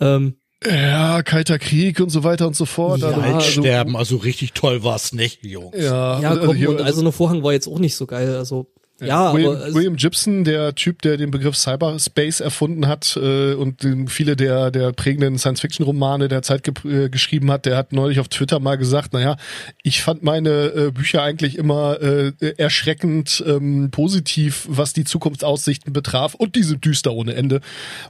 Ähm, 0.00 0.36
ja, 0.70 1.22
Kalter 1.22 1.58
Krieg 1.58 2.00
und 2.00 2.10
so 2.10 2.24
weiter 2.24 2.46
und 2.46 2.56
so 2.56 2.64
fort. 2.66 3.00
Ja, 3.00 3.08
also, 3.08 3.20
also- 3.20 3.60
Sterben, 3.62 3.96
also 3.96 4.16
richtig 4.16 4.52
toll 4.52 4.82
war's 4.84 5.12
nicht, 5.12 5.44
Jungs. 5.44 5.76
ja, 5.76 6.20
ja, 6.20 6.30
also 6.30 6.46
komm, 6.46 6.56
hier- 6.56 6.70
und 6.70 6.80
Eiserner 6.80 7.12
Vorhang 7.12 7.42
war 7.42 7.52
jetzt 7.52 7.66
auch 7.68 7.78
nicht 7.78 7.94
so 7.96 8.06
geil, 8.06 8.34
also 8.36 8.66
ja, 9.06 9.32
William, 9.32 9.56
aber 9.56 9.74
William 9.74 9.96
Gibson, 9.96 10.44
der 10.44 10.74
Typ, 10.74 11.02
der 11.02 11.16
den 11.16 11.30
Begriff 11.30 11.56
Cyberspace 11.56 12.40
erfunden 12.40 12.88
hat 12.88 13.16
äh, 13.16 13.54
und 13.54 13.86
viele 14.08 14.36
der 14.36 14.70
der 14.70 14.92
prägenden 14.92 15.38
Science-Fiction-Romane 15.38 16.28
der 16.28 16.42
Zeit 16.42 16.62
ge 16.62 16.74
äh, 16.84 17.08
geschrieben 17.08 17.50
hat, 17.50 17.66
der 17.66 17.76
hat 17.76 17.92
neulich 17.92 18.20
auf 18.20 18.28
Twitter 18.28 18.60
mal 18.60 18.76
gesagt, 18.76 19.12
naja, 19.12 19.36
ich 19.82 20.02
fand 20.02 20.22
meine 20.22 20.50
äh, 20.50 20.90
Bücher 20.90 21.22
eigentlich 21.22 21.58
immer 21.58 22.00
äh, 22.00 22.32
erschreckend 22.56 23.42
ähm, 23.46 23.90
positiv, 23.90 24.66
was 24.68 24.92
die 24.92 25.04
Zukunftsaussichten 25.04 25.92
betraf 25.92 26.34
und 26.34 26.56
die 26.56 26.62
sind 26.62 26.84
düster 26.84 27.12
ohne 27.12 27.34
Ende, 27.34 27.60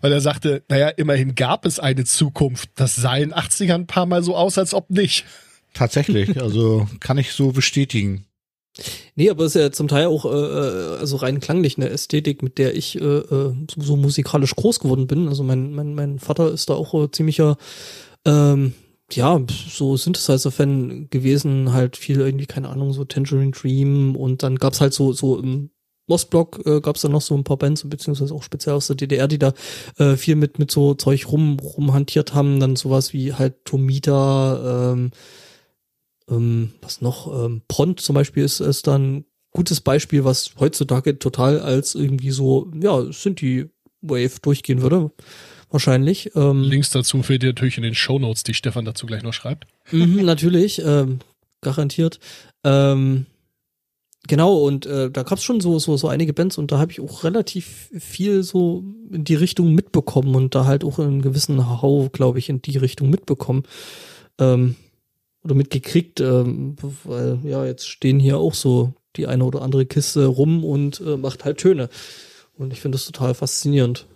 weil 0.01 0.13
er 0.13 0.21
sagte, 0.21 0.63
naja, 0.69 0.89
immerhin 0.89 1.35
gab 1.35 1.67
es 1.67 1.79
eine 1.79 2.05
Zukunft. 2.05 2.71
Das 2.77 2.97
sah 2.97 3.17
in 3.17 3.31
den 3.31 3.35
80ern 3.35 3.75
ein 3.75 3.87
paar 3.87 4.07
Mal 4.07 4.23
so 4.23 4.37
aus, 4.37 4.59
als 4.59 4.75
ob 4.75 4.91
nicht. 4.91 5.25
Tatsächlich, 5.75 6.41
also 6.41 6.87
kann 7.01 7.19
ich 7.19 7.33
so 7.33 7.53
bestätigen. 7.53 8.27
Nee, 9.17 9.29
aber 9.29 9.45
es 9.45 9.55
ist 9.55 9.61
ja 9.61 9.71
zum 9.71 9.89
Teil 9.89 10.07
auch, 10.07 10.25
äh, 10.25 10.29
äh, 10.29 10.99
also 10.99 11.17
rein 11.17 11.41
klanglich 11.41 11.77
eine 11.77 11.91
Ästhetik, 11.91 12.43
mit 12.43 12.59
der 12.59 12.75
ich 12.75 13.01
äh, 13.01 13.05
äh, 13.05 13.55
so, 13.77 13.97
musikalisch 13.97 14.57
groß 14.57 14.81
geworden 14.81 15.07
bin. 15.07 15.29
Also 15.29 15.43
mein, 15.43 15.73
mein, 15.75 15.95
mein 15.95 16.19
Vater 16.19 16.51
ist 16.51 16.71
da 16.71 16.75
auch 16.75 16.95
äh, 16.95 17.11
ziemlicher, 17.11 17.57
ähm, 18.25 18.73
ja, 19.11 19.41
so 19.71 19.97
Synthesizer-Fan 19.97 21.09
gewesen, 21.11 21.73
halt 21.75 21.99
viel 21.99 22.21
irgendwie, 22.21 22.47
keine 22.47 22.71
Ahnung, 22.71 22.95
so 22.95 23.05
Tangerine 23.05 23.51
Dream 23.51 24.17
und 24.17 24.43
dann 24.43 24.57
gab's 24.57 24.81
halt 24.81 24.95
so, 24.95 25.13
so 25.13 25.39
im 25.39 25.71
Ostblock 26.09 26.67
äh, 26.67 26.81
gab's 26.81 27.03
dann 27.03 27.13
noch 27.13 27.21
so 27.21 27.35
ein 27.35 27.45
paar 27.45 27.59
Bands, 27.59 27.89
beziehungsweise 27.89 28.35
auch 28.35 28.43
speziell 28.43 28.75
aus 28.75 28.87
der 28.87 28.97
DDR, 28.97 29.29
die 29.29 29.39
da 29.39 29.53
äh, 29.99 30.17
viel 30.17 30.37
mit, 30.37 30.59
mit 30.59 30.71
so 30.71 30.95
Zeug 30.95 31.31
rum, 31.31 31.59
rumhantiert 31.59 32.35
haben, 32.35 32.59
dann 32.59 32.77
sowas 32.77 33.13
wie 33.13 33.35
halt 33.35 33.65
Tomita, 33.65 34.93
ähm, 34.93 35.11
ähm, 36.29 36.73
was 36.81 37.01
noch, 37.01 37.45
ähm, 37.45 37.63
Pront 37.69 38.01
zum 38.01 38.15
Beispiel 38.15 38.45
ist, 38.45 38.61
ist 38.61 38.87
dann 38.87 39.25
gutes 39.53 39.81
Beispiel, 39.81 40.25
was 40.25 40.53
heutzutage 40.59 41.19
total 41.19 41.61
als 41.61 41.95
irgendwie 41.95 42.31
so, 42.31 42.71
ja, 42.81 43.13
Synthie-Wave 43.13 44.41
durchgehen 44.41 44.83
würde. 44.83 45.11
Wahrscheinlich. 45.71 46.31
Ähm, 46.35 46.63
Links 46.63 46.91
dazu 46.91 47.23
findet 47.23 47.43
ihr 47.45 47.49
natürlich 47.51 47.79
in 47.79 47.83
den 47.83 47.95
Shownotes, 47.95 48.43
die 48.43 48.55
Stefan 48.55 48.85
dazu 48.85 49.07
gleich 49.07 49.23
noch 49.23 49.33
schreibt. 49.33 49.67
Mhm, 49.91 50.17
natürlich, 50.25 50.83
ähm, 50.85 51.21
garantiert. 51.63 52.21
Ähm, 52.63 53.27
genau, 54.29 54.59
und 54.59 54.85
äh, 54.85 55.11
da 55.11 55.23
gab's 55.23 55.43
schon 55.43 55.61
so, 55.61 55.79
so, 55.79 55.97
so 55.97 56.09
einige 56.09 56.35
Bands 56.35 56.59
und 56.59 56.73
da 56.73 56.79
habe 56.79 56.93
ich 56.93 57.01
auch 57.01 57.25
relativ 57.25 57.89
viel 57.99 58.43
so 58.43 58.85
in 59.11 59.25
die 59.25 59.35
Richtung 59.35 59.75
mitbekommen 59.75 60.35
und 60.35 60.55
da 60.55 60.67
halt 60.67 60.85
auch 60.85 60.99
einen 60.99 61.23
gewissen 61.23 61.81
Hau, 61.81 62.11
glaube 62.13 62.39
ich, 62.39 62.51
in 62.51 62.61
die 62.61 62.77
Richtung 62.77 63.09
mitbekommen. 63.09 63.63
Ähm, 64.39 64.77
oder 65.45 65.55
mitgekriegt, 65.55 66.21
ähm, 66.21 66.77
weil 67.05 67.39
ja, 67.45 67.65
jetzt 67.65 67.89
stehen 67.89 68.21
hier 68.21 68.39
auch 68.39 68.55
so 68.55 68.95
die 69.17 69.27
eine 69.27 69.45
oder 69.45 69.63
andere 69.63 69.87
Kiste 69.87 70.27
rum 70.27 70.65
und 70.65 71.01
äh, 71.01 71.17
macht 71.17 71.45
halt 71.45 71.59
Töne. 71.59 71.89
Und 72.57 72.73
ich 72.73 72.81
finde 72.81 72.97
das 72.97 73.07
total 73.07 73.35
faszinierend. 73.35 74.07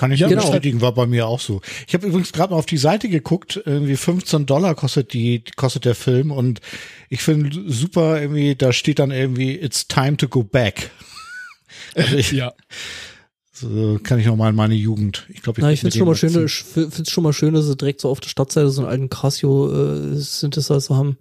Kann 0.00 0.12
ich 0.12 0.20
Ja, 0.20 0.28
genau. 0.28 0.40
bestätigen, 0.40 0.80
war 0.80 0.94
bei 0.94 1.06
mir 1.06 1.26
auch 1.26 1.40
so. 1.40 1.60
Ich 1.86 1.92
habe 1.92 2.06
übrigens 2.06 2.32
gerade 2.32 2.52
mal 2.52 2.58
auf 2.58 2.64
die 2.64 2.78
Seite 2.78 3.10
geguckt, 3.10 3.60
irgendwie 3.66 3.96
15 3.96 4.46
Dollar 4.46 4.74
kostet 4.74 5.12
die, 5.12 5.44
kostet 5.56 5.84
der 5.84 5.94
Film 5.94 6.30
und 6.30 6.60
ich 7.10 7.22
finde 7.22 7.50
super 7.70 8.18
irgendwie, 8.20 8.54
da 8.54 8.72
steht 8.72 8.98
dann 8.98 9.10
irgendwie, 9.10 9.56
it's 9.56 9.88
time 9.88 10.16
to 10.16 10.28
go 10.28 10.42
back. 10.42 10.90
Also 11.94 12.16
ich, 12.16 12.32
Ja. 12.32 12.52
So 13.60 13.98
kann 14.02 14.18
ich 14.18 14.26
noch 14.26 14.36
mal 14.36 14.50
in 14.50 14.56
meine 14.56 14.74
Jugend. 14.74 15.26
Ich 15.28 15.42
glaube, 15.42 15.60
ich, 15.60 15.62
Na, 15.62 15.72
ich 15.72 15.82
würd 15.82 15.92
find's 15.92 15.96
schon 15.96 16.06
mal 16.06 16.16
schön, 16.16 16.32
dem 16.32 16.46
ich 16.46 16.64
find's 16.64 17.10
schon 17.10 17.24
mal 17.24 17.32
schön, 17.32 17.54
dass 17.54 17.66
sie 17.66 17.76
direkt 17.76 18.00
so 18.00 18.08
auf 18.08 18.20
der 18.20 18.28
Startseite 18.28 18.70
so 18.70 18.82
einen 18.82 18.90
alten 18.90 19.10
Casio 19.10 19.70
äh, 19.70 20.20
haben. 20.90 21.18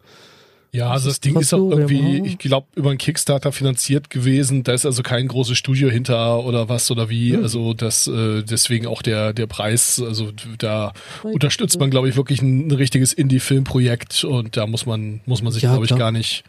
Ja, 0.72 0.92
also 0.92 1.10
Das 1.10 1.20
Ding 1.20 1.36
ist 1.40 1.54
auch 1.54 1.72
irgendwie, 1.72 2.22
ich 2.24 2.38
glaube, 2.38 2.68
über 2.76 2.90
einen 2.90 3.00
Kickstarter 3.00 3.52
finanziert 3.52 4.12
gewesen. 4.12 4.64
Da 4.64 4.74
ist 4.74 4.86
also 4.86 5.02
kein 5.02 5.28
großes 5.28 5.58
Studio 5.58 5.90
hinter 5.90 6.46
oder 6.46 6.70
was 6.70 6.92
oder 6.92 7.10
wie. 7.10 7.34
Hm. 7.34 7.44
Also 7.44 7.74
das 7.74 8.08
äh, 8.08 8.44
deswegen 8.44 8.86
auch 8.86 9.02
der 9.02 9.34
der 9.34 9.48
Preis. 9.48 10.00
Also 10.00 10.32
da 10.60 10.94
unterstützt 11.24 11.80
man, 11.80 11.90
glaube 11.90 12.10
ich, 12.10 12.16
wirklich 12.16 12.42
ein, 12.42 12.68
ein 12.68 12.72
richtiges 12.72 13.14
Indie-Filmprojekt 13.14 14.24
und 14.24 14.58
da 14.58 14.68
muss 14.68 14.86
man 14.86 15.22
muss 15.26 15.42
man 15.42 15.52
sich, 15.52 15.64
Ja, 15.64 15.72
glaube 15.72 15.86
ich, 15.86 15.96
gar 15.96 16.12
nicht 16.12 16.44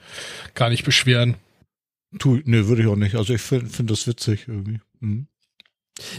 gar 0.54 0.68
nicht 0.68 0.84
beschweren. 0.84 1.36
Tu, 2.18 2.40
nee, 2.44 2.66
würde 2.66 2.82
ich 2.82 2.88
auch 2.88 2.96
nicht. 2.96 3.14
Also 3.14 3.32
ich 3.32 3.40
finde 3.40 3.66
find 3.66 3.90
das 3.90 4.06
witzig 4.06 4.46
irgendwie. 4.48 4.80
Mhm. 5.00 5.28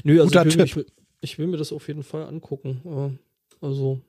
Nö, 0.03 0.21
also 0.21 0.31
Guter 0.31 0.45
ich 0.45 0.57
will, 0.57 0.57
Tipp. 0.57 0.65
ich, 0.65 0.75
will, 0.75 0.85
ich 1.21 1.39
will 1.39 1.47
mir 1.47 1.57
das 1.57 1.71
auf 1.71 1.87
jeden 1.87 2.03
Fall 2.03 2.25
angucken. 2.25 3.19
Also, 3.61 4.01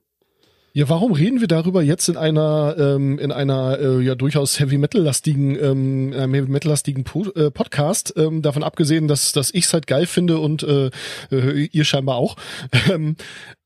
Ja, 0.74 0.88
warum 0.88 1.12
reden 1.12 1.42
wir 1.42 1.48
darüber 1.48 1.82
jetzt 1.82 2.08
in 2.08 2.16
einer 2.16 2.76
ähm, 2.78 3.18
in 3.18 3.30
einer 3.30 3.78
äh, 3.78 4.00
ja 4.00 4.14
durchaus 4.14 4.58
Heavy 4.58 4.78
Metal 4.78 5.02
lastigen 5.02 5.54
ähm, 5.54 6.12
in 6.14 6.18
einem 6.18 6.32
Heavy 6.32 6.50
Metal 6.50 6.70
lastigen 6.70 7.04
po 7.04 7.26
äh, 7.34 7.50
Podcast? 7.50 8.14
Ähm, 8.16 8.40
davon 8.40 8.62
abgesehen, 8.62 9.06
dass 9.06 9.32
dass 9.32 9.52
ich 9.52 9.66
es 9.66 9.74
halt 9.74 9.86
geil 9.86 10.06
finde 10.06 10.38
und 10.38 10.62
äh, 10.62 10.88
äh, 11.30 11.68
ihr 11.72 11.84
scheinbar 11.84 12.16
auch. 12.16 12.36
Ähm, 12.90 13.16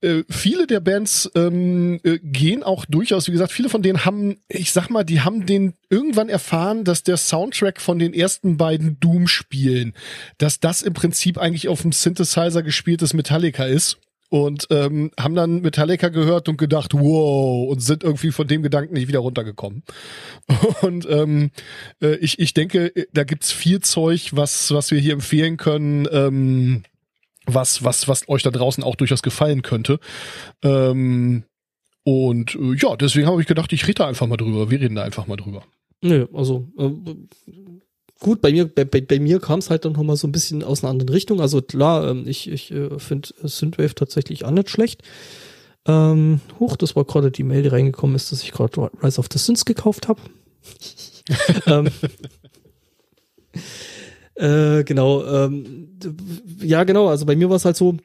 äh, 0.03 0.25
viele 0.29 0.67
der 0.67 0.81
Bands 0.81 1.31
ähm, 1.35 2.01
äh, 2.05 2.19
gehen 2.23 2.63
auch 2.63 2.85
durchaus, 2.85 3.29
wie 3.29 3.33
gesagt, 3.33 3.51
viele 3.51 3.71
von 3.71 3.81
denen 3.81 4.05
haben, 4.05 4.37
ich 4.47 4.71
sag 4.73 4.91
mal, 4.91 5.05
die 5.05 5.23
haben 5.23 5.47
den 5.47 5.73
irgendwann 5.89 6.29
erfahren, 6.29 6.85
dass 6.85 7.03
der 7.03 7.17
Soundtrack 7.17 7.81
von 7.81 7.99
den 7.99 8.13
ersten 8.13 8.59
beiden 8.59 9.01
Doom-Spielen, 9.01 9.95
dass 10.37 10.61
das 10.61 10.83
im 10.83 10.93
Prinzip 10.93 11.39
eigentlich 11.39 11.69
auf 11.69 11.81
dem 11.81 11.93
Synthesizer 11.93 12.63
gespieltes 12.63 13.15
Metallica 13.15 13.65
ist 13.65 13.99
und 14.29 14.67
ähm, 14.71 15.11
haben 15.19 15.35
dann 15.35 15.61
Metallica 15.61 16.09
gehört 16.09 16.49
und 16.49 16.57
gedacht, 16.59 16.95
wow, 16.95 17.69
und 17.71 17.81
sind 17.81 18.03
irgendwie 18.03 18.33
von 18.33 18.47
dem 18.47 18.63
Gedanken 18.63 18.95
nicht 18.95 19.09
wieder 19.09 19.21
runtergekommen. 19.21 19.83
Und 20.83 21.09
ähm, 21.09 21.51
äh, 22.03 22.17
ich, 22.17 22.39
ich 22.39 22.55
denke, 22.55 22.93
da 23.13 23.25
gibt's 23.25 23.53
viel 23.53 23.81
Zeug, 23.81 24.31
was, 24.33 24.73
was 24.73 24.91
wir 24.91 24.99
hier 24.99 25.13
empfehlen 25.13 25.57
können, 25.57 26.09
ähm, 26.11 26.83
was, 27.47 27.85
was, 27.85 28.09
was 28.09 28.29
euch 28.29 28.43
da 28.43 28.51
draußen 28.51 28.83
auch 28.83 28.97
durchaus 28.97 29.23
gefallen 29.23 29.63
könnte. 29.63 30.01
Ähm, 30.63 31.45
und 32.05 32.55
äh, 32.55 32.75
ja, 32.77 32.97
deswegen 32.97 33.27
habe 33.27 33.41
ich 33.41 33.47
gedacht, 33.47 33.73
ich 33.73 33.85
rede 33.87 33.95
da 33.95 34.09
einfach 34.09 34.27
mal 34.27 34.37
drüber. 34.37 34.71
Wir 34.71 34.81
reden 34.81 34.95
da 34.95 35.03
einfach 35.03 35.27
mal 35.27 35.37
drüber. 35.37 35.65
nö, 36.03 36.27
also 36.33 36.69
äh, 36.79 36.91
gut, 38.21 38.41
bei 38.41 38.53
mir, 38.53 38.67
bei, 38.67 38.85
bei, 38.85 39.01
bei 39.01 39.19
mir 39.19 39.41
kam 39.41 39.59
es 39.59 39.71
halt 39.71 39.85
dann 39.85 39.93
nochmal 39.93 40.17
so 40.17 40.27
ein 40.27 40.33
bisschen 40.33 40.63
aus 40.63 40.83
einer 40.83 40.91
anderen 40.91 41.11
Richtung. 41.11 41.41
Also 41.41 41.63
klar, 41.63 42.09
ähm, 42.09 42.25
ich, 42.27 42.51
ich 42.51 42.71
äh, 42.73 42.99
finde 42.99 43.29
Synthwave 43.43 43.95
tatsächlich 43.95 44.45
auch 44.45 44.51
nicht 44.51 44.71
schlecht. 44.71 45.03
Ähm, 45.87 46.41
hoch, 46.59 46.77
das 46.77 46.97
war 46.97 47.05
gerade 47.05 47.31
die 47.31 47.45
Mail, 47.45 47.63
die 47.63 47.69
reingekommen 47.69 48.17
ist, 48.17 48.33
dass 48.33 48.43
ich 48.43 48.53
gerade 48.53 48.91
Rise 49.03 49.19
of 49.19 49.29
the 49.33 49.39
Sins 49.39 49.65
gekauft 49.65 50.09
habe. 50.09 50.21
ähm, 51.67 51.89
äh, 54.35 54.85
genau, 54.85 55.25
ähm, 55.25 55.99
ja 56.61 56.85
genau, 56.85 57.09
also 57.09 57.25
bei 57.25 57.37
mir 57.37 57.49
war 57.49 57.57
es 57.57 57.65
halt 57.65 57.77
so, 57.77 57.97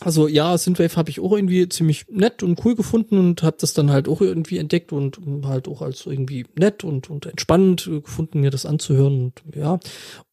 also 0.00 0.28
ja, 0.28 0.56
Synthwave 0.58 0.96
habe 0.96 1.10
ich 1.10 1.20
auch 1.20 1.32
irgendwie 1.32 1.68
ziemlich 1.68 2.06
nett 2.08 2.42
und 2.42 2.64
cool 2.64 2.74
gefunden 2.74 3.18
und 3.18 3.42
habe 3.42 3.56
das 3.60 3.74
dann 3.74 3.90
halt 3.90 4.08
auch 4.08 4.20
irgendwie 4.20 4.58
entdeckt 4.58 4.92
und 4.92 5.18
halt 5.44 5.68
auch 5.68 5.82
als 5.82 6.06
irgendwie 6.06 6.46
nett 6.58 6.84
und, 6.84 7.10
und 7.10 7.26
entspannend 7.26 7.84
gefunden, 8.04 8.40
mir 8.40 8.50
das 8.50 8.66
anzuhören 8.66 9.32
und 9.46 9.56
ja. 9.56 9.78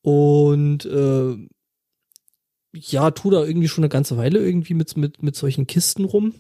Und 0.01 0.86
äh, 0.86 1.36
ja, 2.74 3.12
tu 3.12 3.30
da 3.30 3.43
irgendwie 3.43 3.68
schon 3.68 3.84
eine 3.84 3.89
ganze 3.89 4.18
Weile 4.18 4.39
irgendwie 4.39 4.74
mit, 4.74 4.95
mit, 4.97 5.22
mit 5.22 5.36
solchen 5.36 5.68
Kisten 5.68 6.05
rum. 6.05 6.34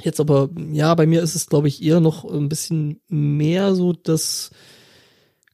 Jetzt 0.00 0.20
aber, 0.20 0.48
ja, 0.72 0.94
bei 0.94 1.06
mir 1.06 1.22
ist 1.22 1.34
es, 1.34 1.48
glaube 1.48 1.68
ich, 1.68 1.82
eher 1.82 1.98
noch 1.98 2.24
ein 2.24 2.48
bisschen 2.48 3.00
mehr 3.08 3.74
so, 3.74 3.92
dass, 3.92 4.50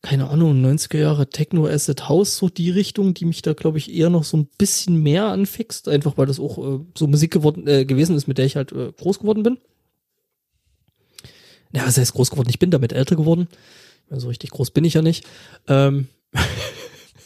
keine 0.04 0.28
Ahnung, 0.28 0.62
90er 0.62 0.98
Jahre 0.98 1.30
Techno 1.30 1.66
Acid 1.66 2.10
House, 2.10 2.36
so 2.36 2.50
die 2.50 2.70
Richtung, 2.70 3.14
die 3.14 3.24
mich 3.24 3.40
da, 3.40 3.54
glaube 3.54 3.78
ich, 3.78 3.90
eher 3.90 4.10
noch 4.10 4.24
so 4.24 4.36
ein 4.36 4.48
bisschen 4.58 5.02
mehr 5.02 5.24
anfixt, 5.24 5.88
einfach 5.88 6.18
weil 6.18 6.26
das 6.26 6.38
auch 6.38 6.58
äh, 6.58 6.80
so 6.94 7.06
Musik 7.06 7.32
geworden, 7.32 7.66
äh, 7.66 7.86
gewesen 7.86 8.14
ist, 8.14 8.28
mit 8.28 8.36
der 8.36 8.44
ich 8.44 8.54
halt 8.54 8.70
äh, 8.72 8.92
groß 8.92 9.20
geworden 9.20 9.42
bin. 9.42 9.56
Ja, 11.72 11.86
was 11.86 11.96
heißt 11.96 12.12
groß 12.12 12.30
geworden? 12.30 12.50
Ich 12.50 12.58
bin 12.58 12.70
damit 12.70 12.92
älter 12.92 13.16
geworden. 13.16 13.48
So 14.10 14.28
richtig 14.28 14.50
groß 14.50 14.72
bin 14.72 14.84
ich 14.84 14.92
ja 14.92 15.00
nicht. 15.00 15.26
Ähm, 15.68 16.08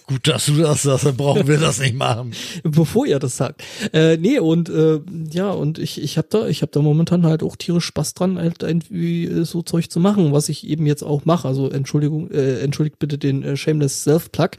Gut, 0.09 0.27
dass 0.27 0.47
du 0.47 0.55
das 0.55 0.85
sagst, 0.85 1.05
dann 1.05 1.19
brauchen 1.19 1.47
wir 1.47 1.59
das 1.59 1.81
nicht 1.81 1.95
machen. 1.95 2.33
bevor 2.65 3.07
ihr 3.07 3.19
das 3.19 3.37
sagt. 3.37 3.63
Äh, 3.93 4.17
nee, 4.17 4.39
und 4.39 4.71
äh, 4.71 5.01
ja, 5.31 5.51
und 5.51 5.79
ich, 5.79 6.03
ich 6.03 6.17
habe 6.17 6.29
da, 6.31 6.49
ich 6.49 6.63
habe 6.63 6.73
da 6.73 6.81
momentan 6.81 7.27
halt 7.27 7.43
auch 7.43 7.57
tierisch 7.57 7.85
Spaß 7.85 8.15
dran, 8.15 8.39
halt 8.39 8.63
irgendwie 8.63 9.27
äh, 9.27 9.45
so 9.45 9.61
Zeug 9.61 9.91
zu 9.91 10.01
machen, 10.01 10.33
was 10.33 10.49
ich 10.49 10.67
eben 10.67 10.87
jetzt 10.87 11.03
auch 11.03 11.27
mache. 11.27 11.47
Also 11.47 11.69
Entschuldigung, 11.71 12.31
äh, 12.31 12.61
entschuldigt 12.61 12.99
bitte 12.99 13.19
den 13.19 13.43
äh, 13.43 13.55
Shameless 13.59 14.05
Self-Plug, 14.05 14.53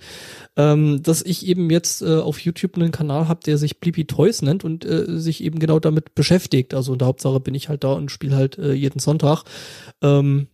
ähm, 0.55 1.01
dass 1.01 1.23
ich 1.23 1.47
eben 1.47 1.71
jetzt 1.71 2.03
äh, 2.03 2.17
auf 2.17 2.39
YouTube 2.39 2.75
einen 2.75 2.91
Kanal 2.91 3.27
habe, 3.27 3.39
der 3.43 3.57
sich 3.57 3.79
Blippi 3.79 4.05
Toys 4.05 4.43
nennt 4.43 4.63
und 4.63 4.85
äh, 4.85 5.05
sich 5.07 5.43
eben 5.43 5.57
genau 5.57 5.79
damit 5.79 6.13
beschäftigt. 6.13 6.75
Also 6.75 6.93
in 6.93 6.99
der 6.99 7.07
Hauptsache 7.07 7.39
bin 7.39 7.55
ich 7.55 7.69
halt 7.69 7.83
da 7.83 7.93
und 7.93 8.11
spiele 8.11 8.35
halt 8.35 8.59
äh, 8.59 8.73
jeden 8.73 8.99
Sonntag. 8.99 9.45
Ähm, 10.03 10.45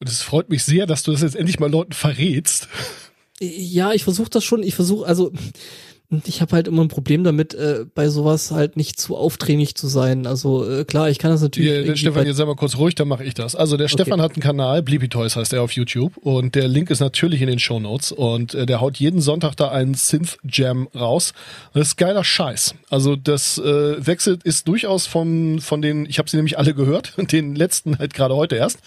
Und 0.00 0.08
es 0.08 0.22
freut 0.22 0.48
mich 0.48 0.64
sehr, 0.64 0.86
dass 0.86 1.02
du 1.02 1.12
das 1.12 1.20
jetzt 1.20 1.36
endlich 1.36 1.60
mal 1.60 1.70
Leuten 1.70 1.92
verrätst. 1.92 2.68
Ja, 3.40 3.92
ich 3.92 4.04
versuche 4.04 4.30
das 4.30 4.44
schon. 4.44 4.62
Ich 4.62 4.74
versuche, 4.74 5.06
also 5.06 5.32
ich 6.24 6.40
habe 6.40 6.52
halt 6.56 6.68
immer 6.68 6.82
ein 6.82 6.88
Problem 6.88 7.22
damit, 7.22 7.52
äh, 7.52 7.84
bei 7.94 8.08
sowas 8.08 8.50
halt 8.50 8.78
nicht 8.78 8.98
zu 8.98 9.14
aufdringlich 9.14 9.74
zu 9.74 9.88
sein. 9.88 10.26
Also 10.26 10.66
äh, 10.66 10.84
klar, 10.86 11.10
ich 11.10 11.18
kann 11.18 11.30
das 11.30 11.42
natürlich. 11.42 11.84
Hier, 11.84 11.96
Stefan, 11.96 12.26
jetzt 12.26 12.38
sei 12.38 12.46
mal 12.46 12.56
kurz 12.56 12.78
ruhig, 12.78 12.94
dann 12.94 13.08
mache 13.08 13.24
ich 13.24 13.34
das. 13.34 13.54
Also 13.54 13.76
der 13.76 13.88
Stefan 13.88 14.22
hat 14.22 14.32
einen 14.32 14.42
Kanal, 14.42 14.82
Bleepy 14.82 15.10
Toys 15.10 15.36
heißt 15.36 15.52
er 15.52 15.62
auf 15.62 15.72
YouTube 15.72 16.16
und 16.16 16.54
der 16.54 16.66
Link 16.66 16.88
ist 16.88 17.00
natürlich 17.00 17.42
in 17.42 17.48
den 17.48 17.58
Show 17.58 17.78
Notes 17.78 18.10
und 18.12 18.54
äh, 18.54 18.64
der 18.64 18.80
haut 18.80 18.96
jeden 18.96 19.20
Sonntag 19.20 19.54
da 19.56 19.68
einen 19.68 19.92
Synth 19.92 20.38
Jam 20.48 20.88
raus. 20.94 21.34
Und 21.74 21.80
das 21.80 21.88
ist 21.88 21.96
geiler 21.96 22.24
Scheiß. 22.24 22.74
Also 22.88 23.14
das 23.14 23.58
äh, 23.58 24.06
wechselt 24.06 24.44
ist 24.44 24.66
durchaus 24.66 25.06
von 25.06 25.60
von 25.60 25.82
den, 25.82 26.06
ich 26.06 26.18
habe 26.18 26.30
sie 26.30 26.38
nämlich 26.38 26.56
alle 26.56 26.72
gehört, 26.72 27.12
den 27.32 27.54
letzten 27.54 27.98
halt 27.98 28.14
gerade 28.14 28.34
heute 28.34 28.56
erst, 28.56 28.78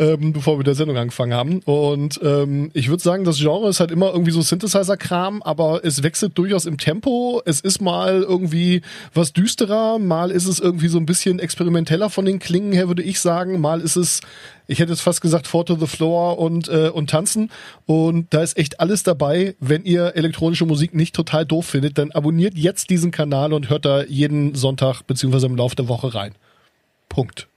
ähm, 0.00 0.32
bevor 0.32 0.54
wir 0.54 0.58
mit 0.58 0.66
der 0.66 0.74
Sendung 0.74 0.96
angefangen 0.96 1.32
haben. 1.32 1.60
Und 1.60 2.18
ähm, 2.24 2.72
ich 2.74 2.88
würde 2.88 3.04
sagen, 3.04 3.22
das 3.22 3.38
Genre 3.38 3.68
ist 3.68 3.78
halt 3.78 3.92
immer 3.92 4.10
irgendwie 4.10 4.32
so 4.32 4.40
Synthesizer-Kram, 4.40 5.44
aber 5.44 5.84
es 5.84 6.02
wechselt 6.02 6.36
durchaus 6.36 6.55
im 6.64 6.78
Tempo. 6.78 7.42
Es 7.44 7.60
ist 7.60 7.82
mal 7.82 8.22
irgendwie 8.22 8.80
was 9.12 9.32
düsterer, 9.32 9.98
mal 9.98 10.30
ist 10.30 10.46
es 10.46 10.58
irgendwie 10.60 10.88
so 10.88 10.98
ein 10.98 11.06
bisschen 11.06 11.38
experimenteller 11.38 12.08
von 12.08 12.24
den 12.24 12.38
Klingen 12.38 12.72
her, 12.72 12.88
würde 12.88 13.02
ich 13.02 13.20
sagen. 13.20 13.60
Mal 13.60 13.80
ist 13.80 13.96
es, 13.96 14.20
ich 14.66 14.78
hätte 14.78 14.92
jetzt 14.92 15.02
fast 15.02 15.20
gesagt, 15.20 15.46
Four 15.46 15.66
to 15.66 15.76
the 15.76 15.86
Floor 15.86 16.38
und, 16.38 16.68
äh, 16.68 16.88
und 16.88 17.10
tanzen. 17.10 17.50
Und 17.84 18.32
da 18.32 18.42
ist 18.42 18.56
echt 18.56 18.80
alles 18.80 19.02
dabei. 19.02 19.56
Wenn 19.60 19.84
ihr 19.84 20.16
elektronische 20.16 20.64
Musik 20.64 20.94
nicht 20.94 21.14
total 21.14 21.44
doof 21.44 21.66
findet, 21.66 21.98
dann 21.98 22.12
abonniert 22.12 22.56
jetzt 22.56 22.88
diesen 22.88 23.10
Kanal 23.10 23.52
und 23.52 23.68
hört 23.68 23.84
da 23.84 24.04
jeden 24.04 24.54
Sonntag 24.54 25.02
beziehungsweise 25.02 25.46
im 25.46 25.56
Laufe 25.56 25.76
der 25.76 25.88
Woche 25.88 26.14
rein. 26.14 26.34
Punkt. 27.08 27.48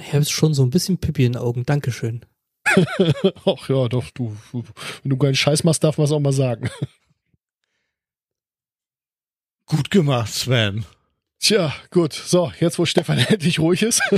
Ich 0.00 0.12
habe 0.12 0.24
schon 0.24 0.54
so 0.54 0.62
ein 0.62 0.70
bisschen 0.70 0.98
Pippi 0.98 1.24
in 1.24 1.32
den 1.32 1.42
Augen. 1.42 1.64
Dankeschön. 1.64 2.22
Ach 3.44 3.68
ja, 3.68 3.88
doch, 3.88 4.10
du 4.14 4.36
wenn 4.52 5.10
du 5.10 5.16
keinen 5.16 5.34
Scheiß 5.34 5.64
machst, 5.64 5.84
darf 5.84 5.98
man 5.98 6.04
es 6.06 6.12
auch 6.12 6.20
mal 6.20 6.32
sagen. 6.32 6.70
Gut 9.72 9.90
gemacht, 9.90 10.30
Sven. 10.30 10.84
Tja, 11.40 11.72
gut. 11.90 12.12
So, 12.12 12.52
jetzt 12.60 12.78
wo 12.78 12.84
Stefan 12.84 13.18
endlich 13.28 13.58
ruhig 13.58 13.82
ist. 13.82 14.02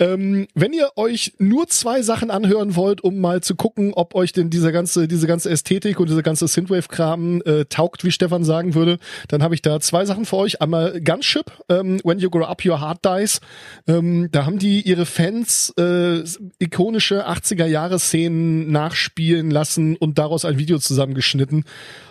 ähm, 0.00 0.48
wenn 0.54 0.72
ihr 0.72 0.92
euch 0.96 1.34
nur 1.38 1.68
zwei 1.68 2.00
Sachen 2.00 2.30
anhören 2.30 2.74
wollt, 2.74 3.02
um 3.02 3.20
mal 3.20 3.42
zu 3.42 3.54
gucken, 3.54 3.92
ob 3.92 4.14
euch 4.14 4.32
denn 4.32 4.48
diese 4.48 4.72
ganze, 4.72 5.06
diese 5.06 5.26
ganze 5.26 5.50
Ästhetik 5.50 6.00
und 6.00 6.08
diese 6.08 6.22
ganze 6.22 6.48
Synthwave-Kram 6.48 7.42
äh, 7.42 7.66
taugt, 7.66 8.02
wie 8.02 8.10
Stefan 8.10 8.44
sagen 8.44 8.74
würde, 8.74 8.98
dann 9.28 9.42
habe 9.42 9.54
ich 9.54 9.60
da 9.60 9.78
zwei 9.78 10.06
Sachen 10.06 10.24
für 10.24 10.36
euch. 10.36 10.62
Einmal 10.62 10.98
Gunship, 11.02 11.52
ähm, 11.68 12.00
When 12.02 12.18
You 12.18 12.30
Grow 12.30 12.48
Up 12.48 12.64
Your 12.64 12.80
Heart 12.80 13.04
Dies. 13.04 13.40
Ähm, 13.86 14.30
da 14.32 14.46
haben 14.46 14.58
die 14.58 14.80
ihre 14.80 15.04
Fans 15.04 15.70
äh, 15.78 16.24
ikonische 16.58 17.28
80er-Jahre-Szenen 17.28 18.72
nachspielen 18.72 19.50
lassen 19.50 19.96
und 19.96 20.18
daraus 20.18 20.46
ein 20.46 20.58
Video 20.58 20.78
zusammengeschnitten. 20.78 21.64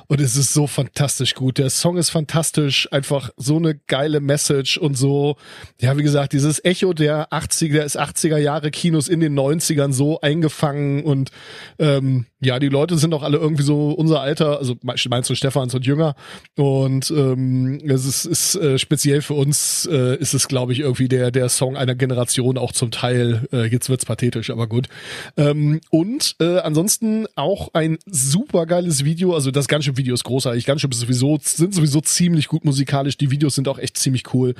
Und 0.07 0.21
es 0.21 0.37
ist 0.37 0.53
so 0.53 0.67
fantastisch 0.67 1.35
gut. 1.35 1.57
Der 1.57 1.69
Song 1.69 1.97
ist 1.97 2.09
fantastisch, 2.09 2.87
einfach 2.91 3.29
so 3.35 3.57
eine 3.57 3.75
geile 3.75 4.21
Message 4.21 4.77
und 4.77 4.95
so, 4.95 5.35
ja, 5.81 5.97
wie 5.97 6.03
gesagt, 6.03 6.33
dieses 6.33 6.63
Echo 6.63 6.93
der 6.93 7.29
80er, 7.29 7.83
des 7.83 7.99
80er 7.99 8.37
Jahre 8.37 8.71
Kinos 8.71 9.09
in 9.09 9.19
den 9.19 9.37
90ern 9.37 9.91
so 9.91 10.21
eingefangen 10.21 11.03
und 11.03 11.31
ähm, 11.77 12.25
Ja, 12.39 12.59
die 12.59 12.69
Leute 12.69 12.99
sind 12.99 13.15
auch 13.15 13.23
alle 13.23 13.37
irgendwie 13.37 13.63
so 13.63 13.89
unser 13.89 14.21
Alter, 14.21 14.59
also 14.59 14.75
meinst 14.83 15.27
du 15.27 15.33
Stefans 15.33 15.73
und 15.73 15.87
Jünger. 15.87 16.13
Und 16.55 17.09
ähm, 17.09 17.79
es 17.89 18.05
ist, 18.05 18.25
ist 18.25 18.55
äh, 18.55 18.77
speziell 18.77 19.23
für 19.23 19.33
uns 19.33 19.89
äh, 19.91 20.15
ist 20.17 20.35
es, 20.35 20.47
glaube 20.47 20.71
ich, 20.71 20.81
irgendwie 20.81 21.07
der 21.07 21.31
der 21.31 21.49
Song 21.49 21.75
einer 21.75 21.95
Generation 21.95 22.59
auch 22.59 22.73
zum 22.73 22.91
Teil. 22.91 23.47
Äh, 23.51 23.65
jetzt 23.65 23.89
wird's 23.89 24.05
pathetisch, 24.05 24.51
aber 24.51 24.67
gut. 24.67 24.87
Ähm, 25.35 25.81
und 25.89 26.35
äh, 26.39 26.59
ansonsten 26.59 27.25
auch 27.35 27.69
ein 27.73 27.97
super 28.05 28.67
geiles 28.67 29.03
Video. 29.03 29.33
Also 29.33 29.49
das 29.49 29.67
ganze 29.67 29.97
Video 29.97 30.13
ist 30.13 30.23
großartig. 30.23 30.65
Ganze 30.65 30.87
ist 30.87 30.99
sowieso 30.99 31.39
sind 31.41 31.73
sowieso 31.73 32.01
ziemlich 32.01 32.49
gut 32.49 32.65
musikalisch. 32.65 33.17
Die 33.17 33.31
Videos 33.31 33.55
sind 33.55 33.67
auch 33.67 33.79
echt 33.79 33.97
ziemlich 33.97 34.31
cool. 34.35 34.53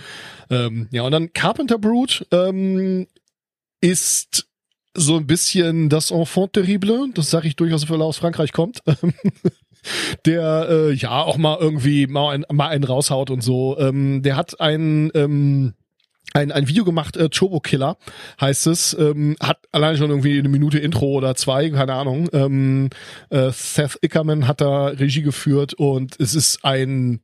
Ähm, 0.49 0.88
ja 0.90 1.04
und 1.04 1.12
dann 1.12 1.32
Carpenter 1.32 1.78
Brute 1.78 2.26
ähm, 2.32 3.06
ist 3.82 4.48
so 4.98 5.15
ein 5.18 5.28
bisschen 5.28 5.90
das 5.90 6.11
Enfant 6.11 6.53
terrible, 6.53 7.10
das 7.14 7.30
sage 7.30 7.48
ich 7.48 7.56
durchaus, 7.56 7.90
weil 7.90 8.02
er 8.02 8.06
aus 8.06 8.18
Frankreich 8.18 8.52
kommt. 8.52 8.82
der 10.26 10.68
äh, 10.69 10.94
ja 10.94 11.22
auch 11.24 11.38
mal 11.38 11.57
irgendwie 11.60 12.07
mal, 12.07 12.34
ein, 12.34 12.45
mal 12.52 12.68
einen 12.68 12.84
raushaut 12.84 13.30
und 13.30 13.41
so. 13.41 13.78
Ähm, 13.80 14.22
der 14.24 14.36
hat 14.36 14.60
ein 14.60 15.11
ähm, 15.14 15.74
ein, 16.34 16.52
ein 16.52 16.68
Video 16.68 16.84
gemacht, 16.84 17.18
äh, 17.18 17.30
Turbo 17.30 17.60
Killer 17.60 17.98
heißt 18.40 18.68
es, 18.68 18.95
ähm, 18.99 19.36
hat 19.41 19.60
allein 19.72 19.98
schon 19.98 20.10
irgendwie 20.10 20.38
eine 20.38 20.49
Minute 20.49 20.78
Intro 20.78 21.07
oder 21.07 21.36
zwei, 21.36 21.69
keine 21.69 21.94
Ahnung. 21.94 22.30
Ähm, 22.34 22.90
äh, 23.30 23.49
Seth 23.52 23.98
Ickerman 24.02 24.48
hat 24.48 24.61
da 24.61 24.88
Regie 24.88 25.22
geführt 25.22 25.74
und 25.74 26.19
es 26.19 26.36
ist 26.36 26.64
ein 26.64 27.22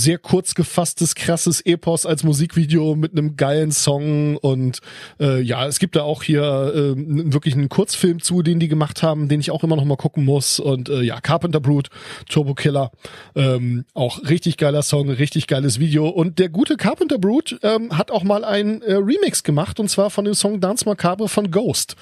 sehr 0.00 0.18
kurz 0.18 0.54
gefasstes, 0.54 1.14
krasses 1.14 1.60
Epos 1.60 2.06
als 2.06 2.24
Musikvideo 2.24 2.94
mit 2.96 3.12
einem 3.12 3.36
geilen 3.36 3.70
Song 3.72 4.36
und 4.36 4.80
äh, 5.20 5.40
ja, 5.40 5.66
es 5.66 5.78
gibt 5.78 5.96
da 5.96 6.02
auch 6.02 6.22
hier 6.22 6.42
äh, 6.42 6.94
wirklich 7.32 7.54
einen 7.54 7.68
Kurzfilm 7.68 8.20
zu, 8.20 8.42
den 8.42 8.60
die 8.60 8.68
gemacht 8.68 9.02
haben, 9.02 9.28
den 9.28 9.40
ich 9.40 9.50
auch 9.50 9.62
immer 9.62 9.76
noch 9.76 9.84
mal 9.84 9.96
gucken 9.96 10.24
muss 10.24 10.58
und 10.58 10.88
äh, 10.88 11.02
ja, 11.02 11.20
Carpenter 11.20 11.60
Brute, 11.60 11.90
Turbo 12.28 12.54
Killer, 12.54 12.90
ähm, 13.34 13.84
auch 13.94 14.22
richtig 14.28 14.56
geiler 14.56 14.82
Song, 14.82 15.10
richtig 15.10 15.46
geiles 15.46 15.78
Video 15.78 16.08
und 16.08 16.38
der 16.38 16.48
gute 16.48 16.76
Carpenter 16.76 17.18
Brute 17.18 17.58
ähm, 17.62 17.96
hat 17.96 18.10
auch 18.10 18.22
mal 18.22 18.44
ein 18.44 18.82
äh, 18.82 18.94
Remix 18.94 19.42
gemacht 19.42 19.78
und 19.80 19.88
zwar 19.88 20.10
von 20.10 20.24
dem 20.24 20.34
Song 20.34 20.60
Dance 20.60 20.84
Macabre 20.86 21.28
von 21.28 21.50
Ghost 21.50 21.96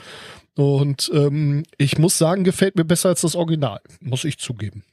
und 0.55 1.11
ähm, 1.15 1.65
ich 1.77 1.99
muss 1.99 2.19
sagen, 2.19 2.45
gefällt 2.45 2.77
mir 2.77 2.85
besser 2.85 3.11
als 3.11 3.21
das 3.21 3.37
Original, 3.37 3.81
muss 4.01 4.25
ich 4.25 4.39
zugeben. 4.39 4.85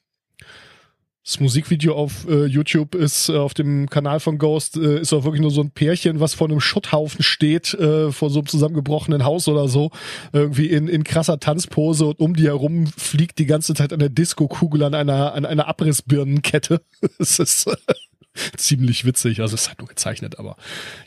Das 1.25 1.39
Musikvideo 1.39 1.95
auf 1.95 2.27
äh, 2.29 2.45
YouTube 2.45 2.93
ist 2.93 3.29
äh, 3.29 3.37
auf 3.37 3.55
dem 3.55 3.89
Kanal 3.89 4.19
von 4.19 4.37
Ghost 4.37 4.77
äh, 4.77 4.99
ist 4.99 5.11
auch 5.11 5.23
wirklich 5.23 5.41
nur 5.41 5.49
so 5.49 5.61
ein 5.61 5.71
Pärchen, 5.71 6.19
was 6.19 6.35
vor 6.35 6.47
einem 6.47 6.61
Schutthaufen 6.61 7.23
steht, 7.23 7.73
äh, 7.73 8.11
vor 8.11 8.29
so 8.29 8.39
einem 8.39 8.47
zusammengebrochenen 8.47 9.25
Haus 9.25 9.47
oder 9.47 9.67
so, 9.67 9.89
irgendwie 10.33 10.67
in, 10.67 10.87
in 10.87 11.03
krasser 11.03 11.39
Tanzpose 11.39 12.05
und 12.05 12.19
um 12.19 12.35
die 12.35 12.45
herum 12.45 12.85
fliegt 12.85 13.39
die 13.39 13.47
ganze 13.47 13.73
Zeit 13.73 13.91
eine 13.91 14.11
Disco-Kugel 14.11 14.83
an 14.83 14.93
einer 14.93 15.33
an 15.33 15.45
einer 15.45 15.67
Abrissbirnenkette. 15.67 16.81
Es 17.17 17.39
ist 17.39 17.67
äh, 17.67 17.75
ziemlich 18.55 19.05
witzig, 19.05 19.41
also 19.41 19.55
es 19.55 19.63
ist 19.63 19.69
halt 19.69 19.79
nur 19.79 19.87
gezeichnet, 19.87 20.37
aber 20.37 20.57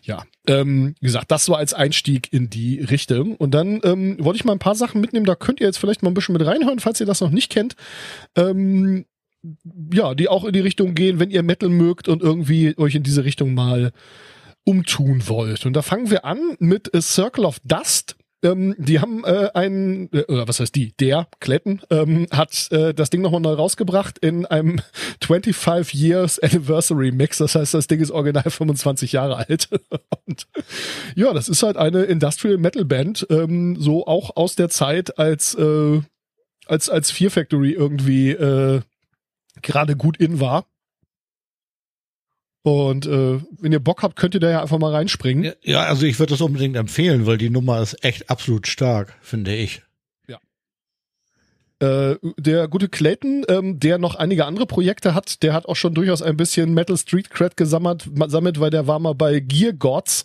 ja. 0.03 0.25
Ähm, 0.49 0.97
wie 1.01 1.07
gesagt, 1.07 1.31
das 1.31 1.49
war 1.49 1.59
als 1.59 1.75
Einstieg 1.75 2.33
in 2.33 2.51
die 2.51 2.81
Richtung. 2.81 3.37
Und 3.37 3.53
dann 3.53 3.81
ähm, 3.85 4.17
wollte 4.19 4.39
ich 4.39 4.45
mal 4.45 4.53
ein 4.53 4.59
paar 4.59 4.75
Sachen 4.75 5.01
mitnehmen, 5.01 5.27
da 5.27 5.37
könnt 5.37 5.61
ihr 5.61 5.67
jetzt 5.67 5.79
vielleicht 5.79 6.03
mal 6.03 6.11
ein 6.11 6.15
bisschen 6.15 6.33
mit 6.33 6.45
reinhören, 6.45 6.81
falls 6.81 6.99
ihr 6.99 7.07
das 7.07 7.21
noch 7.21 7.31
nicht 7.31 7.53
kennt. 7.53 7.77
Ähm, 8.35 9.05
ja, 9.93 10.15
die 10.15 10.29
auch 10.29 10.45
in 10.45 10.53
die 10.53 10.61
Richtung 10.61 10.95
gehen, 10.95 11.19
wenn 11.19 11.31
ihr 11.31 11.43
Metal 11.43 11.69
mögt 11.69 12.09
und 12.09 12.23
irgendwie 12.23 12.77
euch 12.77 12.95
in 12.95 13.03
diese 13.03 13.25
Richtung 13.25 13.55
mal 13.55 13.93
umtun 14.65 15.27
wollt. 15.27 15.65
Und 15.65 15.75
da 15.75 15.83
fangen 15.83 16.11
wir 16.11 16.25
an 16.25 16.57
mit 16.59 16.95
A 16.95 17.01
Circle 17.01 17.45
of 17.45 17.59
Dust. 17.65 18.17
Ähm, 18.45 18.77
die 18.79 19.01
haben 19.01 19.25
äh, 19.25 19.49
ein, 19.55 20.11
äh, 20.13 20.23
oder 20.29 20.47
was 20.47 20.61
heißt 20.61 20.75
die, 20.75 20.93
der 21.01 21.27
Kletten 21.41 21.81
ähm, 21.91 22.29
hat 22.31 22.69
äh, 22.71 22.95
das 22.95 23.11
Ding 23.11 23.21
nochmal 23.21 23.41
neu 23.41 23.55
rausgebracht 23.55 24.19
in 24.19 24.47
einem 24.47 24.81
25 25.25 25.95
Years 25.95 26.39
Anniversary 26.39 27.11
Mix. 27.11 27.39
Das 27.39 27.57
heißt, 27.57 27.75
das 27.75 27.89
Ding 27.89 28.01
ist 28.01 28.13
original 28.13 28.45
25 28.51 29.13
Jahre 29.13 29.37
alt. 29.37 29.69
Und 30.27 30.47
ja, 31.17 31.33
das 31.33 31.49
ist 31.49 31.65
halt 31.65 31.77
eine 31.77 32.05
Industrial 32.05 32.59
Metal 32.59 32.85
Band, 32.85 33.27
ähm, 33.31 33.77
so 33.77 34.07
auch 34.07 34.37
aus 34.37 34.55
der 34.55 34.69
Zeit, 34.69 35.19
als 35.19 35.55
äh, 35.55 36.01
als 36.67 36.91
als 36.91 37.11
Fear 37.11 37.31
Factory 37.31 37.73
irgendwie 37.73 38.31
äh, 38.31 38.83
gerade 39.63 39.97
gut 39.97 40.17
in 40.17 40.41
war. 40.41 40.67
Und 42.63 43.07
äh, 43.07 43.41
wenn 43.61 43.73
ihr 43.73 43.81
Bock 43.81 44.03
habt, 44.03 44.17
könnt 44.17 44.35
ihr 44.35 44.41
da 44.41 44.51
ja 44.51 44.63
einfach 44.63 44.79
mal 44.79 44.93
reinspringen. 44.93 45.45
Ja, 45.45 45.53
ja 45.63 45.81
also 45.85 46.05
ich 46.05 46.19
würde 46.19 46.33
das 46.33 46.41
unbedingt 46.41 46.77
empfehlen, 46.77 47.27
weil 47.27 47.39
die 47.39 47.51
Nummer 47.51 47.81
ist 47.81 48.05
echt 48.05 48.29
absolut 48.31 48.67
stark, 48.67 49.17
finde 49.23 49.55
ich. 49.55 49.83
Ja. 50.27 50.39
Äh, 51.81 52.17
der 52.37 52.69
gute 52.69 52.89
Clayton, 52.89 53.45
ähm, 53.49 53.81
der 53.81 53.99
noch 53.99 54.17
einige 54.17 54.45
andere 54.45 54.67
Projekte 54.67 55.15
hat, 55.15 55.43
der 55.43 55.55
hat 55.55 55.67
auch 55.67 55.77
schon 55.77 55.95
durchaus 55.95 56.21
ein 56.21 56.37
bisschen 56.37 56.75
Metal 56.75 56.99
Street 56.99 57.31
Cred 57.31 57.57
gesammelt, 57.57 58.11
sammelt, 58.27 58.61
weil 58.61 58.71
der 58.71 58.87
war 58.87 58.99
mal 58.99 59.15
bei 59.15 59.41
Gear 59.41 59.73
Gods. 59.73 60.25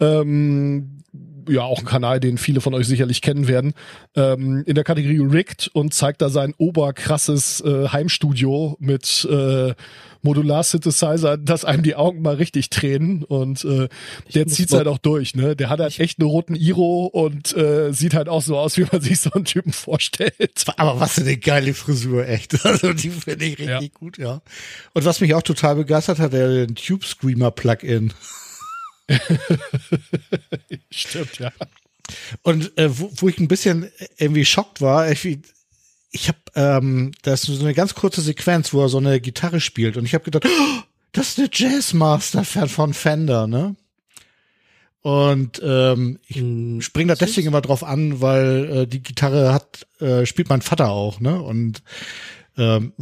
Ähm, 0.00 1.02
ja 1.48 1.62
auch 1.62 1.80
ein 1.80 1.84
Kanal, 1.84 2.20
den 2.20 2.38
viele 2.38 2.60
von 2.60 2.74
euch 2.74 2.86
sicherlich 2.86 3.22
kennen 3.22 3.48
werden, 3.48 3.74
ähm, 4.14 4.62
in 4.66 4.74
der 4.74 4.84
Kategorie 4.84 5.18
Rigged 5.20 5.68
und 5.72 5.94
zeigt 5.94 6.22
da 6.22 6.28
sein 6.28 6.54
oberkrasses 6.58 7.60
äh, 7.60 7.88
Heimstudio 7.88 8.76
mit 8.80 9.26
äh, 9.30 9.74
Modular-Synthesizer, 10.26 11.36
dass 11.36 11.64
einem 11.64 11.82
die 11.82 11.94
Augen 11.94 12.20
mal 12.20 12.34
richtig 12.34 12.68
tränen 12.70 13.22
und 13.22 13.64
äh, 13.64 13.88
der 14.34 14.46
zieht's 14.48 14.72
halt 14.72 14.88
auch 14.88 14.98
durch, 14.98 15.34
ne? 15.34 15.56
Der 15.56 15.70
hat 15.70 15.80
halt 15.80 15.98
echt 16.00 16.18
einen 16.18 16.28
roten 16.28 16.54
Iro 16.54 17.06
und 17.06 17.56
äh, 17.56 17.92
sieht 17.92 18.14
halt 18.14 18.28
auch 18.28 18.42
so 18.42 18.58
aus, 18.58 18.76
wie 18.76 18.86
man 18.90 19.00
sich 19.00 19.20
so 19.20 19.30
einen 19.30 19.44
Typen 19.44 19.72
vorstellt. 19.72 20.64
Aber 20.76 21.00
was 21.00 21.14
für 21.14 21.20
eine 21.22 21.36
geile 21.36 21.72
Frisur, 21.72 22.28
echt. 22.28 22.56
Also 22.66 22.92
die 22.92 23.10
finde 23.10 23.44
ich 23.44 23.58
richtig 23.58 23.68
ja. 23.68 23.98
gut, 23.98 24.18
ja. 24.18 24.42
Und 24.92 25.04
was 25.04 25.20
mich 25.20 25.34
auch 25.34 25.42
total 25.42 25.76
begeistert 25.76 26.18
hat, 26.18 26.32
der 26.32 26.66
Tube 26.66 27.04
Screamer 27.04 27.52
Plugin. 27.52 28.12
Stimmt, 30.90 31.38
ja. 31.38 31.52
Und 32.42 32.76
äh, 32.78 32.98
wo, 32.98 33.10
wo 33.16 33.28
ich 33.28 33.38
ein 33.38 33.48
bisschen 33.48 33.90
irgendwie 34.16 34.44
schockt 34.44 34.80
war, 34.80 35.10
ich, 35.10 35.38
ich 36.10 36.28
habe, 36.28 36.38
ähm, 36.54 37.12
das 37.22 37.48
ist 37.48 37.58
so 37.58 37.64
eine 37.64 37.74
ganz 37.74 37.94
kurze 37.94 38.20
Sequenz, 38.20 38.72
wo 38.72 38.82
er 38.82 38.88
so 38.88 38.98
eine 38.98 39.20
Gitarre 39.20 39.60
spielt 39.60 39.96
und 39.96 40.04
ich 40.04 40.14
habe 40.14 40.24
gedacht, 40.24 40.46
oh, 40.46 40.82
das 41.12 41.30
ist 41.30 41.38
eine 41.38 41.48
Jazzmaster 41.52 42.44
von 42.44 42.94
Fender, 42.94 43.46
ne? 43.46 43.76
Und 45.02 45.62
ähm, 45.64 46.18
ich 46.26 46.38
hm, 46.38 46.80
spring 46.82 47.06
da 47.06 47.14
deswegen 47.14 47.46
immer 47.46 47.60
drauf 47.60 47.84
an, 47.84 48.20
weil 48.20 48.70
äh, 48.70 48.86
die 48.88 49.02
Gitarre 49.02 49.52
hat 49.52 49.86
äh, 50.00 50.26
spielt 50.26 50.48
mein 50.48 50.62
Vater 50.62 50.90
auch, 50.90 51.20
ne? 51.20 51.40
Und 51.40 51.82
ähm, 52.58 52.92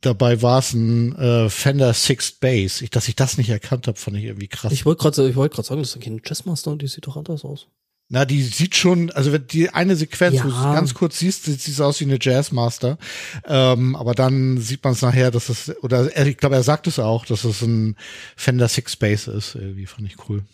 dabei 0.00 0.42
war 0.42 0.58
es 0.58 0.72
ein 0.72 1.16
äh, 1.16 1.50
Fender 1.50 1.92
Sixth 1.94 2.40
Bass. 2.40 2.80
Ich, 2.80 2.90
dass 2.90 3.08
ich 3.08 3.16
das 3.16 3.38
nicht 3.38 3.50
erkannt 3.50 3.86
habe, 3.86 3.98
fand 3.98 4.16
ich 4.16 4.24
irgendwie 4.24 4.48
krass. 4.48 4.72
Ich 4.72 4.84
wollte 4.84 5.02
gerade 5.02 5.28
ich 5.28 5.36
wollte 5.36 5.54
gerade 5.54 5.68
sagen, 5.68 5.80
das 5.80 5.94
ist 5.94 6.02
kein 6.02 6.20
Jazzmaster 6.24 6.70
und 6.70 6.82
die 6.82 6.88
sieht 6.88 7.06
doch 7.06 7.16
anders 7.16 7.44
aus. 7.44 7.66
Na, 8.08 8.24
die 8.24 8.42
sieht 8.42 8.76
schon, 8.76 9.10
also 9.10 9.32
wenn 9.32 9.48
die 9.48 9.70
eine 9.70 9.96
Sequenz, 9.96 10.36
ja. 10.36 10.44
wo 10.44 10.48
du 10.48 10.54
es 10.54 10.62
ganz 10.62 10.94
kurz 10.94 11.18
siehst, 11.18 11.44
sieht 11.44 11.60
sie 11.60 11.84
aus 11.84 11.98
wie 11.98 12.04
eine 12.04 12.18
Jazzmaster. 12.20 12.98
Ähm, 13.44 13.96
aber 13.96 14.14
dann 14.14 14.58
sieht 14.58 14.84
man 14.84 14.92
es 14.92 15.02
nachher, 15.02 15.32
dass 15.32 15.48
es, 15.48 15.74
oder 15.82 16.14
er, 16.14 16.26
ich 16.26 16.36
glaube, 16.36 16.54
er 16.54 16.62
sagt 16.62 16.86
es 16.86 17.00
auch, 17.00 17.26
dass 17.26 17.42
es 17.42 17.62
ein 17.62 17.96
Fender 18.36 18.68
Six 18.68 18.94
Bass 18.94 19.26
ist. 19.26 19.56
Irgendwie 19.56 19.86
fand 19.86 20.06
ich 20.06 20.28
cool. 20.28 20.44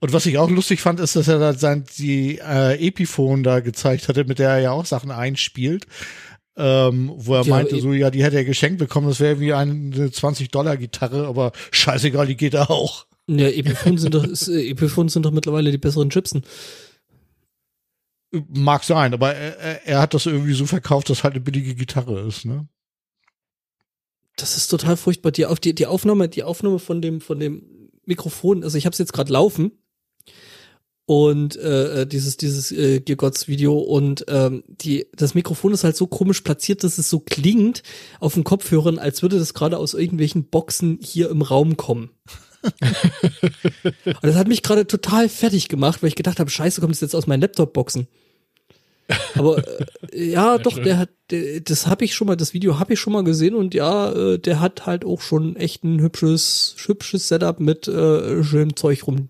Und 0.00 0.12
was 0.12 0.26
ich 0.26 0.38
auch 0.38 0.48
lustig 0.48 0.80
fand, 0.80 1.00
ist, 1.00 1.16
dass 1.16 1.26
er 1.26 1.40
da 1.40 1.54
sein, 1.54 1.84
die 1.98 2.38
äh, 2.38 2.86
Epiphone 2.86 3.42
da 3.42 3.58
gezeigt 3.58 4.06
hatte, 4.06 4.24
mit 4.24 4.38
der 4.38 4.50
er 4.50 4.58
ja 4.60 4.70
auch 4.70 4.86
Sachen 4.86 5.10
einspielt 5.10 5.88
ähm, 6.58 7.12
wo 7.14 7.36
er 7.36 7.42
ja, 7.44 7.50
meinte, 7.50 7.80
so, 7.80 7.92
ja, 7.92 8.10
die 8.10 8.24
hätte 8.24 8.36
er 8.36 8.44
geschenkt 8.44 8.78
bekommen, 8.78 9.06
das 9.06 9.20
wäre 9.20 9.38
wie 9.38 9.52
eine 9.52 10.08
20-Dollar-Gitarre, 10.08 11.26
aber 11.26 11.52
scheißegal, 11.70 12.26
die 12.26 12.36
geht 12.36 12.56
auch. 12.56 13.06
Ja, 13.28 13.46
Epiphone 13.48 13.96
sind 13.98 14.14
doch, 14.14 14.24
ist, 14.24 14.48
äh, 14.48 14.68
Epiphone 14.68 15.08
sind 15.08 15.24
doch 15.24 15.30
mittlerweile 15.30 15.70
die 15.70 15.78
besseren 15.78 16.10
Chipsen. 16.10 16.42
Mag 18.48 18.82
sein, 18.82 19.14
aber 19.14 19.34
er, 19.34 19.86
er 19.86 20.00
hat 20.00 20.14
das 20.14 20.26
irgendwie 20.26 20.52
so 20.52 20.66
verkauft, 20.66 21.08
dass 21.10 21.22
halt 21.22 21.34
eine 21.34 21.44
billige 21.44 21.74
Gitarre 21.74 22.20
ist, 22.26 22.44
ne? 22.44 22.66
Das 24.36 24.56
ist 24.56 24.68
total 24.68 24.96
furchtbar. 24.96 25.32
Die, 25.32 25.46
die, 25.62 25.74
die 25.74 25.86
Aufnahme, 25.86 26.28
die 26.28 26.42
Aufnahme 26.42 26.78
von 26.78 27.00
dem, 27.00 27.20
von 27.20 27.40
dem 27.40 27.90
Mikrofon, 28.04 28.62
also 28.62 28.78
ich 28.78 28.86
habe 28.86 28.92
es 28.92 28.98
jetzt 28.98 29.12
gerade 29.12 29.32
laufen 29.32 29.72
und 31.08 31.56
äh, 31.56 32.02
äh, 32.02 32.06
dieses 32.06 32.36
dieses 32.36 32.70
äh, 32.70 33.00
Gegots 33.00 33.48
Video 33.48 33.78
und 33.78 34.26
ähm, 34.28 34.62
die 34.68 35.06
das 35.16 35.34
Mikrofon 35.34 35.72
ist 35.72 35.82
halt 35.82 35.96
so 35.96 36.06
komisch 36.06 36.42
platziert, 36.42 36.84
dass 36.84 36.98
es 36.98 37.08
so 37.08 37.18
klingt 37.18 37.82
auf 38.20 38.34
den 38.34 38.44
Kopfhörern, 38.44 38.98
als 38.98 39.22
würde 39.22 39.38
das 39.38 39.54
gerade 39.54 39.78
aus 39.78 39.94
irgendwelchen 39.94 40.44
Boxen 40.44 40.98
hier 41.00 41.30
im 41.30 41.40
Raum 41.40 41.78
kommen. 41.78 42.10
und 42.62 44.18
das 44.20 44.36
hat 44.36 44.48
mich 44.48 44.62
gerade 44.62 44.86
total 44.86 45.30
fertig 45.30 45.68
gemacht, 45.68 46.02
weil 46.02 46.08
ich 46.08 46.14
gedacht 46.14 46.40
habe, 46.40 46.50
scheiße, 46.50 46.82
kommt 46.82 46.92
das 46.92 47.00
jetzt 47.00 47.14
aus 47.14 47.26
meinen 47.26 47.40
Laptop-Boxen. 47.40 48.06
Aber 49.34 49.58
äh, 50.12 50.30
ja, 50.30 50.58
doch, 50.58 50.74
schön. 50.74 50.84
der 50.84 50.98
hat, 50.98 51.10
der, 51.30 51.60
das 51.60 51.86
habe 51.86 52.04
ich 52.04 52.14
schon 52.14 52.26
mal, 52.26 52.36
das 52.36 52.54
Video 52.54 52.78
habe 52.78 52.92
ich 52.92 53.00
schon 53.00 53.12
mal 53.12 53.24
gesehen 53.24 53.54
und 53.54 53.74
ja, 53.74 54.12
äh, 54.12 54.38
der 54.38 54.60
hat 54.60 54.86
halt 54.86 55.04
auch 55.04 55.20
schon 55.20 55.56
echt 55.56 55.84
ein 55.84 56.00
hübsches, 56.00 56.76
hübsches 56.86 57.28
Setup 57.28 57.60
mit 57.60 57.88
äh, 57.88 58.42
schönem 58.44 58.76
Zeug 58.76 59.06
rum. 59.06 59.28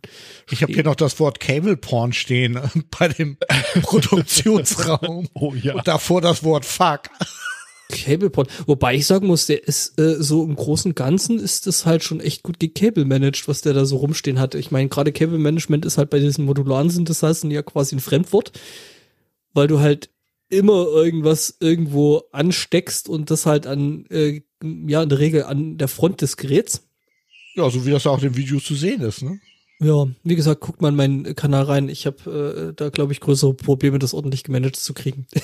Ich 0.50 0.62
habe 0.62 0.72
hier 0.72 0.84
noch 0.84 0.96
das 0.96 1.20
Wort 1.20 1.40
Cable 1.40 1.76
Porn 1.76 2.12
stehen 2.12 2.56
äh, 2.56 2.68
bei 2.98 3.08
dem 3.08 3.36
Produktionsraum. 3.82 5.28
Oh 5.34 5.54
ja. 5.54 5.74
Und 5.74 5.86
davor 5.86 6.20
das 6.20 6.42
Wort 6.42 6.64
Fuck. 6.64 7.02
Cableport. 7.90 8.50
Wobei 8.66 8.96
ich 8.96 9.06
sagen 9.06 9.26
muss, 9.26 9.46
der 9.46 9.66
ist 9.66 9.98
äh, 9.98 10.22
so 10.22 10.44
im 10.44 10.56
Großen 10.56 10.90
und 10.90 10.94
Ganzen 10.94 11.38
ist 11.38 11.66
das 11.66 11.86
halt 11.86 12.04
schon 12.04 12.20
echt 12.20 12.42
gut 12.42 12.60
gecable 12.60 13.06
managed, 13.06 13.48
was 13.48 13.62
der 13.62 13.72
da 13.72 13.86
so 13.86 13.96
rumstehen 13.96 14.38
hat. 14.38 14.54
Ich 14.54 14.70
meine, 14.70 14.88
gerade 14.90 15.10
Cable 15.10 15.38
Management 15.38 15.86
ist 15.86 15.96
halt 15.96 16.10
bei 16.10 16.18
diesen 16.18 16.44
modularen 16.44 16.90
Synthesizern 16.90 17.50
ja 17.50 17.62
quasi 17.62 17.96
ein 17.96 18.00
Fremdwort, 18.00 18.52
weil 19.58 19.66
du 19.66 19.80
halt 19.80 20.10
immer 20.48 20.86
irgendwas 20.86 21.56
irgendwo 21.58 22.22
ansteckst 22.30 23.08
und 23.08 23.30
das 23.30 23.44
halt 23.44 23.66
an, 23.66 24.06
äh, 24.06 24.40
ja, 24.62 25.02
in 25.02 25.08
der 25.08 25.18
Regel 25.18 25.42
an 25.42 25.78
der 25.78 25.88
Front 25.88 26.22
des 26.22 26.36
Geräts. 26.36 26.88
Ja, 27.56 27.68
so 27.68 27.84
wie 27.84 27.90
das 27.90 28.06
auch 28.06 28.18
in 28.18 28.30
den 28.30 28.36
Videos 28.36 28.64
zu 28.64 28.76
sehen 28.76 29.00
ist, 29.00 29.22
ne? 29.22 29.40
Ja, 29.80 30.06
wie 30.24 30.34
gesagt, 30.34 30.60
guckt 30.60 30.82
mal 30.82 30.88
in 30.88 30.96
meinen 30.96 31.36
Kanal 31.36 31.62
rein. 31.64 31.88
Ich 31.88 32.04
habe 32.06 32.70
äh, 32.70 32.74
da, 32.74 32.88
glaube 32.88 33.12
ich, 33.12 33.20
größere 33.20 33.54
Probleme, 33.54 33.98
das 34.00 34.12
ordentlich 34.12 34.42
gemanagt 34.44 34.76
zu 34.76 34.94
kriegen. 34.94 35.26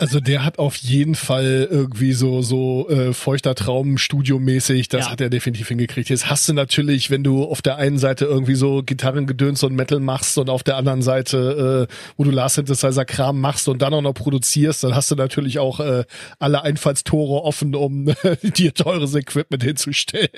Also 0.00 0.18
der 0.18 0.46
hat 0.46 0.58
auf 0.58 0.76
jeden 0.76 1.14
Fall 1.14 1.68
irgendwie 1.70 2.14
so 2.14 2.40
so 2.40 2.88
äh, 2.88 3.12
feuchter 3.12 3.54
Traum 3.54 3.98
studiomäßig, 3.98 4.88
das 4.88 5.04
Ja. 5.04 5.10
hat 5.12 5.20
er 5.20 5.28
definitiv 5.28 5.68
hingekriegt. 5.68 6.08
Jetzt 6.08 6.30
hast 6.30 6.48
du 6.48 6.54
natürlich, 6.54 7.10
wenn 7.10 7.22
du 7.22 7.44
auf 7.44 7.60
der 7.60 7.76
einen 7.76 7.98
Seite 7.98 8.24
irgendwie 8.24 8.54
so 8.54 8.82
Gitarrengedöns 8.82 9.62
und 9.62 9.74
Metal 9.74 10.00
machst 10.00 10.38
und 10.38 10.48
auf 10.48 10.62
der 10.62 10.78
anderen 10.78 11.02
Seite 11.02 11.86
äh, 11.86 11.94
Modular 12.16 12.48
Synthesizer 12.48 13.04
Kram 13.04 13.42
machst 13.42 13.68
und 13.68 13.82
dann 13.82 13.92
auch 13.92 14.00
noch 14.00 14.14
produzierst, 14.14 14.84
dann 14.84 14.94
hast 14.94 15.10
du 15.10 15.16
natürlich 15.16 15.58
auch 15.58 15.80
äh, 15.80 16.04
alle 16.38 16.62
Einfallstore 16.62 17.42
offen, 17.44 17.74
um 17.74 18.06
dir 18.56 18.72
teures 18.72 19.14
Equipment 19.14 19.62
hinzustellen. 19.62 20.30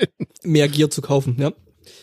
Mehr 0.42 0.66
Gear 0.66 0.90
zu 0.90 1.02
kaufen, 1.02 1.36
ja. 1.38 1.52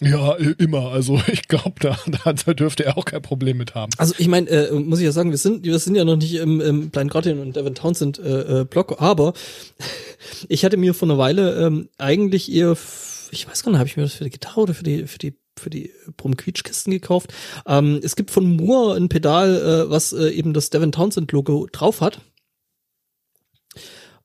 Ja, 0.02 0.36
immer. 0.36 0.92
Also 0.92 1.22
ich 1.32 1.48
glaube, 1.48 1.76
da, 1.80 1.98
da, 2.24 2.54
dürfte 2.54 2.86
er 2.86 2.98
auch 2.98 3.06
kein 3.06 3.22
Problem 3.22 3.58
mit 3.58 3.76
haben. 3.76 3.92
Also 3.98 4.14
ich 4.18 4.28
meine, 4.28 4.50
äh, 4.50 4.72
muss 4.74 5.00
ich 5.00 5.06
ja 5.06 5.12
sagen, 5.12 5.32
wir 5.32 5.38
sind, 5.38 5.64
wir 5.64 5.80
sind 5.80 5.96
ja 5.96 6.06
noch 6.06 6.18
nicht 6.18 6.36
im, 6.36 6.62
im 6.62 6.90
Blind 6.90 7.12
Guardian 7.12 7.40
und 7.40 7.56
Devin 7.56 7.76
Townsend 7.76 8.20
äh, 8.20 8.62
äh, 8.62 8.66
Blog, 8.66 8.96
aber 9.00 9.34
ich 10.48 10.66
hatte 10.66 10.78
mir 10.78 10.94
vor 10.94 11.08
einer 11.08 11.18
Weile 11.18 11.66
ähm, 11.66 11.90
eigentlich 11.98 12.52
eher, 12.52 12.76
ich 13.32 13.48
weiß 13.48 13.64
gar 13.64 13.72
nicht, 13.72 13.80
habe 13.80 13.90
ich 13.90 13.98
mir 13.98 14.04
das 14.04 14.14
für 14.14 14.24
die 14.24 14.30
Gitarre 14.30 14.62
oder 14.62 14.74
für 14.74 14.84
die 14.84 15.08
für 15.08 15.20
die 15.20 15.36
für 15.58 15.70
die 15.70 15.92
Brumm-Quietschkisten 16.16 16.92
gekauft. 16.92 17.34
Ähm, 17.68 18.00
es 18.02 18.16
gibt 18.16 18.32
von 18.32 18.56
Moore 18.56 18.96
ein 18.96 19.10
Pedal, 19.10 19.56
äh, 19.56 19.90
was 19.90 20.14
äh, 20.14 20.30
eben 20.30 20.54
das 20.54 20.70
Devin 20.70 20.94
Townsend 20.94 21.34
Logo 21.34 21.68
drauf 21.70 22.00
hat. 22.00 22.22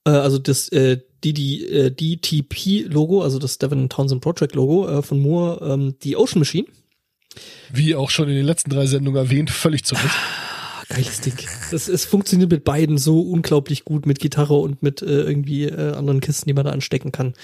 Äh, 0.06 0.10
also 0.10 0.38
das 0.38 0.68
äh, 0.68 1.00
DD, 1.24 1.64
äh, 1.66 1.90
DTP-Logo, 1.90 3.22
also 3.22 3.38
das 3.38 3.58
Devin 3.58 3.88
Townsend 3.88 4.20
Project-Logo 4.20 4.88
äh, 4.88 5.02
von 5.02 5.20
Moore, 5.20 5.72
ähm, 5.72 5.94
die 6.02 6.16
Ocean 6.16 6.40
Machine. 6.40 6.66
Wie 7.72 7.94
auch 7.94 8.10
schon 8.10 8.28
in 8.28 8.36
den 8.36 8.46
letzten 8.46 8.70
drei 8.70 8.86
Sendungen 8.86 9.20
erwähnt, 9.20 9.50
völlig 9.50 9.84
zu 9.84 9.94
Recht. 9.94 10.06
Ah, 10.06 10.84
geiles 10.88 11.20
Ding. 11.20 11.34
Das, 11.70 11.88
es 11.88 12.04
funktioniert 12.04 12.50
mit 12.50 12.64
beiden 12.64 12.98
so 12.98 13.20
unglaublich 13.20 13.84
gut, 13.84 14.06
mit 14.06 14.20
Gitarre 14.20 14.54
und 14.54 14.82
mit 14.82 15.02
äh, 15.02 15.22
irgendwie 15.22 15.64
äh, 15.64 15.94
anderen 15.94 16.20
Kisten, 16.20 16.48
die 16.48 16.54
man 16.54 16.66
da 16.66 16.72
anstecken 16.72 17.10
kann. 17.10 17.34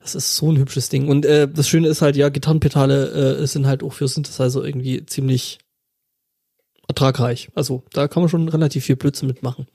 Das 0.00 0.14
ist 0.14 0.36
so 0.36 0.52
ein 0.52 0.58
hübsches 0.58 0.90
Ding. 0.90 1.08
Und 1.08 1.24
äh, 1.24 1.48
das 1.48 1.66
Schöne 1.66 1.88
ist 1.88 2.02
halt, 2.02 2.14
ja, 2.14 2.28
Gitarrenpedale 2.28 3.38
äh, 3.40 3.46
sind 3.46 3.66
halt 3.66 3.82
auch 3.82 3.94
für 3.94 4.06
Synthesizer 4.06 4.62
irgendwie 4.62 5.06
ziemlich 5.06 5.58
ertragreich. 6.86 7.48
Also 7.54 7.84
da 7.92 8.06
kann 8.06 8.22
man 8.22 8.28
schon 8.28 8.48
relativ 8.48 8.84
viel 8.84 8.96
Blödsinn 8.96 9.28
mitmachen. 9.28 9.66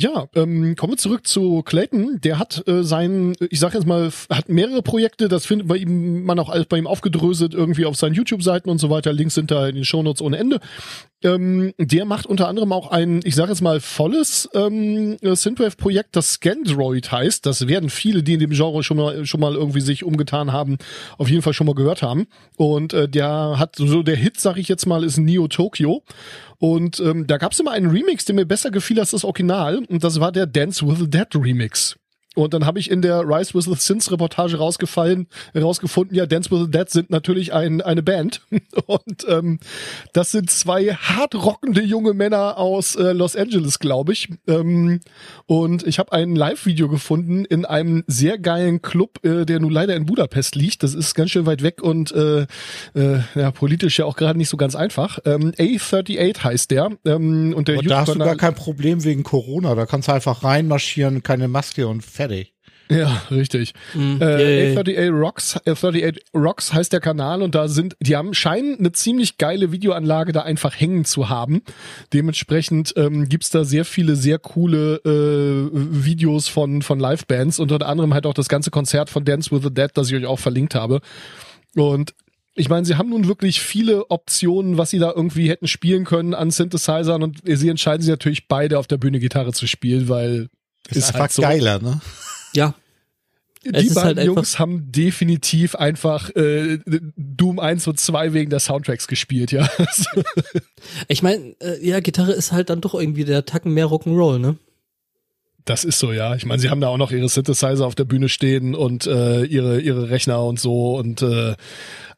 Ja, 0.00 0.28
ähm, 0.36 0.76
kommen 0.76 0.92
wir 0.92 0.96
zurück 0.96 1.26
zu 1.26 1.62
Clayton. 1.62 2.20
Der 2.20 2.38
hat 2.38 2.62
äh, 2.68 2.84
sein, 2.84 3.34
ich 3.50 3.58
sag 3.58 3.74
jetzt 3.74 3.84
mal, 3.84 4.12
hat 4.30 4.48
mehrere 4.48 4.80
Projekte. 4.80 5.26
Das 5.26 5.44
findet 5.44 5.66
bei 5.66 5.76
ihm, 5.76 6.22
man 6.22 6.38
auch 6.38 6.50
alles 6.50 6.66
bei 6.66 6.78
ihm 6.78 6.86
aufgedröselt 6.86 7.52
irgendwie 7.52 7.84
auf 7.84 7.96
seinen 7.96 8.14
YouTube-Seiten 8.14 8.70
und 8.70 8.78
so 8.78 8.90
weiter. 8.90 9.12
Links 9.12 9.34
sind 9.34 9.50
da 9.50 9.66
in 9.66 9.74
den 9.74 9.84
Shownotes 9.84 10.22
ohne 10.22 10.36
Ende. 10.36 10.60
Ähm, 11.24 11.74
der 11.78 12.04
macht 12.04 12.26
unter 12.26 12.46
anderem 12.46 12.72
auch 12.72 12.92
ein, 12.92 13.22
ich 13.24 13.34
sage 13.34 13.50
jetzt 13.50 13.60
mal, 13.60 13.80
volles 13.80 14.48
ähm, 14.54 15.16
äh, 15.20 15.34
Synthwave-Projekt, 15.34 16.14
das 16.14 16.34
Scandroid 16.34 17.10
heißt. 17.10 17.44
Das 17.44 17.66
werden 17.66 17.90
viele, 17.90 18.22
die 18.22 18.34
in 18.34 18.40
dem 18.40 18.52
Genre 18.52 18.84
schon 18.84 18.98
mal 18.98 19.26
schon 19.26 19.40
mal 19.40 19.56
irgendwie 19.56 19.80
sich 19.80 20.04
umgetan 20.04 20.52
haben, 20.52 20.78
auf 21.16 21.28
jeden 21.28 21.42
Fall 21.42 21.54
schon 21.54 21.66
mal 21.66 21.74
gehört 21.74 22.02
haben. 22.02 22.28
Und 22.56 22.92
äh, 22.92 23.08
der 23.08 23.58
hat 23.58 23.74
so 23.74 24.04
der 24.04 24.14
Hit, 24.14 24.38
sag 24.38 24.58
ich 24.58 24.68
jetzt 24.68 24.86
mal, 24.86 25.02
ist 25.02 25.18
Neo 25.18 25.48
Tokyo. 25.48 26.04
Und 26.58 27.00
ähm, 27.00 27.26
da 27.26 27.38
gab's 27.38 27.60
immer 27.60 27.70
einen 27.70 27.90
Remix, 27.90 28.24
der 28.24 28.34
mir 28.34 28.46
besser 28.46 28.70
gefiel 28.70 28.98
als 28.98 29.12
das 29.12 29.24
Original. 29.24 29.78
Und 29.78 30.02
das 30.02 30.20
war 30.20 30.32
der 30.32 30.46
Dance 30.46 30.86
with 30.86 30.98
the 30.98 31.08
Dead 31.08 31.28
Remix. 31.34 31.96
Und 32.34 32.54
dann 32.54 32.66
habe 32.66 32.78
ich 32.78 32.90
in 32.90 33.02
der 33.02 33.22
Rise 33.22 33.54
with 33.54 33.64
the 33.64 33.74
Sins 33.74 34.12
Reportage 34.12 34.58
rausgefallen, 34.58 35.26
rausgefunden, 35.56 36.16
ja, 36.16 36.26
Dance 36.26 36.50
with 36.50 36.66
the 36.66 36.70
Dead 36.70 36.88
sind 36.88 37.10
natürlich 37.10 37.52
ein, 37.52 37.80
eine 37.80 38.02
Band. 38.02 38.42
Und 38.86 39.26
ähm, 39.28 39.58
das 40.12 40.30
sind 40.30 40.50
zwei 40.50 40.94
hart 40.94 41.34
rockende 41.34 41.82
junge 41.82 42.14
Männer 42.14 42.58
aus 42.58 42.94
äh, 42.96 43.12
Los 43.12 43.34
Angeles, 43.34 43.78
glaube 43.78 44.12
ich. 44.12 44.28
Ähm, 44.46 45.00
und 45.46 45.86
ich 45.86 45.98
habe 45.98 46.12
ein 46.12 46.36
Live-Video 46.36 46.88
gefunden 46.88 47.44
in 47.44 47.64
einem 47.64 48.04
sehr 48.06 48.38
geilen 48.38 48.82
Club, 48.82 49.24
äh, 49.24 49.44
der 49.44 49.60
nun 49.60 49.72
leider 49.72 49.96
in 49.96 50.06
Budapest 50.06 50.54
liegt. 50.54 50.82
Das 50.82 50.94
ist 50.94 51.14
ganz 51.14 51.30
schön 51.30 51.46
weit 51.46 51.62
weg 51.62 51.82
und 51.82 52.12
äh, 52.12 52.42
äh, 52.94 53.20
ja, 53.34 53.50
politisch 53.50 53.98
ja 53.98 54.04
auch 54.04 54.16
gerade 54.16 54.38
nicht 54.38 54.48
so 54.48 54.56
ganz 54.56 54.76
einfach. 54.76 55.18
Ähm, 55.24 55.52
A38 55.52 56.44
heißt 56.44 56.70
der. 56.70 56.90
Ähm, 57.04 57.54
und 57.54 57.68
der 57.68 57.78
Und 57.78 57.90
da 57.90 58.00
hast 58.00 58.14
du 58.14 58.18
gar 58.18 58.36
kein 58.36 58.54
Problem 58.54 59.04
wegen 59.04 59.22
Corona. 59.22 59.74
Da 59.74 59.86
kannst 59.86 60.08
du 60.08 60.12
einfach 60.12 60.44
reinmarschieren, 60.44 61.22
keine 61.22 61.48
Maske 61.48 61.88
und 61.88 62.04
fertig. 62.18 62.52
Ja, 62.90 63.22
richtig. 63.30 63.74
Mhm. 63.94 64.18
Äh, 64.20 64.72
Yay. 64.72 64.76
A38 64.76 65.10
Rocks, 65.10 65.56
A38 65.58 66.18
Rocks 66.34 66.72
heißt 66.72 66.92
der 66.92 67.00
Kanal 67.00 67.42
und 67.42 67.54
da 67.54 67.68
sind, 67.68 67.96
die 68.00 68.16
haben 68.16 68.32
scheinen 68.34 68.78
eine 68.78 68.92
ziemlich 68.92 69.36
geile 69.38 69.72
Videoanlage 69.72 70.32
da 70.32 70.42
einfach 70.42 70.74
hängen 70.74 71.04
zu 71.04 71.28
haben. 71.28 71.62
Dementsprechend 72.12 72.94
ähm, 72.96 73.28
gibt's 73.28 73.50
da 73.50 73.64
sehr 73.64 73.84
viele 73.84 74.16
sehr 74.16 74.38
coole 74.38 74.96
äh, 75.04 75.70
Videos 75.72 76.48
von 76.48 76.82
von 76.82 76.98
Livebands 76.98 77.60
und 77.60 77.70
unter 77.70 77.86
anderem 77.86 78.14
halt 78.14 78.26
auch 78.26 78.34
das 78.34 78.48
ganze 78.48 78.70
Konzert 78.70 79.10
von 79.10 79.24
Dance 79.24 79.50
with 79.50 79.62
the 79.62 79.72
Dead, 79.72 79.90
das 79.92 80.10
ich 80.10 80.16
euch 80.16 80.26
auch 80.26 80.38
verlinkt 80.38 80.74
habe. 80.74 81.00
Und 81.76 82.14
ich 82.54 82.68
meine, 82.68 82.84
sie 82.86 82.96
haben 82.96 83.10
nun 83.10 83.28
wirklich 83.28 83.60
viele 83.60 84.10
Optionen, 84.10 84.78
was 84.78 84.90
sie 84.90 84.98
da 84.98 85.12
irgendwie 85.14 85.48
hätten 85.48 85.68
spielen 85.68 86.04
können 86.04 86.34
an 86.34 86.50
Synthesizern 86.50 87.22
und 87.22 87.42
sie 87.44 87.68
entscheiden 87.68 88.02
sich 88.02 88.10
natürlich 88.10 88.48
beide 88.48 88.78
auf 88.78 88.86
der 88.86 88.96
Bühne 88.96 89.20
Gitarre 89.20 89.52
zu 89.52 89.66
spielen, 89.66 90.08
weil 90.08 90.48
Ist, 90.88 91.08
einfach 91.08 91.20
halt 91.20 91.32
so. 91.32 91.42
geiler, 91.42 91.80
ne? 91.80 92.00
Ja, 92.54 92.74
Die 93.64 93.74
Es 93.74 93.84
ist 93.84 93.94
beiden 93.94 94.18
halt 94.18 94.26
Jungs 94.26 94.58
haben 94.58 94.90
definitiv 94.90 95.74
einfach 95.74 96.30
äh, 96.36 96.78
Doom 97.16 97.58
1 97.58 97.86
und 97.88 98.00
2 98.00 98.32
wegen 98.32 98.50
der 98.50 98.60
Soundtracks 98.60 99.06
gespielt, 99.06 99.52
ja. 99.52 99.68
ich 101.08 101.22
meine, 101.22 101.54
äh, 101.60 101.86
ja, 101.86 102.00
Gitarre 102.00 102.32
ist 102.32 102.52
halt 102.52 102.70
dann 102.70 102.80
doch 102.80 102.94
irgendwie 102.94 103.24
der 103.24 103.44
Tacken 103.44 103.74
mehr 103.74 103.86
Rock'n'Roll, 103.86 104.38
ne? 104.38 104.56
Das 105.68 105.84
ist 105.84 105.98
so, 105.98 106.12
ja. 106.12 106.34
Ich 106.34 106.46
meine, 106.46 106.60
sie 106.60 106.70
haben 106.70 106.80
da 106.80 106.88
auch 106.88 106.96
noch 106.96 107.10
ihre 107.10 107.28
Synthesizer 107.28 107.84
auf 107.86 107.94
der 107.94 108.04
Bühne 108.04 108.30
stehen 108.30 108.74
und 108.74 109.06
äh, 109.06 109.44
ihre, 109.44 109.80
ihre 109.80 110.08
Rechner 110.08 110.42
und 110.42 110.58
so 110.58 110.96
und 110.96 111.20
äh, 111.20 111.56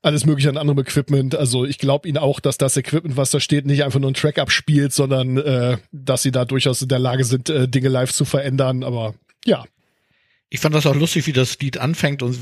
alles 0.02 0.24
mögliche 0.24 0.48
an 0.48 0.56
anderem 0.56 0.78
Equipment. 0.78 1.34
Also 1.34 1.64
ich 1.64 1.78
glaube 1.78 2.08
ihnen 2.08 2.16
auch, 2.16 2.38
dass 2.38 2.58
das 2.58 2.76
Equipment, 2.76 3.16
was 3.16 3.32
da 3.32 3.40
steht, 3.40 3.66
nicht 3.66 3.82
einfach 3.82 3.98
nur 3.98 4.10
ein 4.10 4.14
Track 4.14 4.38
abspielt, 4.38 4.92
sondern 4.92 5.36
äh, 5.36 5.78
dass 5.90 6.22
sie 6.22 6.30
da 6.30 6.44
durchaus 6.44 6.80
in 6.80 6.88
der 6.88 7.00
Lage 7.00 7.24
sind, 7.24 7.50
äh, 7.50 7.66
Dinge 7.66 7.88
live 7.88 8.12
zu 8.12 8.24
verändern. 8.24 8.84
Aber 8.84 9.14
ja, 9.44 9.64
Ich 10.48 10.60
fand 10.60 10.74
das 10.74 10.86
auch 10.86 10.94
lustig, 10.94 11.26
wie 11.26 11.32
das 11.32 11.58
Lied 11.58 11.78
anfängt 11.78 12.22
und 12.22 12.38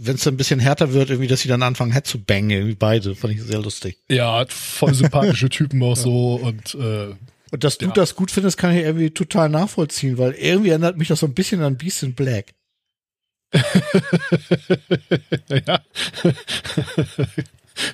wenn 0.00 0.16
es 0.16 0.26
ein 0.26 0.36
bisschen 0.36 0.58
härter 0.58 0.92
wird, 0.92 1.10
irgendwie, 1.10 1.28
dass 1.28 1.40
sie 1.40 1.48
dann 1.48 1.62
anfangen, 1.62 1.92
Head 1.92 2.06
zu 2.06 2.18
bangen, 2.18 2.50
irgendwie 2.50 2.74
beide. 2.74 3.14
Fand 3.14 3.32
ich 3.32 3.42
sehr 3.42 3.60
lustig. 3.60 3.96
ja, 4.08 4.44
voll 4.48 4.92
sympathische 4.92 5.48
Typen 5.50 5.82
auch 5.84 5.96
so 5.96 6.34
und 6.34 6.74
äh, 6.74 7.14
Und 7.52 7.62
dass 7.64 7.78
du 7.78 7.86
Ja. 7.86 7.92
das 7.92 8.14
gut 8.16 8.30
findest, 8.30 8.58
kann 8.58 8.72
ich 8.74 8.82
irgendwie 8.82 9.10
total 9.10 9.48
nachvollziehen, 9.48 10.18
weil 10.18 10.32
irgendwie 10.32 10.70
erinnert 10.70 10.96
mich 10.96 11.08
das 11.08 11.20
so 11.20 11.26
ein 11.26 11.34
bisschen 11.34 11.62
an 11.62 11.76
Beast 11.76 12.02
in 12.02 12.14
Black. 12.14 12.54
ja. 15.48 15.80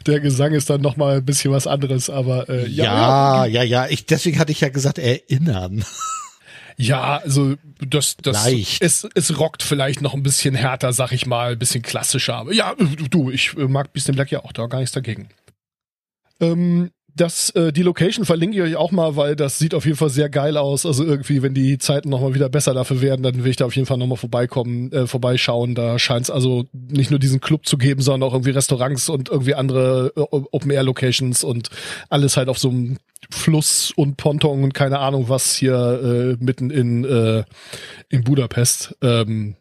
Der 0.07 0.21
Gesang 0.21 0.53
ist 0.53 0.71
dann 0.71 0.81
noch 0.81 0.97
mal 0.97 1.17
ein 1.19 1.25
bisschen 1.25 1.53
was 1.53 1.67
anderes, 1.67 2.09
aber 2.09 2.49
äh, 2.49 2.67
Ja, 2.69 3.45
ja, 3.47 3.63
ja. 3.63 3.89
Ich, 3.89 4.07
deswegen 4.07 4.39
hatte 4.39 4.53
ich 4.53 4.61
ja 4.61 4.69
gesagt, 4.69 4.99
erinnern. 4.99 5.85
Ja, 6.79 7.19
also 7.19 7.57
das, 7.81 8.17
das 8.17 8.45
Leicht. 8.47 8.81
Es, 8.83 9.07
es 9.15 9.39
rockt 9.39 9.63
vielleicht 9.63 10.01
noch 10.01 10.15
ein 10.15 10.23
bisschen 10.23 10.55
härter, 10.55 10.93
sag 10.93 11.13
ich 11.13 11.27
mal, 11.27 11.53
ein 11.53 11.59
bisschen 11.59 11.83
klassischer. 11.83 12.37
Aber 12.37 12.53
ja, 12.55 12.75
du, 12.75 12.87
du, 13.09 13.31
ich 13.31 13.55
äh, 13.59 13.69
mag 13.69 13.93
Beast 13.93 14.09
in 14.09 14.15
Black 14.15 14.31
ja 14.31 14.43
auch, 14.45 14.53
da 14.53 14.67
gar 14.67 14.79
nichts 14.79 14.93
dagegen. 14.95 15.29
Ähm, 16.41 16.91
das, 17.15 17.51
äh, 17.51 17.73
die 17.73 17.83
Location 17.83 18.25
verlinke 18.25 18.57
ich 18.57 18.63
euch 18.63 18.77
auch 18.77 18.91
mal, 18.91 19.17
weil 19.17 19.37
das 19.37 19.59
sieht 19.59 19.75
auf 19.75 19.85
jeden 19.85 19.97
Fall 19.97 20.09
sehr 20.09 20.29
geil 20.29 20.57
aus. 20.57 20.87
Also 20.87 21.05
irgendwie, 21.05 21.43
wenn 21.43 21.55
die 21.55 21.79
Zeiten 21.79 22.09
noch 22.09 22.21
mal 22.21 22.35
wieder 22.35 22.49
besser 22.49 22.75
dafür 22.75 23.01
werden, 23.01 23.23
dann 23.23 23.45
will 23.45 23.51
ich 23.51 23.57
da 23.57 23.67
auf 23.67 23.77
jeden 23.77 23.87
Fall 23.87 23.99
noch 23.99 24.07
mal 24.07 24.17
vorbeikommen, 24.17 24.91
äh, 24.93 25.07
vorbeischauen. 25.07 25.75
Da 25.75 25.99
scheint 25.99 26.25
es 26.25 26.31
also 26.31 26.65
nicht 26.73 27.11
nur 27.11 27.19
diesen 27.21 27.41
Club 27.41 27.67
zu 27.67 27.77
geben, 27.77 28.01
sondern 28.01 28.29
auch 28.29 28.33
irgendwie 28.33 28.51
Restaurants 28.51 29.09
und 29.09 29.29
irgendwie 29.29 29.55
andere 29.55 30.13
äh, 30.17 30.21
Open-Air-Locations 30.21 31.45
und 31.45 31.69
alles 32.09 32.37
halt 32.37 32.49
auf 32.49 32.59
so 32.59 32.71
einem 32.71 32.99
Fluss 33.31 33.93
und 33.95 34.17
Ponton 34.17 34.65
und 34.65 34.75
keine 34.75 34.99
Ahnung 34.99 35.29
was 35.29 35.55
hier 35.55 36.37
äh, 36.39 36.45
mitten 36.45 36.71
in, 36.71 37.05
äh, 37.05 37.45
in 38.09 38.25
Budapest. 38.25 38.97
Ähm, 39.03 39.57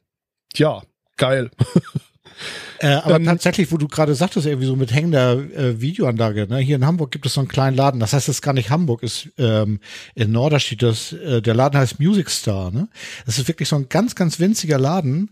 ja, 0.55 0.81
geil. 1.17 1.51
Äh, 2.81 2.93
aber 2.95 3.17
Ähm, 3.17 3.25
tatsächlich, 3.25 3.71
wo 3.71 3.77
du 3.77 3.87
gerade 3.87 4.15
sagtest, 4.15 4.47
irgendwie 4.47 4.65
so 4.65 4.75
mit 4.75 4.91
hängender 4.91 5.33
äh, 5.33 5.79
Videoanlage, 5.79 6.47
ne? 6.47 6.57
Hier 6.57 6.77
in 6.77 6.85
Hamburg 6.85 7.11
gibt 7.11 7.27
es 7.27 7.35
so 7.35 7.41
einen 7.41 7.47
kleinen 7.47 7.77
Laden. 7.77 7.99
Das 7.99 8.13
heißt, 8.13 8.27
es 8.27 8.37
ist 8.37 8.41
gar 8.41 8.53
nicht 8.53 8.71
Hamburg, 8.71 9.03
ist 9.03 9.29
ähm, 9.37 9.79
in 10.15 10.31
Norderstedt. 10.31 10.81
Das, 10.81 11.13
äh, 11.13 11.43
der 11.43 11.53
Laden 11.53 11.79
heißt 11.79 11.99
Music 11.99 12.31
Star, 12.31 12.71
ne? 12.71 12.89
Das 13.27 13.37
ist 13.37 13.47
wirklich 13.47 13.69
so 13.69 13.75
ein 13.75 13.87
ganz, 13.87 14.15
ganz 14.15 14.39
winziger 14.39 14.79
Laden, 14.79 15.29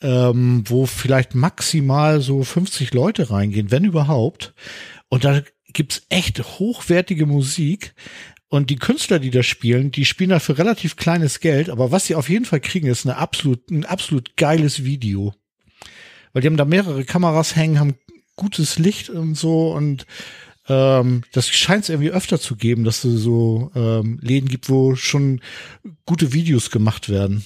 ähm, 0.00 0.64
wo 0.66 0.86
vielleicht 0.86 1.34
maximal 1.34 2.22
so 2.22 2.42
50 2.42 2.94
Leute 2.94 3.30
reingehen, 3.30 3.70
wenn 3.70 3.84
überhaupt. 3.84 4.54
Und 5.10 5.24
da 5.24 5.42
gibt's 5.74 6.06
echt 6.08 6.42
hochwertige 6.58 7.26
Musik. 7.26 7.94
Und 8.48 8.70
die 8.70 8.76
Künstler, 8.76 9.18
die 9.18 9.30
da 9.30 9.42
spielen, 9.42 9.90
die 9.90 10.06
spielen 10.06 10.30
da 10.30 10.38
für 10.38 10.56
relativ 10.56 10.96
kleines 10.96 11.40
Geld. 11.40 11.68
Aber 11.68 11.92
was 11.92 12.06
sie 12.06 12.14
auf 12.14 12.30
jeden 12.30 12.46
Fall 12.46 12.60
kriegen, 12.60 12.86
ist 12.86 13.04
eine 13.04 13.18
absolut, 13.18 13.70
ein 13.70 13.84
absolut 13.84 14.38
geiles 14.38 14.84
Video 14.84 15.34
weil 16.38 16.42
die 16.42 16.46
haben 16.46 16.56
da 16.56 16.64
mehrere 16.64 17.02
Kameras 17.04 17.56
hängen, 17.56 17.80
haben 17.80 17.94
gutes 18.36 18.78
Licht 18.78 19.10
und 19.10 19.34
so 19.34 19.72
und 19.72 20.06
ähm, 20.68 21.22
das 21.32 21.48
scheint 21.48 21.82
es 21.82 21.88
irgendwie 21.88 22.10
öfter 22.12 22.38
zu 22.38 22.54
geben, 22.54 22.84
dass 22.84 23.02
es 23.02 23.20
so 23.22 23.72
ähm, 23.74 24.20
Läden 24.22 24.48
gibt, 24.48 24.70
wo 24.70 24.94
schon 24.94 25.40
gute 26.06 26.32
Videos 26.32 26.70
gemacht 26.70 27.08
werden. 27.08 27.44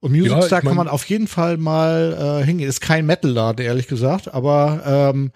Und 0.00 0.12
Music 0.12 0.30
Ja, 0.30 0.38
ich 0.38 0.44
Star 0.46 0.60
kann 0.60 0.68
mein- 0.68 0.76
man 0.76 0.88
auf 0.88 1.04
jeden 1.10 1.26
Fall 1.26 1.58
mal 1.58 2.40
äh, 2.40 2.46
hingehen. 2.46 2.70
Ist 2.70 2.80
kein 2.80 3.04
Metal-Laden, 3.04 3.62
ehrlich 3.66 3.86
gesagt, 3.88 4.32
aber 4.32 5.12
ähm, 5.14 5.30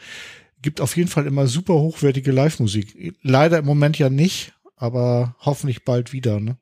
gibt 0.63 0.81
auf 0.81 0.97
jeden 0.97 1.11
Fall 1.11 1.27
immer 1.27 1.47
super 1.47 1.75
hochwertige 1.75 2.33
Live-Musik. 2.33 3.15
Leider 3.23 3.59
im 3.59 3.67
Moment 3.67 3.99
ja 3.99 4.09
nicht, 4.09 4.55
aber 4.77 5.37
hoffentlich 5.41 5.85
bald 5.85 6.15
wieder. 6.15 6.41
Ne? 6.41 6.57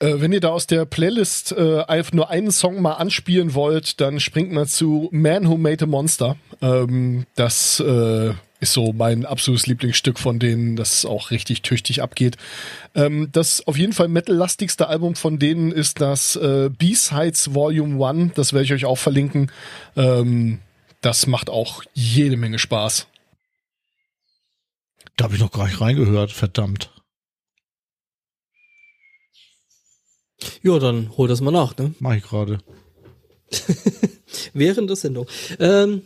Äh, 0.00 0.20
wenn 0.20 0.32
ihr 0.32 0.40
da 0.40 0.50
aus 0.50 0.66
der 0.66 0.84
Playlist 0.84 1.52
äh, 1.52 1.82
einfach 1.82 2.12
nur 2.12 2.30
einen 2.30 2.50
Song 2.50 2.80
mal 2.80 2.94
anspielen 2.94 3.54
wollt, 3.54 4.00
dann 4.00 4.20
springt 4.20 4.52
mal 4.52 4.66
zu 4.66 5.08
Man 5.12 5.48
Who 5.48 5.56
Made 5.56 5.84
a 5.84 5.86
Monster. 5.86 6.36
Ähm, 6.62 7.26
das 7.34 7.80
äh, 7.80 8.32
ist 8.60 8.72
so 8.72 8.92
mein 8.92 9.24
absolutes 9.24 9.66
Lieblingsstück 9.66 10.18
von 10.18 10.38
denen, 10.38 10.76
das 10.76 11.04
auch 11.04 11.30
richtig 11.30 11.62
tüchtig 11.62 12.02
abgeht. 12.02 12.36
Ähm, 12.94 13.28
das 13.32 13.66
auf 13.66 13.76
jeden 13.76 13.92
Fall 13.92 14.08
metal-lastigste 14.08 14.88
Album 14.88 15.16
von 15.16 15.38
denen 15.38 15.72
ist 15.72 16.00
das 16.00 16.36
äh, 16.36 16.70
B-Sides 16.70 17.54
Volume 17.54 18.04
1. 18.04 18.34
Das 18.34 18.52
werde 18.52 18.64
ich 18.64 18.72
euch 18.72 18.84
auch 18.84 18.98
verlinken. 18.98 19.50
Ähm, 19.96 20.60
das 21.00 21.26
macht 21.26 21.50
auch 21.50 21.82
jede 21.94 22.36
Menge 22.36 22.58
Spaß. 22.58 23.06
Da 25.16 25.24
habe 25.24 25.34
ich 25.34 25.40
noch 25.40 25.50
gar 25.50 25.66
nicht 25.66 25.80
reingehört, 25.80 26.30
verdammt. 26.30 26.90
Ja, 30.62 30.78
dann 30.78 31.10
hol 31.16 31.28
das 31.28 31.40
mal 31.40 31.50
nach, 31.50 31.76
ne? 31.76 31.94
Mach 32.00 32.14
ich 32.14 32.22
gerade. 32.22 32.58
Während 34.52 34.88
der 34.90 34.96
Sendung. 34.96 35.26
Ähm, 35.58 36.02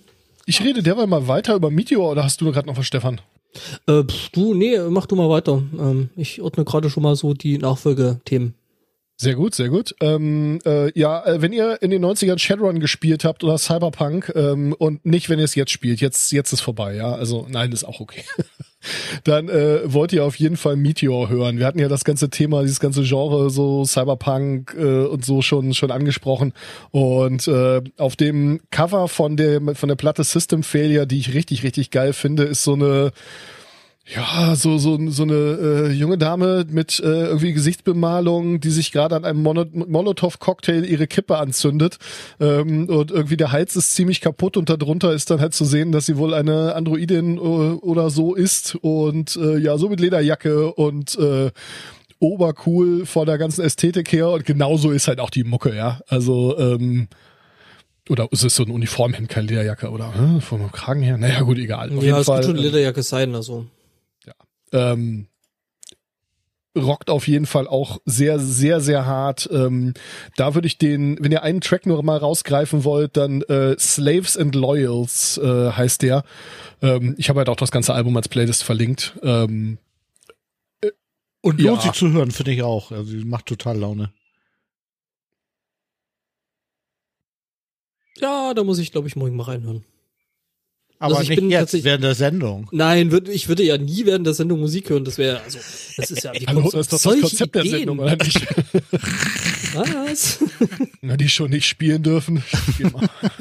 Ich 0.47 0.63
rede 0.63 0.83
derweil 0.83 1.07
mal 1.07 1.29
weiter 1.29 1.55
über 1.55 1.71
Meteor 1.71 2.11
oder 2.13 2.25
hast 2.25 2.41
du 2.41 2.51
gerade 2.53 2.67
noch 2.69 2.77
was, 2.77 2.87
Stefan? 2.87 3.21
äh, 3.87 4.03
pf, 4.03 4.31
du, 4.31 4.55
nee, 4.55 4.79
mach 4.89 5.07
du 5.07 5.15
mal 5.17 5.29
weiter. 5.29 5.63
Ähm, 5.79 6.11
ich 6.17 6.41
ordne 6.41 6.65
gerade 6.65 6.89
schon 6.91 7.03
mal 7.03 7.17
so 7.17 7.35
die 7.35 7.59
Nachfolgethemen. 7.59 8.55
Sehr 9.23 9.37
gut, 9.37 9.55
sehr 9.55 9.69
gut. 9.69 9.95
Ähm, 10.01 10.59
äh, 10.67 10.99
ja, 10.99 11.25
äh, 11.25 11.41
wenn 11.41 11.53
ihr 11.53 11.81
in 11.81 11.93
den 11.93 12.05
90ern 12.05 12.41
Shadowrun 12.41 12.81
gespielt 12.81 13.25
habt 13.25 13.45
oder 13.45 13.57
Cyberpunk 13.57 14.33
ähm, 14.35 14.75
und 14.77 15.07
nicht, 15.07 15.31
wenn 15.31 15.39
ihr 15.39 15.45
es 15.45 15.55
jetzt 15.55 15.71
spielt, 15.71 16.01
jetzt, 16.01 16.33
jetzt 16.33 16.53
ist 16.53 16.61
vorbei, 16.61 16.97
ja. 16.97 17.15
Also 17.15 17.47
nein, 17.49 17.71
ist 17.71 17.85
auch 17.85 18.01
okay. 18.01 18.25
Dann 19.23 19.49
äh, 19.49 19.81
wollt 19.85 20.13
ihr 20.13 20.25
auf 20.25 20.35
jeden 20.35 20.57
Fall 20.57 20.75
Meteor 20.75 21.29
hören. 21.29 21.61
Wir 21.61 21.67
hatten 21.67 21.79
ja 21.79 21.87
das 21.87 22.03
ganze 22.03 22.31
Thema, 22.31 22.63
dieses 22.63 22.81
ganze 22.81 23.05
Genre, 23.05 23.49
so 23.49 23.85
Cyberpunk 23.85 24.75
äh, 24.77 25.05
und 25.05 25.25
so 25.25 25.41
schon 25.41 25.73
schon 25.73 25.93
angesprochen. 25.93 26.53
Und 26.91 27.47
äh, 27.47 27.81
auf 27.99 28.17
dem 28.17 28.59
Cover 28.73 29.07
von 29.07 29.37
der 29.37 29.61
von 29.77 29.89
der 29.89 29.95
Platte 29.95 30.25
System 30.25 30.65
Failure, 30.65 31.07
die 31.07 31.21
ich 31.21 31.33
richtig 31.33 31.63
richtig 31.63 31.93
geil 31.93 32.13
finde, 32.13 32.43
ist 32.43 32.65
so 32.65 32.73
eine 32.73 33.13
ja, 34.05 34.57
so, 34.57 34.79
so, 34.79 34.99
so 35.11 35.23
eine 35.23 35.35
äh, 35.35 35.93
junge 35.93 36.19
Dame 36.19 36.67
mit 36.69 36.99
äh, 36.99 37.07
irgendwie 37.07 37.53
Gesichtsbemalung, 37.53 38.59
die 38.59 38.71
sich 38.71 38.91
gerade 38.91 39.15
an 39.15 39.25
einem 39.25 39.43
Molotow-Cocktail 39.43 40.85
ihre 40.85 41.07
Kippe 41.07 41.39
anzündet. 41.39 41.99
Ähm, 42.41 42.89
und 42.89 43.13
irgendwie 43.13 43.37
der 43.37 43.53
Hals 43.53 43.77
ist 43.77 43.95
ziemlich 43.95 44.21
kaputt 44.21 44.57
und 44.57 44.69
darunter 44.69 45.13
ist 45.13 45.31
dann 45.31 45.41
halt 45.41 45.55
zu 45.55 45.65
sehen, 45.65 45.93
dass 45.93 46.07
sie 46.07 46.17
wohl 46.17 46.35
eine 46.35 46.75
Androidin 46.75 47.37
äh, 47.37 47.41
oder 47.41 48.11
so 48.11 48.35
ist. 48.35 48.75
Und 48.75 49.37
äh, 49.37 49.59
ja, 49.59 49.79
so 49.79 49.89
mit 49.89 50.01
Lederjacke 50.01 50.73
und 50.73 51.17
äh, 51.19 51.53
obercool 52.19 53.07
vor 53.07 53.25
der 53.25 53.39
ganzen 53.39 53.65
Ästhetik 53.65 54.13
her. 54.13 54.31
Und 54.31 54.45
genauso 54.45 54.91
ist 54.91 55.07
halt 55.07 55.21
auch 55.21 55.31
die 55.31 55.45
Mucke, 55.45 55.77
ja. 55.77 56.01
Also, 56.09 56.59
ähm, 56.59 57.07
oder 58.09 58.27
ist 58.33 58.43
es 58.43 58.57
so 58.57 58.65
ein 58.65 58.71
Uniformhemd, 58.71 59.29
keine 59.29 59.47
Lederjacke, 59.47 59.91
oder 59.91 60.13
äh, 60.37 60.41
vom 60.41 60.73
Kragen 60.73 61.03
her? 61.03 61.17
Naja, 61.19 61.43
gut, 61.43 61.59
egal. 61.59 61.97
Auf 61.97 62.03
ja, 62.03 62.19
es 62.19 62.27
Fall, 62.27 62.41
könnte 62.41 62.49
schon 62.49 62.57
ähm, 62.57 62.65
Lederjacke 62.65 63.05
sein, 63.05 63.33
also. 63.37 63.67
Ähm, 64.73 65.27
rockt 66.77 67.11
auf 67.11 67.29
jeden 67.29 67.45
Fall 67.47 67.69
auch 67.69 68.01
sehr, 68.07 68.39
sehr, 68.39 68.81
sehr 68.81 69.05
hart. 69.05 69.49
Ähm, 69.53 69.93
da 70.37 70.55
würde 70.55 70.67
ich 70.67 70.79
den, 70.79 71.19
wenn 71.23 71.31
ihr 71.33 71.43
einen 71.43 71.61
Track 71.61 71.85
nur 71.87 72.03
mal 72.03 72.17
rausgreifen 72.17 72.85
wollt, 72.85 73.17
dann 73.17 73.43
äh, 73.43 73.77
Slaves 73.79 74.37
and 74.39 74.55
Loyals 74.55 75.37
äh, 75.39 75.71
heißt 75.73 76.01
der. 76.03 76.25
Ähm, 76.81 77.15
ich 77.19 77.29
habe 77.29 77.41
halt 77.41 77.49
auch 77.51 77.57
das 77.57 77.71
ganze 77.73 77.93
Album 77.93 78.17
als 78.17 78.29
Playlist 78.29 78.65
verlinkt. 78.65 79.19
Ähm, 79.23 79.79
Und 81.43 81.61
Ja. 81.61 81.71
lohnt 81.73 81.83
sich 81.83 81.93
zu 81.93 82.11
hören, 82.11 82.31
finde 82.31 82.53
ich 82.53 82.63
auch. 82.63 82.91
Also 82.91 83.17
macht 83.19 83.47
total 83.47 83.77
Laune. 83.79 84.13
Ja, 88.19 88.55
da 88.55 88.63
muss 88.65 88.79
ich, 88.79 88.93
glaube 88.93 89.09
ich, 89.09 89.17
morgen 89.17 89.37
mal 89.37 89.45
reinhören. 89.45 89.85
Aber 91.03 91.17
Also 91.17 91.23
ich 91.25 91.29
nicht 91.31 91.41
bin 91.41 91.51
jetzt, 91.51 91.83
während 91.83 92.05
der 92.05 92.15
Sendung. 92.15 92.69
Nein, 92.71 93.11
würd, 93.11 93.29
ich 93.29 93.49
würde 93.49 93.65
ja 93.65 93.77
nie 93.77 94.07
während 94.07 94.25
der 94.25 94.35
Sendung 94.35 94.61
Musik 94.61 94.89
hören. 94.89 95.05
Das 95.05 95.19
wäre, 95.19 95.41
also, 95.43 95.59
das 95.97 96.11
ist 96.13 96.23
ja, 96.23 96.33
wie 96.33 96.47
hallo, 96.47 96.63
das 96.71 96.75
ist 96.87 96.93
doch 96.93 97.03
das 97.13 97.21
Konzept 97.21 97.55
der 97.57 97.63
Ideen? 97.65 97.79
Sendung, 97.79 97.99
oder 97.99 98.17
nicht? 98.17 98.41
Was? 99.75 100.39
Na, 101.01 101.17
die 101.17 101.29
schon 101.29 101.51
nicht 101.51 101.67
spielen 101.67 102.05
dürfen. 102.05 102.45
Spiel. 102.73 102.93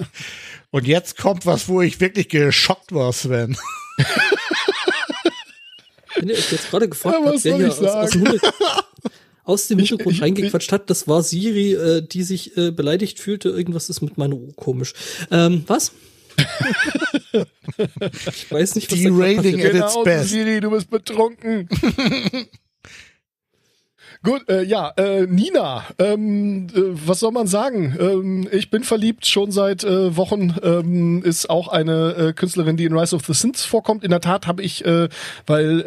Und 0.71 0.87
jetzt 0.87 1.17
kommt 1.17 1.45
was, 1.45 1.67
wo 1.67 1.81
ich 1.83 1.99
wirklich 1.99 2.29
geschockt 2.29 2.93
war, 2.93 3.13
Sven. 3.13 3.55
Wenn 6.15 6.29
ihr 6.29 6.35
euch 6.35 6.51
jetzt 6.51 6.69
gerade 6.69 6.89
gefragt 6.89 7.17
Ja, 7.19 7.25
habt, 7.25 7.35
was 7.35 7.43
wer 7.45 7.57
hier 7.57 7.69
aus, 7.69 7.79
aus, 7.79 8.09
dem 8.11 8.39
aus 9.43 9.67
dem 9.67 9.79
Hintergrund 9.79 10.15
ich- 10.15 10.21
reingequatscht 10.21 10.71
hat, 10.71 10.89
das 10.89 11.07
war 11.07 11.23
Siri, 11.23 11.73
äh, 11.73 12.01
die 12.01 12.23
sich 12.23 12.57
äh, 12.57 12.71
beleidigt 12.71 13.19
fühlte. 13.19 13.49
Irgendwas 13.49 13.89
ist 13.89 14.01
mit 14.01 14.17
meiner 14.17 14.35
Uhr 14.35 14.53
komisch. 14.55 14.93
Ähm, 15.29 15.63
was? 15.67 15.91
Ich 17.33 18.51
weiß 18.51 18.75
nicht, 18.75 18.91
was 18.91 18.99
Derating 18.99 19.59
at 19.59 19.73
its 19.73 19.93
Genau, 19.93 20.03
best. 20.03 20.29
Siri, 20.29 20.59
du 20.59 20.71
bist 20.71 20.89
betrunken. 20.89 21.67
Gut, 24.23 24.47
äh, 24.49 24.61
ja, 24.61 24.89
äh, 24.97 25.25
Nina, 25.25 25.83
ähm, 25.97 26.67
äh, 26.75 26.79
was 27.07 27.21
soll 27.21 27.31
man 27.31 27.47
sagen? 27.47 27.97
Ähm, 27.99 28.47
ich 28.51 28.69
bin 28.69 28.83
verliebt 28.83 29.25
schon 29.25 29.51
seit 29.51 29.83
äh, 29.83 30.15
Wochen, 30.15 30.55
ähm, 30.61 31.23
ist 31.23 31.49
auch 31.49 31.69
eine 31.69 32.13
äh, 32.13 32.33
Künstlerin, 32.33 32.77
die 32.77 32.85
in 32.85 32.95
Rise 32.95 33.15
of 33.15 33.25
the 33.25 33.33
Sins 33.33 33.65
vorkommt. 33.65 34.03
In 34.03 34.11
der 34.11 34.21
Tat 34.21 34.45
habe 34.45 34.61
ich, 34.61 34.85
äh, 34.85 35.09
weil 35.47 35.79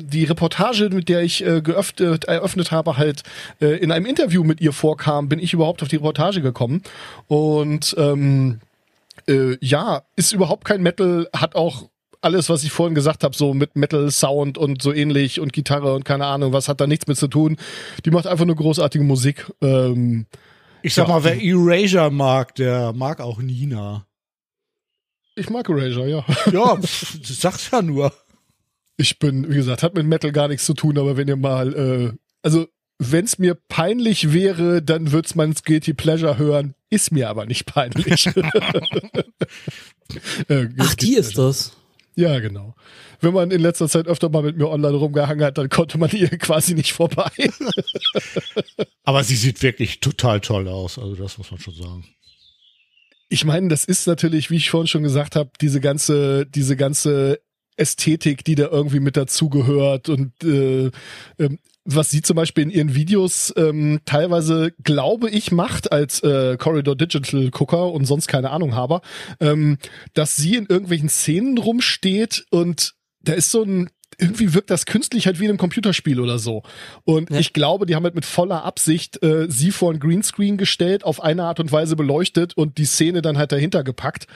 äh, 0.00 0.04
die 0.04 0.26
Reportage, 0.26 0.90
mit 0.90 1.08
der 1.08 1.22
ich 1.22 1.44
äh, 1.44 1.60
geöffnet, 1.60 2.26
eröffnet 2.26 2.70
habe, 2.70 2.96
halt 2.96 3.24
äh, 3.60 3.78
in 3.78 3.90
einem 3.90 4.06
Interview 4.06 4.44
mit 4.44 4.60
ihr 4.60 4.72
vorkam, 4.72 5.28
bin 5.28 5.40
ich 5.40 5.52
überhaupt 5.52 5.82
auf 5.82 5.88
die 5.88 5.96
Reportage 5.96 6.42
gekommen. 6.42 6.84
Und 7.26 7.96
ähm, 7.98 8.60
äh, 9.30 9.56
ja, 9.60 10.02
ist 10.16 10.32
überhaupt 10.32 10.64
kein 10.64 10.82
Metal, 10.82 11.28
hat 11.34 11.54
auch 11.54 11.88
alles, 12.22 12.50
was 12.50 12.64
ich 12.64 12.70
vorhin 12.72 12.94
gesagt 12.94 13.24
habe, 13.24 13.34
so 13.34 13.54
mit 13.54 13.76
Metal 13.76 14.10
Sound 14.10 14.58
und 14.58 14.82
so 14.82 14.92
ähnlich 14.92 15.40
und 15.40 15.52
Gitarre 15.54 15.94
und 15.94 16.04
keine 16.04 16.26
Ahnung, 16.26 16.52
was 16.52 16.68
hat 16.68 16.80
da 16.80 16.86
nichts 16.86 17.06
mit 17.06 17.16
zu 17.16 17.28
tun. 17.28 17.56
Die 18.04 18.10
macht 18.10 18.26
einfach 18.26 18.44
nur 18.44 18.56
großartige 18.56 19.02
Musik. 19.04 19.50
Ähm, 19.62 20.26
Ich 20.82 20.92
sag 20.94 21.08
Ja. 21.08 21.14
mal, 21.14 21.24
wer 21.24 21.42
Erasure 21.42 22.10
mag, 22.10 22.54
der 22.56 22.92
mag 22.92 23.20
auch 23.20 23.38
Nina. 23.38 24.06
ich 25.36 25.48
mag 25.48 25.68
Erasure, 25.68 26.08
ja. 26.10 26.24
Ja, 26.52 26.76
pff, 26.76 27.18
du 27.26 27.32
sagst 27.32 27.72
ja 27.72 27.80
nur. 27.82 28.12
Ich 28.98 29.18
bin, 29.18 29.48
wie 29.48 29.54
gesagt, 29.54 29.82
hat 29.82 29.94
mit 29.94 30.04
Metal 30.06 30.30
gar 30.32 30.48
nichts 30.48 30.66
zu 30.66 30.74
tun, 30.74 30.98
aber 30.98 31.16
wenn 31.16 31.28
ihr 31.28 31.36
mal, 31.36 31.74
äh, 31.74 32.12
also 32.42 32.66
wenn 33.02 33.24
es 33.24 33.38
mir 33.38 33.54
peinlich 33.54 34.34
wäre, 34.34 34.82
dann 34.82 35.10
wird's 35.10 35.34
mein 35.34 35.54
Guilty 35.54 35.94
Pleasure 35.94 36.36
hören. 36.36 36.74
Ist 36.90 37.12
mir 37.12 37.30
aber 37.30 37.46
nicht 37.46 37.64
peinlich. 37.64 38.26
äh, 40.48 40.68
Ach, 40.76 40.94
die 40.96 41.14
ist 41.14 41.38
das. 41.38 41.72
Ja, 42.14 42.38
genau. 42.40 42.74
Wenn 43.20 43.32
man 43.32 43.50
in 43.50 43.62
letzter 43.62 43.88
Zeit 43.88 44.06
öfter 44.06 44.28
mal 44.28 44.42
mit 44.42 44.58
mir 44.58 44.68
online 44.68 44.96
rumgehangen 44.96 45.42
hat, 45.42 45.56
dann 45.56 45.70
konnte 45.70 45.96
man 45.96 46.10
ihr 46.10 46.28
quasi 46.38 46.74
nicht 46.74 46.92
vorbei. 46.92 47.30
Aber 49.04 49.24
sie 49.24 49.36
sieht 49.36 49.62
wirklich 49.62 50.00
total 50.00 50.40
toll 50.40 50.68
aus. 50.68 50.98
Also 50.98 51.14
das 51.14 51.38
muss 51.38 51.50
man 51.50 51.58
schon 51.58 51.74
sagen. 51.74 52.04
Ich 53.30 53.46
meine, 53.46 53.68
das 53.68 53.86
ist 53.86 54.06
natürlich, 54.06 54.50
wie 54.50 54.56
ich 54.56 54.68
vorhin 54.68 54.88
schon 54.88 55.04
gesagt 55.04 55.36
habe, 55.36 55.52
diese 55.58 55.80
ganze, 55.80 56.44
diese 56.44 56.76
ganze 56.76 57.40
Ästhetik, 57.76 58.44
die 58.44 58.56
da 58.56 58.66
irgendwie 58.66 59.00
mit 59.00 59.16
dazugehört 59.16 60.10
und 60.10 60.34
äh, 60.44 60.90
ähm, 61.38 61.58
was 61.84 62.10
sie 62.10 62.22
zum 62.22 62.36
Beispiel 62.36 62.64
in 62.64 62.70
ihren 62.70 62.94
Videos 62.94 63.52
ähm, 63.56 64.00
teilweise, 64.04 64.72
glaube 64.82 65.30
ich, 65.30 65.50
macht 65.50 65.92
als 65.92 66.22
äh, 66.22 66.56
Corridor 66.58 66.94
Digital 66.94 67.50
Gucker 67.50 67.90
und 67.92 68.04
sonst 68.04 68.28
keine 68.28 68.50
Ahnung 68.50 68.74
habe, 68.74 69.00
ähm, 69.40 69.78
dass 70.14 70.36
sie 70.36 70.56
in 70.56 70.66
irgendwelchen 70.66 71.08
Szenen 71.08 71.58
rumsteht 71.58 72.44
und 72.50 72.94
da 73.22 73.32
ist 73.32 73.50
so 73.50 73.62
ein 73.62 73.90
irgendwie 74.20 74.54
wirkt 74.54 74.70
das 74.70 74.86
künstlich 74.86 75.26
halt 75.26 75.40
wie 75.40 75.44
in 75.44 75.50
einem 75.50 75.58
Computerspiel 75.58 76.20
oder 76.20 76.38
so. 76.38 76.62
Und 77.04 77.30
Ja. 77.30 77.38
ich 77.38 77.52
glaube, 77.52 77.86
die 77.86 77.94
haben 77.94 78.04
halt 78.04 78.14
mit 78.14 78.24
voller 78.24 78.64
Absicht 78.64 79.22
äh, 79.22 79.46
sie 79.50 79.70
vor 79.70 79.92
ein 79.92 79.98
Greenscreen 79.98 80.56
gestellt, 80.56 81.04
auf 81.04 81.22
eine 81.22 81.44
Art 81.44 81.60
und 81.60 81.72
Weise 81.72 81.96
beleuchtet 81.96 82.56
und 82.56 82.78
die 82.78 82.84
Szene 82.84 83.22
dann 83.22 83.38
halt 83.38 83.52
dahinter 83.52 83.82
gepackt, 83.84 84.26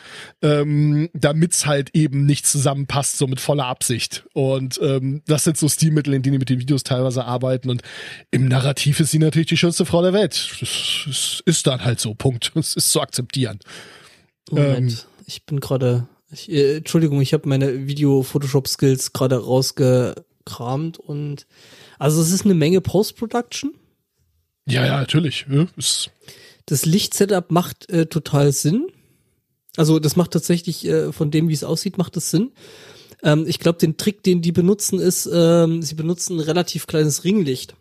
ähm, 0.43 1.11
damit's 1.15 1.67
halt 1.67 1.91
eben 1.95 2.27
nicht 2.27 2.47
zusammenpasst, 2.47 3.19
so 3.19 3.27
mit 3.27 3.41
voller 3.41 3.67
Absicht. 3.67 4.25
Und 4.33 4.79
ähm, 4.83 5.23
das 5.27 5.45
sind 5.45 5.57
so 5.57 5.69
Stilmittel, 5.69 6.15
in 6.15 6.23
denen 6.23 6.33
die 6.35 6.39
mit 6.39 6.49
den 6.49 6.59
Videos 6.61 6.83
teilweise 6.83 7.25
arbeiten. 7.25 7.71
Und 7.71 7.83
im 8.31 8.49
Narrativ 8.49 9.01
ist 9.01 9.11
sie 9.11 9.19
natürlich 9.19 9.49
die 9.49 9.57
schönste 9.57 9.85
Frau 9.87 10.03
der 10.03 10.13
Welt. 10.13 10.51
Das, 10.61 11.43
ist 11.47 11.67
dann 11.67 11.85
halt 11.85 12.01
so, 12.01 12.15
Punkt. 12.15 12.53
Das 12.65 12.75
ist 12.77 12.91
zu 12.91 13.01
akzeptieren. 13.01 13.59
Moment, 14.51 14.93
Ähm. 14.93 14.99
ich 15.27 15.45
bin 15.45 15.61
gerade, 15.61 16.07
ich, 16.35 16.51
äh, 16.51 16.77
Entschuldigung, 16.77 17.21
ich 17.21 17.33
habe 17.33 17.49
meine 17.49 17.87
Video-Photoshop-Skills 17.87 19.13
gerade 19.13 19.37
rausgekramt 19.37 20.99
und 20.99 21.47
also 21.99 22.21
es 22.21 22.33
ist 22.33 22.45
eine 22.45 22.55
Menge 22.55 22.81
Post-Production. 22.81 23.75
Ja, 24.67 24.85
ja, 24.85 24.99
natürlich. 24.99 25.47
Ja, 25.51 25.67
ist, 25.77 26.11
Das 26.67 26.87
Licht-Setup 26.87 27.51
macht 27.51 27.91
äh, 27.91 28.07
total 28.07 28.53
Sinn. 28.53 28.87
Also 29.77 29.99
das 29.99 30.17
macht 30.17 30.33
tatsächlich 30.33 30.87
äh, 30.87 31.13
von 31.13 31.31
dem, 31.31 31.49
wie 31.49 31.55
es 31.55 31.65
aussieht, 31.65 31.99
macht 31.99 32.17
es 32.17 32.31
Sinn. 32.31 32.53
Ähm, 33.23 33.45
ich 33.47 33.59
glaube, 33.59 33.79
den 33.79 33.97
Trick, 33.97 34.23
den 34.23 34.43
die 34.43 34.53
benutzen, 34.53 35.01
ist, 35.01 35.29
ähm, 35.33 35.83
sie 35.83 35.95
benutzen 35.95 36.37
ein 36.37 36.41
relativ 36.41 36.87
kleines 36.87 37.25
Ringlicht, 37.25 37.75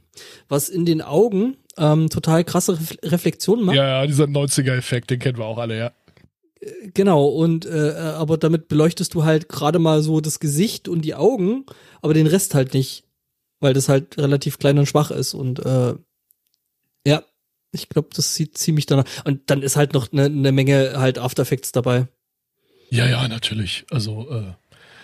was 0.48 0.70
in 0.70 0.86
den 0.86 1.02
Augen 1.02 1.58
ähm, 1.78 2.10
total 2.10 2.44
krasse 2.44 2.74
Ref 2.74 2.98
Reflexionen 3.04 3.66
macht. 3.66 3.76
ja, 3.76 4.02
ja, 4.02 4.08
dieser 4.08 4.26
90er-Effekt, 4.26 5.10
den 5.10 5.20
kennen 5.20 5.38
wir 5.38 5.46
auch 5.46 5.58
alle, 5.58 5.78
ja. 5.78 5.92
Genau, 6.94 7.26
und 7.28 7.66
äh, 7.66 7.90
äh, 7.90 8.14
aber 8.14 8.38
damit 8.38 8.68
beleuchtest 8.68 9.14
du 9.14 9.24
halt 9.24 9.50
gerade 9.50 9.80
mal 9.80 10.02
so 10.02 10.22
das 10.22 10.40
Gesicht 10.40 10.88
und 10.88 11.02
die 11.02 11.16
Augen, 11.16 11.66
aber 12.02 12.14
den 12.14 12.28
Rest 12.28 12.54
halt 12.56 12.74
nicht, 12.74 13.04
weil 13.60 13.74
das 13.74 13.90
halt 13.90 14.18
relativ 14.18 14.60
klein 14.60 14.78
und 14.78 14.86
schwach 14.86 15.12
ist 15.12 15.34
und 15.34 15.60
äh, 15.66 15.96
ja, 17.06 17.24
ich 17.72 17.90
glaube, 17.90 18.10
das 18.16 18.36
sieht 18.36 18.58
ziemlich 18.58 18.86
danach. 18.86 19.06
Und 19.26 19.50
dann 19.50 19.62
ist 19.62 19.76
halt 19.76 19.94
noch 19.94 20.12
eine 20.12 20.30
ne 20.30 20.52
Menge 20.52 20.94
halt 20.96 21.18
After 21.18 21.42
Effects 21.42 21.72
dabei. 21.72 22.08
Ja, 22.90 23.08
ja, 23.08 23.28
natürlich. 23.28 23.86
Also, 23.90 24.30
äh, 24.30 24.54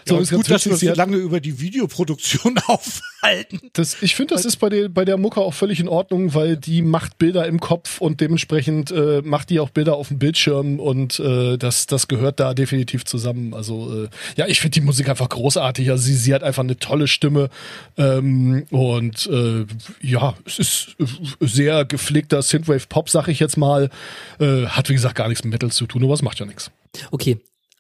so 0.08 0.18
ist 0.18 0.30
ist 0.32 0.38
gut, 0.38 0.50
dass 0.50 0.66
wir 0.66 0.74
uns 0.74 0.84
lange 0.98 1.18
über 1.18 1.40
die 1.40 1.60
Videoproduktion 1.60 2.58
aufhalten. 2.68 3.60
Das, 3.74 4.02
ich 4.02 4.16
finde, 4.16 4.36
das 4.36 4.46
ist 4.46 4.58
bei 4.58 4.70
der, 4.70 4.90
bei 4.90 5.06
der 5.06 5.18
Mucke 5.18 5.42
auch 5.42 5.54
völlig 5.54 5.80
in 5.80 5.88
Ordnung, 5.88 6.34
weil 6.34 6.58
die 6.58 6.82
macht 6.82 7.18
Bilder 7.18 7.46
im 7.48 7.60
Kopf 7.60 8.02
und 8.02 8.22
dementsprechend 8.22 8.92
äh, 8.92 9.22
macht 9.24 9.50
die 9.50 9.60
auch 9.60 9.70
Bilder 9.70 9.96
auf 9.96 10.10
dem 10.10 10.20
Bildschirm 10.20 10.80
und 10.80 11.20
äh, 11.20 11.58
das, 11.58 11.88
das 11.88 12.08
gehört 12.08 12.40
da 12.40 12.54
definitiv 12.54 13.06
zusammen. 13.06 13.54
Also 13.54 14.06
äh, 14.06 14.10
ja, 14.36 14.48
ich 14.48 14.60
finde 14.60 14.80
die 14.80 14.86
Musik 14.86 15.10
einfach 15.10 15.30
großartig. 15.30 15.90
Also 15.90 16.04
sie, 16.04 16.16
sie 16.16 16.34
hat 16.34 16.44
einfach 16.44 16.64
eine 16.64 16.78
tolle 16.78 17.08
Stimme 17.08 17.50
ähm, 17.98 18.66
und 18.70 19.28
äh, 19.28 19.66
ja, 20.02 20.36
es 20.46 20.60
ist 20.60 20.96
äh, 21.00 21.06
sehr 21.42 21.86
gepflegter 21.86 22.42
Synthwave-Pop, 22.42 23.10
sag 23.10 23.28
ich 23.28 23.40
jetzt 23.40 23.58
mal. 23.58 23.90
Äh, 24.40 24.66
hat 24.66 24.90
wie 24.90 24.94
gesagt 24.94 25.16
gar 25.16 25.28
nichts 25.28 25.44
mit 25.44 25.54
Metal 25.54 25.72
zu 25.72 25.86
tun, 25.86 26.04
aber 26.04 26.14
es 26.14 26.22
macht 26.22 26.40
ja 26.40 26.46
nichts. 26.46 26.72
Okay, 27.12 27.38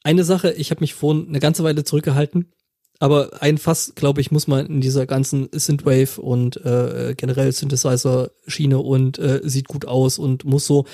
eine 0.10 0.23
Sache, 0.23 0.52
ich 0.53 0.72
habe 0.72 0.81
mich 0.81 0.95
vorhin 0.95 1.27
eine 1.27 1.40
ganze 1.40 1.64
Weile 1.64 1.84
zurückgehalten, 1.84 2.52
aber 2.99 3.44
ein 3.44 3.60
Fass, 3.60 3.94
glaube 3.94 4.22
ich, 4.22 4.31
muss 4.31 4.48
man 4.48 4.65
in 4.65 4.81
dieser 4.81 5.06
ganzen 5.06 5.49
Synthwave 5.52 6.19
und 6.19 6.57
äh, 6.65 7.14
generell 7.15 7.52
Synthesizer-Schiene 7.52 8.80
und 8.80 9.19
äh, 9.19 9.41
sieht 9.44 9.68
gut 9.68 9.86
aus 9.86 10.18
und 10.18 10.45
muss 10.45 10.65
so. 10.65 10.86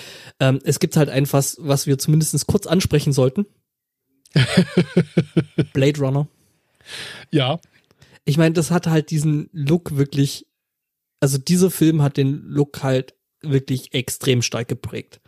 Ähm, 0.42 0.60
es 0.66 0.80
gibt 0.80 0.98
halt 0.98 1.10
ein 1.10 1.26
Fass, 1.26 1.56
was 1.62 1.88
wir 1.88 1.98
zumindest 1.98 2.46
kurz 2.46 2.68
ansprechen 2.68 3.14
sollten. 3.14 3.46
Blade 5.74 6.00
Runner. 6.02 6.28
Ja, 7.32 7.60
Ich 8.26 8.38
meine, 8.38 8.54
das 8.54 8.72
hat 8.72 8.88
halt 8.88 9.12
diesen 9.12 9.50
Look 9.54 9.96
wirklich, 9.96 10.46
also 11.22 11.38
dieser 11.38 11.72
Film 11.72 12.02
hat 12.02 12.18
den 12.18 12.42
Look 12.44 12.84
halt 12.84 13.16
wirklich 13.42 13.94
extrem 13.94 14.42
stark 14.42 14.68
geprägt. 14.68 15.22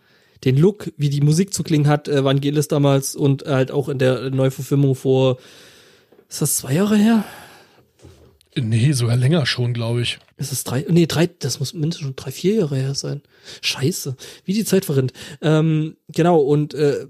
Den 0.43 0.57
Look, 0.57 0.91
wie 0.97 1.09
die 1.09 1.21
Musik 1.21 1.53
zu 1.53 1.63
klingen 1.63 1.87
hat, 1.87 2.07
äh, 2.07 2.23
Vangelis 2.23 2.67
damals 2.67 3.15
und 3.15 3.43
halt 3.45 3.71
auch 3.71 3.89
in 3.89 3.99
der 3.99 4.29
Neuverfilmung 4.29 4.95
vor, 4.95 5.37
ist 6.29 6.41
das 6.41 6.57
zwei 6.57 6.73
Jahre 6.73 6.97
her? 6.97 7.23
nee, 8.61 8.91
sogar 8.91 9.15
länger 9.15 9.45
schon, 9.45 9.73
glaube 9.73 10.01
ich. 10.01 10.19
Ist 10.37 10.51
es 10.51 10.63
drei? 10.63 10.85
Nee, 10.89 11.05
drei, 11.05 11.27
das 11.27 11.59
muss 11.59 11.73
mindestens 11.73 12.05
schon 12.05 12.15
drei, 12.15 12.31
vier 12.31 12.55
Jahre 12.55 12.75
her 12.75 12.95
sein. 12.95 13.21
Scheiße, 13.61 14.15
wie 14.45 14.53
die 14.53 14.65
Zeit 14.65 14.85
verrinnt. 14.85 15.13
Ähm, 15.41 15.97
genau, 16.07 16.39
und 16.39 16.73
äh, 16.73 17.07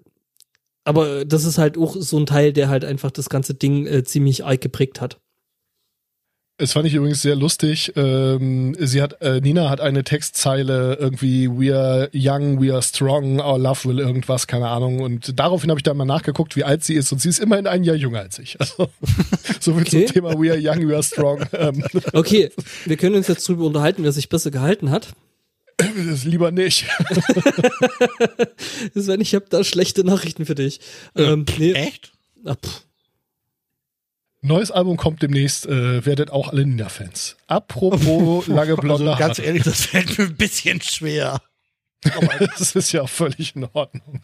aber 0.84 1.26
das 1.26 1.44
ist 1.44 1.58
halt 1.58 1.78
auch 1.78 1.96
so 1.98 2.18
ein 2.18 2.26
Teil, 2.26 2.54
der 2.54 2.70
halt 2.70 2.86
einfach 2.86 3.12
das 3.12 3.30
ganze 3.30 3.54
Ding 3.54 3.86
äh, 3.86 4.04
ziemlich 4.04 4.46
arg 4.46 4.62
geprägt 4.62 5.02
hat. 5.02 5.20
Es 6.60 6.74
fand 6.74 6.88
ich 6.88 6.96
übrigens 6.96 7.22
sehr 7.22 7.36
lustig. 7.36 7.94
Ähm, 7.96 8.76
sie 8.80 9.00
hat, 9.04 9.22
äh, 9.22 9.40
Nina 9.42 9.70
hat 9.70 9.80
eine 9.80 10.04
Textzeile 10.04 10.98
irgendwie 11.00 11.48
We 11.50 11.76
are 11.78 12.10
young, 12.16 12.60
we 12.60 12.74
are 12.74 12.82
strong, 12.82 13.40
our 13.40 13.60
love 13.60 13.88
will 13.88 14.00
irgendwas, 14.00 14.48
keine 14.48 14.68
Ahnung. 14.68 15.02
Und 15.02 15.40
daraufhin 15.40 15.70
habe 15.70 15.80
ich 15.80 15.84
dann 15.84 15.98
mal 15.98 16.06
nachgeguckt, 16.06 16.56
wie 16.56 16.64
alt 16.64 16.84
sie 16.84 16.96
ist. 16.96 17.12
Und 17.12 17.22
sie 17.22 17.30
ist 17.30 17.38
immerhin 17.40 17.68
ein 17.68 17.84
Jahr 17.84 17.96
jünger 17.96 18.22
als 18.22 18.40
ich. 18.40 18.58
Also, 18.68 18.90
so 19.60 19.74
viel 19.74 19.82
Okay. 19.84 20.06
zum 20.06 20.14
Thema 20.14 20.30
We 20.40 20.50
are 20.52 20.60
young, 20.60 20.88
we 20.90 20.94
are 20.96 21.04
strong. 21.04 21.46
Ähm, 21.54 21.84
Okay, 22.14 22.50
wir 22.86 22.98
können 22.98 23.16
uns 23.16 23.28
jetzt 23.28 23.48
drüber 23.48 23.66
unterhalten, 23.66 24.04
wer 24.04 24.12
sich 24.12 24.28
besser 24.30 24.50
gehalten 24.50 24.90
hat. 24.90 25.10
das 25.78 26.24
lieber 26.24 26.50
nicht. 26.52 26.86
Sven, 28.96 29.22
ich 29.22 29.36
habe 29.36 29.46
da 29.50 29.64
schlechte 29.64 30.04
Nachrichten 30.04 30.46
für 30.48 30.56
dich. 30.56 30.80
Ähm, 31.16 31.46
nee, 31.60 31.74
Echt? 31.74 32.14
ach, 32.46 32.56
pff. 32.56 32.87
Neues 34.42 34.72
Album 34.72 34.98
kommt 34.98 35.22
demnächst, 35.22 35.66
äh, 35.66 36.06
werdet 36.06 36.32
auch 36.32 36.50
alle 36.50 36.66
Nina-Fans. 36.66 37.38
Apropos 37.48 38.48
lange 38.48 38.76
blonde 38.76 39.10
Also 39.12 39.20
ganz 39.20 39.40
ehrlich, 39.40 39.64
das 39.64 39.86
fällt 39.86 40.18
mir 40.18 40.26
ein 40.26 40.36
bisschen 40.36 40.82
schwer. 40.82 41.42
Das 42.58 42.76
ist 42.76 42.92
ja 42.92 43.02
auch 43.02 43.10
völlig 43.10 43.56
in 43.56 43.68
Ordnung. 43.74 44.22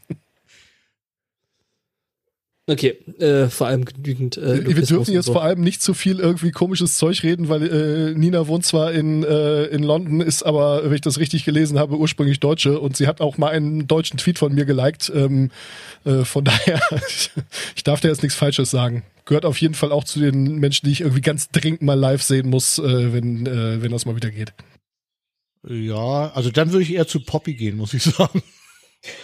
Okay, 2.65 2.91
äh, 3.19 3.49
vor 3.49 3.67
allem 3.67 3.83
genügend. 3.83 4.37
Äh, 4.37 4.65
Wir 4.65 4.85
dürfen 4.85 5.13
jetzt 5.13 5.25
so. 5.25 5.33
vor 5.33 5.43
allem 5.43 5.59
nicht 5.59 5.81
zu 5.81 5.93
viel 5.93 6.19
irgendwie 6.19 6.51
komisches 6.51 6.97
Zeug 6.97 7.21
reden, 7.23 7.49
weil 7.49 7.63
äh, 7.63 8.13
Nina 8.17 8.47
wohnt 8.47 8.65
zwar 8.65 8.93
in, 8.93 9.23
äh, 9.23 9.65
in 9.65 9.83
London, 9.83 10.21
ist 10.21 10.43
aber, 10.43 10.85
wenn 10.85 10.93
ich 10.93 11.01
das 11.01 11.19
richtig 11.19 11.43
gelesen 11.43 11.77
habe, 11.77 11.97
ursprünglich 11.97 12.39
Deutsche 12.39 12.79
und 12.79 12.95
sie 12.95 13.07
hat 13.07 13.19
auch 13.19 13.37
mal 13.37 13.49
einen 13.49 13.85
deutschen 13.87 14.17
Tweet 14.17 14.39
von 14.39 14.53
mir 14.53 14.63
geliked. 14.63 15.11
Ähm, 15.13 15.51
äh, 16.05 16.23
von 16.23 16.45
daher, 16.45 16.79
ich 17.75 17.83
darf 17.83 17.99
da 17.99 18.07
jetzt 18.07 18.23
nichts 18.23 18.37
Falsches 18.37 18.71
sagen. 18.71 19.03
Gehört 19.25 19.45
auf 19.45 19.57
jeden 19.61 19.73
Fall 19.73 19.91
auch 19.91 20.03
zu 20.03 20.19
den 20.19 20.55
Menschen, 20.57 20.85
die 20.85 20.91
ich 20.91 21.01
irgendwie 21.01 21.21
ganz 21.21 21.49
dringend 21.49 21.81
mal 21.81 21.93
live 21.93 22.21
sehen 22.23 22.49
muss, 22.49 22.77
äh, 22.79 23.13
wenn, 23.13 23.45
äh, 23.45 23.81
wenn 23.81 23.91
das 23.91 24.05
mal 24.05 24.15
wieder 24.15 24.31
geht. 24.31 24.53
Ja, 25.67 26.31
also 26.33 26.51
dann 26.51 26.71
würde 26.71 26.83
ich 26.83 26.93
eher 26.93 27.07
zu 27.07 27.21
Poppy 27.21 27.53
gehen, 27.53 27.77
muss 27.77 27.93
ich 27.93 28.03
sagen. 28.03 28.41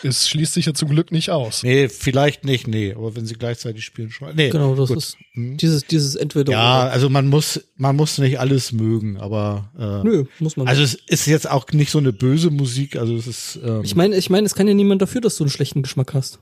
Es 0.04 0.28
schließt 0.28 0.54
sich 0.56 0.66
ja 0.66 0.74
zum 0.74 0.90
Glück 0.90 1.10
nicht 1.12 1.30
aus. 1.30 1.64
Nee, 1.64 1.88
vielleicht 1.88 2.44
nicht, 2.44 2.68
nee, 2.68 2.94
aber 2.94 3.16
wenn 3.16 3.26
sie 3.26 3.36
gleichzeitig 3.36 3.86
spielen 3.86 4.12
schon. 4.12 4.36
Nee, 4.36 4.50
Genau, 4.50 4.76
das 4.76 4.90
gut. 4.90 4.98
ist 4.98 5.18
Hm. 5.36 5.56
dieses, 5.56 5.86
dieses 5.86 6.16
entweder 6.16 6.52
Ja, 6.52 6.82
oder. 6.84 6.92
also 6.92 7.10
man 7.10 7.28
muss, 7.28 7.62
man 7.78 7.96
muss 7.96 8.18
nicht 8.18 8.40
alles 8.42 8.74
mögen, 8.74 9.16
aber 9.18 9.72
äh, 9.80 10.04
Nö, 10.06 10.26
muss 10.40 10.58
man. 10.58 10.68
also 10.68 10.82
nicht. 10.82 11.02
es 11.08 11.22
ist 11.22 11.26
jetzt 11.28 11.50
auch 11.50 11.66
nicht 11.72 11.92
so 11.92 11.98
eine 11.98 12.12
böse 12.12 12.50
Musik, 12.52 12.98
also 12.98 13.16
es 13.16 13.28
ist 13.28 13.60
ähm, 13.64 13.82
ich 13.86 13.96
meine, 13.96 14.18
ich 14.18 14.30
meine, 14.30 14.46
es 14.48 14.56
kann 14.56 14.68
ja 14.68 14.74
niemand 14.74 15.02
dafür, 15.02 15.22
dass 15.22 15.38
du 15.38 15.46
einen 15.46 15.52
schlechten 15.52 15.82
Geschmack 15.82 16.14
hast. 16.14 16.40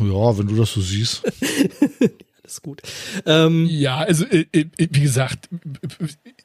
ja, 0.00 0.38
wenn 0.38 0.46
du 0.46 0.54
das 0.56 0.72
so 0.72 0.80
siehst. 0.80 1.22
Alles 2.58 2.62
gut. 2.62 2.82
Ähm, 3.26 3.66
Ja, 3.66 3.98
also 3.98 4.24
äh, 4.26 4.46
äh, 4.52 4.66
wie 4.76 5.00
gesagt, 5.00 5.48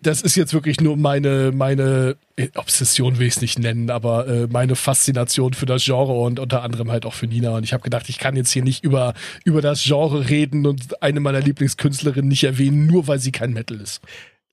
das 0.01 0.21
ist 0.21 0.35
jetzt 0.35 0.53
wirklich 0.53 0.79
nur 0.79 0.97
meine 0.97 1.51
meine 1.53 2.17
äh, 2.35 2.49
Obsession 2.55 3.19
will 3.19 3.27
ich 3.27 3.35
es 3.35 3.41
nicht 3.41 3.59
nennen, 3.59 3.89
aber 3.89 4.27
äh, 4.27 4.47
meine 4.47 4.75
Faszination 4.75 5.53
für 5.53 5.65
das 5.65 5.83
Genre 5.83 6.13
und 6.13 6.39
unter 6.39 6.63
anderem 6.63 6.91
halt 6.91 7.05
auch 7.05 7.13
für 7.13 7.27
Nina. 7.27 7.55
Und 7.55 7.63
ich 7.63 7.73
habe 7.73 7.83
gedacht, 7.83 8.09
ich 8.09 8.19
kann 8.19 8.35
jetzt 8.35 8.51
hier 8.51 8.63
nicht 8.63 8.83
über 8.83 9.13
über 9.43 9.61
das 9.61 9.83
Genre 9.83 10.29
reden 10.29 10.65
und 10.65 11.01
eine 11.01 11.19
meiner 11.19 11.41
Lieblingskünstlerinnen 11.41 12.29
nicht 12.29 12.43
erwähnen, 12.43 12.85
nur 12.85 13.07
weil 13.07 13.19
sie 13.19 13.31
kein 13.31 13.53
Metal 13.53 13.79
ist. 13.79 14.01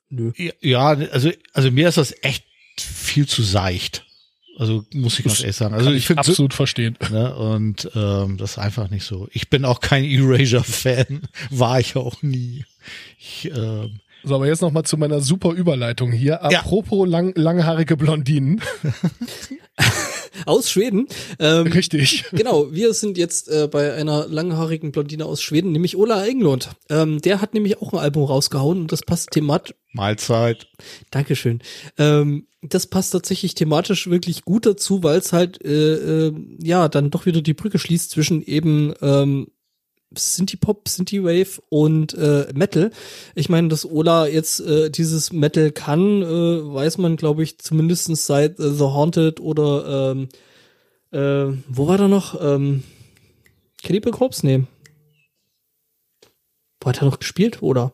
nö. 0.08 0.32
Ja, 0.60 0.88
also 0.88 1.30
also 1.52 1.70
mir 1.70 1.88
ist 1.88 1.98
das 1.98 2.14
echt 2.22 2.44
viel 2.78 3.26
zu 3.26 3.42
seicht. 3.42 4.06
Also 4.60 4.84
muss 4.92 5.18
ich 5.18 5.24
ganz 5.24 5.40
ehrlich 5.40 5.56
sagen. 5.56 5.72
Also 5.72 5.86
Kann 5.86 5.96
ich 5.96 6.06
finde 6.06 6.22
so, 6.22 6.32
absolut 6.32 6.52
verstehen. 6.52 6.98
ne, 7.10 7.34
und 7.34 7.90
ähm, 7.94 8.36
das 8.36 8.52
ist 8.52 8.58
einfach 8.58 8.90
nicht 8.90 9.04
so. 9.04 9.26
Ich 9.32 9.48
bin 9.48 9.64
auch 9.64 9.80
kein 9.80 10.04
Erasure-Fan, 10.04 11.22
war 11.50 11.80
ich 11.80 11.96
auch 11.96 12.20
nie. 12.22 12.66
Ich, 13.18 13.50
ähm, 13.56 14.00
So, 14.22 14.34
aber 14.34 14.46
jetzt 14.46 14.60
noch 14.60 14.70
mal 14.70 14.84
zu 14.84 14.98
meiner 14.98 15.20
super 15.20 15.52
Überleitung 15.52 16.12
hier. 16.12 16.44
Apropos 16.44 17.08
lang, 17.08 17.32
langhaarige 17.36 17.96
Blondinen. 17.96 18.60
aus 20.46 20.70
Schweden. 20.70 21.06
Ähm, 21.38 21.66
Richtig. 21.66 22.24
Genau, 22.32 22.72
wir 22.72 22.94
sind 22.94 23.18
jetzt 23.18 23.48
äh, 23.48 23.68
bei 23.70 23.92
einer 23.94 24.26
langhaarigen 24.26 24.92
Blondine 24.92 25.26
aus 25.26 25.42
Schweden, 25.42 25.72
nämlich 25.72 25.96
Ola 25.96 26.24
Englund. 26.26 26.70
Ähm, 26.88 27.20
der 27.20 27.40
hat 27.40 27.54
nämlich 27.54 27.82
auch 27.82 27.92
ein 27.92 27.98
Album 27.98 28.24
rausgehauen 28.24 28.80
und 28.82 28.92
das 28.92 29.02
passt 29.02 29.30
thematisch. 29.32 29.74
Mahlzeit. 29.92 30.68
Dankeschön. 31.10 31.60
Ähm, 31.98 32.46
das 32.62 32.86
passt 32.86 33.12
tatsächlich 33.12 33.54
thematisch 33.54 34.08
wirklich 34.08 34.44
gut 34.44 34.66
dazu, 34.66 35.02
weil 35.02 35.18
es 35.18 35.32
halt 35.32 35.64
äh, 35.64 36.26
äh, 36.28 36.34
ja 36.62 36.88
dann 36.88 37.10
doch 37.10 37.26
wieder 37.26 37.42
die 37.42 37.54
Brücke 37.54 37.78
schließt 37.78 38.10
zwischen 38.10 38.42
eben 38.42 38.94
ähm, 39.02 39.48
Synthie-Pop, 40.14 40.88
Synthie-Wave 40.88 41.62
und 41.68 42.14
äh, 42.14 42.46
Metal. 42.54 42.90
Ich 43.34 43.48
meine, 43.48 43.68
dass 43.68 43.84
Ola 43.84 44.26
jetzt 44.26 44.60
äh, 44.60 44.90
dieses 44.90 45.32
Metal 45.32 45.70
kann, 45.70 46.22
äh, 46.22 46.26
weiß 46.74 46.98
man, 46.98 47.16
glaube 47.16 47.42
ich, 47.42 47.58
zumindest 47.58 48.14
seit 48.16 48.58
äh, 48.58 48.70
The 48.70 48.84
Haunted 48.84 49.40
oder 49.40 50.12
ähm, 50.12 50.28
äh, 51.12 51.56
wo 51.68 51.88
war 51.88 51.98
da 51.98 52.08
noch? 52.08 52.40
Ähm, 52.40 52.82
Cannibal 53.82 54.12
Corpse? 54.12 54.44
Nee. 54.46 54.64
Wo 56.80 56.88
hat 56.88 57.02
er 57.02 57.06
noch 57.06 57.18
gespielt, 57.18 57.62
oder? 57.62 57.92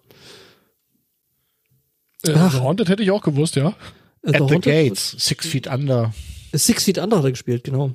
Äh, 2.24 2.32
Ach. 2.34 2.52
The 2.52 2.60
Haunted 2.60 2.88
hätte 2.88 3.02
ich 3.02 3.10
auch 3.10 3.22
gewusst, 3.22 3.56
ja. 3.56 3.74
Äh, 4.22 4.28
At 4.28 4.34
the 4.34 4.40
Haunted? 4.40 4.62
Gates, 4.62 5.16
Six 5.18 5.46
Feet 5.46 5.66
Under. 5.66 6.14
Six 6.52 6.84
Feet 6.84 6.98
Under 6.98 7.18
hat 7.18 7.24
er 7.24 7.30
gespielt, 7.30 7.64
genau. 7.64 7.92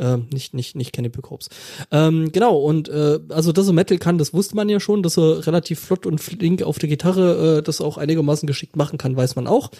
Ähm, 0.00 0.28
nicht, 0.32 0.54
nicht, 0.54 0.76
nicht 0.76 0.92
Cannibal 0.92 1.20
Corpse. 1.20 1.50
Ähm, 1.90 2.32
genau, 2.32 2.56
und 2.56 2.88
äh, 2.88 3.18
also, 3.28 3.52
dass 3.52 3.66
er 3.66 3.74
Metal 3.74 3.98
kann, 3.98 4.16
das 4.16 4.32
wusste 4.32 4.56
man 4.56 4.70
ja 4.70 4.80
schon, 4.80 5.02
dass 5.02 5.18
er 5.18 5.46
relativ 5.46 5.78
flott 5.78 6.06
und 6.06 6.20
flink 6.20 6.62
auf 6.62 6.78
der 6.78 6.88
Gitarre 6.88 7.58
äh, 7.58 7.62
das 7.62 7.82
auch 7.82 7.98
einigermaßen 7.98 8.46
geschickt 8.46 8.76
machen 8.76 8.96
kann, 8.96 9.14
weiß 9.14 9.36
man 9.36 9.46
auch. 9.46 9.70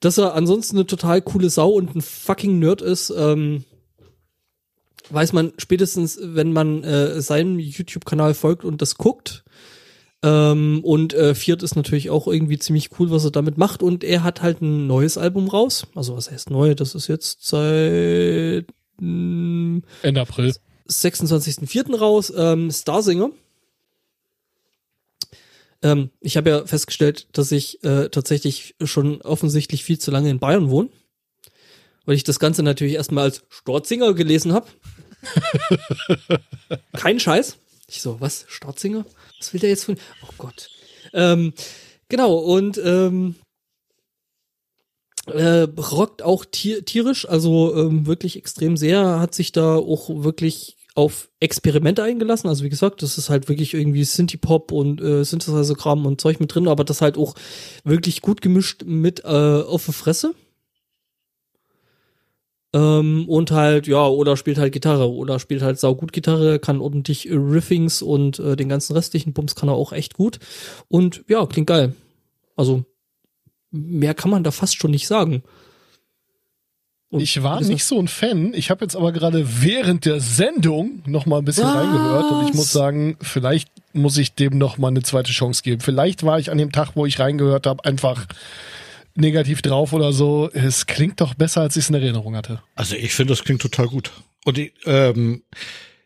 Dass 0.00 0.18
er 0.18 0.34
ansonsten 0.34 0.76
eine 0.76 0.86
total 0.86 1.22
coole 1.22 1.48
Sau 1.48 1.70
und 1.70 1.96
ein 1.96 2.02
fucking 2.02 2.58
Nerd 2.58 2.82
ist, 2.82 3.12
ähm, 3.16 3.64
weiß 5.08 5.32
man 5.32 5.54
spätestens, 5.56 6.18
wenn 6.22 6.52
man 6.52 6.84
äh, 6.84 7.22
seinem 7.22 7.58
YouTube-Kanal 7.58 8.34
folgt 8.34 8.64
und 8.64 8.82
das 8.82 8.96
guckt. 8.96 9.44
Ähm, 10.22 10.80
und 10.82 11.14
äh, 11.14 11.34
Viert 11.34 11.62
ist 11.62 11.74
natürlich 11.74 12.10
auch 12.10 12.26
irgendwie 12.26 12.58
ziemlich 12.58 12.90
cool, 12.98 13.10
was 13.10 13.24
er 13.24 13.30
damit 13.30 13.56
macht. 13.56 13.82
Und 13.82 14.04
er 14.04 14.24
hat 14.24 14.42
halt 14.42 14.60
ein 14.60 14.86
neues 14.86 15.16
Album 15.16 15.48
raus. 15.48 15.86
Also 15.94 16.16
was 16.16 16.30
heißt 16.30 16.50
neu? 16.50 16.74
Das 16.74 16.94
ist 16.94 17.08
jetzt 17.08 17.46
seit 17.46 18.66
mh, 18.98 19.82
Ende 20.02 20.20
April. 20.20 20.54
26.04. 20.88 21.96
raus, 21.96 22.32
ähm, 22.36 22.70
Starsinger. 22.70 23.30
Ähm, 25.82 26.10
ich 26.20 26.36
habe 26.36 26.50
ja 26.50 26.66
festgestellt, 26.66 27.28
dass 27.32 27.52
ich 27.52 27.82
äh, 27.84 28.08
tatsächlich 28.08 28.74
schon 28.82 29.20
offensichtlich 29.22 29.84
viel 29.84 29.98
zu 29.98 30.10
lange 30.10 30.30
in 30.30 30.38
Bayern 30.38 30.70
wohne. 30.70 30.88
Weil 32.06 32.16
ich 32.16 32.24
das 32.24 32.38
Ganze 32.38 32.62
natürlich 32.62 32.94
erstmal 32.94 33.24
als 33.24 33.44
Storzinger 33.48 34.14
gelesen 34.14 34.52
habe. 34.52 34.66
Kein 36.92 37.18
Scheiß. 37.18 37.56
Ich 37.88 38.02
so, 38.02 38.20
was? 38.20 38.44
Storzinger? 38.48 39.04
Was 39.38 39.52
will 39.52 39.60
der 39.60 39.70
jetzt 39.70 39.84
von. 39.84 39.96
Oh 40.22 40.32
Gott. 40.36 40.68
Ähm, 41.12 41.54
genau, 42.08 42.34
und 42.34 42.78
ähm, 42.78 43.36
äh, 45.26 45.66
rockt 45.78 46.22
auch 46.22 46.44
tier 46.44 46.84
tierisch, 46.84 47.28
also 47.28 47.74
ähm, 47.76 48.06
wirklich 48.06 48.36
extrem 48.36 48.76
sehr, 48.76 49.20
hat 49.20 49.34
sich 49.34 49.52
da 49.52 49.76
auch 49.76 50.08
wirklich 50.22 50.76
auf 50.94 51.28
Experimente 51.40 52.02
eingelassen. 52.02 52.48
Also 52.48 52.64
wie 52.64 52.68
gesagt, 52.68 53.02
das 53.02 53.18
ist 53.18 53.28
halt 53.28 53.48
wirklich 53.48 53.74
irgendwie 53.74 54.04
Synthie-Pop 54.04 54.70
und 54.70 55.00
äh, 55.00 55.24
Synthesizer-Kram 55.24 56.06
und 56.06 56.20
Zeug 56.20 56.38
mit 56.40 56.54
drin, 56.54 56.68
aber 56.68 56.84
das 56.84 57.00
halt 57.00 57.18
auch 57.18 57.34
wirklich 57.82 58.22
gut 58.22 58.40
gemischt 58.40 58.84
mit 58.84 59.24
äh, 59.24 59.26
auf 59.26 59.84
der 59.86 59.94
Fresse. 59.94 60.34
Ähm, 62.72 63.28
und 63.28 63.50
halt, 63.50 63.86
ja, 63.86 64.06
oder 64.06 64.36
spielt 64.36 64.58
halt 64.58 64.72
Gitarre 64.72 65.10
oder 65.10 65.38
spielt 65.38 65.62
halt 65.62 65.78
saugut 65.78 66.12
Gitarre, 66.12 66.58
kann 66.58 66.80
ordentlich 66.80 67.28
Riffings 67.30 68.02
und 68.02 68.38
äh, 68.38 68.56
den 68.56 68.68
ganzen 68.68 68.94
restlichen 68.94 69.32
Bums 69.32 69.54
kann 69.54 69.68
er 69.68 69.74
auch 69.74 69.92
echt 69.92 70.14
gut. 70.14 70.38
Und 70.88 71.24
ja, 71.28 71.44
klingt 71.46 71.68
geil. 71.68 71.94
Also 72.56 72.84
mehr 73.74 74.14
kann 74.14 74.30
man 74.30 74.44
da 74.44 74.50
fast 74.50 74.76
schon 74.76 74.92
nicht 74.92 75.06
sagen. 75.06 75.42
Und 77.10 77.20
Ich 77.20 77.42
war 77.42 77.60
nicht 77.60 77.84
so 77.84 77.98
ein 77.98 78.08
Fan. 78.08 78.54
Ich 78.54 78.70
habe 78.70 78.84
jetzt 78.84 78.96
aber 78.96 79.12
gerade 79.12 79.62
während 79.62 80.04
der 80.04 80.20
Sendung 80.20 81.02
noch 81.06 81.26
mal 81.26 81.38
ein 81.38 81.44
bisschen 81.44 81.64
Was? 81.64 81.76
reingehört 81.76 82.32
und 82.32 82.48
ich 82.48 82.54
muss 82.54 82.72
sagen, 82.72 83.16
vielleicht 83.20 83.68
muss 83.92 84.18
ich 84.18 84.34
dem 84.34 84.58
noch 84.58 84.78
mal 84.78 84.88
eine 84.88 85.02
zweite 85.02 85.30
Chance 85.30 85.62
geben. 85.62 85.80
Vielleicht 85.80 86.24
war 86.24 86.38
ich 86.38 86.50
an 86.50 86.58
dem 86.58 86.72
Tag, 86.72 86.92
wo 86.96 87.06
ich 87.06 87.20
reingehört 87.20 87.66
habe, 87.66 87.84
einfach 87.84 88.26
negativ 89.14 89.62
drauf 89.62 89.92
oder 89.92 90.12
so. 90.12 90.50
Es 90.52 90.86
klingt 90.86 91.20
doch 91.20 91.34
besser, 91.34 91.60
als 91.60 91.76
ich 91.76 91.84
es 91.84 91.88
in 91.88 91.94
Erinnerung 91.94 92.34
hatte. 92.34 92.62
Also 92.74 92.96
ich 92.96 93.14
finde, 93.14 93.32
das 93.32 93.44
klingt 93.44 93.62
total 93.62 93.86
gut. 93.86 94.10
Und 94.44 94.56
die, 94.56 94.72
ähm, 94.84 95.42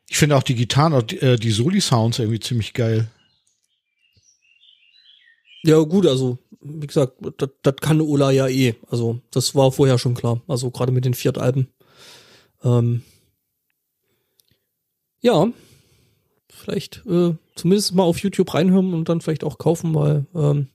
ich 0.08 0.18
finde 0.18 0.36
auch 0.36 0.42
die 0.42 0.54
Gitarren, 0.54 0.92
und 0.92 1.10
die, 1.10 1.20
äh, 1.20 1.36
die 1.36 1.50
Soli-Sounds 1.50 2.18
irgendwie 2.18 2.40
ziemlich 2.40 2.74
geil. 2.74 3.08
Ja, 5.64 5.78
gut, 5.80 6.06
also, 6.06 6.38
wie 6.60 6.86
gesagt, 6.86 7.14
das, 7.62 7.76
kann 7.80 8.00
Ola 8.00 8.30
ja 8.30 8.48
eh. 8.48 8.74
Also, 8.90 9.20
das 9.30 9.54
war 9.54 9.72
vorher 9.72 9.98
schon 9.98 10.14
klar. 10.14 10.40
Also, 10.48 10.70
gerade 10.70 10.92
mit 10.92 11.04
den 11.04 11.14
Fiat-Alben. 11.14 11.68
Ähm, 12.62 13.02
ja, 15.20 15.48
vielleicht 16.48 17.04
äh, 17.06 17.34
zumindest 17.54 17.94
mal 17.94 18.04
auf 18.04 18.18
YouTube 18.18 18.52
reinhören 18.54 18.94
und 18.94 19.08
dann 19.08 19.20
vielleicht 19.20 19.44
auch 19.44 19.58
kaufen, 19.58 19.94
weil 19.94 20.26
ähm, 20.34 20.68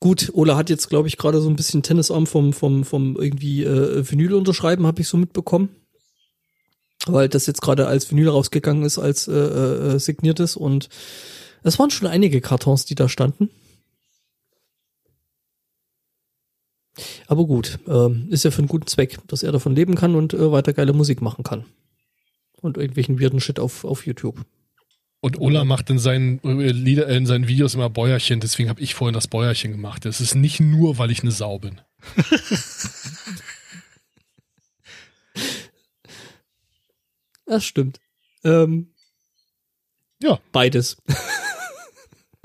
gut, 0.00 0.30
Ola 0.34 0.56
hat 0.56 0.70
jetzt, 0.70 0.88
glaube 0.88 1.08
ich, 1.08 1.16
gerade 1.16 1.40
so 1.40 1.48
ein 1.48 1.56
bisschen 1.56 1.82
Tennisarm 1.82 2.26
vom, 2.26 2.52
vom, 2.52 2.84
vom 2.84 3.16
irgendwie 3.16 3.64
äh, 3.64 4.08
Vinyl 4.08 4.34
unterschreiben, 4.34 4.86
habe 4.86 5.00
ich 5.00 5.08
so 5.08 5.16
mitbekommen. 5.16 5.70
Weil 7.06 7.28
das 7.28 7.46
jetzt 7.46 7.62
gerade 7.62 7.86
als 7.86 8.10
Vinyl 8.10 8.28
rausgegangen 8.28 8.84
ist, 8.84 8.98
als 8.98 9.28
äh, 9.28 9.32
äh, 9.32 9.98
signiertes 9.98 10.56
und 10.56 10.88
es 11.62 11.78
waren 11.78 11.90
schon 11.90 12.08
einige 12.08 12.40
Kartons, 12.40 12.84
die 12.84 12.94
da 12.94 13.08
standen. 13.08 13.50
Aber 17.26 17.44
gut, 17.46 17.78
ähm, 17.86 18.28
ist 18.30 18.44
ja 18.44 18.50
für 18.50 18.58
einen 18.58 18.68
guten 18.68 18.86
Zweck, 18.86 19.18
dass 19.28 19.42
er 19.42 19.52
davon 19.52 19.74
leben 19.74 19.94
kann 19.94 20.14
und 20.14 20.34
äh, 20.34 20.50
weiter 20.50 20.72
geile 20.72 20.92
Musik 20.92 21.20
machen 21.20 21.44
kann. 21.44 21.64
Und 22.60 22.78
irgendwelchen 22.78 23.20
weirden 23.20 23.40
Shit 23.40 23.60
auf, 23.60 23.84
auf 23.84 24.06
YouTube. 24.06 24.44
Und 25.20 25.40
Ola 25.40 25.64
macht 25.64 25.90
in 25.90 25.98
seinen 25.98 26.40
äh, 26.44 26.70
Lieder, 26.70 27.08
äh, 27.08 27.16
in 27.16 27.26
seinen 27.26 27.48
Videos 27.48 27.74
immer 27.74 27.90
Bäuerchen, 27.90 28.40
deswegen 28.40 28.68
habe 28.68 28.80
ich 28.80 28.94
vorhin 28.94 29.14
das 29.14 29.28
Bäuerchen 29.28 29.72
gemacht. 29.72 30.04
Das 30.04 30.20
ist 30.20 30.34
nicht 30.34 30.60
nur, 30.60 30.98
weil 30.98 31.10
ich 31.10 31.22
eine 31.22 31.32
Sau 31.32 31.58
bin. 31.58 31.80
Das 37.46 37.64
stimmt. 37.64 38.00
Ähm, 38.44 38.92
Ja. 40.20 40.40
beides. 40.52 40.96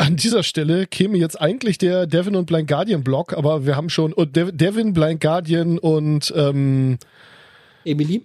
An 0.01 0.15
dieser 0.15 0.41
Stelle 0.41 0.87
käme 0.87 1.15
jetzt 1.19 1.39
eigentlich 1.39 1.77
der 1.77 2.07
Devin 2.07 2.35
und 2.35 2.47
Blind 2.47 2.67
Guardian 2.67 3.03
Block, 3.03 3.33
aber 3.33 3.67
wir 3.67 3.75
haben 3.75 3.89
schon 3.89 4.13
und 4.13 4.35
Dev- 4.35 4.51
Devin, 4.51 4.93
Blind 4.93 5.21
Guardian 5.21 5.77
und 5.77 6.33
ähm, 6.35 6.97
Emily? 7.85 8.23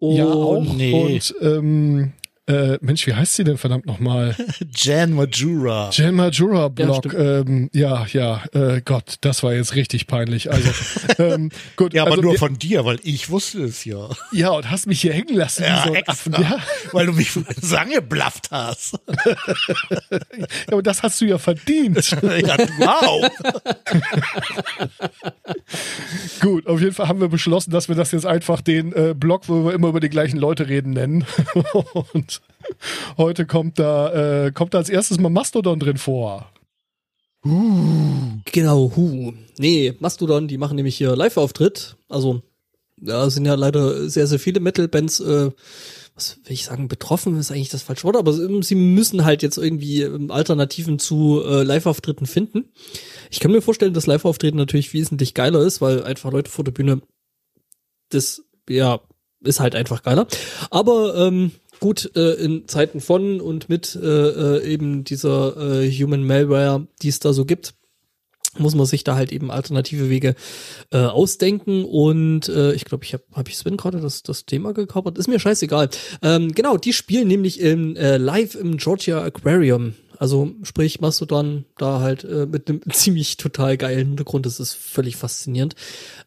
ja 0.00 0.24
auch 0.26 0.62
nee. 0.62 0.92
und 0.94 1.34
ähm, 1.42 2.12
äh, 2.48 2.78
Mensch, 2.80 3.06
wie 3.06 3.14
heißt 3.14 3.34
sie 3.34 3.44
denn 3.44 3.58
verdammt 3.58 3.86
nochmal? 3.86 4.34
Jan 4.74 5.12
Majura. 5.12 5.90
Jen 5.92 6.14
Majura 6.14 6.68
Block. 6.68 7.04
stimmt. 7.06 7.48
ähm, 7.48 7.70
ja, 7.72 8.06
ja, 8.12 8.42
äh, 8.54 8.80
Gott, 8.84 9.16
das 9.20 9.42
war 9.42 9.52
jetzt 9.54 9.74
richtig 9.74 10.06
peinlich. 10.06 10.50
Also 10.50 10.70
ähm, 11.18 11.50
gut, 11.76 11.94
Ja, 11.94 12.02
aber 12.02 12.12
also, 12.12 12.22
nur 12.22 12.32
wir- 12.32 12.38
von 12.38 12.58
dir, 12.58 12.84
weil 12.84 12.98
ich 13.02 13.30
wusste 13.30 13.62
es 13.64 13.84
ja. 13.84 14.08
ja 14.32 14.50
und 14.50 14.70
hast 14.70 14.86
mich 14.86 15.00
hier 15.00 15.12
hängen 15.12 15.36
lassen. 15.36 15.64
wie 15.64 15.88
so 15.88 15.92
ein 15.94 16.02
Affen, 16.08 16.32
ja, 16.32 16.58
Weil 16.92 17.06
du 17.06 17.12
mich 17.12 17.30
Sange 17.60 18.02
blafft 18.02 18.50
hast. 18.50 18.98
ja, 20.10 20.46
aber 20.72 20.82
das 20.82 21.02
hast 21.02 21.20
du 21.20 21.26
ja 21.26 21.38
verdient. 21.38 22.10
ja, 22.22 22.56
wow. 22.78 23.30
Gut, 26.40 26.66
auf 26.66 26.80
jeden 26.80 26.92
Fall 26.94 27.08
haben 27.08 27.20
wir 27.20 27.28
beschlossen, 27.28 27.70
dass 27.70 27.88
wir 27.88 27.94
das 27.96 28.12
jetzt 28.12 28.26
einfach 28.26 28.60
den 28.60 28.92
äh, 28.92 29.14
Blog, 29.14 29.42
wo 29.48 29.66
wir 29.66 29.74
immer 29.74 29.88
über 29.88 30.00
die 30.00 30.08
gleichen 30.08 30.38
Leute 30.38 30.68
reden, 30.68 30.92
nennen. 30.92 31.24
Und 32.12 32.37
heute 33.16 33.46
kommt 33.46 33.78
da, 33.78 34.46
äh, 34.46 34.52
kommt 34.52 34.74
da 34.74 34.78
als 34.78 34.88
erstes 34.88 35.18
mal 35.18 35.30
Mastodon 35.30 35.78
drin 35.78 35.98
vor. 35.98 36.50
Genau, 38.52 38.92
hu. 38.96 39.32
Nee, 39.58 39.94
Mastodon, 40.00 40.48
die 40.48 40.58
machen 40.58 40.76
nämlich 40.76 40.96
hier 40.96 41.14
Live-Auftritt. 41.14 41.96
Also, 42.08 42.42
da 42.96 43.30
sind 43.30 43.46
ja 43.46 43.54
leider 43.54 44.08
sehr, 44.08 44.26
sehr 44.26 44.38
viele 44.38 44.60
Metal-Bands, 44.60 45.20
äh, 45.20 45.50
was 46.14 46.38
will 46.44 46.52
ich 46.52 46.64
sagen, 46.64 46.88
betroffen 46.88 47.38
ist 47.38 47.52
eigentlich 47.52 47.68
das 47.68 47.82
falsche 47.82 48.04
Wort, 48.04 48.16
aber 48.16 48.32
sie 48.32 48.62
sie 48.62 48.74
müssen 48.74 49.24
halt 49.24 49.42
jetzt 49.42 49.56
irgendwie 49.56 50.02
ähm, 50.02 50.32
Alternativen 50.32 50.98
zu 50.98 51.42
äh, 51.44 51.62
Live-Auftritten 51.62 52.26
finden. 52.26 52.72
Ich 53.30 53.38
kann 53.38 53.52
mir 53.52 53.62
vorstellen, 53.62 53.94
dass 53.94 54.06
Live-Auftreten 54.06 54.56
natürlich 54.56 54.92
wesentlich 54.92 55.34
geiler 55.34 55.60
ist, 55.60 55.80
weil 55.80 56.02
einfach 56.02 56.32
Leute 56.32 56.50
vor 56.50 56.64
der 56.64 56.72
Bühne, 56.72 57.02
das, 58.10 58.42
ja, 58.68 59.00
ist 59.40 59.60
halt 59.60 59.76
einfach 59.76 60.02
geiler. 60.02 60.26
Aber 60.70 61.14
ähm, 61.16 61.52
gut, 61.80 62.10
äh, 62.16 62.34
in 62.34 62.68
Zeiten 62.68 63.00
von 63.00 63.40
und 63.40 63.68
mit 63.68 63.94
äh, 63.94 64.06
äh, 64.06 64.64
eben 64.64 65.04
dieser 65.04 65.82
äh, 65.82 65.90
Human 65.90 66.24
Malware, 66.24 66.86
die 67.02 67.08
es 67.08 67.20
da 67.20 67.32
so 67.32 67.44
gibt, 67.44 67.74
muss 68.56 68.74
man 68.74 68.86
sich 68.86 69.04
da 69.04 69.14
halt 69.14 69.32
eben 69.32 69.50
alternative 69.50 70.10
Wege 70.10 70.34
äh, 70.90 70.98
ausdenken 70.98 71.84
und 71.84 72.48
äh, 72.48 72.72
ich 72.72 72.84
glaube, 72.84 73.04
ich 73.04 73.12
habe 73.12 73.24
hab 73.32 73.48
ich 73.48 73.56
Sven 73.56 73.76
gerade 73.76 74.00
das, 74.00 74.22
das 74.22 74.46
Thema 74.46 74.72
gekapert. 74.72 75.18
Ist 75.18 75.28
mir 75.28 75.38
scheißegal. 75.38 75.90
Ähm, 76.22 76.52
genau, 76.52 76.76
die 76.76 76.92
spielen 76.92 77.28
nämlich 77.28 77.60
im, 77.60 77.96
äh, 77.96 78.16
live 78.16 78.54
im 78.54 78.76
Georgia 78.76 79.22
Aquarium. 79.22 79.94
Also 80.18 80.50
sprich 80.62 81.00
Mastodon 81.00 81.64
da 81.76 82.00
halt 82.00 82.24
äh, 82.24 82.46
mit 82.46 82.68
einem 82.68 82.80
ziemlich 82.90 83.36
total 83.36 83.76
geilen 83.76 84.08
Hintergrund. 84.08 84.46
Das 84.46 84.60
ist 84.60 84.74
völlig 84.74 85.16
faszinierend. 85.16 85.74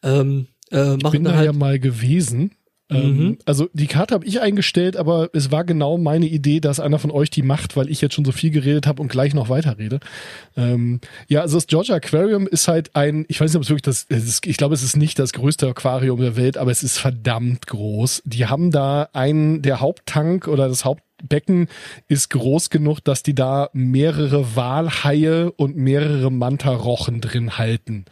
Ähm, 0.03 0.47
äh, 0.71 0.95
Ich 0.95 1.09
bin 1.09 1.23
da 1.23 1.31
da 1.31 1.37
halt 1.37 1.45
ja 1.47 1.53
mal 1.53 1.79
gewesen. 1.79 2.51
Ähm, 2.91 3.17
Mhm. 3.17 3.37
also 3.45 3.69
die 3.73 3.87
Karte 3.87 4.13
habe 4.13 4.25
ich 4.25 4.41
eingestellt, 4.41 4.97
aber 4.97 5.29
es 5.33 5.49
war 5.51 5.63
genau 5.63 5.97
meine 5.97 6.25
Idee, 6.27 6.59
dass 6.59 6.79
einer 6.79 6.99
von 6.99 7.09
euch 7.11 7.29
die 7.29 7.41
macht, 7.41 7.75
weil 7.77 7.89
ich 7.89 8.01
jetzt 8.01 8.13
schon 8.15 8.25
so 8.25 8.31
viel 8.31 8.51
geredet 8.51 8.85
habe 8.85 9.01
und 9.01 9.07
gleich 9.09 9.33
noch 9.33 9.49
weiterrede. 9.49 9.99
Ähm, 10.57 10.99
ja, 11.27 11.41
also 11.41 11.57
das 11.57 11.67
Georgia 11.67 11.95
Aquarium 11.95 12.47
ist 12.47 12.67
halt 12.67 12.95
ein, 12.95 13.25
ich 13.29 13.39
weiß 13.39 13.51
nicht, 13.51 13.55
ob 13.57 13.63
es 13.63 13.69
wirklich 13.69 13.81
das, 13.83 14.03
ist, 14.03 14.45
ich 14.45 14.57
glaube, 14.57 14.73
es 14.75 14.83
ist 14.83 14.97
nicht 14.97 15.17
das 15.19 15.33
größte 15.33 15.67
Aquarium 15.67 16.19
der 16.19 16.35
Welt, 16.35 16.57
aber 16.57 16.71
es 16.71 16.83
ist 16.83 16.97
verdammt 16.97 17.67
groß. 17.67 18.23
Die 18.25 18.45
haben 18.47 18.71
da 18.71 19.09
einen, 19.13 19.61
der 19.61 19.79
Haupttank 19.79 20.47
oder 20.47 20.67
das 20.67 20.83
Hauptbecken 20.85 21.67
ist 22.07 22.29
groß 22.31 22.69
genug, 22.69 22.99
dass 23.03 23.23
die 23.23 23.35
da 23.35 23.69
mehrere 23.73 24.55
Walhaie 24.55 25.51
und 25.55 25.77
mehrere 25.77 26.31
Mantarochen 26.31 27.21
drin 27.21 27.57
halten. 27.57 28.05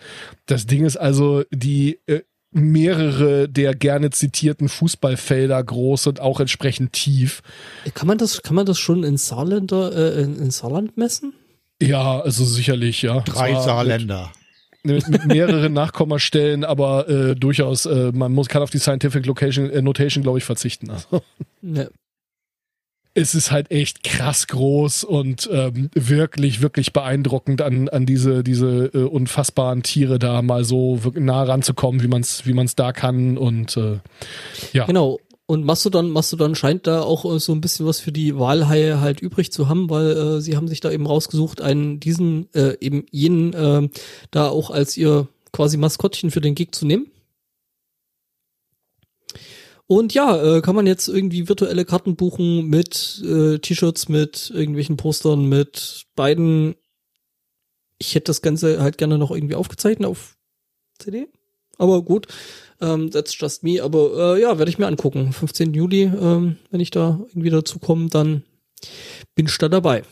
Das 0.45 0.65
Ding 0.67 0.85
ist 0.85 0.97
also, 0.97 1.43
die 1.51 1.99
äh, 2.07 2.21
mehrere 2.51 3.47
der 3.47 3.75
gerne 3.75 4.09
zitierten 4.09 4.69
Fußballfelder 4.69 5.63
groß 5.63 6.07
und 6.07 6.19
auch 6.19 6.39
entsprechend 6.39 6.93
tief. 6.93 7.41
kann 7.93 8.07
man 8.07 8.17
das 8.17 8.41
kann 8.41 8.55
man 8.55 8.65
das 8.65 8.79
schon 8.79 9.03
in 9.03 9.17
Saarländer 9.17 10.15
äh, 10.17 10.21
in, 10.23 10.37
in 10.37 10.51
Saarland 10.51 10.97
messen? 10.97 11.33
Ja, 11.81 12.19
also 12.19 12.43
sicherlich, 12.43 13.01
ja. 13.03 13.21
Drei 13.21 13.53
Saarländer. 13.53 14.31
Mit, 14.83 15.07
mit 15.09 15.25
mehreren 15.25 15.73
Nachkommastellen, 15.73 16.63
aber 16.63 17.07
äh, 17.09 17.35
durchaus, 17.35 17.85
äh, 17.85 18.11
man 18.13 18.31
muss 18.31 18.47
kann 18.47 18.61
auf 18.61 18.69
die 18.69 18.79
Scientific 18.79 19.25
Location, 19.25 19.69
äh, 19.69 19.81
Notation, 19.81 20.23
glaube 20.23 20.37
ich, 20.37 20.45
verzichten. 20.45 20.89
Also, 20.89 21.21
Ja. 21.61 21.87
Es 23.19 23.35
ist 23.35 23.51
halt 23.51 23.69
echt 23.69 24.03
krass 24.03 24.47
groß 24.47 25.03
und 25.03 25.49
ähm, 25.51 25.89
wirklich, 25.93 26.61
wirklich 26.61 26.93
beeindruckend 26.93 27.61
an, 27.61 27.89
an 27.89 28.05
diese, 28.05 28.43
diese 28.43 28.85
äh, 28.93 29.03
unfassbaren 29.03 29.83
Tiere 29.83 30.19
da 30.19 30.41
mal 30.41 30.63
so 30.63 30.99
nah 31.15 31.43
ranzukommen, 31.43 32.01
wie 32.01 32.07
man 32.07 32.21
es 32.21 32.45
wie 32.45 32.53
man's 32.53 32.75
da 32.75 32.93
kann. 32.93 33.37
Und 33.37 33.75
äh, 33.77 33.99
ja. 34.73 34.85
Genau. 34.85 35.19
Und 35.45 35.65
Mastodon, 35.65 36.11
Mastodon 36.11 36.55
scheint 36.55 36.87
da 36.87 37.01
auch 37.01 37.25
äh, 37.25 37.39
so 37.39 37.51
ein 37.51 37.61
bisschen 37.61 37.85
was 37.85 37.99
für 37.99 38.11
die 38.11 38.37
Walhaie 38.37 39.01
halt 39.01 39.19
übrig 39.19 39.51
zu 39.51 39.67
haben, 39.67 39.89
weil 39.89 40.11
äh, 40.11 40.41
sie 40.41 40.55
haben 40.55 40.67
sich 40.67 40.79
da 40.79 40.91
eben 40.91 41.07
rausgesucht, 41.07 41.61
einen 41.61 41.99
diesen, 41.99 42.53
äh, 42.53 42.77
eben 42.79 43.05
jenen 43.11 43.53
äh, 43.53 43.89
da 44.31 44.47
auch 44.47 44.69
als 44.69 44.95
ihr 44.95 45.27
quasi 45.51 45.77
Maskottchen 45.77 46.31
für 46.31 46.41
den 46.41 46.55
Gig 46.55 46.69
zu 46.71 46.85
nehmen. 46.85 47.07
Und 49.91 50.13
ja, 50.13 50.57
äh, 50.57 50.61
kann 50.61 50.75
man 50.75 50.85
jetzt 50.85 51.07
irgendwie 51.07 51.49
virtuelle 51.49 51.83
Karten 51.83 52.15
buchen 52.15 52.67
mit 52.67 53.23
äh, 53.25 53.57
T-Shirts, 53.57 54.07
mit 54.07 54.51
irgendwelchen 54.53 54.97
Postern, 54.97 55.45
mit 55.45 56.05
beiden. 56.15 56.75
Ich 57.97 58.13
hätte 58.13 58.25
das 58.25 58.43
Ganze 58.43 58.83
halt 58.83 58.99
gerne 58.99 59.17
noch 59.17 59.31
irgendwie 59.31 59.55
aufgezeichnet 59.55 60.07
auf 60.07 60.37
CD. 60.99 61.27
Aber 61.79 62.03
gut, 62.03 62.27
ähm, 62.81 63.09
that's 63.09 63.35
just 63.39 63.63
me. 63.63 63.81
Aber 63.81 64.35
äh, 64.35 64.41
ja, 64.41 64.59
werde 64.59 64.69
ich 64.69 64.77
mir 64.77 64.85
angucken. 64.85 65.33
15. 65.33 65.73
Juli, 65.73 66.03
ähm, 66.03 66.57
wenn 66.69 66.81
ich 66.81 66.91
da 66.91 67.19
irgendwie 67.29 67.49
dazu 67.49 67.79
komme, 67.79 68.09
dann 68.09 68.43
bin 69.33 69.47
ich 69.47 69.57
da 69.57 69.69
dabei. 69.69 70.03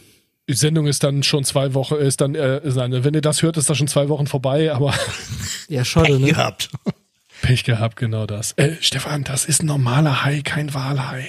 Die 0.49 0.55
Sendung 0.55 0.87
ist 0.87 1.03
dann 1.03 1.21
schon 1.21 1.43
zwei 1.43 1.75
Wochen, 1.75 1.97
ist 1.97 2.19
dann, 2.21 2.33
äh, 2.33 2.61
seine, 2.71 3.03
wenn 3.03 3.13
ihr 3.13 3.21
das 3.21 3.43
hört, 3.43 3.57
ist 3.57 3.69
das 3.69 3.77
schon 3.77 3.87
zwei 3.87 4.09
Wochen 4.09 4.25
vorbei, 4.25 4.73
aber 4.73 4.95
Ja, 5.69 5.85
schade, 5.85 6.19
ne? 6.19 6.29
Gehabt. 6.29 6.71
Pech 7.41 7.63
gehabt, 7.63 7.95
genau 7.97 8.25
das. 8.25 8.53
Äh, 8.57 8.73
Stefan, 8.81 9.23
das 9.23 9.45
ist 9.45 9.63
ein 9.63 9.67
normaler 9.67 10.23
Hai, 10.23 10.41
kein 10.43 10.73
Walhai. 10.73 11.25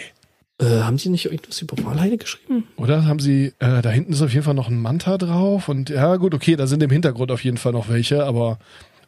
Äh, 0.61 0.81
haben 0.81 0.97
die 0.97 1.09
nicht 1.09 1.27
irgendwas 1.27 1.63
über 1.63 1.77
Walhaie 1.85 2.17
geschrieben? 2.17 2.65
Oder 2.77 3.05
haben 3.05 3.21
sie, 3.21 3.53
äh, 3.61 3.81
da 3.81 3.91
hinten 3.91 4.13
ist 4.13 4.23
auf 4.23 4.33
jeden 4.33 4.45
Fall 4.45 4.55
noch 4.55 4.69
ein 4.69 4.81
Manta 4.81 5.17
drauf 5.19 5.69
und 5.69 5.89
ja 5.91 6.17
gut, 6.17 6.35
okay, 6.35 6.57
da 6.57 6.67
sind 6.67 6.83
im 6.83 6.91
Hintergrund 6.91 7.31
auf 7.31 7.45
jeden 7.45 7.59
Fall 7.59 7.73
noch 7.73 7.89
welche, 7.89 8.25
aber 8.25 8.59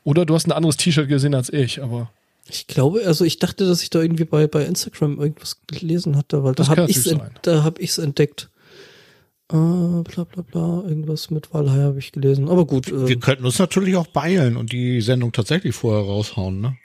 oder 0.05 0.25
du 0.25 0.35
hast 0.35 0.47
ein 0.47 0.53
anderes 0.53 0.77
T-Shirt 0.77 1.09
gesehen 1.09 1.35
als 1.35 1.53
ich, 1.53 1.83
aber 1.83 2.11
Ich 2.49 2.69
glaube, 2.69 3.03
also 3.05 3.25
ich 3.25 3.39
dachte, 3.41 3.67
dass 3.67 3.83
ich 3.83 3.91
da 3.91 4.01
irgendwie 4.01 4.25
bei, 4.25 4.47
bei 4.47 4.65
Instagram 4.65 5.19
irgendwas 5.21 5.61
gelesen 5.67 6.17
hatte, 6.17 6.45
weil 6.45 6.55
da 6.55 6.63
Das 6.63 6.69
habe 6.71 6.87
ich's 6.89 7.05
natürlich 7.07 7.21
ent, 7.21 7.33
sein. 7.33 7.41
da 7.43 7.65
hab 7.65 7.79
ich's 7.81 7.99
entdeckt. 7.99 8.49
Äh, 9.53 9.57
bla 9.57 10.25
bla 10.33 10.43
bla, 10.49 10.85
irgendwas 10.89 11.31
mit 11.31 11.53
Walhaie 11.53 11.83
habe 11.83 11.99
ich 11.99 12.13
gelesen. 12.13 12.49
Aber 12.49 12.65
gut, 12.65 12.89
Wir 12.93 13.09
äh, 13.09 13.17
könnten 13.17 13.45
uns 13.45 13.59
natürlich 13.59 13.97
auch 13.97 14.07
beeilen 14.07 14.57
und 14.57 14.71
die 14.71 15.01
Sendung 15.01 15.33
tatsächlich 15.33 15.75
vorher 15.75 16.05
raushauen, 16.05 16.61
ne? 16.61 16.77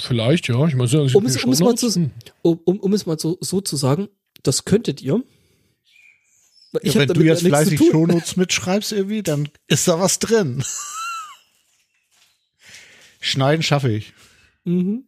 Vielleicht, 0.00 0.48
ja. 0.48 0.66
Ich 0.66 0.74
meine, 0.74 0.90
um, 0.90 1.26
es, 1.26 1.44
um, 1.44 1.52
es 1.52 1.60
mal 1.60 1.76
zu, 1.76 2.10
um, 2.42 2.60
um, 2.64 2.80
um 2.80 2.92
es 2.92 3.06
mal 3.06 3.18
so, 3.18 3.36
so 3.40 3.60
zu 3.60 3.76
sagen, 3.76 4.08
das 4.42 4.64
könntet 4.64 5.02
ihr. 5.02 5.22
Weil 6.72 6.86
Ja, 6.86 6.94
wenn 6.94 7.08
du 7.08 7.22
jetzt 7.22 7.42
fleißig. 7.46 7.78
Shownotes 7.90 8.36
mitschreibst 8.36 8.92
irgendwie, 8.92 9.22
dann 9.22 9.48
ist 9.66 9.86
da 9.88 10.00
was 10.00 10.18
drin. 10.18 10.64
Schneiden 13.20 13.62
schaffe 13.62 13.90
ich. 13.90 14.14
Mhm. 14.64 15.04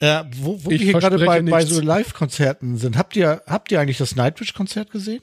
Ja, 0.00 0.30
wo, 0.36 0.64
wo 0.64 0.70
Ich 0.70 0.80
wir 0.80 0.84
hier 0.84 0.92
gerade 0.92 1.24
bei, 1.24 1.42
bei 1.42 1.64
so 1.64 1.80
Live-Konzerten 1.80 2.76
sind, 2.76 2.96
habt 2.96 3.16
ihr, 3.16 3.42
habt 3.46 3.72
ihr 3.72 3.80
eigentlich 3.80 3.98
das 3.98 4.14
Nightwish-Konzert 4.14 4.90
gesehen? 4.90 5.22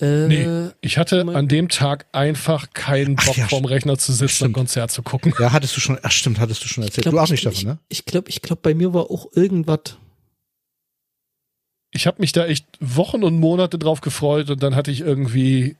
Äh, 0.00 0.26
Nee, 0.26 0.70
ich 0.80 0.98
hatte 0.98 1.20
an 1.34 1.46
dem 1.48 1.68
Tag 1.68 2.06
einfach 2.12 2.72
keinen 2.72 3.16
Ach 3.18 3.26
Bock 3.26 3.36
ja, 3.36 3.46
vorm 3.48 3.64
Rechner 3.64 3.96
zu 3.96 4.12
sitzen 4.12 4.24
und 4.24 4.30
stimmt. 4.50 4.54
Konzert 4.54 4.90
zu 4.90 5.02
gucken. 5.02 5.32
Ja, 5.38 5.52
hattest 5.52 5.76
du 5.76 5.80
schon, 5.80 5.98
ach 6.02 6.10
stimmt, 6.10 6.40
hattest 6.40 6.64
du 6.64 6.68
schon 6.68 6.82
erzählt. 6.82 7.02
glaub, 7.04 7.14
du 7.14 7.20
auch 7.20 7.24
ich- 7.26 7.30
nicht 7.30 7.46
ich, 7.46 7.62
davon, 7.62 7.68
ne? 7.74 7.78
Ich 7.88 8.04
glaube, 8.04 8.28
ich 8.28 8.42
glaube, 8.42 8.60
bei 8.62 8.74
mir 8.74 8.92
war 8.92 9.10
auch 9.10 9.28
irgendwas. 9.34 9.96
Ich 11.92 12.06
habe 12.08 12.20
mich 12.20 12.32
da 12.32 12.44
echt 12.46 12.66
Wochen 12.80 13.22
und 13.22 13.38
Monate 13.38 13.78
drauf 13.78 14.00
gefreut 14.00 14.50
und 14.50 14.62
dann 14.62 14.74
hatte 14.74 14.90
ich 14.90 15.00
irgendwie, 15.00 15.76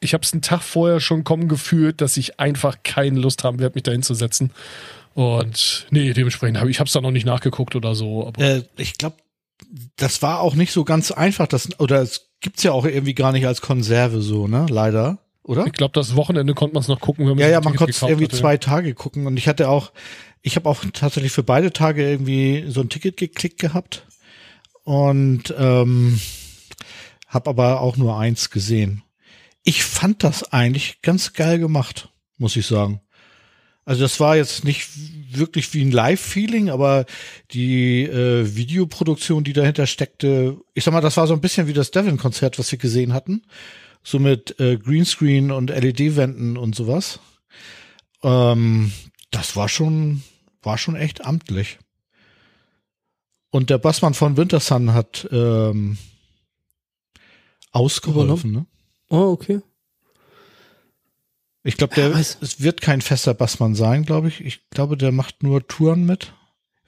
ich 0.00 0.12
habe 0.12 0.24
es 0.24 0.32
einen 0.32 0.42
Tag 0.42 0.62
vorher 0.62 0.98
schon 0.98 1.22
kommen 1.22 1.46
gefühlt, 1.48 2.00
dass 2.00 2.16
ich 2.16 2.40
einfach 2.40 2.78
keine 2.82 3.20
Lust 3.20 3.44
haben 3.44 3.60
werde, 3.60 3.74
mich 3.76 3.84
da 3.84 3.92
hinzusetzen. 3.92 4.50
Und 5.14 5.86
nee, 5.90 6.12
dementsprechend 6.12 6.58
habe 6.58 6.68
ich 6.68 6.80
habe 6.80 6.88
es 6.88 6.92
da 6.92 7.00
noch 7.00 7.12
nicht 7.12 7.26
nachgeguckt 7.26 7.76
oder 7.76 7.94
so. 7.94 8.26
Aber 8.26 8.42
Äh, 8.42 8.62
ich 8.76 8.98
glaube, 8.98 9.16
das 9.94 10.20
war 10.20 10.40
auch 10.40 10.56
nicht 10.56 10.72
so 10.72 10.82
ganz 10.84 11.12
einfach, 11.12 11.46
das, 11.46 11.68
oder 11.78 12.02
es 12.02 12.30
gibt's 12.44 12.62
ja 12.62 12.72
auch 12.72 12.84
irgendwie 12.84 13.14
gar 13.14 13.32
nicht 13.32 13.46
als 13.46 13.62
Konserve 13.62 14.20
so, 14.20 14.46
ne? 14.46 14.66
Leider, 14.68 15.18
oder? 15.42 15.66
ich 15.66 15.72
glaube, 15.72 15.92
das 15.94 16.14
Wochenende 16.14 16.52
konnte 16.52 16.74
man 16.74 16.82
es 16.82 16.88
noch 16.88 17.00
gucken, 17.00 17.24
wenn 17.24 17.32
man 17.32 17.38
Ja, 17.40 17.48
ja, 17.48 17.60
man 17.62 17.74
konnte 17.74 17.92
es 17.92 18.02
irgendwie 18.02 18.26
hatte. 18.26 18.36
zwei 18.36 18.58
Tage 18.58 18.94
gucken 18.94 19.26
und 19.26 19.38
ich 19.38 19.48
hatte 19.48 19.70
auch, 19.70 19.92
ich 20.42 20.54
habe 20.56 20.68
auch 20.68 20.84
tatsächlich 20.92 21.32
für 21.32 21.42
beide 21.42 21.72
Tage 21.72 22.06
irgendwie 22.06 22.66
so 22.68 22.82
ein 22.82 22.90
Ticket 22.90 23.16
geklickt 23.16 23.58
gehabt 23.58 24.06
und 24.84 25.54
ähm, 25.58 26.20
habe 27.28 27.48
aber 27.48 27.80
auch 27.80 27.96
nur 27.96 28.18
eins 28.18 28.50
gesehen. 28.50 29.02
Ich 29.62 29.82
fand 29.82 30.22
das 30.22 30.52
eigentlich 30.52 31.00
ganz 31.00 31.32
geil 31.32 31.58
gemacht, 31.58 32.10
muss 32.36 32.56
ich 32.56 32.66
sagen. 32.66 33.00
Also 33.86 34.02
das 34.02 34.20
war 34.20 34.36
jetzt 34.36 34.64
nicht 34.64 34.86
wirklich 35.38 35.72
wie 35.74 35.82
ein 35.82 35.90
Live-Feeling, 35.90 36.70
aber 36.70 37.06
die 37.52 38.02
äh, 38.04 38.56
Videoproduktion, 38.56 39.44
die 39.44 39.52
dahinter 39.52 39.86
steckte, 39.86 40.58
ich 40.74 40.84
sag 40.84 40.92
mal, 40.92 41.00
das 41.00 41.16
war 41.16 41.26
so 41.26 41.34
ein 41.34 41.40
bisschen 41.40 41.66
wie 41.66 41.72
das 41.72 41.90
Devon-Konzert, 41.90 42.58
was 42.58 42.70
wir 42.70 42.78
gesehen 42.78 43.12
hatten. 43.12 43.42
So 44.02 44.18
mit 44.18 44.58
äh, 44.60 44.76
Greenscreen 44.76 45.50
und 45.50 45.70
LED-Wänden 45.70 46.56
und 46.56 46.74
sowas. 46.74 47.20
Ähm, 48.22 48.92
das 49.30 49.56
war 49.56 49.68
schon, 49.68 50.22
war 50.62 50.78
schon 50.78 50.96
echt 50.96 51.24
amtlich. 51.24 51.78
Und 53.50 53.70
der 53.70 53.78
Bassmann 53.78 54.14
von 54.14 54.36
Wintersun 54.36 54.94
hat 54.94 55.28
ähm, 55.30 55.96
ausgeholfen, 57.70 58.52
ne? 58.52 58.66
Oh, 59.10 59.30
okay. 59.32 59.60
Ich 61.66 61.76
glaube, 61.78 61.94
der 61.94 62.12
weiß- 62.14 62.36
es 62.42 62.60
wird 62.60 62.80
kein 62.82 63.00
fester 63.00 63.34
Bassmann 63.34 63.74
sein, 63.74 64.04
glaube 64.04 64.28
ich. 64.28 64.40
Ich 64.42 64.68
glaube, 64.70 64.96
der 64.96 65.12
macht 65.12 65.42
nur 65.42 65.66
Touren 65.66 66.04
mit. 66.04 66.32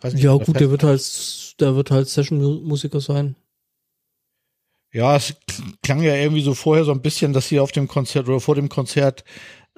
Nicht, 0.04 0.22
Ja, 0.22 0.34
gut, 0.36 0.60
der 0.60 0.70
wird 0.70 0.82
halt, 0.82 1.60
der 1.60 1.74
wird 1.74 1.90
halt 1.90 2.08
Session-Musiker 2.08 3.00
sein. 3.00 3.34
Ja, 4.92 5.16
es 5.16 5.34
klang 5.82 6.02
ja 6.02 6.14
irgendwie 6.14 6.42
so 6.42 6.54
vorher 6.54 6.84
so 6.84 6.92
ein 6.92 7.00
bisschen, 7.02 7.32
dass 7.32 7.48
sie 7.48 7.58
auf 7.58 7.72
dem 7.72 7.88
Konzert 7.88 8.28
oder 8.28 8.40
vor 8.40 8.54
dem 8.54 8.68
Konzert 8.68 9.24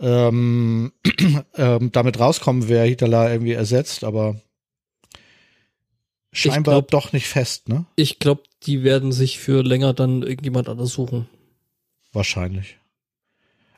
ähm, 0.00 0.92
ähm, 1.54 1.90
damit 1.92 2.18
rauskommen, 2.20 2.68
wer 2.68 2.84
Hitler 2.84 3.30
irgendwie 3.32 3.52
ersetzt, 3.52 4.04
aber 4.04 4.40
scheinbar 6.32 6.74
glaub- 6.82 6.90
doch 6.90 7.12
nicht 7.12 7.26
fest, 7.28 7.68
ne? 7.68 7.86
Ich 7.96 8.18
glaube, 8.18 8.42
die 8.64 8.82
werden 8.84 9.12
sich 9.12 9.38
für 9.38 9.62
länger 9.62 9.94
dann 9.94 10.22
irgendjemand 10.22 10.68
anders 10.68 10.92
suchen. 10.92 11.28
Wahrscheinlich. 12.12 12.77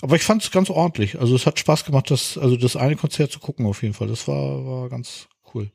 Aber 0.03 0.17
ich 0.17 0.23
fand 0.23 0.43
es 0.43 0.51
ganz 0.51 0.71
ordentlich. 0.71 1.19
Also 1.21 1.35
es 1.37 1.47
hat 1.47 1.59
Spaß 1.59 1.85
gemacht, 1.85 2.11
das, 2.11 2.39
also 2.39 2.57
das 2.57 2.77
eine 2.77 2.97
Konzert 2.97 3.31
zu 3.33 3.39
gucken 3.39 3.67
auf 3.67 3.83
jeden 3.83 3.95
Fall. 3.95 4.09
Das 4.09 4.27
war, 4.27 4.65
war 4.65 4.89
ganz 4.89 5.29
cool. 5.55 5.71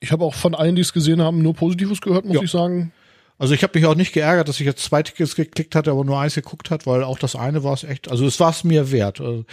Ich 0.00 0.10
habe 0.12 0.24
auch 0.24 0.34
von 0.34 0.54
allen, 0.54 0.74
die 0.76 0.82
es 0.82 0.92
gesehen 0.92 1.20
haben, 1.22 1.42
nur 1.42 1.54
Positives 1.54 2.00
gehört, 2.00 2.24
muss 2.24 2.36
Ja. 2.36 2.42
ich 2.42 2.50
sagen. 2.50 2.92
Also 3.38 3.54
ich 3.54 3.62
habe 3.62 3.78
mich 3.78 3.86
auch 3.86 3.94
nicht 3.94 4.12
geärgert, 4.12 4.48
dass 4.48 4.60
ich 4.60 4.66
jetzt 4.66 4.84
zwei 4.84 5.02
Tickets 5.02 5.34
geklickt 5.34 5.74
hatte, 5.74 5.90
aber 5.92 6.04
nur 6.04 6.18
eins 6.18 6.34
geguckt 6.34 6.70
hat, 6.70 6.86
weil 6.86 7.02
auch 7.02 7.18
das 7.18 7.36
eine 7.36 7.64
war 7.64 7.72
es 7.72 7.84
echt, 7.84 8.10
also 8.10 8.26
es 8.26 8.38
war 8.38 8.50
es 8.50 8.64
mir 8.64 8.90
wert. 8.90 9.20
Also 9.20 9.44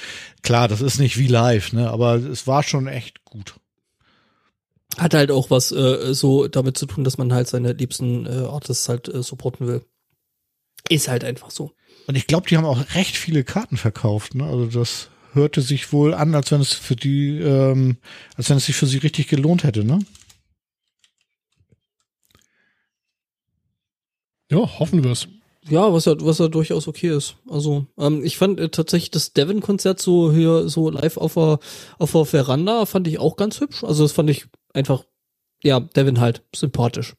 klar, 0.41 0.67
das 0.67 0.81
ist 0.81 0.99
nicht 0.99 1.17
wie 1.17 1.27
live, 1.27 1.71
ne, 1.71 1.89
aber 1.89 2.15
es 2.15 2.47
war 2.47 2.63
schon 2.63 2.87
echt 2.87 3.23
gut. 3.23 3.55
Hat 4.97 5.13
halt 5.13 5.31
auch 5.31 5.51
was 5.51 5.71
äh, 5.71 6.13
so 6.13 6.47
damit 6.47 6.77
zu 6.77 6.85
tun, 6.85 7.03
dass 7.05 7.17
man 7.17 7.31
halt 7.31 7.47
seine 7.47 7.73
liebsten 7.73 8.25
äh, 8.25 8.45
Artists 8.47 8.89
halt 8.89 9.07
äh, 9.07 9.21
supporten 9.23 9.67
will. 9.67 9.85
Ist 10.89 11.07
halt 11.07 11.23
einfach 11.23 11.51
so. 11.51 11.71
Und 12.07 12.15
ich 12.15 12.25
glaube, 12.25 12.47
die 12.47 12.57
haben 12.57 12.65
auch 12.65 12.95
recht 12.95 13.17
viele 13.17 13.43
Karten 13.43 13.77
verkauft, 13.77 14.33
ne? 14.33 14.45
Also 14.45 14.65
das 14.65 15.09
hörte 15.33 15.61
sich 15.61 15.91
wohl 15.91 16.13
an, 16.13 16.33
als 16.33 16.51
wenn 16.51 16.61
es 16.61 16.73
für 16.73 16.95
die, 16.95 17.37
ähm, 17.37 17.97
als 18.35 18.49
wenn 18.49 18.57
es 18.57 18.65
sich 18.65 18.75
für 18.75 18.87
sie 18.87 18.97
richtig 18.97 19.27
gelohnt 19.27 19.63
hätte, 19.63 19.83
ne? 19.83 19.99
Ja, 24.49 24.79
hoffen 24.79 25.03
wir 25.03 25.11
es. 25.11 25.27
Ja, 25.69 25.91
was 25.91 26.05
ja, 26.05 26.15
was 26.21 26.37
ja 26.37 26.47
durchaus 26.47 26.87
okay 26.87 27.09
ist. 27.09 27.35
Also, 27.49 27.87
ähm, 27.97 28.23
ich 28.23 28.37
fand 28.37 28.57
äh, 28.57 28.69
tatsächlich 28.69 29.11
das 29.11 29.33
Devon-Konzert 29.33 29.99
so 29.99 30.31
hier 30.31 30.69
so 30.69 30.89
live 30.89 31.17
auf 31.17 31.33
der, 31.33 31.59
auf 31.99 32.13
der 32.13 32.23
Veranda 32.23 32.85
fand 32.85 33.05
ich 33.09 33.19
auch 33.19 33.35
ganz 33.35 33.59
hübsch. 33.59 33.83
Also, 33.83 34.03
das 34.03 34.13
fand 34.13 34.29
ich 34.29 34.45
einfach, 34.73 35.03
ja, 35.61 35.81
Devon 35.81 36.21
halt 36.21 36.43
sympathisch. 36.55 37.15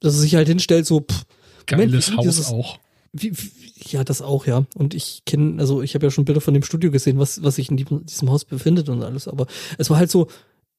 Dass 0.00 0.14
er 0.14 0.20
sich 0.20 0.34
halt 0.34 0.48
hinstellt, 0.48 0.84
so, 0.84 1.00
pff, 1.00 1.24
Geiles 1.66 2.10
wie 2.12 2.16
Haus 2.16 2.24
dieses- 2.24 2.46
auch. 2.48 2.78
Wie, 3.12 3.32
wie, 3.36 3.50
ja, 3.90 4.04
das 4.04 4.20
auch, 4.20 4.46
ja. 4.46 4.66
Und 4.74 4.92
ich 4.92 5.22
kenne, 5.24 5.58
also 5.58 5.80
ich 5.80 5.94
habe 5.94 6.04
ja 6.04 6.10
schon 6.10 6.26
Bilder 6.26 6.40
von 6.42 6.52
dem 6.52 6.62
Studio 6.62 6.90
gesehen, 6.90 7.18
was, 7.18 7.42
was 7.42 7.56
sich 7.56 7.70
in 7.70 7.76
diesem, 7.78 8.04
diesem 8.04 8.30
Haus 8.30 8.44
befindet 8.44 8.88
und 8.90 9.02
alles, 9.02 9.26
aber 9.26 9.46
es 9.78 9.88
war 9.88 9.96
halt 9.96 10.10
so, 10.10 10.28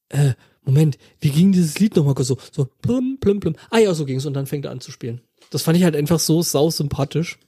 äh, 0.09 0.33
Moment, 0.63 0.97
wie 1.19 1.29
ging 1.29 1.51
dieses 1.51 1.79
Lied 1.79 1.95
nochmal 1.95 2.13
so, 2.23 2.37
so, 2.51 2.67
plum, 2.81 3.17
plum, 3.19 3.39
plum. 3.39 3.55
Ah 3.71 3.79
ja, 3.79 3.93
so 3.93 4.05
ging's 4.05 4.25
und 4.25 4.33
dann 4.33 4.45
fängt 4.45 4.65
er 4.65 4.71
an 4.71 4.81
zu 4.81 4.91
spielen. 4.91 5.21
Das 5.49 5.61
fand 5.63 5.77
ich 5.77 5.83
halt 5.83 5.95
einfach 5.95 6.19
so 6.19 6.41
sau 6.43 6.69
sympathisch. 6.69 7.39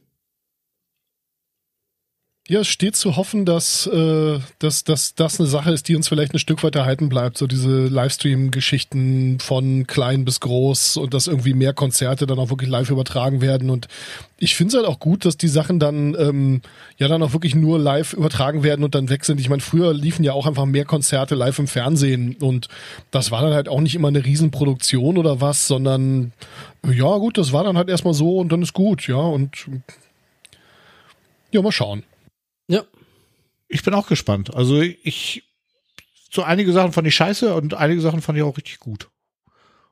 Ja, 2.50 2.62
es 2.62 2.68
steht 2.68 2.96
zu 2.96 3.16
hoffen, 3.16 3.46
dass, 3.46 3.86
äh, 3.86 4.40
dass, 4.58 4.84
dass 4.84 5.14
das 5.14 5.40
eine 5.40 5.48
Sache 5.48 5.72
ist, 5.72 5.88
die 5.88 5.96
uns 5.96 6.08
vielleicht 6.08 6.34
ein 6.34 6.40
Stück 6.40 6.64
weit 6.64 6.76
erhalten 6.76 7.08
bleibt. 7.08 7.38
So 7.38 7.46
diese 7.46 7.86
Livestream-Geschichten 7.86 9.38
von 9.40 9.86
klein 9.86 10.26
bis 10.26 10.40
groß 10.40 10.98
und 10.98 11.14
dass 11.14 11.28
irgendwie 11.28 11.54
mehr 11.54 11.74
Konzerte 11.74 12.26
dann 12.26 12.40
auch 12.40 12.50
wirklich 12.50 12.68
live 12.68 12.90
übertragen 12.90 13.42
werden. 13.42 13.70
Und 13.70 13.88
ich 14.40 14.56
finde 14.56 14.70
es 14.70 14.76
halt 14.78 14.88
auch 14.88 15.00
gut, 15.00 15.26
dass 15.26 15.38
die 15.38 15.48
Sachen 15.48 15.80
dann 15.80 16.16
ähm, 16.18 16.62
ja 16.98 17.08
dann 17.08 17.22
auch 17.22 17.34
wirklich 17.34 17.54
nur 17.54 17.78
live 17.78 18.14
übertragen 18.14 18.64
werden 18.64 18.84
und 18.84 18.96
dann 18.96 19.10
weg 19.10 19.26
sind. 19.26 19.40
Ich 19.40 19.50
meine, 19.50 19.62
früher 19.62 19.94
liefen 19.94 20.24
ja 20.24 20.34
auch 20.34 20.48
einfach 20.48 20.66
mehr 20.66 20.86
Konzerte 20.86 21.36
live 21.36 21.60
im 21.60 21.68
Fernsehen 21.68 22.36
und 22.40 22.68
das 23.12 23.30
war 23.30 23.44
dann 23.44 23.54
halt 23.54 23.70
auch 23.70 23.80
nicht 23.80 23.94
immer 23.94 24.08
eine 24.08 24.26
Riesenproduktion 24.26 25.20
oder 25.20 25.40
was, 25.40 25.68
sondern 25.68 26.32
ja 26.84 27.16
gut, 27.18 27.38
das 27.38 27.54
war 27.54 27.64
dann 27.64 27.78
halt 27.78 27.90
erstmal 27.90 28.16
so 28.16 28.40
und 28.40 28.52
dann 28.52 28.64
ist 28.64 28.74
gut, 28.74 29.08
ja. 29.08 29.18
Und 29.18 29.68
ja, 31.52 31.62
mal 31.62 31.72
schauen. 31.72 32.06
Ja. 32.70 32.84
Ich 33.68 33.84
bin 33.84 33.94
auch 33.94 34.08
gespannt. 34.08 34.56
Also 34.56 34.80
ich, 34.82 35.44
so 36.32 36.44
einige 36.44 36.72
Sachen 36.72 36.94
fand 36.94 37.08
ich 37.08 37.16
scheiße 37.16 37.54
und 37.54 37.74
einige 37.74 38.00
Sachen 38.02 38.22
fand 38.22 38.38
ich 38.38 38.44
auch 38.44 38.56
richtig 38.58 38.80
gut. 38.80 39.10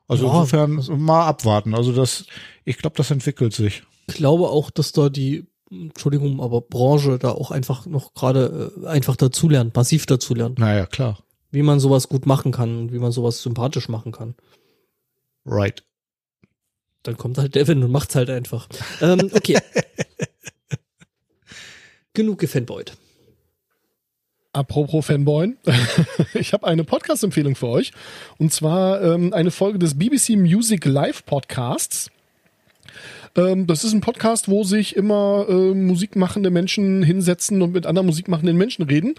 Also 0.08 0.26
Ja, 0.26 0.32
insofern 0.32 0.82
mal 1.04 1.26
abwarten. 1.26 1.74
Also 1.74 1.92
das, 1.92 2.24
ich 2.64 2.78
glaube, 2.78 2.96
das 2.96 3.10
entwickelt 3.10 3.52
sich. 3.52 3.82
glaube 4.06 4.48
auch, 4.48 4.70
dass 4.70 4.92
da 4.92 5.10
die, 5.10 5.46
Entschuldigung, 5.70 6.40
aber 6.40 6.62
Branche 6.62 7.18
da 7.18 7.30
auch 7.32 7.50
einfach 7.50 7.84
noch 7.84 8.14
gerade 8.14 8.72
äh, 8.82 8.86
einfach 8.86 9.16
dazulernt, 9.16 9.76
massiv 9.76 10.06
dazulernt, 10.06 10.58
Naja, 10.58 10.86
klar. 10.86 11.18
wie 11.50 11.62
man 11.62 11.78
sowas 11.78 12.08
gut 12.08 12.24
machen 12.24 12.52
kann 12.52 12.78
und 12.78 12.92
wie 12.92 12.98
man 12.98 13.12
sowas 13.12 13.42
sympathisch 13.42 13.88
machen 13.90 14.12
kann. 14.12 14.34
Right. 15.44 15.84
Dann 17.02 17.16
kommt 17.18 17.36
halt 17.38 17.54
Devin 17.54 17.82
und 17.84 17.90
macht's 17.92 18.14
halt 18.14 18.30
einfach. 18.30 18.66
ähm, 19.02 19.30
okay. 19.34 19.58
Genug 22.18 22.40
gefanboyt. 22.40 22.96
Apropos 24.52 25.06
Fanboy, 25.06 25.54
ich 26.34 26.52
habe 26.52 26.66
eine 26.66 26.82
Podcast-Empfehlung 26.82 27.54
für 27.54 27.68
euch. 27.68 27.92
Und 28.38 28.52
zwar 28.52 29.00
ähm, 29.00 29.32
eine 29.32 29.52
Folge 29.52 29.78
des 29.78 29.96
BBC 29.96 30.30
Music 30.30 30.84
Live 30.84 31.24
Podcasts. 31.26 32.10
Ähm, 33.36 33.68
das 33.68 33.84
ist 33.84 33.92
ein 33.92 34.00
Podcast, 34.00 34.48
wo 34.48 34.64
sich 34.64 34.96
immer 34.96 35.46
äh, 35.48 35.74
musikmachende 35.74 36.50
Menschen 36.50 37.04
hinsetzen 37.04 37.62
und 37.62 37.72
mit 37.72 37.86
anderen 37.86 38.06
musikmachenden 38.06 38.56
Menschen 38.56 38.82
reden. 38.82 39.14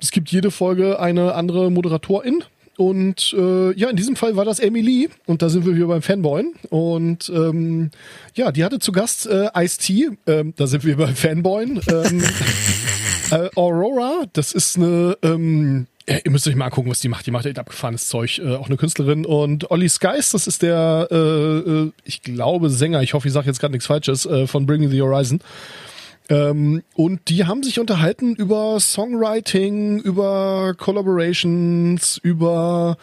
Es 0.00 0.10
gibt 0.10 0.30
jede 0.30 0.50
Folge 0.50 1.00
eine 1.00 1.34
andere 1.34 1.70
Moderatorin. 1.70 2.42
Und 2.76 3.34
äh, 3.38 3.72
ja, 3.78 3.88
in 3.88 3.96
diesem 3.96 4.16
Fall 4.16 4.36
war 4.36 4.44
das 4.44 4.58
Emily 4.58 5.08
und 5.26 5.42
da 5.42 5.48
sind 5.48 5.64
wir 5.64 5.76
wieder 5.76 5.86
beim 5.86 6.02
Fanboy. 6.02 6.44
Und 6.70 7.30
ähm, 7.34 7.90
ja, 8.34 8.50
die 8.50 8.64
hatte 8.64 8.78
zu 8.78 8.92
Gast 8.92 9.26
äh, 9.26 9.48
Ice-T, 9.54 10.10
ähm, 10.26 10.54
da 10.56 10.66
sind 10.66 10.84
wir 10.84 10.96
beim 10.96 11.14
Fanboy. 11.14 11.64
Ähm, 11.64 12.24
äh, 13.30 13.48
Aurora, 13.54 14.24
das 14.32 14.52
ist 14.52 14.76
eine, 14.76 15.16
ähm, 15.22 15.86
ja, 16.08 16.18
ihr 16.22 16.30
müsst 16.30 16.46
euch 16.46 16.56
mal 16.56 16.66
angucken, 16.66 16.90
was 16.90 17.00
die 17.00 17.08
macht. 17.08 17.26
Die 17.26 17.30
macht 17.30 17.46
echt 17.46 17.58
abgefahrenes 17.58 18.08
Zeug, 18.08 18.38
äh, 18.38 18.56
auch 18.56 18.66
eine 18.66 18.76
Künstlerin. 18.76 19.24
Und 19.24 19.70
Olli 19.70 19.88
Skies, 19.88 20.32
das 20.32 20.46
ist 20.46 20.62
der, 20.62 21.08
äh, 21.10 21.16
äh, 21.16 21.92
ich 22.04 22.22
glaube, 22.22 22.68
Sänger, 22.70 23.02
ich 23.02 23.14
hoffe, 23.14 23.28
ich 23.28 23.34
sage 23.34 23.46
jetzt 23.46 23.60
gerade 23.60 23.72
nichts 23.72 23.86
Falsches, 23.86 24.26
äh, 24.26 24.46
von 24.46 24.66
Bring 24.66 24.82
Me 24.82 24.88
the 24.88 25.00
Horizon. 25.00 25.40
Ähm, 26.28 26.82
und 26.94 27.28
die 27.28 27.44
haben 27.44 27.62
sich 27.62 27.78
unterhalten 27.78 28.34
über 28.34 28.80
Songwriting, 28.80 30.00
über 30.00 30.74
Collaborations, 30.78 32.18
über 32.22 32.96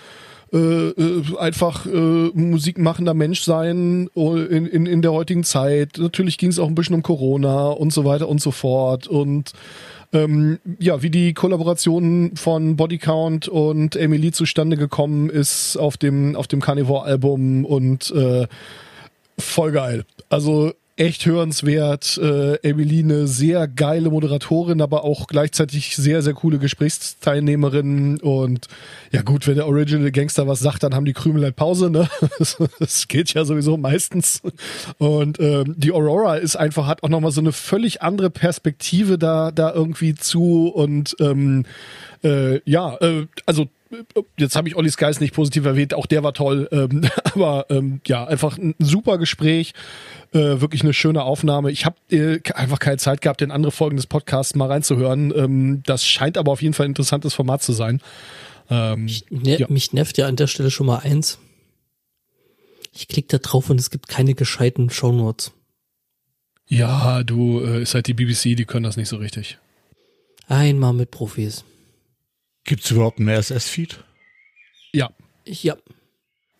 äh, 0.53 0.57
äh, 0.57 1.37
einfach 1.37 1.85
äh, 1.85 1.89
musikmachender 2.33 3.13
Mensch 3.13 3.43
sein 3.43 4.09
äh, 4.17 4.45
in, 4.47 4.65
in, 4.65 4.85
in 4.85 5.01
der 5.01 5.13
heutigen 5.13 5.45
Zeit. 5.45 5.97
Natürlich 5.97 6.37
ging 6.37 6.49
es 6.49 6.59
auch 6.59 6.67
ein 6.67 6.75
bisschen 6.75 6.95
um 6.95 7.03
Corona 7.03 7.69
und 7.69 7.93
so 7.93 8.03
weiter 8.03 8.27
und 8.27 8.41
so 8.41 8.51
fort. 8.51 9.07
Und 9.07 9.53
ähm, 10.11 10.59
ja, 10.77 11.01
wie 11.01 11.09
die 11.09 11.33
Kollaboration 11.33 12.35
von 12.35 12.75
Bodycount 12.75 13.47
und 13.47 13.95
Emily 13.95 14.33
zustande 14.33 14.75
gekommen 14.75 15.29
ist 15.29 15.77
auf 15.77 15.95
dem, 15.95 16.35
auf 16.35 16.47
dem 16.47 16.59
Carnivore-Album 16.59 17.63
und 17.63 18.11
äh, 18.11 18.45
voll 19.37 19.71
geil. 19.71 20.03
Also 20.27 20.73
echt 21.01 21.25
hörenswert. 21.25 22.19
Äh, 22.21 22.57
Emily 22.57 22.99
eine 22.99 23.25
sehr 23.25 23.67
geile 23.67 24.11
Moderatorin, 24.11 24.81
aber 24.81 25.03
auch 25.03 25.25
gleichzeitig 25.25 25.95
sehr, 25.95 26.21
sehr 26.21 26.33
coole 26.33 26.59
Gesprächsteilnehmerin. 26.59 28.19
Und 28.19 28.67
ja 29.11 29.23
gut, 29.23 29.47
wenn 29.47 29.55
der 29.55 29.67
Original 29.67 30.11
Gangster 30.11 30.47
was 30.47 30.59
sagt, 30.59 30.83
dann 30.83 30.93
haben 30.93 31.05
die 31.05 31.13
Krümel 31.13 31.43
halt 31.43 31.55
Pause. 31.55 31.89
Ne? 31.89 32.07
Das 32.79 33.07
geht 33.07 33.33
ja 33.33 33.45
sowieso 33.45 33.77
meistens. 33.77 34.41
Und 34.97 35.39
ähm, 35.39 35.73
die 35.77 35.91
Aurora 35.91 36.35
ist 36.35 36.55
einfach, 36.55 36.85
hat 36.87 37.03
auch 37.03 37.09
nochmal 37.09 37.31
so 37.31 37.41
eine 37.41 37.51
völlig 37.51 38.01
andere 38.01 38.29
Perspektive 38.29 39.17
da, 39.17 39.51
da 39.51 39.73
irgendwie 39.73 40.13
zu. 40.13 40.67
Und 40.67 41.15
ähm, 41.19 41.65
äh, 42.23 42.59
ja, 42.69 42.95
äh, 42.97 43.25
also 43.45 43.67
jetzt 44.37 44.55
habe 44.55 44.67
ich 44.67 44.75
Olli 44.75 44.89
Skies 44.89 45.19
nicht 45.19 45.33
positiv 45.33 45.65
erwähnt, 45.65 45.93
auch 45.93 46.05
der 46.05 46.23
war 46.23 46.33
toll, 46.33 46.67
ähm, 46.71 47.09
aber 47.33 47.65
ähm, 47.69 48.01
ja, 48.07 48.25
einfach 48.25 48.57
ein 48.57 48.75
super 48.79 49.17
Gespräch, 49.17 49.73
äh, 50.33 50.61
wirklich 50.61 50.83
eine 50.83 50.93
schöne 50.93 51.23
Aufnahme. 51.23 51.71
Ich 51.71 51.85
habe 51.85 51.95
äh, 52.09 52.39
einfach 52.53 52.79
keine 52.79 52.97
Zeit 52.97 53.21
gehabt, 53.21 53.41
in 53.41 53.51
andere 53.51 53.71
Folgen 53.71 53.97
des 53.97 54.07
Podcasts 54.07 54.55
mal 54.55 54.67
reinzuhören. 54.67 55.33
Ähm, 55.35 55.83
das 55.85 56.05
scheint 56.05 56.37
aber 56.37 56.51
auf 56.51 56.61
jeden 56.61 56.73
Fall 56.73 56.85
ein 56.87 56.91
interessantes 56.91 57.33
Format 57.33 57.63
zu 57.63 57.73
sein. 57.73 58.01
Ähm, 58.69 59.09
Ne 59.29 59.59
Ja. 59.59 59.67
Mich 59.69 59.93
nervt 59.93 60.17
ja 60.17 60.27
an 60.27 60.35
der 60.35 60.47
Stelle 60.47 60.71
schon 60.71 60.87
mal 60.87 60.99
eins. 60.99 61.39
Ich 62.93 63.07
klicke 63.07 63.27
da 63.29 63.37
drauf 63.37 63.69
und 63.69 63.79
es 63.79 63.89
gibt 63.89 64.07
keine 64.07 64.33
gescheiten 64.33 64.89
Shownotes. 64.89 65.51
ja, 66.67 67.23
du, 67.23 67.61
äh, 67.61 67.81
ist 67.81 67.93
halt 67.93 68.07
die 68.07 68.13
BBC, 68.13 68.55
die 68.55 68.65
können 68.65 68.83
das 68.83 68.97
nicht 68.97 69.09
so 69.09 69.17
richtig. 69.17 69.57
Einmal 70.47 70.93
mit 70.93 71.11
Profis. 71.11 71.63
Gibt's 72.63 72.91
überhaupt 72.91 73.19
einen 73.19 73.29
RSS-Feed? 73.29 74.03
Ja, 74.93 75.09
Ja, 75.45 75.75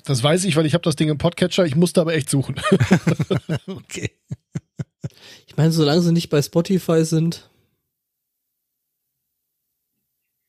das 0.06 0.23
weiß 0.23 0.45
ich, 0.45 0.56
weil 0.56 0.65
ich 0.65 0.73
habe 0.73 0.84
das 0.84 0.95
Ding 0.95 1.10
im 1.10 1.18
Podcatcher, 1.19 1.65
ich 1.65 1.76
musste 1.76 2.02
aber 2.02 2.14
echt 2.14 2.30
suchen. 2.30 2.56
Okay. 3.68 4.11
ich 5.48 5.56
meine, 5.57 5.72
solange 5.72 6.02
sie 6.02 6.11
nicht 6.11 6.30
bei 6.30 6.41
Spotify 6.41 7.06
sind. 7.06 7.49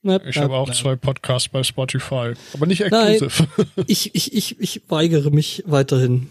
Na, 0.05 0.25
Ich 0.27 0.37
habe 0.39 0.55
auch 0.55 0.67
na. 0.69 0.75
zwei 0.75 0.97
Podcasts 0.97 1.49
bei 1.49 1.63
Spotify, 1.63 2.33
aber 2.55 2.67
nicht 2.67 2.81
Nein. 2.91 3.15
exklusiv. 3.23 3.47
Ich, 3.87 4.15
ich, 4.15 4.33
ich, 4.35 4.59
ich 4.61 4.83
weigere 4.89 5.31
mich 5.31 5.63
weiterhin. 5.67 6.29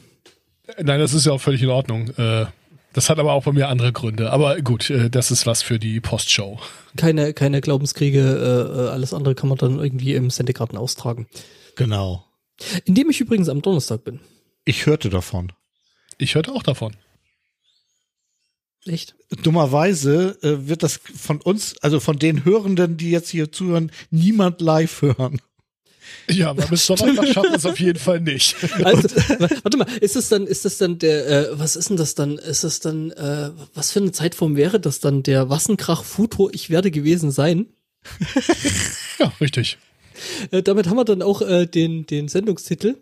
Nein, 0.78 1.00
das 1.00 1.14
ist 1.14 1.26
ja 1.26 1.32
auch 1.32 1.42
völlig 1.42 1.62
in 1.64 1.70
Ordnung. 1.70 2.10
Äh, 2.18 2.46
das 2.94 3.10
hat 3.10 3.20
aber 3.20 3.34
auch 3.34 3.44
bei 3.44 3.52
mir 3.52 3.70
andere 3.70 3.94
Gründe. 3.94 4.32
Aber 4.32 4.60
gut, 4.62 4.90
äh, 4.90 5.10
das 5.10 5.32
ist 5.32 5.46
was 5.46 5.62
für 5.62 5.80
die 5.80 6.00
Postshow. 6.00 6.60
Keine, 6.98 7.34
keine 7.34 7.62
Glaubenskriege, 7.62 8.20
äh, 8.20 8.86
äh, 8.86 8.90
alles 8.90 9.14
andere 9.14 9.36
kann 9.36 9.50
man 9.50 9.58
dann 9.58 9.80
irgendwie 9.80 10.14
im 10.14 10.30
Sendegarten 10.30 10.78
austragen. 10.78 11.28
Genau. 11.76 12.26
In 12.86 12.96
dem 12.96 13.10
ich 13.10 13.22
übrigens 13.22 13.50
am 13.50 13.62
Donnerstag 13.62 14.04
bin. 14.04 14.20
Ich 14.66 14.86
hörte 14.86 15.10
davon. 15.10 15.52
Ich 16.18 16.36
hörte 16.36 16.52
auch 16.52 16.64
davon. 16.64 16.96
Echt? 18.86 19.16
Dummerweise 19.44 20.38
wird 20.42 20.84
das 20.84 21.00
von 21.16 21.40
uns, 21.40 21.78
also 21.82 22.00
von 22.00 22.18
den 22.18 22.46
Hörenden, 22.46 22.98
die 22.98 23.12
jetzt 23.12 23.30
hier 23.30 23.52
zuhören, 23.52 23.92
niemand 24.10 24.60
live 24.60 25.02
hören. 25.02 25.40
Ja, 26.30 26.52
aber 26.52 26.66
bis 26.68 26.86
Donnerstag 26.88 27.28
schaffen 27.28 27.50
wir 27.52 27.58
es 27.58 27.66
auf 27.66 27.80
jeden 27.80 28.00
Fall 28.00 28.20
nicht. 28.22 28.56
Also, 28.84 29.04
wa- 29.40 29.50
warte 29.64 29.78
mal, 29.78 29.88
ist 30.00 30.16
es 30.16 30.30
dann, 30.30 30.48
ist 30.48 30.66
das 30.66 30.78
dann 30.78 30.98
der, 31.00 31.28
äh, 31.52 31.60
was 31.60 31.76
ist 31.76 31.90
denn 31.90 31.98
das 31.98 32.16
dann? 32.16 32.38
Ist 32.38 32.64
das 32.64 32.80
dann, 32.80 33.12
äh, 33.12 33.52
was 33.74 33.92
für 33.92 34.00
eine 34.00 34.12
Zeitform 34.12 34.56
wäre 34.56 34.80
das 34.80 35.00
dann? 35.00 35.24
Der 35.24 35.50
Wassenkrach 35.50 36.04
Futur, 36.04 36.54
ich 36.54 36.70
werde 36.70 36.92
gewesen 36.92 37.32
sein? 37.32 37.68
Ja, 39.20 39.32
richtig. 39.40 39.78
Äh, 40.52 40.64
damit 40.64 40.88
haben 40.88 40.98
wir 40.98 41.06
dann 41.06 41.22
auch 41.22 41.42
äh, 41.44 41.68
den, 41.68 42.06
den 42.08 42.28
Sendungstitel. 42.28 42.98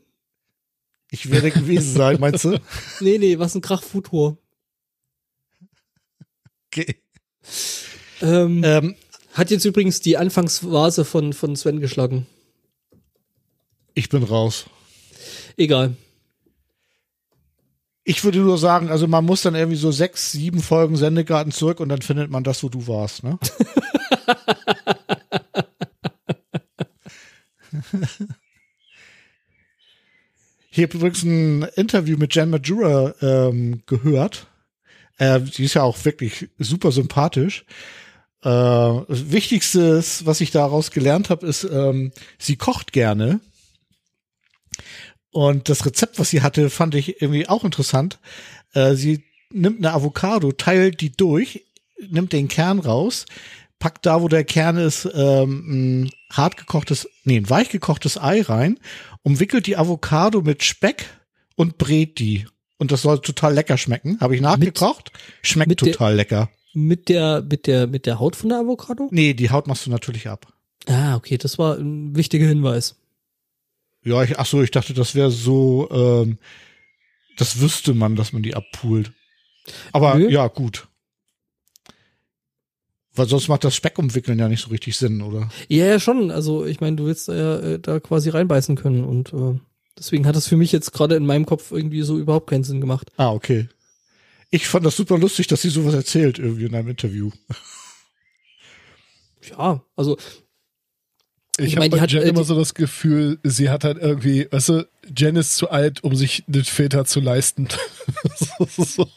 Ich 1.11 1.31
werde 1.31 1.49
gewesen 1.52 1.94
sein, 1.95 2.19
meinst 2.19 2.44
du? 2.44 2.60
Nee, 2.99 3.18
nee, 3.18 3.40
Wassenkrach 3.40 3.81
Futur. 3.84 4.38
Okay. 6.68 6.95
Ähm, 8.22 8.61
Ähm, 8.64 8.95
Hat 9.34 9.49
jetzt 9.52 9.65
übrigens 9.65 10.02
die 10.02 10.18
Anfangsvase 10.18 11.06
von, 11.06 11.31
von 11.34 11.56
Sven 11.56 11.80
geschlagen. 11.80 12.26
Ich 13.94 14.10
bin 14.10 14.24
raus. 14.24 14.66
Egal. 15.57 15.95
Ich 18.03 18.24
würde 18.24 18.40
nur 18.40 18.57
sagen, 18.57 18.90
also 18.90 19.07
man 19.07 19.26
muss 19.26 19.44
dann 19.44 19.56
irgendwie 19.56 19.78
so 19.78 19.91
sechs, 19.91 20.32
sieben 20.32 20.61
Folgen 20.61 20.95
Sendegarten 20.95 21.52
zurück 21.52 21.80
und 21.80 21.90
dann 21.90 22.02
findet 22.02 22.32
man 22.32 22.44
das, 22.44 22.64
wo 22.64 22.70
du 22.70 22.88
warst, 22.88 23.24
ne? 23.24 23.38
Ich 30.72 30.84
habe 30.84 30.98
übrigens 30.98 31.24
ein 31.24 31.64
Interview 31.76 32.18
mit 32.18 32.34
Jen 32.36 32.52
Majura 32.52 33.14
ähm, 33.22 33.82
gehört. 33.86 34.48
Äh, 35.18 35.41
die 35.41 35.66
ist 35.66 35.74
ja 35.74 35.84
auch 35.84 36.06
wirklich 36.06 36.48
super 36.57 36.91
sympathisch. 36.94 37.66
Äh, 38.44 38.48
das 38.48 39.32
Wichtigste, 39.32 40.02
was 40.24 40.40
ich 40.40 40.52
daraus 40.52 40.91
gelernt 40.91 41.30
habe, 41.30 41.45
ist, 41.48 41.66
ähm, 41.66 42.11
sie 42.38 42.56
kocht 42.56 42.94
gerne. 42.94 43.41
Und 45.32 45.70
das 45.70 45.86
Rezept, 45.86 46.20
was 46.20 46.30
sie 46.30 46.42
hatte, 46.42 46.70
fand 46.70 46.96
ich 46.96 47.22
irgendwie 47.22 47.48
auch 47.48 47.64
interessant. 47.64 48.20
Äh, 48.74 48.96
sie 48.96 49.24
nimmt 49.52 49.78
eine 49.80 49.94
Avocado, 49.94 50.52
teilt 50.52 51.02
die 51.02 51.12
durch, 51.12 51.66
nimmt 52.10 52.34
den 52.34 52.48
Kern 52.48 52.80
raus, 52.80 53.26
packt 53.78 54.06
da, 54.06 54.22
wo 54.22 54.28
der 54.28 54.44
Kern 54.44 54.78
ist, 54.78 55.08
ähm, 55.14 56.04
ein 56.06 56.12
hart 56.32 56.58
gekochtes, 56.58 57.08
nee, 57.24 57.38
ein 57.38 57.50
weich 57.50 57.70
gekochtes 57.70 58.18
Ei 58.18 58.42
rein, 58.42 58.80
umwickelt 59.24 59.68
die 59.68 59.78
Avocado 59.78 60.42
mit 60.42 60.64
Speck 60.64 61.06
und 61.56 61.78
brät 61.78 62.20
die. 62.20 62.46
Und 62.78 62.92
das 62.92 63.02
soll 63.02 63.20
total 63.22 63.54
lecker 63.54 63.78
schmecken. 63.78 64.20
Habe 64.22 64.36
ich 64.36 64.42
nachgekocht. 64.42 65.12
Schmeckt 65.42 65.70
mit 65.70 65.82
der- 65.82 65.92
total 65.94 66.16
lecker. 66.16 66.50
Mit 66.74 67.10
der, 67.10 67.42
mit 67.42 67.66
der, 67.68 67.88
mit 67.88 68.06
der 68.06 68.20
Haut 68.20 68.36
von 68.36 68.50
der 68.50 68.60
Avocado? 68.60 69.10
Nee, 69.12 69.34
die 69.34 69.50
Haut 69.50 69.68
machst 69.68 69.86
du 69.86 69.90
natürlich 69.90 70.28
ab. 70.30 70.48
Ah, 70.88 71.16
okay, 71.16 71.38
das 71.38 71.58
war 71.58 71.78
ein 71.78 72.16
wichtiger 72.16 72.46
Hinweis. 72.48 72.96
Ja, 74.04 74.24
ich, 74.24 74.40
ach 74.40 74.46
so, 74.46 74.62
ich 74.62 74.72
dachte, 74.72 74.94
das 74.94 75.16
wäre 75.16 75.32
so, 75.32 75.90
ähm, 75.92 76.38
das 77.38 77.60
wüsste 77.60 77.94
man, 77.94 78.16
dass 78.16 78.34
man 78.34 78.44
die 78.44 78.56
abpult. 78.56 79.12
Aber 79.92 80.16
Nö. 80.16 80.30
ja, 80.30 80.48
gut. 80.48 80.88
Weil 83.14 83.28
sonst 83.28 83.48
macht 83.50 83.64
das 83.64 83.76
Speckumwickeln 83.76 84.40
ja 84.40 84.48
nicht 84.48 84.62
so 84.62 84.70
richtig 84.70 84.96
Sinn, 84.96 85.22
oder? 85.22 85.50
Ja, 85.68 85.86
ja, 85.86 86.00
schon. 86.00 86.32
Also, 86.32 86.66
ich 86.66 86.80
meine, 86.80 86.96
du 86.96 87.06
willst 87.06 87.28
da 87.28 87.36
ja 87.36 87.60
äh, 87.60 87.80
da 87.80 88.00
quasi 88.00 88.30
reinbeißen 88.30 88.76
können 88.76 89.04
und 89.04 89.34
äh, 89.34 89.60
deswegen 89.98 90.26
hat 90.26 90.36
das 90.36 90.48
für 90.48 90.58
mich 90.58 90.72
jetzt 90.72 90.94
gerade 90.94 91.16
in 91.16 91.26
meinem 91.26 91.46
Kopf 91.46 91.72
irgendwie 91.72 92.02
so 92.04 92.18
überhaupt 92.18 92.50
keinen 92.50 92.64
Sinn 92.64 92.80
gemacht. 92.80 93.12
Ah, 93.18 93.32
okay. 93.32 93.68
Ich 94.52 94.68
fand 94.68 94.86
das 94.86 94.96
super 94.96 95.18
lustig, 95.18 95.48
dass 95.48 95.62
sie 95.62 95.70
sowas 95.70 95.94
erzählt 95.94 96.40
irgendwie 96.40 96.66
in 96.66 96.76
einem 96.76 96.90
Interview. 96.90 97.30
Ja, 99.50 99.84
also 99.96 100.18
Ich, 101.60 101.68
Ich 101.73 101.76
habe 101.77 101.90
bei 101.90 101.99
hat, 101.99 102.11
Jen 102.11 102.23
äh, 102.23 102.27
immer 102.30 102.44
so 102.44 102.56
das 102.56 102.73
Gefühl, 102.73 103.40
sie 103.44 103.69
hat 103.69 103.84
halt 103.84 103.98
irgendwie, 103.99 104.48
weißt 104.52 104.69
du, 104.69 104.88
Jen 105.18 105.36
ist 105.36 105.56
zu 105.56 105.69
alt, 105.69 106.03
um 106.03 106.15
sich 106.15 106.44
den 106.48 106.64
Filter 106.64 107.06
zu 107.06 107.19
leisten. 107.19 107.68
so, 108.68 108.84
so. 108.84 109.07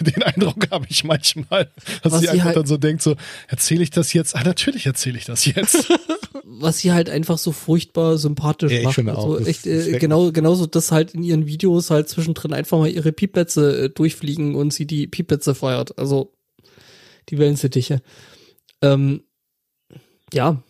Den 0.00 0.22
Eindruck 0.22 0.70
habe 0.70 0.86
ich 0.88 1.04
manchmal, 1.04 1.70
dass 2.02 2.12
Was 2.12 2.20
sie 2.20 2.26
sie 2.26 2.30
einfach 2.32 2.46
halt- 2.46 2.56
dann 2.56 2.66
so 2.66 2.76
denkt, 2.76 3.02
so, 3.02 3.16
erzähle 3.48 3.82
ich 3.82 3.90
das 3.90 4.12
jetzt? 4.12 4.36
Ah, 4.36 4.42
natürlich 4.44 4.86
erzähle 4.86 5.18
ich 5.18 5.24
das 5.24 5.44
jetzt. 5.46 5.88
was 6.44 6.78
sie 6.78 6.92
halt 6.92 7.08
einfach 7.10 7.38
so 7.38 7.52
furchtbar 7.52 8.18
sympathisch 8.18 8.70
Ja, 8.72 8.78
ich 8.78 8.84
macht. 8.84 8.94
finde 8.94 9.14
also 9.16 9.36
auch, 9.38 9.46
echt 9.46 9.66
äh, 9.66 9.98
genau 9.98 10.30
genauso, 10.30 10.66
dass 10.66 10.92
halt 10.92 11.14
in 11.14 11.22
ihren 11.22 11.46
Videos 11.46 11.90
halt 11.90 12.08
zwischendrin 12.08 12.52
einfach 12.52 12.78
mal 12.78 12.88
ihre 12.90 13.12
Piepplätze 13.12 13.84
äh, 13.84 13.88
durchfliegen 13.90 14.54
und 14.54 14.72
sie 14.72 14.86
die 14.86 15.06
Piepplätze 15.06 15.54
feuert. 15.54 15.98
Also 15.98 16.32
die 17.30 17.38
Wellensittiche. 17.38 18.02
Ähm, 18.82 19.22
ja, 20.32 20.62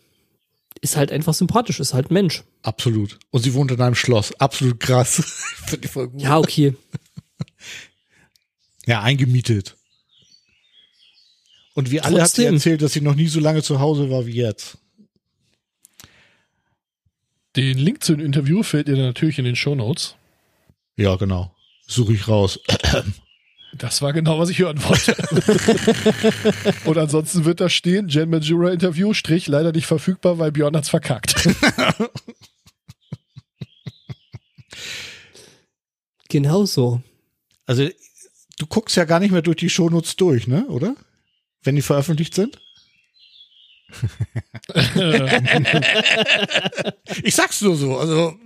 ist 0.85 0.97
halt 0.97 1.11
einfach 1.11 1.35
sympathisch, 1.35 1.81
ist 1.81 1.95
halt 1.95 2.11
ein 2.11 2.15
Mensch. 2.15 2.45
Absolut. 2.63 3.19
Und 3.31 3.43
sie 3.43 3.55
wohnt 3.55 3.73
in 3.73 3.81
einem 3.81 3.95
Schloss. 3.95 4.39
Absolut 4.39 4.79
krass. 4.79 5.23
Finde 5.67 5.85
ich 5.87 5.91
voll 5.91 6.09
gut. 6.09 6.21
Ja, 6.23 6.39
okay. 6.39 6.77
Ja, 8.87 9.01
eingemietet. 9.01 9.77
Und 11.73 11.91
wie 11.91 12.03
alle 12.03 12.21
hat 12.21 12.29
sie 12.29 12.43
Trotzdem. 12.43 12.55
erzählt, 12.57 12.83
dass 12.83 12.93
sie 12.93 13.01
noch 13.01 13.15
nie 13.15 13.29
so 13.29 13.41
lange 13.41 13.63
zu 13.63 13.81
Hause 13.81 14.11
war 14.11 14.27
wie 14.27 14.35
jetzt. 14.35 14.77
Den 17.57 17.79
Link 17.79 18.05
zu 18.05 18.15
dem 18.15 18.27
Interview 18.27 18.63
findet 18.63 18.89
ihr 18.89 19.03
natürlich 19.03 19.39
in 19.39 19.47
den 19.47 19.57
Shownotes. 19.57 20.17
Ja, 20.97 21.17
genau. 21.17 21.57
Suche 21.87 22.13
ich 22.13 22.29
raus. 22.29 22.61
Das 23.79 24.03
war 24.03 24.13
genau, 24.13 24.39
was 24.39 24.51
ich 24.51 24.59
hören 24.59 24.83
wollte. 24.85 25.17
Und 26.85 26.99
ansonsten 26.99 27.45
wird 27.45 27.61
da 27.61 27.69
stehen, 27.69 28.09
Jen 28.09 28.31
Majura 28.31 28.71
Interview, 28.71 29.15
Strich, 29.15 29.49
leider 29.49 29.73
nicht 29.73 29.87
verfügbar, 29.87 30.39
weil 30.39 30.53
Björn 30.53 30.77
hat's 30.77 30.89
verkackt. 30.89 31.49
Genau 36.35 36.65
so. 36.65 37.01
Also, 37.65 37.89
du 38.59 38.67
guckst 38.67 38.97
ja 38.97 39.05
gar 39.05 39.21
nicht 39.21 39.31
mehr 39.31 39.43
durch 39.43 39.59
die 39.59 39.71
Shownotes 39.71 40.17
durch, 40.17 40.49
ne? 40.49 40.67
Oder? 40.67 40.97
Wenn 41.63 41.77
die 41.77 41.83
veröffentlicht 41.83 42.35
sind? 42.35 42.61
ich 47.23 47.37
sag's 47.37 47.61
nur 47.61 47.77
so. 47.77 47.97
Also, 47.99 48.37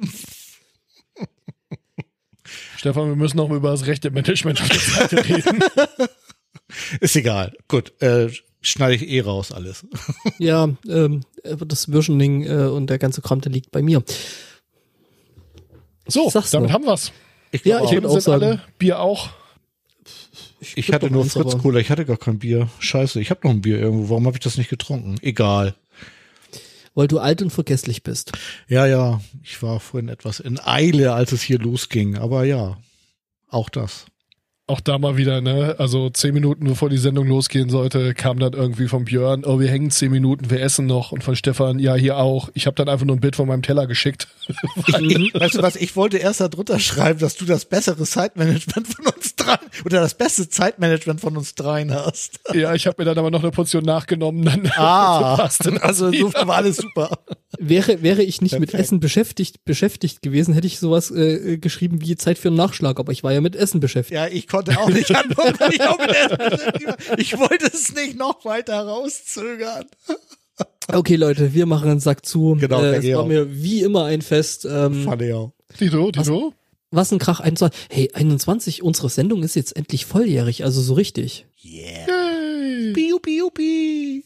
Stefan, 2.78 3.08
wir 3.08 3.16
müssen 3.16 3.36
noch 3.38 3.50
über 3.50 3.70
das 3.72 3.86
rechte 3.86 4.10
Management 4.12 4.60
auf 4.62 4.68
der 4.68 4.78
Seite 4.78 5.16
reden. 5.28 5.58
ist 7.00 7.16
egal. 7.16 7.52
Gut, 7.66 8.00
äh, 8.00 8.28
schneide 8.60 8.94
ich 8.94 9.08
eh 9.08 9.20
raus 9.20 9.50
alles. 9.50 9.84
Ja, 10.38 10.68
ähm, 10.88 11.22
das 11.42 11.86
Versioning 11.86 12.44
äh, 12.44 12.66
und 12.68 12.88
der 12.88 12.98
ganze 12.98 13.20
Kram, 13.20 13.40
der 13.40 13.50
liegt 13.50 13.72
bei 13.72 13.82
mir. 13.82 14.02
So, 16.06 16.30
Sag's 16.30 16.52
damit 16.52 16.68
nur. 16.70 16.74
haben 16.74 16.84
wir's. 16.86 17.12
Ich, 17.50 17.64
Ja, 17.64 17.78
glaub 17.78 17.92
ich 17.92 17.98
auch. 17.98 18.02
würd 18.02 18.02
Themen 18.04 18.16
auch 18.16 18.20
sagen. 18.20 18.42
alle, 18.44 18.62
Bier 18.78 19.00
auch. 19.00 19.30
ich 20.76 20.92
hatte 20.92 21.06
doch 21.06 21.10
nur 21.12 21.24
Fritz 21.24 21.58
Cola, 21.58 21.80
ich 21.80 21.90
hatte 21.90 22.04
gar 22.04 22.16
kein 22.16 22.38
Bier. 22.38 22.68
Scheiße, 22.78 23.20
ich 23.20 23.30
habe 23.30 23.40
noch 23.42 23.50
ein 23.50 23.62
Bier 23.62 23.78
irgendwo. 23.80 24.10
Warum 24.10 24.26
habe 24.26 24.36
ich 24.36 24.42
das 24.42 24.56
nicht 24.56 24.70
getrunken? 24.70 25.16
Egal. 25.22 25.74
Weil 26.94 27.08
du 27.08 27.18
alt 27.18 27.42
und 27.42 27.50
vergesslich 27.50 28.02
bist. 28.02 28.32
Ja, 28.68 28.86
ja, 28.86 29.20
ich 29.42 29.62
war 29.62 29.80
vorhin 29.80 30.08
etwas 30.08 30.40
in 30.40 30.58
Eile, 30.60 31.12
als 31.12 31.32
es 31.32 31.42
hier 31.42 31.58
losging. 31.58 32.16
Aber 32.16 32.44
ja, 32.44 32.78
auch 33.48 33.68
das. 33.68 34.06
Auch 34.68 34.80
da 34.80 34.98
mal 34.98 35.16
wieder, 35.16 35.40
ne? 35.40 35.74
Also 35.78 36.10
zehn 36.10 36.34
Minuten 36.34 36.66
bevor 36.66 36.90
die 36.90 36.98
Sendung 36.98 37.26
losgehen 37.26 37.70
sollte, 37.70 38.12
kam 38.12 38.38
dann 38.38 38.52
irgendwie 38.52 38.86
von 38.86 39.06
Björn, 39.06 39.44
oh, 39.46 39.58
wir 39.58 39.68
hängen 39.68 39.90
zehn 39.90 40.10
Minuten, 40.10 40.50
wir 40.50 40.60
essen 40.60 40.84
noch. 40.86 41.10
Und 41.10 41.24
von 41.24 41.34
Stefan, 41.36 41.78
ja, 41.78 41.94
hier 41.94 42.18
auch. 42.18 42.50
Ich 42.52 42.66
habe 42.66 42.74
dann 42.74 42.88
einfach 42.88 43.06
nur 43.06 43.16
ein 43.16 43.20
Bild 43.20 43.34
von 43.34 43.48
meinem 43.48 43.62
Teller 43.62 43.86
geschickt. 43.86 44.28
Ich, 44.98 45.34
weißt 45.34 45.56
du 45.56 45.62
was, 45.62 45.76
ich 45.76 45.94
wollte 45.96 46.18
erst 46.18 46.40
da 46.40 46.48
drunter 46.48 46.78
schreiben, 46.78 47.18
dass 47.20 47.36
du 47.36 47.44
das 47.44 47.64
bessere 47.66 48.04
Zeitmanagement 48.04 48.86
von 48.88 49.06
uns 49.06 49.36
dreien 49.36 49.58
oder 49.84 50.00
das 50.00 50.14
beste 50.14 50.48
Zeitmanagement 50.48 51.20
von 51.20 51.36
uns 51.36 51.54
dreien 51.54 51.92
hast. 51.92 52.40
ja, 52.54 52.74
ich 52.74 52.86
habe 52.86 52.96
mir 52.98 53.04
dann 53.06 53.18
aber 53.18 53.30
noch 53.30 53.42
eine 53.42 53.50
Portion 53.50 53.84
nachgenommen. 53.84 54.44
Dann 54.44 54.70
Ah, 54.76 55.48
dann 55.60 55.78
also 55.78 56.08
insofern 56.08 56.48
war 56.48 56.56
alles 56.56 56.76
super. 56.78 57.18
Wäre, 57.58 58.02
wäre 58.02 58.22
ich 58.22 58.40
nicht 58.40 58.52
mit 58.58 58.70
Perfekt. 58.70 58.82
Essen 58.84 59.00
beschäftigt, 59.00 59.64
beschäftigt 59.64 60.22
gewesen, 60.22 60.54
hätte 60.54 60.66
ich 60.66 60.78
sowas 60.78 61.10
äh, 61.10 61.54
äh, 61.54 61.56
geschrieben 61.58 62.00
wie 62.02 62.16
Zeit 62.16 62.38
für 62.38 62.48
einen 62.48 62.56
Nachschlag, 62.56 62.98
aber 62.98 63.12
ich 63.12 63.22
war 63.22 63.32
ja 63.32 63.40
mit 63.40 63.56
Essen 63.56 63.80
beschäftigt. 63.80 64.14
Ja, 64.14 64.26
ich 64.28 64.46
konnte 64.48 64.57
auch 64.76 64.88
nicht 64.88 65.14
antworten. 65.14 65.72
Ich, 67.16 67.38
wollte 67.38 67.66
es 67.66 67.94
nicht 67.94 68.16
noch 68.16 68.44
weiter 68.44 68.80
rauszögern. 68.80 69.86
Okay, 70.88 71.16
Leute, 71.16 71.54
wir 71.54 71.66
machen 71.66 71.90
einen 71.90 72.00
Sack 72.00 72.24
zu. 72.24 72.56
Genau, 72.58 72.82
äh, 72.82 72.96
es 72.96 73.14
war 73.14 73.22
auch. 73.22 73.26
mir 73.26 73.62
wie 73.62 73.82
immer 73.82 74.04
ein 74.06 74.22
Fest. 74.22 74.64
Ähm, 74.64 75.04
Fand 75.04 75.22
ich 75.22 75.32
auch. 75.32 75.52
Tito, 75.76 76.10
Tito. 76.10 76.54
was 76.90 77.12
ein 77.12 77.18
Krach 77.18 77.40
21. 77.40 77.78
Hey, 77.90 78.10
21, 78.14 78.82
unsere 78.82 79.10
Sendung 79.10 79.42
ist 79.42 79.54
jetzt 79.54 79.76
endlich 79.76 80.06
volljährig, 80.06 80.64
also 80.64 80.80
so 80.80 80.94
richtig. 80.94 81.46
Yay. 81.56 82.92
Piu, 82.94 83.18
piu, 83.18 83.50
piu. 83.50 84.22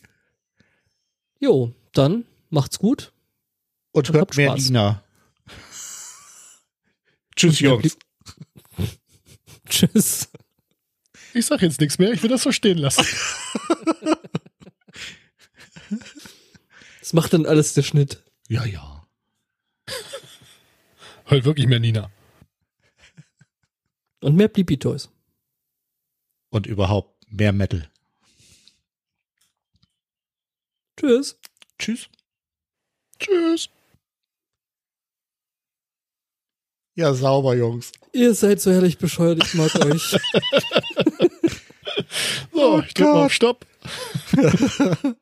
Jo, 1.41 1.73
dann 1.93 2.25
macht's 2.51 2.79
gut. 2.79 3.13
Und 3.91 4.09
Und 4.09 4.17
hört 4.17 4.37
mehr 4.37 4.51
Spaß. 4.51 4.67
Lina. 4.67 5.03
Tschüss, 7.37 7.61
Jungs. 7.61 7.97
Tschüss. 9.73 10.29
Ich 11.33 11.47
sag 11.47 11.63
jetzt 11.63 11.81
nichts 11.81 11.99
mehr, 11.99 12.13
ich 12.13 12.23
will 12.23 12.29
das 12.29 12.43
so 12.43 12.53
stehen 12.53 12.77
lassen. 12.77 13.07
Das 17.01 17.13
macht 17.15 17.33
dann 17.33 17.47
alles 17.47 17.73
der 17.73 17.83
Schnitt. 17.83 18.23
Ja, 18.49 18.65
ja. 18.67 19.07
Halt 21.27 21.45
wirklich 21.45 21.67
mehr 21.67 21.81
Nina. 21.81 22.11
Und 24.21 24.37
mehr 24.37 24.49
Blippi 24.49 24.79
Toys. 24.79 25.09
Und 26.51 26.67
überhaupt 26.67 27.27
mehr 27.33 27.53
Metal. 27.53 27.91
Tschüss. 30.99 31.39
Tschüss. 31.79 32.11
Tschüss. 33.19 33.71
Ja, 36.95 37.15
sauber, 37.15 37.55
Jungs. 37.55 37.93
Ihr 38.13 38.35
seid 38.35 38.61
so 38.61 38.71
herrlich 38.71 38.99
bescheuert, 38.99 39.43
ich 39.45 39.55
mag 39.55 39.75
euch. 39.85 40.17
So, 42.53 42.81
ich 42.81 42.95
drück 42.95 43.09
mal 43.09 43.27
auf 43.27 43.33
Stopp. 43.33 43.67